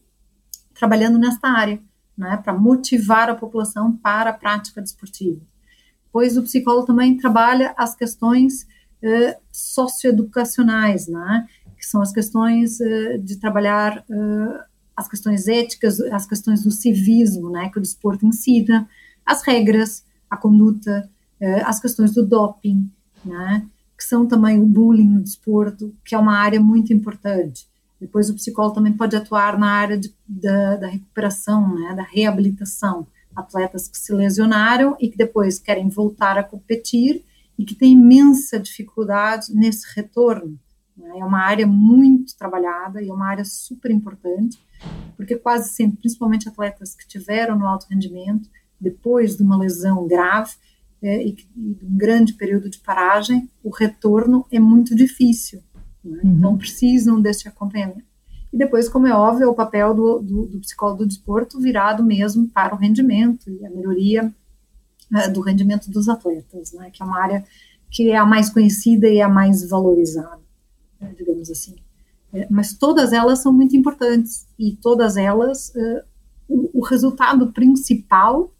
trabalhando 0.75 1.17
nesta 1.17 1.49
área, 1.49 1.81
né, 2.15 2.37
para 2.37 2.53
motivar 2.53 3.29
a 3.29 3.35
população 3.35 3.91
para 3.91 4.29
a 4.29 4.33
prática 4.33 4.79
desportiva 4.79 5.41
pois 6.13 6.37
o 6.37 6.43
psicólogo 6.43 6.85
também 6.85 7.17
trabalha 7.17 7.73
as 7.75 7.95
questões 7.95 8.67
uh, 9.03 9.35
socioeducacionais, 9.51 11.07
né? 11.07 11.47
que 11.77 11.85
são 11.85 12.01
as 12.01 12.13
questões 12.13 12.79
uh, 12.79 13.19
de 13.19 13.35
trabalhar 13.37 14.03
uh, 14.09 14.63
as 14.95 15.07
questões 15.07 15.47
éticas, 15.47 15.99
as 15.99 16.25
questões 16.25 16.63
do 16.63 16.71
civismo, 16.71 17.49
né? 17.49 17.69
que 17.69 17.77
o 17.77 17.81
desporto 17.81 18.25
ensina, 18.25 18.87
as 19.25 19.43
regras, 19.43 20.05
a 20.29 20.37
conduta, 20.37 21.09
as 21.65 21.79
questões 21.79 22.13
do 22.13 22.25
doping, 22.25 22.89
né? 23.25 23.65
que 23.97 24.03
são 24.03 24.25
também 24.25 24.59
o 24.59 24.65
bullying 24.65 25.09
no 25.09 25.21
desporto, 25.21 25.93
que 26.05 26.15
é 26.15 26.17
uma 26.17 26.37
área 26.37 26.59
muito 26.59 26.93
importante. 26.93 27.67
Depois 27.99 28.29
o 28.29 28.33
psicólogo 28.33 28.75
também 28.75 28.93
pode 28.93 29.15
atuar 29.15 29.57
na 29.57 29.69
área 29.71 29.97
de, 29.97 30.13
da, 30.27 30.77
da 30.77 30.87
recuperação, 30.87 31.75
né? 31.75 31.93
da 31.95 32.03
reabilitação, 32.03 33.07
atletas 33.35 33.87
que 33.87 33.97
se 33.97 34.13
lesionaram 34.13 34.95
e 34.99 35.09
que 35.09 35.17
depois 35.17 35.59
querem 35.59 35.89
voltar 35.89 36.37
a 36.37 36.43
competir 36.43 37.23
e 37.57 37.65
que 37.65 37.75
têm 37.75 37.93
imensa 37.93 38.59
dificuldade 38.59 39.53
nesse 39.53 39.85
retorno. 39.95 40.59
Né? 40.97 41.19
É 41.19 41.25
uma 41.25 41.39
área 41.39 41.67
muito 41.67 42.35
trabalhada 42.35 43.01
e 43.01 43.09
é 43.09 43.13
uma 43.13 43.27
área 43.27 43.45
super 43.45 43.91
importante, 43.91 44.59
porque 45.15 45.35
quase 45.35 45.73
sempre, 45.73 45.99
principalmente 45.99 46.49
atletas 46.49 46.95
que 46.95 47.07
tiveram 47.07 47.57
no 47.57 47.65
alto 47.65 47.87
rendimento, 47.89 48.49
depois 48.79 49.37
de 49.37 49.43
uma 49.43 49.57
lesão 49.57 50.07
grave 50.07 50.53
é, 51.01 51.25
e, 51.25 51.35
e 51.55 51.73
de 51.73 51.85
um 51.85 51.97
grande 51.97 52.33
período 52.33 52.69
de 52.69 52.79
paragem, 52.79 53.49
o 53.63 53.69
retorno 53.69 54.45
é 54.51 54.59
muito 54.59 54.95
difícil. 54.95 55.61
Né? 56.03 56.19
Uhum. 56.23 56.31
Então, 56.37 56.57
precisam 56.57 57.21
desse 57.21 57.47
acompanhamento. 57.47 58.13
E 58.51 58.57
depois, 58.57 58.87
como 58.87 59.07
é 59.07 59.13
óbvio, 59.13 59.45
é 59.45 59.47
o 59.47 59.55
papel 59.55 59.95
do, 59.95 60.19
do, 60.19 60.45
do 60.45 60.59
psicólogo 60.59 60.99
do 60.99 61.07
desporto 61.07 61.59
virado 61.59 62.03
mesmo 62.03 62.47
para 62.49 62.75
o 62.75 62.77
rendimento 62.77 63.49
e 63.49 63.65
a 63.65 63.69
melhoria 63.69 64.31
né, 65.13 65.29
do 65.29 65.41
rendimento 65.41 65.91
dos 65.91 66.09
atletas, 66.09 66.73
né, 66.73 66.89
que 66.91 67.03
é 67.03 67.05
uma 67.05 67.21
área 67.21 67.45
que 67.91 68.09
é 68.09 68.17
a 68.17 68.25
mais 68.25 68.49
conhecida 68.49 69.07
e 69.07 69.21
a 69.21 69.29
mais 69.29 69.69
valorizada, 69.69 70.41
né, 70.99 71.13
digamos 71.15 71.51
assim. 71.51 71.75
É, 72.33 72.47
mas 72.49 72.73
todas 72.73 73.13
elas 73.13 73.37
são 73.37 73.53
muito 73.53 73.77
importantes 73.77 74.47
e 74.57 74.75
todas 74.75 75.15
elas, 75.15 75.69
uh, 75.75 76.01
o, 76.49 76.79
o, 76.79 76.83
resultado 76.83 77.53
principal 77.53 78.51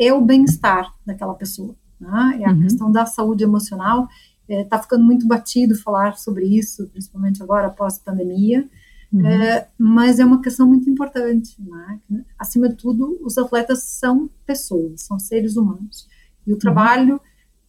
é 0.00 0.10
o 0.10 0.22
bem-estar 0.22 0.90
daquela 1.04 1.34
pessoa. 1.34 1.74
Né? 2.00 2.38
É 2.40 2.48
a 2.48 2.52
uhum. 2.52 2.62
questão 2.62 2.90
da 2.90 3.04
saúde 3.04 3.44
emocional. 3.44 4.08
Está 4.48 4.78
é, 4.78 4.82
ficando 4.82 5.04
muito 5.04 5.26
batido 5.26 5.74
falar 5.74 6.16
sobre 6.16 6.46
isso, 6.46 6.88
principalmente 6.88 7.42
agora 7.42 7.66
após 7.66 7.98
a 7.98 8.10
pandemia. 8.10 8.66
Uhum. 9.12 9.26
É, 9.26 9.68
mas 9.78 10.18
é 10.18 10.24
uma 10.24 10.42
questão 10.42 10.66
muito 10.66 10.88
importante. 10.88 11.56
Né? 11.60 12.00
Acima 12.38 12.68
de 12.68 12.76
tudo, 12.76 13.18
os 13.22 13.38
atletas 13.38 13.82
são 13.82 14.28
pessoas, 14.44 15.02
são 15.02 15.18
seres 15.18 15.56
humanos. 15.56 16.06
E 16.46 16.50
o 16.50 16.54
uhum. 16.54 16.58
trabalho 16.58 17.20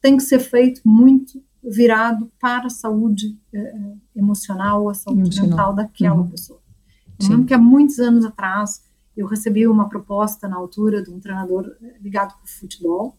tem 0.02 0.18
que 0.18 0.24
ser 0.24 0.40
feito 0.40 0.82
muito 0.86 1.42
virado 1.64 2.32
para 2.40 2.68
a 2.68 2.70
saúde 2.70 3.38
é, 3.54 3.74
emocional, 4.16 4.90
a 4.90 4.94
saúde 4.94 5.22
emocional. 5.22 5.50
mental 5.50 5.76
daquela 5.76 6.22
uhum. 6.22 6.30
pessoa. 6.30 6.60
Eu 7.22 7.30
lembro 7.30 7.46
que 7.46 7.54
há 7.54 7.58
muitos 7.58 8.00
anos 8.00 8.24
atrás 8.24 8.82
eu 9.16 9.28
recebi 9.28 9.68
uma 9.68 9.90
proposta 9.90 10.48
na 10.48 10.56
altura 10.56 11.04
de 11.04 11.10
um 11.10 11.20
treinador 11.20 11.76
ligado 12.02 12.34
com 12.36 12.46
o 12.46 12.48
futebol, 12.48 13.18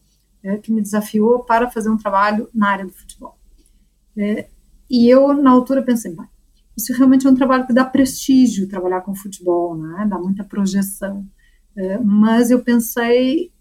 que 0.63 0.71
me 0.71 0.81
desafiou 0.81 1.43
para 1.43 1.69
fazer 1.69 1.87
um 1.91 1.97
trabalho 1.97 2.49
na 2.51 2.69
área 2.69 2.85
do 2.85 2.91
futebol. 2.91 3.37
E 4.89 5.07
eu, 5.07 5.33
na 5.33 5.51
altura, 5.51 5.83
pensei, 5.83 6.15
isso 6.81 6.93
realmente 6.93 7.27
é 7.27 7.29
um 7.29 7.35
trabalho 7.35 7.65
que 7.65 7.73
dá 7.73 7.85
prestígio 7.85 8.67
trabalhar 8.67 9.01
com 9.01 9.15
futebol, 9.15 9.77
né? 9.77 10.05
dá 10.09 10.17
muita 10.17 10.43
projeção. 10.43 11.25
É, 11.75 11.97
mas 11.99 12.51
eu 12.51 12.61
pensei 12.61 13.51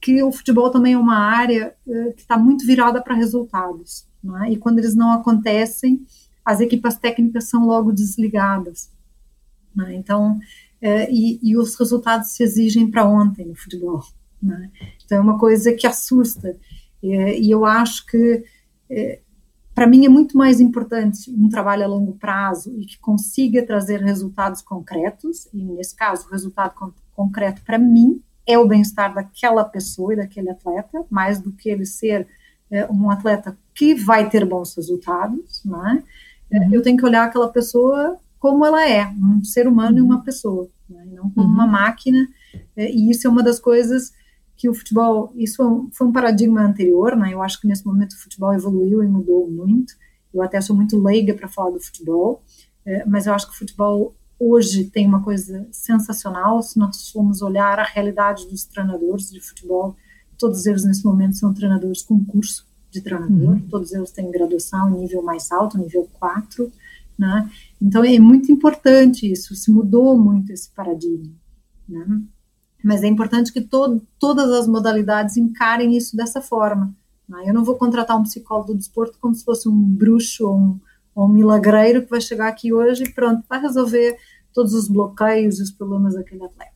que 0.00 0.22
o 0.22 0.30
futebol 0.30 0.70
também 0.70 0.94
é 0.94 0.98
uma 0.98 1.16
área 1.16 1.74
é, 1.88 2.12
que 2.12 2.22
está 2.22 2.36
muito 2.36 2.66
virada 2.66 3.00
para 3.02 3.14
resultados. 3.14 4.06
Né? 4.22 4.52
E 4.52 4.56
quando 4.56 4.78
eles 4.78 4.94
não 4.94 5.12
acontecem, 5.12 6.04
as 6.44 6.60
equipas 6.60 6.96
técnicas 6.96 7.44
são 7.44 7.66
logo 7.66 7.92
desligadas. 7.92 8.92
Né? 9.74 9.94
Então, 9.94 10.38
é, 10.80 11.10
e, 11.10 11.38
e, 11.42 11.56
os 11.56 11.74
resultados 11.76 12.30
se 12.32 12.42
exigem 12.42 12.90
para 12.90 13.08
ontem 13.08 13.46
no 13.46 13.54
futebol. 13.54 14.02
Né? 14.42 14.70
Então, 15.04 15.18
é 15.18 15.20
uma 15.20 15.38
coisa 15.38 15.72
que 15.72 15.86
assusta. 15.86 16.56
e 17.02 17.50
eu 17.50 17.64
acho 17.64 18.06
que 18.06 18.44
para 19.82 19.90
mim 19.90 20.06
é 20.06 20.08
muito 20.08 20.38
mais 20.38 20.60
importante 20.60 21.28
um 21.28 21.48
trabalho 21.48 21.82
a 21.82 21.88
longo 21.88 22.12
prazo 22.12 22.72
e 22.78 22.86
que 22.86 22.96
consiga 23.00 23.66
trazer 23.66 24.00
resultados 24.00 24.62
concretos, 24.62 25.48
e 25.52 25.60
nesse 25.60 25.96
caso, 25.96 26.28
o 26.28 26.30
resultado 26.30 26.72
con 26.76 26.92
concreto 27.16 27.62
para 27.62 27.80
mim 27.80 28.22
é 28.46 28.56
o 28.56 28.64
bem-estar 28.64 29.12
daquela 29.12 29.64
pessoa 29.64 30.12
e 30.12 30.16
daquele 30.18 30.50
atleta, 30.50 31.04
mais 31.10 31.40
do 31.40 31.50
que 31.50 31.68
ele 31.68 31.84
ser 31.84 32.28
é, 32.70 32.86
um 32.92 33.10
atleta 33.10 33.58
que 33.74 33.92
vai 33.92 34.30
ter 34.30 34.44
bons 34.44 34.72
resultados, 34.76 35.64
né? 35.64 36.04
Uhum. 36.52 36.74
Eu 36.74 36.80
tenho 36.80 36.96
que 36.96 37.04
olhar 37.04 37.24
aquela 37.24 37.48
pessoa 37.48 38.16
como 38.38 38.64
ela 38.64 38.88
é, 38.88 39.08
um 39.08 39.42
ser 39.42 39.66
humano 39.66 39.96
uhum. 39.96 39.98
e 39.98 40.02
uma 40.02 40.22
pessoa, 40.22 40.68
né? 40.88 41.06
não 41.10 41.28
como 41.28 41.48
uhum. 41.48 41.54
uma 41.54 41.66
máquina. 41.66 42.24
É, 42.76 42.88
e 42.88 43.10
isso 43.10 43.26
é 43.26 43.30
uma 43.30 43.42
das 43.42 43.58
coisas 43.58 44.12
que 44.62 44.68
o 44.68 44.74
futebol, 44.74 45.32
isso 45.34 45.90
foi 45.92 46.06
um 46.06 46.12
paradigma 46.12 46.62
anterior, 46.62 47.16
né? 47.16 47.34
Eu 47.34 47.42
acho 47.42 47.60
que 47.60 47.66
nesse 47.66 47.84
momento 47.84 48.12
o 48.12 48.16
futebol 48.16 48.54
evoluiu 48.54 49.02
e 49.02 49.08
mudou 49.08 49.50
muito. 49.50 49.92
Eu 50.32 50.40
até 50.40 50.60
sou 50.60 50.76
muito 50.76 50.96
leiga 50.96 51.34
para 51.34 51.48
falar 51.48 51.70
do 51.70 51.80
futebol, 51.80 52.44
é, 52.86 53.04
mas 53.04 53.26
eu 53.26 53.34
acho 53.34 53.48
que 53.48 53.54
o 53.54 53.58
futebol 53.58 54.14
hoje 54.38 54.84
tem 54.84 55.04
uma 55.04 55.20
coisa 55.20 55.66
sensacional. 55.72 56.62
Se 56.62 56.78
nós 56.78 57.10
formos 57.10 57.42
olhar 57.42 57.80
a 57.80 57.82
realidade 57.82 58.46
dos 58.46 58.62
treinadores 58.64 59.32
de 59.32 59.40
futebol, 59.40 59.96
todos 60.38 60.64
eles 60.64 60.84
nesse 60.84 61.04
momento 61.04 61.36
são 61.36 61.52
treinadores 61.52 62.00
com 62.00 62.24
curso 62.24 62.64
de 62.88 63.00
treinador, 63.00 63.54
uhum. 63.54 63.68
todos 63.68 63.92
eles 63.92 64.12
têm 64.12 64.30
graduação 64.30 64.94
em 64.94 65.00
nível 65.00 65.24
mais 65.24 65.50
alto, 65.50 65.76
nível 65.76 66.08
4, 66.20 66.70
né? 67.18 67.50
Então 67.80 68.04
é 68.04 68.16
muito 68.20 68.52
importante 68.52 69.28
isso, 69.28 69.56
se 69.56 69.72
mudou 69.72 70.16
muito 70.16 70.52
esse 70.52 70.70
paradigma, 70.70 71.34
né? 71.88 72.22
Mas 72.82 73.02
é 73.02 73.06
importante 73.06 73.52
que 73.52 73.60
to 73.60 74.00
todas 74.18 74.50
as 74.50 74.66
modalidades 74.66 75.36
encarem 75.36 75.96
isso 75.96 76.16
dessa 76.16 76.40
forma. 76.40 76.94
Né? 77.28 77.44
Eu 77.46 77.54
não 77.54 77.64
vou 77.64 77.76
contratar 77.76 78.18
um 78.18 78.22
psicólogo 78.22 78.72
do 78.72 78.78
desporto 78.78 79.18
como 79.20 79.34
se 79.34 79.44
fosse 79.44 79.68
um 79.68 79.80
bruxo 79.80 80.46
ou 80.46 80.56
um, 80.56 80.80
ou 81.14 81.26
um 81.26 81.32
milagreiro 81.32 82.02
que 82.02 82.10
vai 82.10 82.20
chegar 82.20 82.48
aqui 82.48 82.72
hoje 82.72 83.04
e 83.04 83.10
pronto, 83.12 83.44
vai 83.48 83.60
resolver 83.60 84.16
todos 84.52 84.74
os 84.74 84.88
bloqueios 84.88 85.58
e 85.58 85.62
os 85.62 85.70
problemas 85.70 86.14
daquele 86.14 86.44
atleta. 86.44 86.72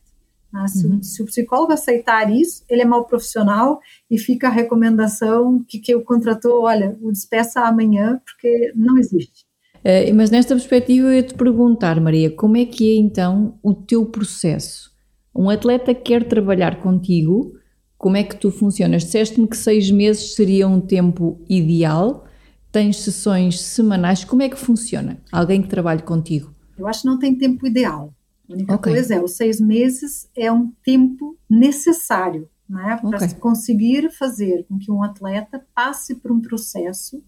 Né? 0.51 0.67
Se, 0.67 0.87
uhum. 0.87 1.03
se, 1.03 1.21
o 1.21 1.25
psicólogo 1.25 1.73
aceitar 1.73 2.31
isso, 2.31 2.63
ele 2.69 2.81
é 2.81 2.85
mal 2.85 3.05
profissional 3.05 3.79
e 4.09 4.17
fica 4.17 4.47
a 4.47 4.51
recomendação 4.51 5.63
que, 5.67 5.79
que 5.79 5.95
o 5.95 6.03
contratou, 6.03 6.63
olha, 6.63 6.97
o 7.01 7.11
despeça 7.11 7.61
amanhã, 7.61 8.19
porque 8.25 8.71
não 8.75 8.97
existe. 8.97 9.45
Uh, 9.77 10.13
mas 10.15 10.31
nesta 10.31 10.55
perspectiva 10.55 11.07
eu 11.07 11.13
ia 11.13 11.23
te 11.23 11.33
perguntar, 11.33 11.99
Maria, 12.01 12.31
como 12.31 12.57
é 12.57 12.65
que 12.65 12.91
é 12.91 12.99
então 12.99 13.57
o 13.61 13.73
teu 13.73 14.05
processo? 14.05 14.91
Um 15.37 15.51
atleta 15.51 15.93
quer 15.93 16.27
trabalhar 16.27 16.81
contigo, 16.81 17.55
como 17.95 18.17
é 18.17 18.23
que 18.23 18.35
tu 18.35 18.49
funcionas? 18.49 19.03
Disseste-me 19.03 19.47
que 19.47 19.55
seis 19.55 19.91
meses 19.91 20.33
seria 20.33 20.67
um 20.67 20.81
tempo 20.81 21.39
ideal, 21.47 22.25
tens 22.71 22.97
sessões 22.97 23.61
semanais, 23.61 24.23
como 24.23 24.41
é 24.41 24.49
que 24.49 24.57
funciona? 24.57 25.21
Alguém 25.31 25.61
que 25.61 25.67
trabalhe 25.67 26.01
contigo? 26.01 26.53
Eu 26.77 26.87
acho 26.87 27.01
que 27.01 27.07
não 27.07 27.19
tem 27.19 27.35
tempo 27.35 27.67
ideal. 27.67 28.13
A 28.49 28.53
única 28.53 28.75
okay. 28.75 28.93
coisa 28.93 29.15
é, 29.15 29.21
os 29.21 29.35
seis 29.35 29.59
meses 29.61 30.27
é 30.35 30.51
um 30.51 30.71
tempo 30.83 31.37
necessário 31.49 32.49
né, 32.67 32.97
para 33.01 33.17
okay. 33.17 33.33
conseguir 33.35 34.09
fazer 34.11 34.65
com 34.67 34.77
que 34.79 34.91
um 34.91 35.03
atleta 35.03 35.63
passe 35.75 36.15
por 36.15 36.31
um 36.31 36.41
processo, 36.41 37.23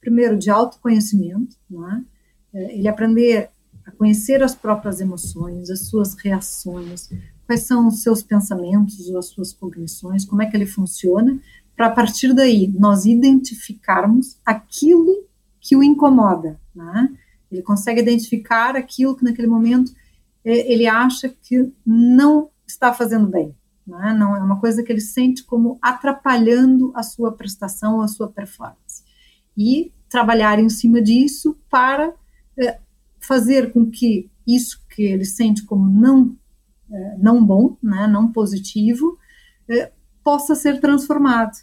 primeiro, 0.00 0.38
de 0.38 0.50
autoconhecimento, 0.50 1.56
né, 1.68 2.04
ele 2.52 2.88
aprender 2.88 3.50
a 3.86 3.90
conhecer 3.92 4.42
as 4.42 4.54
próprias 4.54 5.00
emoções, 5.00 5.70
as 5.70 5.88
suas 5.88 6.14
reações, 6.14 7.10
quais 7.50 7.64
são 7.64 7.88
os 7.88 8.04
seus 8.04 8.22
pensamentos 8.22 9.08
ou 9.08 9.18
as 9.18 9.26
suas 9.26 9.52
cognições, 9.52 10.24
como 10.24 10.40
é 10.40 10.46
que 10.46 10.56
ele 10.56 10.66
funciona, 10.66 11.36
para 11.74 11.86
a 11.86 11.90
partir 11.90 12.32
daí 12.32 12.68
nós 12.68 13.06
identificarmos 13.06 14.38
aquilo 14.46 15.24
que 15.60 15.74
o 15.74 15.82
incomoda. 15.82 16.60
Né? 16.72 17.12
Ele 17.50 17.60
consegue 17.60 18.00
identificar 18.00 18.76
aquilo 18.76 19.16
que 19.16 19.24
naquele 19.24 19.48
momento 19.48 19.92
é, 20.44 20.72
ele 20.72 20.86
acha 20.86 21.28
que 21.28 21.72
não 21.84 22.50
está 22.64 22.94
fazendo 22.94 23.26
bem. 23.26 23.52
Não 23.84 24.00
é? 24.00 24.14
não 24.14 24.36
é 24.36 24.38
uma 24.38 24.60
coisa 24.60 24.84
que 24.84 24.92
ele 24.92 25.00
sente 25.00 25.42
como 25.42 25.76
atrapalhando 25.82 26.92
a 26.94 27.02
sua 27.02 27.32
prestação, 27.32 28.00
a 28.00 28.06
sua 28.06 28.28
performance. 28.28 29.02
E 29.58 29.92
trabalhar 30.08 30.60
em 30.60 30.68
cima 30.68 31.02
disso 31.02 31.58
para 31.68 32.14
é, 32.56 32.78
fazer 33.18 33.72
com 33.72 33.90
que 33.90 34.30
isso 34.46 34.80
que 34.88 35.02
ele 35.02 35.24
sente 35.24 35.64
como 35.64 35.90
não 35.90 36.38
não 37.18 37.44
bom, 37.44 37.76
né, 37.82 38.06
não 38.06 38.30
positivo, 38.32 39.18
é, 39.68 39.92
possa 40.24 40.54
ser 40.54 40.80
transformado. 40.80 41.56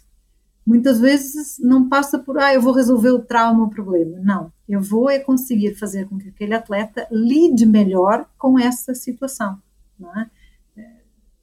Muitas 0.66 1.00
vezes 1.00 1.58
não 1.58 1.88
passa 1.88 2.18
por, 2.18 2.38
ah, 2.38 2.52
eu 2.52 2.60
vou 2.60 2.74
resolver 2.74 3.10
o 3.10 3.20
trauma, 3.20 3.64
o 3.64 3.70
problema. 3.70 4.18
Não, 4.20 4.52
eu 4.68 4.82
vou 4.82 5.08
é 5.08 5.18
conseguir 5.18 5.74
fazer 5.74 6.06
com 6.06 6.18
que 6.18 6.28
aquele 6.28 6.54
atleta 6.54 7.06
lide 7.10 7.64
melhor 7.64 8.28
com 8.36 8.58
essa 8.58 8.94
situação. 8.94 9.58
Né? 9.98 10.30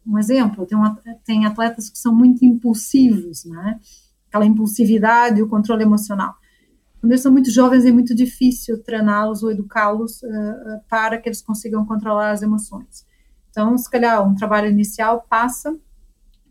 Um 0.05 0.19
exemplo, 0.19 0.65
tem, 0.65 0.77
uma, 0.77 1.01
tem 1.23 1.45
atletas 1.45 1.89
que 1.89 1.97
são 1.97 2.13
muito 2.13 2.45
impulsivos, 2.45 3.45
né? 3.45 3.79
aquela 4.27 4.45
impulsividade 4.45 5.41
o 5.41 5.49
controle 5.49 5.81
emocional. 5.81 6.35
Quando 6.99 7.11
eles 7.11 7.21
são 7.21 7.31
muito 7.31 7.49
jovens, 7.49 7.85
é 7.85 7.91
muito 7.91 8.13
difícil 8.13 8.83
treiná-los 8.83 9.43
ou 9.43 9.51
educá-los 9.51 10.21
uh, 10.23 10.81
para 10.89 11.17
que 11.17 11.29
eles 11.29 11.41
consigam 11.41 11.85
controlar 11.85 12.31
as 12.31 12.41
emoções. 12.41 13.05
Então, 13.55 13.77
se 13.77 13.89
calhar, 13.89 14.27
um 14.27 14.35
trabalho 14.35 14.69
inicial 14.69 15.25
passa 15.29 15.79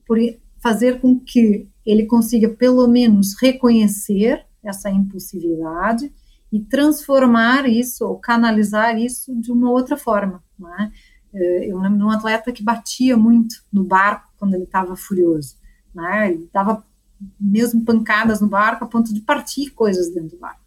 por 0.07 0.17
fazer 0.63 1.03
com 1.03 1.21
que 1.21 1.69
ele 1.85 2.07
consiga, 2.07 2.49
pelo 2.49 2.89
menos, 2.89 3.35
reconhecer 3.39 4.47
essa 4.63 4.89
impulsividade 4.89 6.11
e 6.51 6.61
transformar 6.61 7.69
isso 7.69 8.07
ou 8.07 8.19
canalizar 8.19 8.99
isso 8.99 9.39
de 9.39 9.53
uma 9.53 9.71
outra 9.71 9.99
forma. 9.99 10.43
É? 10.81 10.91
Eh, 11.35 11.71
eu 11.71 11.79
lembro 11.79 11.99
de 11.99 12.05
um 12.05 12.11
atleta 12.11 12.51
que 12.51 12.63
batia 12.63 13.19
muito 13.19 13.57
no 13.71 13.85
barco 13.85 14.33
quando 14.39 14.55
ele 14.55 14.65
estava 14.65 14.97
furioso. 14.97 15.57
É? 16.11 16.31
Ele 16.31 16.49
dava 16.51 16.83
mesmo 17.39 17.85
pancadas 17.85 18.41
no 18.41 18.49
barco 18.49 18.83
a 18.83 18.89
ponto 18.89 19.13
de 19.13 19.21
partir 19.21 19.73
coisas 19.73 20.09
dentro 20.09 20.31
do 20.31 20.39
barco. 20.39 20.65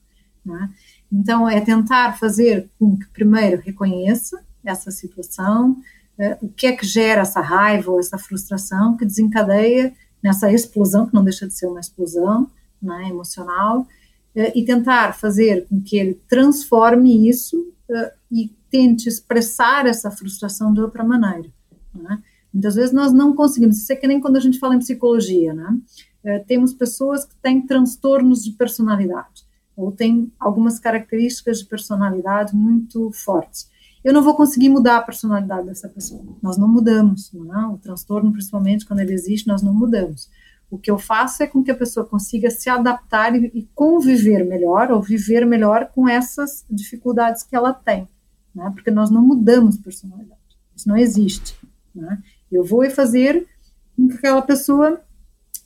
É? 0.48 0.70
Então, 1.12 1.50
é 1.50 1.60
tentar 1.62 2.16
fazer 2.20 2.70
com 2.78 2.96
que 2.96 3.08
primeiro 3.08 3.60
reconheça 3.60 4.46
essa 4.64 4.92
situação, 4.92 5.82
eh, 6.20 6.38
o 6.42 6.50
que 6.50 6.68
é 6.68 6.72
que 6.74 6.86
gera 6.86 7.22
essa 7.22 7.42
raiva 7.42 7.92
ou 7.92 8.00
essa 8.00 8.18
frustração 8.18 8.96
que 8.98 9.06
desencadeia 9.06 9.94
nessa 10.24 10.52
explosão, 10.52 11.08
que 11.08 11.14
não 11.14 11.24
deixa 11.24 11.48
de 11.48 11.54
ser 11.54 11.68
uma 11.68 11.80
explosão 11.80 12.50
né, 12.82 13.10
emocional, 13.10 13.88
eh, 14.36 14.52
e 14.56 14.66
tentar 14.66 15.14
fazer 15.14 15.66
com 15.68 15.82
que 15.82 15.98
ele 15.98 16.22
transforme 16.28 17.30
isso 17.30 17.74
eh, 17.90 18.14
e 18.32 18.52
tente 18.70 19.08
expressar 19.08 19.86
essa 19.86 20.12
frustração 20.12 20.74
de 20.74 20.82
outra 20.82 21.04
maneira. 21.04 21.50
Né? 21.94 22.22
Muitas 22.54 22.76
vezes 22.76 22.94
nós 22.94 23.12
não 23.14 23.36
conseguimos, 23.36 23.78
isso 23.78 23.92
é 23.92 23.96
que 23.96 24.08
nem 24.08 24.20
quando 24.20 24.38
a 24.38 24.40
gente 24.40 24.60
fala 24.60 24.76
em 24.76 24.80
psicologia, 24.80 25.54
né? 25.54 25.78
Eh, 26.24 26.40
temos 26.40 26.74
pessoas 26.74 27.26
que 27.26 27.36
têm 27.38 27.66
transtornos 27.66 28.44
de 28.44 28.52
personalidade, 28.52 29.46
ou 29.76 29.92
têm 29.92 30.32
algumas 30.40 30.80
características 30.80 31.60
de 31.60 31.66
personalidade 31.66 32.56
muito 32.56 33.12
fortes. 33.12 33.70
Eu 34.04 34.14
não 34.14 34.24
vou 34.24 34.36
conseguir 34.36 34.70
mudar 34.70 34.98
a 34.98 35.02
personalidade 35.02 35.68
dessa 35.68 35.90
pessoa. 35.90 36.24
Nós 36.42 36.58
não 36.58 36.68
mudamos, 36.68 37.32
não 37.34 37.60
é? 37.60 37.68
O 37.68 37.78
transtorno, 37.78 38.32
principalmente 38.32 38.86
quando 38.86 39.00
ele 39.00 39.14
existe, 39.14 39.48
nós 39.48 39.62
não 39.62 39.74
mudamos. 39.74 40.30
O 40.70 40.78
que 40.78 40.92
eu 40.92 40.98
faço 40.98 41.44
é 41.44 41.48
com 41.48 41.64
que 41.64 41.72
a 41.72 41.76
pessoa 41.76 42.06
consiga 42.06 42.50
se 42.50 42.70
adaptar 42.70 43.36
e, 43.36 43.52
e 43.54 43.70
conviver 43.74 44.44
melhor 44.46 44.92
ou 44.92 45.02
viver 45.02 45.46
melhor 45.46 45.90
com 45.94 46.08
essas 46.08 46.66
dificuldades 46.70 47.44
que 47.44 47.56
ela 47.56 47.74
tem, 47.74 48.08
né? 48.54 48.70
porque 48.74 48.92
nós 48.92 49.10
não 49.10 49.22
mudamos 49.22 49.78
personalidade, 49.78 50.42
isso 50.76 50.90
não 50.90 50.98
existe. 50.98 51.58
Né? 51.96 52.22
Eu 52.52 52.66
vou 52.66 52.90
fazer 52.90 53.48
com 53.96 54.10
que 54.10 54.16
aquela 54.16 54.42
pessoa 54.42 55.02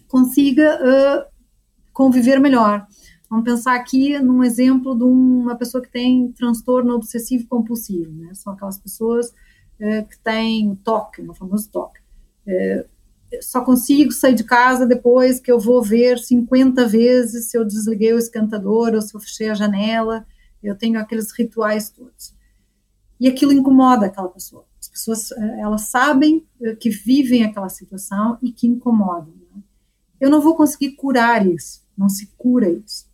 consiga 0.07 0.79
uh, 0.79 1.31
conviver 1.91 2.39
melhor. 2.39 2.85
Vamos 3.31 3.45
pensar 3.45 3.75
aqui 3.75 4.19
num 4.19 4.43
exemplo 4.43 4.93
de 4.93 5.05
uma 5.05 5.55
pessoa 5.55 5.81
que 5.81 5.89
tem 5.89 6.33
transtorno 6.33 6.93
obsessivo 6.93 7.47
compulsivo, 7.47 8.11
né? 8.11 8.33
São 8.33 8.51
aquelas 8.51 8.77
pessoas 8.77 9.29
uh, 9.29 10.05
que 10.09 10.19
têm 10.21 10.75
toque, 10.83 11.21
o 11.21 11.33
famoso 11.33 11.69
toque. 11.71 12.01
Uh, 12.45 12.85
só 13.41 13.63
consigo 13.63 14.11
sair 14.11 14.35
de 14.35 14.43
casa 14.43 14.85
depois 14.85 15.39
que 15.39 15.49
eu 15.49 15.57
vou 15.57 15.81
ver 15.81 16.19
50 16.19 16.85
vezes 16.89 17.45
se 17.45 17.57
eu 17.57 17.63
desliguei 17.63 18.13
o 18.13 18.17
esquentador 18.17 18.93
ou 18.93 19.01
se 19.01 19.15
eu 19.15 19.21
fechei 19.21 19.49
a 19.49 19.53
janela. 19.53 20.27
Eu 20.61 20.75
tenho 20.75 20.99
aqueles 20.99 21.31
rituais 21.31 21.89
todos. 21.89 22.35
E 23.17 23.29
aquilo 23.29 23.53
incomoda 23.53 24.07
aquela 24.07 24.27
pessoa. 24.27 24.65
As 24.77 24.89
pessoas, 24.89 25.31
eh, 25.31 25.59
elas 25.61 25.83
sabem 25.83 26.45
eh, 26.61 26.75
que 26.75 26.89
vivem 26.89 27.45
aquela 27.45 27.69
situação 27.69 28.37
e 28.41 28.51
que 28.51 28.67
incomodam. 28.67 29.33
Né? 29.55 29.63
Eu 30.19 30.29
não 30.29 30.41
vou 30.41 30.55
conseguir 30.55 30.91
curar 30.97 31.47
isso, 31.47 31.81
não 31.97 32.09
se 32.09 32.27
cura 32.37 32.69
isso. 32.69 33.10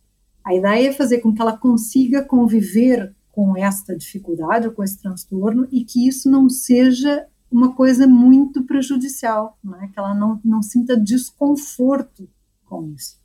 A 0.48 0.54
ideia 0.54 0.88
é 0.88 0.92
fazer 0.92 1.18
com 1.18 1.34
que 1.34 1.42
ela 1.42 1.58
consiga 1.58 2.24
conviver 2.24 3.14
com 3.30 3.54
esta 3.54 3.94
dificuldade 3.94 4.66
ou 4.66 4.72
com 4.72 4.82
esse 4.82 4.98
transtorno 4.98 5.68
e 5.70 5.84
que 5.84 6.08
isso 6.08 6.30
não 6.30 6.48
seja 6.48 7.26
uma 7.50 7.74
coisa 7.74 8.06
muito 8.06 8.62
prejudicial, 8.62 9.58
né? 9.62 9.90
que 9.92 9.98
ela 9.98 10.14
não, 10.14 10.40
não 10.42 10.62
sinta 10.62 10.96
desconforto 10.96 12.26
com 12.64 12.88
isso. 12.88 13.18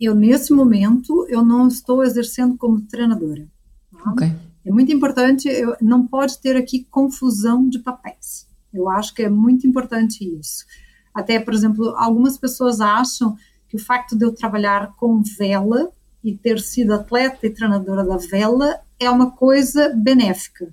Eu, 0.00 0.16
nesse 0.16 0.52
momento, 0.52 1.24
eu 1.28 1.44
não 1.44 1.68
estou 1.68 2.02
exercendo 2.02 2.56
como 2.56 2.80
treinadora. 2.80 3.48
Tá? 3.92 4.10
Okay. 4.10 4.32
É 4.64 4.72
muito 4.72 4.92
importante, 4.92 5.48
eu, 5.48 5.76
não 5.80 6.04
pode 6.04 6.40
ter 6.40 6.56
aqui 6.56 6.88
confusão 6.90 7.68
de 7.68 7.78
papéis. 7.78 8.48
Eu 8.72 8.88
acho 8.88 9.14
que 9.14 9.22
é 9.22 9.30
muito 9.30 9.66
importante 9.66 10.24
isso. 10.38 10.64
Até, 11.14 11.38
por 11.38 11.54
exemplo, 11.54 11.94
algumas 11.96 12.36
pessoas 12.36 12.80
acham 12.80 13.36
que 13.36 13.54
que 13.74 13.82
o 13.82 13.84
facto 13.84 14.16
de 14.16 14.24
eu 14.24 14.32
trabalhar 14.32 14.94
com 14.94 15.20
vela 15.20 15.90
e 16.24 16.34
ter 16.36 16.58
sido 16.58 16.94
atleta 16.94 17.46
e 17.46 17.50
treinadora 17.50 18.04
da 18.04 18.16
vela 18.16 18.80
é 18.98 19.10
uma 19.10 19.30
coisa 19.30 19.90
benéfica 19.90 20.72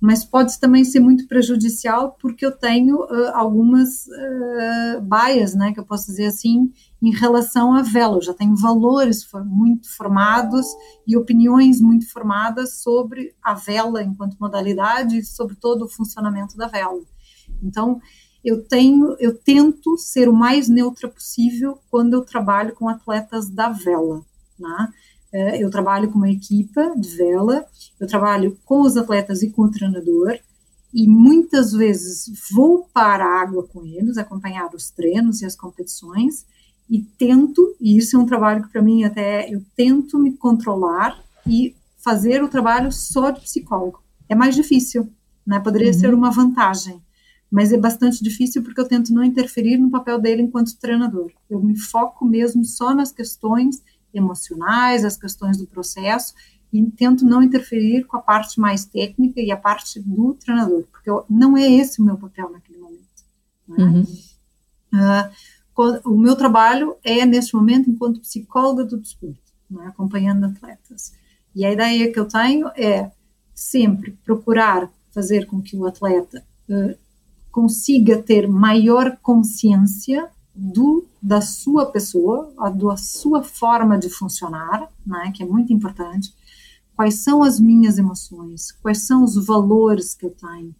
mas 0.00 0.24
pode 0.24 0.58
também 0.60 0.84
ser 0.84 1.00
muito 1.00 1.26
prejudicial 1.26 2.16
porque 2.20 2.46
eu 2.46 2.52
tenho 2.52 2.98
uh, 2.98 3.30
algumas 3.34 4.06
uh, 4.06 5.00
baias, 5.02 5.54
né, 5.54 5.72
que 5.72 5.80
eu 5.80 5.84
posso 5.84 6.06
dizer 6.06 6.26
assim, 6.26 6.72
em 7.02 7.10
relação 7.10 7.72
à 7.74 7.82
vela. 7.82 8.16
Eu 8.16 8.22
já 8.22 8.34
tenho 8.34 8.54
valores 8.54 9.26
muito 9.44 9.90
formados 9.96 10.66
e 11.06 11.16
opiniões 11.16 11.80
muito 11.80 12.08
formadas 12.10 12.80
sobre 12.80 13.34
a 13.42 13.54
vela 13.54 14.02
enquanto 14.02 14.38
modalidade 14.38 15.18
e 15.18 15.24
sobre 15.24 15.56
todo 15.56 15.84
o 15.84 15.88
funcionamento 15.88 16.56
da 16.56 16.68
vela. 16.68 17.02
Então, 17.60 18.00
eu 18.44 18.62
tenho, 18.62 19.16
eu 19.18 19.36
tento 19.36 19.96
ser 19.96 20.28
o 20.28 20.32
mais 20.32 20.68
neutra 20.68 21.08
possível 21.08 21.80
quando 21.90 22.14
eu 22.14 22.24
trabalho 22.24 22.72
com 22.72 22.88
atletas 22.88 23.50
da 23.50 23.68
vela, 23.68 24.24
né? 24.58 24.92
É, 25.32 25.62
eu 25.62 25.70
trabalho 25.70 26.10
com 26.10 26.18
uma 26.18 26.30
equipa 26.30 26.94
de 26.96 27.08
vela, 27.16 27.66
eu 28.00 28.06
trabalho 28.06 28.58
com 28.64 28.80
os 28.80 28.96
atletas 28.96 29.42
e 29.42 29.50
com 29.50 29.62
o 29.62 29.70
treinador, 29.70 30.38
e 30.92 31.06
muitas 31.06 31.72
vezes 31.72 32.32
vou 32.50 32.88
para 32.94 33.24
a 33.24 33.40
água 33.42 33.66
com 33.68 33.84
eles, 33.84 34.16
acompanhar 34.16 34.74
os 34.74 34.90
treinos 34.90 35.42
e 35.42 35.46
as 35.46 35.54
competições, 35.54 36.46
e 36.88 37.02
tento, 37.02 37.76
e 37.78 37.98
isso 37.98 38.16
é 38.16 38.18
um 38.18 38.24
trabalho 38.24 38.62
que 38.62 38.72
para 38.72 38.80
mim 38.80 39.04
até 39.04 39.52
eu 39.52 39.62
tento 39.76 40.18
me 40.18 40.32
controlar 40.32 41.22
e 41.46 41.76
fazer 41.98 42.42
o 42.42 42.48
trabalho 42.48 42.90
só 42.90 43.30
de 43.30 43.42
psicólogo. 43.42 44.02
É 44.28 44.34
mais 44.34 44.54
difícil, 44.54 45.12
né? 45.46 45.60
Poderia 45.60 45.88
uhum. 45.88 45.98
ser 45.98 46.14
uma 46.14 46.30
vantagem, 46.30 47.02
mas 47.50 47.72
é 47.72 47.76
bastante 47.76 48.24
difícil 48.24 48.62
porque 48.62 48.80
eu 48.80 48.88
tento 48.88 49.12
não 49.12 49.22
interferir 49.22 49.76
no 49.76 49.90
papel 49.90 50.18
dele 50.18 50.42
enquanto 50.42 50.78
treinador. 50.78 51.30
Eu 51.50 51.60
me 51.60 51.78
foco 51.78 52.24
mesmo 52.24 52.64
só 52.64 52.94
nas 52.94 53.12
questões 53.12 53.82
emocionais, 54.18 55.04
as 55.04 55.16
questões 55.16 55.56
do 55.56 55.66
processo, 55.66 56.34
e 56.72 56.84
tento 56.90 57.24
não 57.24 57.42
interferir 57.42 58.04
com 58.04 58.16
a 58.16 58.20
parte 58.20 58.60
mais 58.60 58.84
técnica 58.84 59.40
e 59.40 59.50
a 59.50 59.56
parte 59.56 60.00
do 60.00 60.34
treinador, 60.34 60.84
porque 60.92 61.08
eu, 61.08 61.24
não 61.28 61.56
é 61.56 61.70
esse 61.70 62.00
o 62.00 62.04
meu 62.04 62.16
papel 62.16 62.50
naquele 62.50 62.78
momento. 62.78 62.98
Né? 63.66 63.84
Uhum. 63.84 64.02
Uh, 64.92 65.98
o 66.04 66.18
meu 66.18 66.36
trabalho 66.36 66.96
é, 67.02 67.24
neste 67.24 67.54
momento, 67.54 67.88
enquanto 67.88 68.20
psicóloga 68.20 68.84
do 68.84 68.98
desporto, 68.98 69.52
né? 69.70 69.86
acompanhando 69.86 70.44
atletas. 70.44 71.12
E 71.54 71.64
a 71.64 71.72
ideia 71.72 72.12
que 72.12 72.18
eu 72.18 72.26
tenho 72.26 72.68
é 72.76 73.10
sempre 73.54 74.12
procurar 74.24 74.90
fazer 75.10 75.46
com 75.46 75.62
que 75.62 75.76
o 75.76 75.86
atleta 75.86 76.44
uh, 76.68 76.96
consiga 77.50 78.20
ter 78.22 78.46
maior 78.48 79.16
consciência 79.22 80.28
do 80.60 81.06
da 81.22 81.40
sua 81.40 81.86
pessoa, 81.86 82.52
a 82.58 82.68
da 82.68 82.96
sua 82.96 83.44
forma 83.44 83.96
de 83.96 84.10
funcionar, 84.10 84.90
né, 85.06 85.32
que 85.34 85.42
é 85.42 85.46
muito 85.46 85.72
importante. 85.72 86.34
Quais 86.96 87.14
são 87.22 87.44
as 87.44 87.60
minhas 87.60 87.96
emoções? 87.96 88.72
Quais 88.82 89.06
são 89.06 89.22
os 89.22 89.36
valores 89.46 90.14
que 90.14 90.26
eu 90.26 90.30
tenho? 90.30 90.74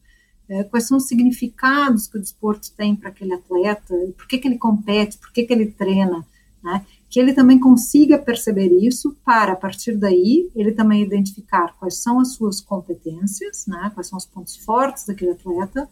É, 0.48 0.64
quais 0.64 0.88
são 0.88 0.96
os 0.96 1.06
significados 1.06 2.08
que 2.08 2.16
o 2.16 2.20
desporto 2.20 2.72
tem 2.72 2.96
para 2.96 3.10
aquele 3.10 3.34
atleta? 3.34 3.94
Por 4.16 4.26
que, 4.26 4.38
que 4.38 4.48
ele 4.48 4.58
compete? 4.58 5.16
Por 5.16 5.32
que, 5.32 5.44
que 5.44 5.52
ele 5.52 5.66
treina? 5.66 6.26
Né? 6.60 6.84
Que 7.08 7.20
ele 7.20 7.32
também 7.32 7.60
consiga 7.60 8.18
perceber 8.18 8.68
isso 8.84 9.16
para, 9.24 9.52
a 9.52 9.56
partir 9.56 9.96
daí, 9.96 10.50
ele 10.56 10.72
também 10.72 11.02
identificar 11.02 11.76
quais 11.78 12.02
são 12.02 12.18
as 12.18 12.32
suas 12.32 12.60
competências, 12.60 13.66
né? 13.68 13.92
quais 13.94 14.08
são 14.08 14.16
os 14.16 14.26
pontos 14.26 14.56
fortes 14.56 15.06
daquele 15.06 15.32
atleta, 15.32 15.88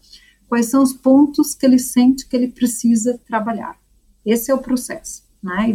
quais 0.48 0.66
são 0.66 0.82
os 0.82 0.93
pontos 0.93 1.55
que 1.55 1.66
ele 1.66 1.78
sente 1.78 2.27
que 2.27 2.36
ele 2.36 2.48
precisa 2.48 3.18
trabalhar. 3.27 3.77
Esse 4.24 4.51
é 4.51 4.55
o 4.55 4.59
processo, 4.59 5.24
né? 5.43 5.74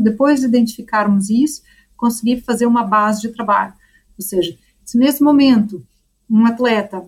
Depois 0.00 0.40
de 0.40 0.46
identificarmos 0.46 1.30
isso, 1.30 1.62
conseguir 1.96 2.42
fazer 2.42 2.66
uma 2.66 2.84
base 2.84 3.20
de 3.20 3.28
trabalho. 3.28 3.74
Ou 4.18 4.24
seja, 4.24 4.58
se 4.84 4.98
nesse 4.98 5.22
momento 5.22 5.84
um 6.28 6.44
atleta 6.46 7.04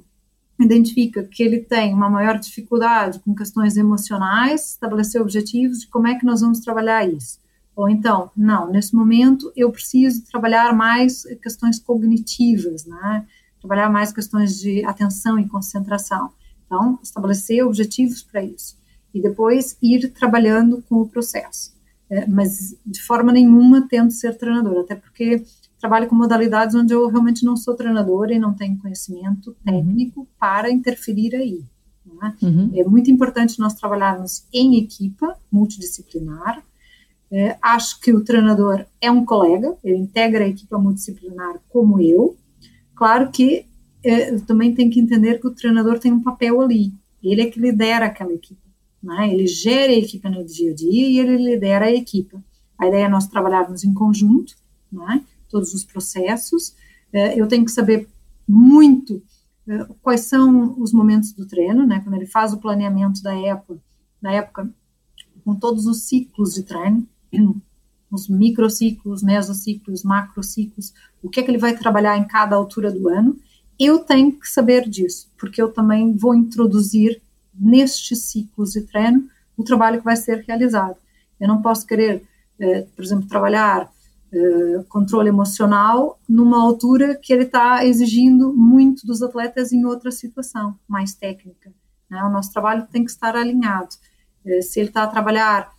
identifica 0.61 1.25
que 1.25 1.43
ele 1.43 1.59
tem 1.59 1.93
uma 1.93 2.09
maior 2.09 2.39
dificuldade 2.39 3.19
com 3.19 3.35
questões 3.35 3.77
emocionais, 3.77 4.71
estabelecer 4.71 5.21
objetivos 5.21 5.81
de 5.81 5.89
como 5.89 6.07
é 6.07 6.15
que 6.15 6.25
nós 6.25 6.43
vamos 6.43 6.61
trabalhar 6.61 7.09
isso. 7.09 7.41
Ou 7.75 7.91
então, 7.91 8.31
não, 8.37 8.71
nesse 8.71 8.95
momento 8.95 9.53
eu 9.57 9.71
preciso 9.73 10.25
trabalhar 10.27 10.73
mais 10.73 11.25
questões 11.43 11.81
cognitivas, 11.81 12.87
né? 12.87 13.27
Trabalhar 13.59 13.91
mais 13.91 14.13
questões 14.13 14.61
de 14.61 14.85
atenção 14.85 15.41
e 15.41 15.49
concentração. 15.49 16.31
Então, 16.75 16.99
estabelecer 17.03 17.65
objetivos 17.65 18.23
para 18.23 18.43
isso. 18.43 18.77
E 19.15 19.23
depois 19.23 19.79
ir 19.81 20.11
trabalhando 20.11 20.83
com 20.89 20.97
o 20.97 21.09
processo. 21.09 21.73
É, 22.11 22.27
mas 22.27 22.77
de 22.85 23.01
forma 23.01 23.33
nenhuma 23.33 23.89
tento 23.89 24.13
ser 24.13 24.37
treinador, 24.37 24.81
até 24.81 24.95
porque 24.95 25.43
trabalho 25.81 26.07
com 26.07 26.15
modalidades 26.15 26.75
onde 26.75 26.93
eu 26.93 27.09
realmente 27.09 27.45
não 27.45 27.57
sou 27.57 27.75
treinadora 27.75 28.35
e 28.35 28.39
não 28.39 28.53
tenho 28.53 28.77
conhecimento 28.79 29.51
uhum. 29.51 29.55
técnico 29.65 30.21
uhum. 30.21 30.27
para 30.39 30.71
interferir 30.71 31.35
aí. 31.35 31.65
É? 32.23 32.45
Uhum. 32.45 32.71
é 32.75 32.85
muito 32.85 33.11
importante 33.11 33.59
nós 33.59 33.75
trabalharmos 33.75 34.45
em 34.53 34.79
equipa 34.79 35.37
multidisciplinar. 35.51 36.63
É, 37.31 37.57
acho 37.63 38.01
que 38.01 38.13
o 38.13 38.23
treinador 38.23 38.85
é 39.01 39.11
um 39.11 39.25
colega, 39.25 39.75
ele 39.83 39.97
integra 39.97 40.45
a 40.45 40.49
equipa 40.49 40.79
multidisciplinar 40.79 41.61
como 41.71 42.01
eu. 42.01 42.37
Claro 42.95 43.31
que 43.31 43.67
é, 44.05 44.39
também 44.41 44.75
tem 44.75 44.91
que 44.91 45.01
entender 45.01 45.41
que 45.41 45.47
o 45.47 45.55
treinador 45.55 45.99
tem 45.99 46.13
um 46.13 46.23
papel 46.23 46.61
ali. 46.61 46.93
Ele 47.23 47.41
é 47.41 47.47
que 47.47 47.59
lidera 47.59 48.07
aquela 48.07 48.33
equipe. 48.33 48.61
Né? 49.03 49.33
Ele 49.33 49.47
gera 49.47 49.93
a 49.93 49.97
equipe 49.97 50.29
no 50.29 50.45
dia 50.45 50.73
a 50.73 50.75
dia 50.75 51.09
e 51.09 51.19
ele 51.19 51.37
lidera 51.37 51.87
a 51.87 51.93
equipe. 51.93 52.37
A 52.79 52.87
ideia 52.87 53.07
é 53.07 53.09
nós 53.09 53.27
trabalharmos 53.27 53.83
em 53.83 53.95
conjunto, 53.95 54.55
né? 54.93 55.25
todos 55.49 55.73
os 55.73 55.85
processos. 55.85 56.75
É, 57.13 57.41
eu 57.41 57.47
tenho 57.47 57.65
que 57.65 57.71
saber 57.71 58.07
muito 58.47 59.23
é, 59.67 59.87
quais 60.03 60.23
são 60.23 60.79
os 60.79 60.93
momentos 60.93 61.33
do 61.33 61.47
treino, 61.47 61.87
né? 61.87 62.01
quando 62.01 62.17
ele 62.17 62.27
faz 62.27 62.53
o 62.53 62.59
planeamento 62.59 63.23
da 63.23 63.35
época, 63.35 63.81
da 64.21 64.33
época 64.33 64.71
com 65.45 65.55
todos 65.55 65.87
os 65.87 66.03
ciclos 66.03 66.55
de 66.55 66.63
treino, 66.63 67.07
os 68.11 68.29
microciclos, 68.29 69.23
mesociclos, 69.23 70.05
macrociclos, 70.05 70.93
o 71.23 71.29
que 71.29 71.41
é 71.41 71.43
que 71.43 71.51
ele 71.51 71.59
vai 71.59 71.77
trabalhar 71.77 72.17
em 72.17 72.25
cada 72.25 72.55
altura 72.55 72.93
do 72.93 73.09
ano, 73.09 73.37
eu 73.79 74.01
tenho 74.01 74.33
que 74.33 74.49
saber 74.49 74.89
disso, 74.89 75.31
porque 75.39 75.61
eu 75.61 75.73
também 75.73 76.17
vou 76.17 76.35
introduzir 76.35 77.21
nestes 77.55 78.23
ciclos 78.23 78.73
de 78.73 78.83
treino 78.83 79.29
o 79.57 79.65
trabalho 79.65 79.99
que 79.99 80.05
vai 80.05 80.17
ser 80.17 80.45
realizado. 80.47 80.97
Eu 81.41 81.49
não 81.49 81.63
posso 81.63 81.87
querer, 81.87 82.23
eh, 82.59 82.87
por 82.95 83.05
exemplo, 83.05 83.29
trabalhar 83.29 83.91
eh, 84.33 84.85
controle 84.89 85.29
emocional 85.29 86.19
numa 86.29 86.61
altura 86.61 87.15
que 87.15 87.33
ele 87.33 87.45
está 87.45 87.85
exigindo 87.85 88.53
muito 88.53 89.07
dos 89.07 89.23
atletas 89.23 89.73
em 89.73 89.85
outra 89.85 90.11
situação 90.11 90.77
mais 90.89 91.15
técnica. 91.15 91.73
Né? 92.11 92.23
O 92.25 92.31
nosso 92.31 92.53
trabalho 92.53 92.87
tem 92.91 93.05
que 93.05 93.11
estar 93.11 93.37
alinhado. 93.37 93.95
Eh, 94.45 94.63
se 94.63 94.81
ele 94.81 94.89
está 94.89 95.05
a 95.05 95.09
trabalhar 95.09 95.73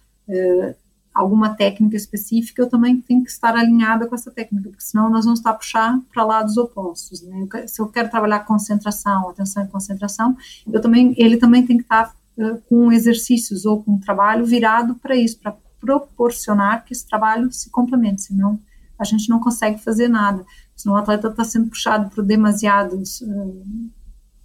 alguma 1.15 1.55
técnica 1.55 1.95
específica, 1.95 2.61
eu 2.61 2.69
também 2.69 2.99
tenho 2.99 3.23
que 3.23 3.29
estar 3.29 3.55
alinhada 3.55 4.05
com 4.05 4.13
essa 4.13 4.29
técnica, 4.29 4.67
porque 4.67 4.83
senão 4.83 5.09
nós 5.09 5.23
vamos 5.23 5.39
estar 5.39 5.51
a 5.51 5.53
puxar 5.53 5.97
para 6.13 6.25
lados 6.25 6.57
opostos. 6.57 7.21
Né? 7.21 7.47
Se 7.67 7.81
eu 7.81 7.87
quero 7.87 8.11
trabalhar 8.11 8.41
concentração, 8.41 9.29
atenção 9.29 9.63
e 9.63 9.67
concentração, 9.67 10.35
eu 10.67 10.81
também, 10.81 11.15
ele 11.17 11.37
também 11.37 11.65
tem 11.65 11.77
que 11.77 11.83
estar 11.83 12.13
uh, 12.37 12.61
com 12.67 12.91
exercícios 12.91 13.65
ou 13.65 13.81
com 13.81 13.97
trabalho 13.97 14.45
virado 14.45 14.95
para 14.95 15.15
isso, 15.15 15.39
para 15.39 15.55
proporcionar 15.79 16.83
que 16.83 16.91
esse 16.91 17.07
trabalho 17.07 17.49
se 17.49 17.69
complemente, 17.69 18.23
senão 18.23 18.59
a 18.99 19.05
gente 19.05 19.29
não 19.29 19.39
consegue 19.39 19.81
fazer 19.81 20.09
nada. 20.09 20.45
Senão 20.75 20.95
o 20.95 20.97
atleta 20.97 21.29
está 21.29 21.45
sendo 21.45 21.69
puxado 21.69 22.09
por 22.13 22.25
demasiados 22.25 23.21
uh, 23.21 23.89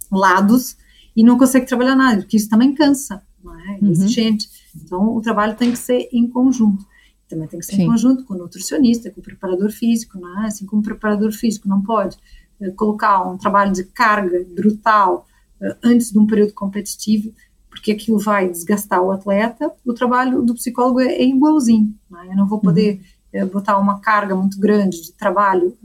lados 0.09 0.77
e 1.13 1.21
não 1.21 1.37
consegue 1.37 1.65
trabalhar 1.65 1.97
nada, 1.97 2.21
porque 2.21 2.37
isso 2.37 2.49
também 2.49 2.73
cansa, 2.73 3.21
é? 3.67 3.79
Uhum. 3.81 3.91
Exigente. 3.91 4.49
Então, 4.75 5.15
o 5.15 5.21
trabalho 5.21 5.55
tem 5.55 5.71
que 5.71 5.77
ser 5.77 6.09
em 6.11 6.27
conjunto. 6.27 6.85
Também 7.27 7.47
tem 7.47 7.59
que 7.59 7.65
ser 7.65 7.75
Sim. 7.75 7.83
em 7.83 7.87
conjunto 7.87 8.25
com 8.25 8.33
o 8.33 8.37
nutricionista, 8.37 9.09
com 9.09 9.21
o 9.21 9.23
preparador 9.23 9.71
físico, 9.71 10.19
né? 10.19 10.43
assim 10.45 10.65
como 10.65 10.81
o 10.81 10.85
preparador 10.85 11.31
físico 11.31 11.67
não 11.67 11.81
pode 11.81 12.17
uh, 12.59 12.73
colocar 12.75 13.25
um 13.25 13.37
trabalho 13.37 13.71
de 13.71 13.85
carga 13.85 14.45
brutal 14.53 15.25
uh, 15.61 15.75
antes 15.81 16.11
de 16.11 16.19
um 16.19 16.27
período 16.27 16.53
competitivo, 16.53 17.33
porque 17.69 17.93
aquilo 17.93 18.19
vai 18.19 18.49
desgastar 18.49 19.01
o 19.01 19.11
atleta, 19.11 19.71
o 19.85 19.93
trabalho 19.93 20.41
do 20.41 20.53
psicólogo 20.53 20.99
é, 20.99 21.07
é 21.07 21.23
igualzinho. 21.23 21.95
Né? 22.09 22.27
Eu 22.31 22.35
não 22.35 22.47
vou 22.47 22.59
poder 22.59 22.99
uhum. 23.33 23.43
uh, 23.43 23.47
botar 23.47 23.77
uma 23.77 23.99
carga 23.99 24.35
muito 24.35 24.59
grande 24.59 25.01
de 25.01 25.13
trabalho 25.13 25.77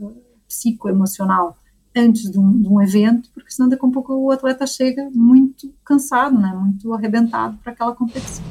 psicoemocional 0.47 1.57
antes 1.97 2.31
de 2.31 2.39
um, 2.39 2.61
de 2.61 2.67
um, 2.67 2.81
evento, 2.81 3.29
porque 3.33 3.51
senão 3.51 3.69
daqui 3.69 3.83
a 3.83 3.87
um 3.87 3.91
pouco 3.91 4.13
o 4.13 4.31
atleta 4.31 4.65
chega 4.65 5.09
muito 5.13 5.73
cansado, 5.83 6.37
né, 6.37 6.53
muito 6.55 6.93
arrebentado 6.93 7.57
para 7.63 7.73
aquela 7.73 7.95
competição. 7.95 8.45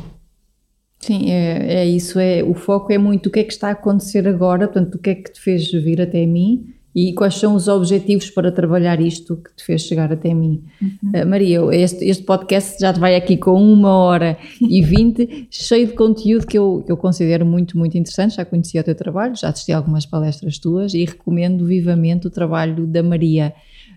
Sim, 0.98 1.30
é, 1.30 1.80
é 1.80 1.86
isso. 1.86 2.18
É, 2.18 2.42
o 2.42 2.54
foco 2.54 2.92
é 2.92 2.98
muito 2.98 3.26
o 3.26 3.30
que 3.30 3.40
é 3.40 3.44
que 3.44 3.52
está 3.52 3.68
a 3.68 3.72
acontecer 3.72 4.26
agora, 4.26 4.66
portanto, 4.66 4.96
o 4.96 4.98
que 4.98 5.10
é 5.10 5.14
que 5.14 5.32
te 5.32 5.40
fez 5.40 5.70
vir 5.70 6.00
até 6.00 6.26
mim 6.26 6.75
e 6.96 7.12
quais 7.12 7.34
são 7.34 7.54
os 7.54 7.68
objetivos 7.68 8.30
para 8.30 8.50
trabalhar 8.50 8.98
isto 9.02 9.36
que 9.36 9.54
te 9.54 9.62
fez 9.62 9.82
chegar 9.82 10.10
até 10.10 10.32
mim. 10.32 10.64
Uhum. 10.80 11.10
Uh, 11.14 11.26
Maria, 11.26 11.60
este, 11.72 12.06
este 12.06 12.24
podcast 12.24 12.80
já 12.80 12.90
te 12.90 12.98
vai 12.98 13.14
aqui 13.14 13.36
com 13.36 13.62
uma 13.62 13.92
hora 13.92 14.38
e 14.62 14.80
vinte, 14.80 15.46
cheio 15.50 15.88
de 15.88 15.92
conteúdo 15.92 16.46
que 16.46 16.56
eu, 16.56 16.82
que 16.86 16.90
eu 16.90 16.96
considero 16.96 17.44
muito, 17.44 17.76
muito 17.76 17.98
interessante. 17.98 18.36
Já 18.36 18.46
conheci 18.46 18.78
o 18.78 18.82
teu 18.82 18.94
trabalho, 18.94 19.36
já 19.36 19.50
assisti 19.50 19.72
algumas 19.72 20.06
palestras 20.06 20.58
tuas 20.58 20.94
e 20.94 21.04
recomendo 21.04 21.66
vivamente 21.66 22.28
o 22.28 22.30
trabalho 22.30 22.86
da 22.86 23.02
Maria. 23.02 23.52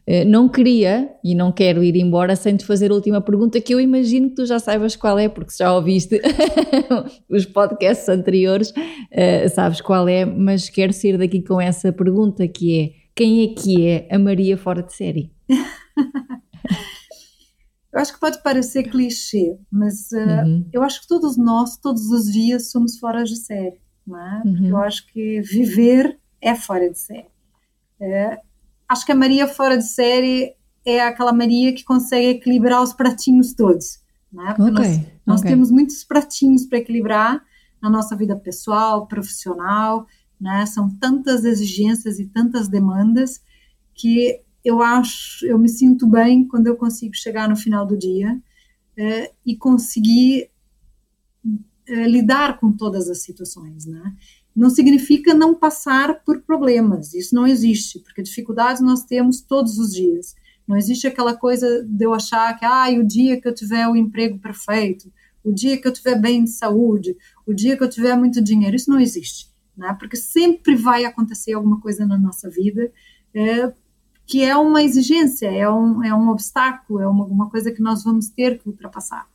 Eh, 0.06 0.26
não 0.26 0.50
queria 0.50 1.10
e 1.24 1.36
não 1.36 1.52
quero 1.52 1.84
ir 1.84 1.96
embora 1.96 2.36
sem 2.36 2.56
te 2.56 2.66
fazer 2.66 2.92
a 2.92 2.96
última 2.96 3.22
pergunta, 3.22 3.62
que 3.62 3.74
eu 3.74 3.80
imagino 3.80 4.30
que 4.30 4.36
tu 4.36 4.46
já 4.46 4.60
saibas 4.60 4.96
qual 4.96 5.20
é, 5.20 5.30
porque 5.30 5.54
já 5.58 5.74
ouviste 5.74 6.20
os 7.30 7.46
podcasts 7.46 8.10
anteriores, 8.10 8.72
uh, 8.72 9.50
sabes 9.54 9.82
qual 9.82 10.08
é, 10.08 10.26
mas 10.26 10.70
quero 10.70 10.94
sair 10.94 11.18
daqui 11.18 11.42
com 11.42 11.60
essa 11.62 11.92
pergunta 11.92 12.48
que 12.48 12.80
é 12.80 13.00
quem 13.16 13.44
é 13.44 13.48
que 13.54 13.86
é 13.86 14.08
a 14.10 14.18
Maria 14.18 14.58
fora 14.58 14.82
de 14.82 14.94
série? 14.94 15.30
eu 17.92 18.00
acho 18.00 18.14
que 18.14 18.20
pode 18.20 18.42
parecer 18.42 18.84
clichê, 18.84 19.58
mas 19.70 20.10
uh, 20.14 20.46
uhum. 20.46 20.66
eu 20.72 20.82
acho 20.82 21.02
que 21.02 21.08
todos 21.08 21.38
nós, 21.38 21.76
todos 21.78 22.10
os 22.12 22.32
dias, 22.32 22.72
somos 22.72 22.98
fora 22.98 23.26
de 23.26 23.36
série. 23.36 23.78
Não 24.08 24.18
é? 24.18 24.42
Uhum. 24.46 24.70
Eu 24.70 24.78
acho 24.78 25.06
que 25.12 25.42
viver 25.42 26.18
é 26.42 26.56
fora 26.56 26.90
de 26.90 26.98
série. 26.98 27.28
É, 28.00 28.40
acho 28.90 29.06
que 29.06 29.12
a 29.12 29.16
Maria 29.16 29.48
fora 29.48 29.78
de 29.78 29.88
série 29.88 30.56
é 30.84 31.00
aquela 31.02 31.32
Maria 31.32 31.74
que 31.74 31.84
consegue 31.84 32.28
equilibrar 32.28 32.82
os 32.82 32.92
pratinhos 32.92 33.54
todos. 33.54 34.00
Né? 34.32 34.52
Okay, 34.54 34.72
nós, 34.72 35.02
nós 35.26 35.40
okay. 35.42 35.52
temos 35.52 35.72
muitos 35.72 36.04
pratinhos 36.04 36.66
para 36.66 36.80
equilibrar 36.80 37.44
na 37.82 37.90
nossa 37.90 38.16
vida 38.16 38.36
pessoal, 38.36 39.08
profissional, 39.08 40.06
né? 40.40 40.66
São 40.66 40.90
tantas 40.90 41.46
exigências 41.46 42.20
e 42.20 42.26
tantas 42.26 42.68
demandas 42.68 43.42
que 43.94 44.42
eu 44.64 44.82
acho, 44.82 45.46
eu 45.46 45.58
me 45.58 45.70
sinto 45.70 46.06
bem 46.08 46.48
quando 46.48 46.68
eu 46.68 46.76
consigo 46.76 47.16
chegar 47.16 47.48
no 47.48 47.56
final 47.56 47.86
do 47.86 47.98
dia 47.98 48.40
é, 48.98 49.32
e 49.46 49.56
conseguir 49.56 50.50
é, 51.88 52.08
lidar 52.08 52.60
com 52.60 52.72
todas 52.72 53.10
as 53.10 53.22
situações, 53.22 53.86
né? 53.86 54.16
Não 54.56 54.70
significa 54.70 55.34
não 55.34 55.56
passar 55.56 56.24
por 56.24 56.42
problemas, 56.42 57.14
isso 57.14 57.34
não 57.34 57.48
existe, 57.48 58.00
porque 58.00 58.22
dificuldades 58.22 58.82
nós 58.82 59.04
temos 59.04 59.42
todos 59.42 59.78
os 59.78 59.94
dias. 59.94 60.36
Não 60.68 60.78
existe 60.78 61.08
aquela 61.08 61.36
coisa 61.36 61.84
de 61.84 62.06
eu 62.06 62.14
achar 62.14 62.58
que, 62.58 62.66
ah, 62.66 62.90
o 63.00 63.04
dia 63.04 63.40
que 63.40 63.48
eu 63.48 63.54
tiver 63.54 63.88
o 63.88 63.96
emprego 63.96 64.38
perfeito, 64.38 65.12
o 65.44 65.52
dia 65.52 65.78
que 65.78 65.88
eu 65.88 65.94
tiver 65.94 66.20
bem 66.20 66.44
de 66.44 66.52
saúde, 66.52 67.16
o 67.46 67.54
dia 67.54 67.76
que 67.78 67.84
eu 67.84 67.90
tiver 67.90 68.16
muito 68.16 68.42
dinheiro, 68.42 68.76
isso 68.76 68.92
não 68.92 69.00
existe, 69.00 69.50
né? 69.76 69.96
Porque 70.00 70.16
sempre 70.16 70.76
vai 70.76 71.06
acontecer 71.06 71.54
alguma 71.54 71.80
coisa 71.80 72.06
na 72.06 72.18
nossa 72.18 72.50
vida 72.50 72.92
é, 73.34 73.72
que 74.26 74.44
é 74.44 74.56
uma 74.56 74.84
exigência, 74.84 75.48
é 75.48 75.68
um, 75.70 76.04
é 76.04 76.14
um 76.14 76.30
obstáculo, 76.30 77.00
é 77.00 77.08
uma, 77.08 77.26
uma 77.26 77.50
coisa 77.50 77.72
que 77.72 77.82
nós 77.82 78.04
vamos 78.04 78.30
ter 78.30 78.60
que 78.60 78.70
ultrapassar, 78.70 79.28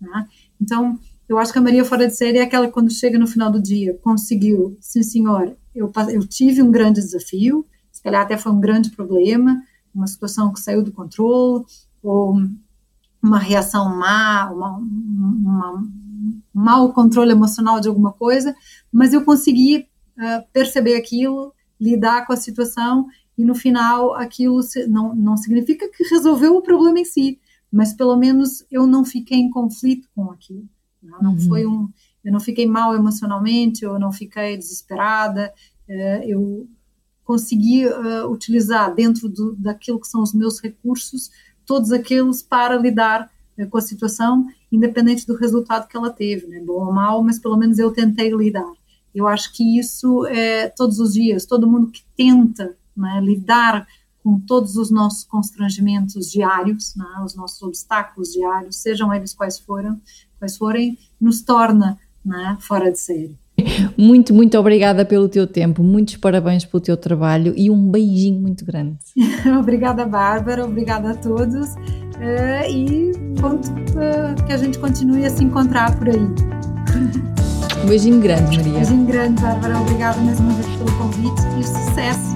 né? 0.00 0.28
Então, 0.60 0.98
eu 1.28 1.38
acho 1.38 1.52
que 1.52 1.58
a 1.58 1.62
Maria 1.62 1.84
fora 1.84 2.06
de 2.06 2.16
série 2.16 2.38
é 2.38 2.42
aquela 2.42 2.66
que 2.66 2.72
quando 2.72 2.92
chega 2.92 3.18
no 3.18 3.26
final 3.26 3.50
do 3.50 3.60
dia 3.60 3.98
conseguiu, 4.02 4.76
sim 4.80 5.02
senhor, 5.02 5.56
eu, 5.74 5.90
eu 6.10 6.26
tive 6.26 6.62
um 6.62 6.70
grande 6.70 7.00
desafio, 7.00 7.66
se 7.90 8.02
calhar 8.02 8.22
até 8.22 8.36
foi 8.36 8.52
um 8.52 8.60
grande 8.60 8.90
problema, 8.90 9.62
uma 9.94 10.06
situação 10.06 10.52
que 10.52 10.60
saiu 10.60 10.82
do 10.82 10.92
controle, 10.92 11.64
ou 12.02 12.36
uma 13.22 13.38
reação 13.38 13.96
má, 13.96 14.50
uma, 14.50 14.76
uma, 14.76 15.72
um 15.74 16.42
mau 16.52 16.92
controle 16.92 17.30
emocional 17.30 17.80
de 17.80 17.88
alguma 17.88 18.12
coisa, 18.12 18.54
mas 18.92 19.12
eu 19.12 19.24
consegui 19.24 19.86
uh, 20.18 20.44
perceber 20.52 20.96
aquilo, 20.96 21.54
lidar 21.80 22.26
com 22.26 22.32
a 22.32 22.36
situação 22.36 23.06
e 23.36 23.44
no 23.44 23.54
final 23.54 24.14
aquilo 24.14 24.60
não, 24.88 25.14
não 25.14 25.36
significa 25.36 25.88
que 25.88 26.04
resolveu 26.04 26.56
o 26.56 26.62
problema 26.62 27.00
em 27.00 27.04
si, 27.04 27.40
mas 27.70 27.94
pelo 27.94 28.16
menos 28.16 28.64
eu 28.70 28.86
não 28.86 29.04
fiquei 29.04 29.38
em 29.38 29.50
conflito 29.50 30.08
com 30.14 30.30
aquilo. 30.30 30.68
Não, 31.02 31.20
não 31.20 31.32
uhum. 31.32 31.40
foi 31.40 31.66
um, 31.66 31.88
eu 32.24 32.32
não 32.32 32.40
fiquei 32.40 32.66
mal 32.66 32.94
emocionalmente, 32.94 33.84
eu 33.84 33.98
não 33.98 34.12
fiquei 34.12 34.56
desesperada, 34.56 35.52
uh, 35.88 36.22
eu 36.24 36.68
consegui 37.24 37.86
uh, 37.86 38.30
utilizar 38.30 38.94
dentro 38.94 39.28
do, 39.28 39.54
daquilo 39.56 40.00
que 40.00 40.06
são 40.06 40.22
os 40.22 40.32
meus 40.32 40.60
recursos, 40.60 41.30
todos 41.66 41.92
aqueles 41.92 42.42
para 42.42 42.76
lidar 42.76 43.30
uh, 43.58 43.68
com 43.68 43.78
a 43.78 43.82
situação, 43.82 44.46
independente 44.70 45.26
do 45.26 45.36
resultado 45.36 45.88
que 45.88 45.96
ela 45.96 46.10
teve, 46.10 46.46
né, 46.46 46.60
bom 46.60 46.86
ou 46.86 46.92
mal, 46.92 47.22
mas 47.22 47.38
pelo 47.38 47.56
menos 47.56 47.78
eu 47.78 47.90
tentei 47.90 48.30
lidar. 48.30 48.72
Eu 49.14 49.26
acho 49.26 49.52
que 49.52 49.78
isso 49.78 50.24
é 50.26 50.68
todos 50.68 50.98
os 50.98 51.12
dias, 51.12 51.44
todo 51.44 51.70
mundo 51.70 51.90
que 51.90 52.02
tenta 52.16 52.74
né, 52.96 53.20
lidar 53.20 53.86
com 54.22 54.38
todos 54.38 54.76
os 54.76 54.90
nossos 54.90 55.24
constrangimentos 55.24 56.30
diários, 56.30 56.94
né, 56.94 57.04
os 57.24 57.34
nossos 57.34 57.60
obstáculos 57.62 58.32
diários, 58.32 58.76
sejam 58.76 59.12
eles 59.12 59.34
quais 59.34 59.58
forem, 59.58 60.00
quais 60.42 60.56
forem, 60.56 60.98
nos 61.20 61.42
torna 61.42 61.96
né, 62.24 62.56
fora 62.58 62.90
de 62.90 62.98
série. 62.98 63.36
Muito, 63.96 64.34
muito 64.34 64.58
obrigada 64.58 65.04
pelo 65.04 65.28
teu 65.28 65.46
tempo, 65.46 65.84
muitos 65.84 66.16
parabéns 66.16 66.64
pelo 66.64 66.80
teu 66.80 66.96
trabalho 66.96 67.54
e 67.56 67.70
um 67.70 67.90
beijinho 67.90 68.40
muito 68.40 68.64
grande. 68.64 68.98
obrigada, 69.60 70.04
Bárbara, 70.04 70.64
obrigada 70.64 71.12
a 71.12 71.14
todos 71.14 71.74
uh, 71.74 72.68
e 72.68 73.12
conto 73.40 73.68
uh, 73.68 74.44
que 74.44 74.52
a 74.52 74.56
gente 74.56 74.78
continue 74.80 75.24
a 75.24 75.30
se 75.30 75.44
encontrar 75.44 75.96
por 75.96 76.08
aí. 76.08 76.26
Um 77.84 77.86
beijinho 77.86 78.20
grande, 78.20 78.56
Maria. 78.58 78.72
Um 78.72 78.74
beijinho 78.74 79.06
grande, 79.06 79.40
Bárbara, 79.40 79.78
obrigada 79.78 80.20
mais 80.22 80.40
uma 80.40 80.54
vez 80.54 80.66
pelo 80.76 80.92
convite 80.98 81.42
e 81.60 81.64
sucesso. 81.64 82.34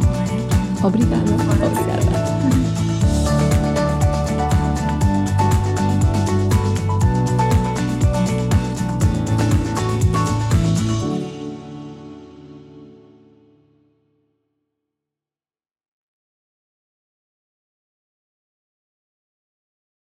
Obrigada, 0.85 1.25
obrigada. 1.33 2.57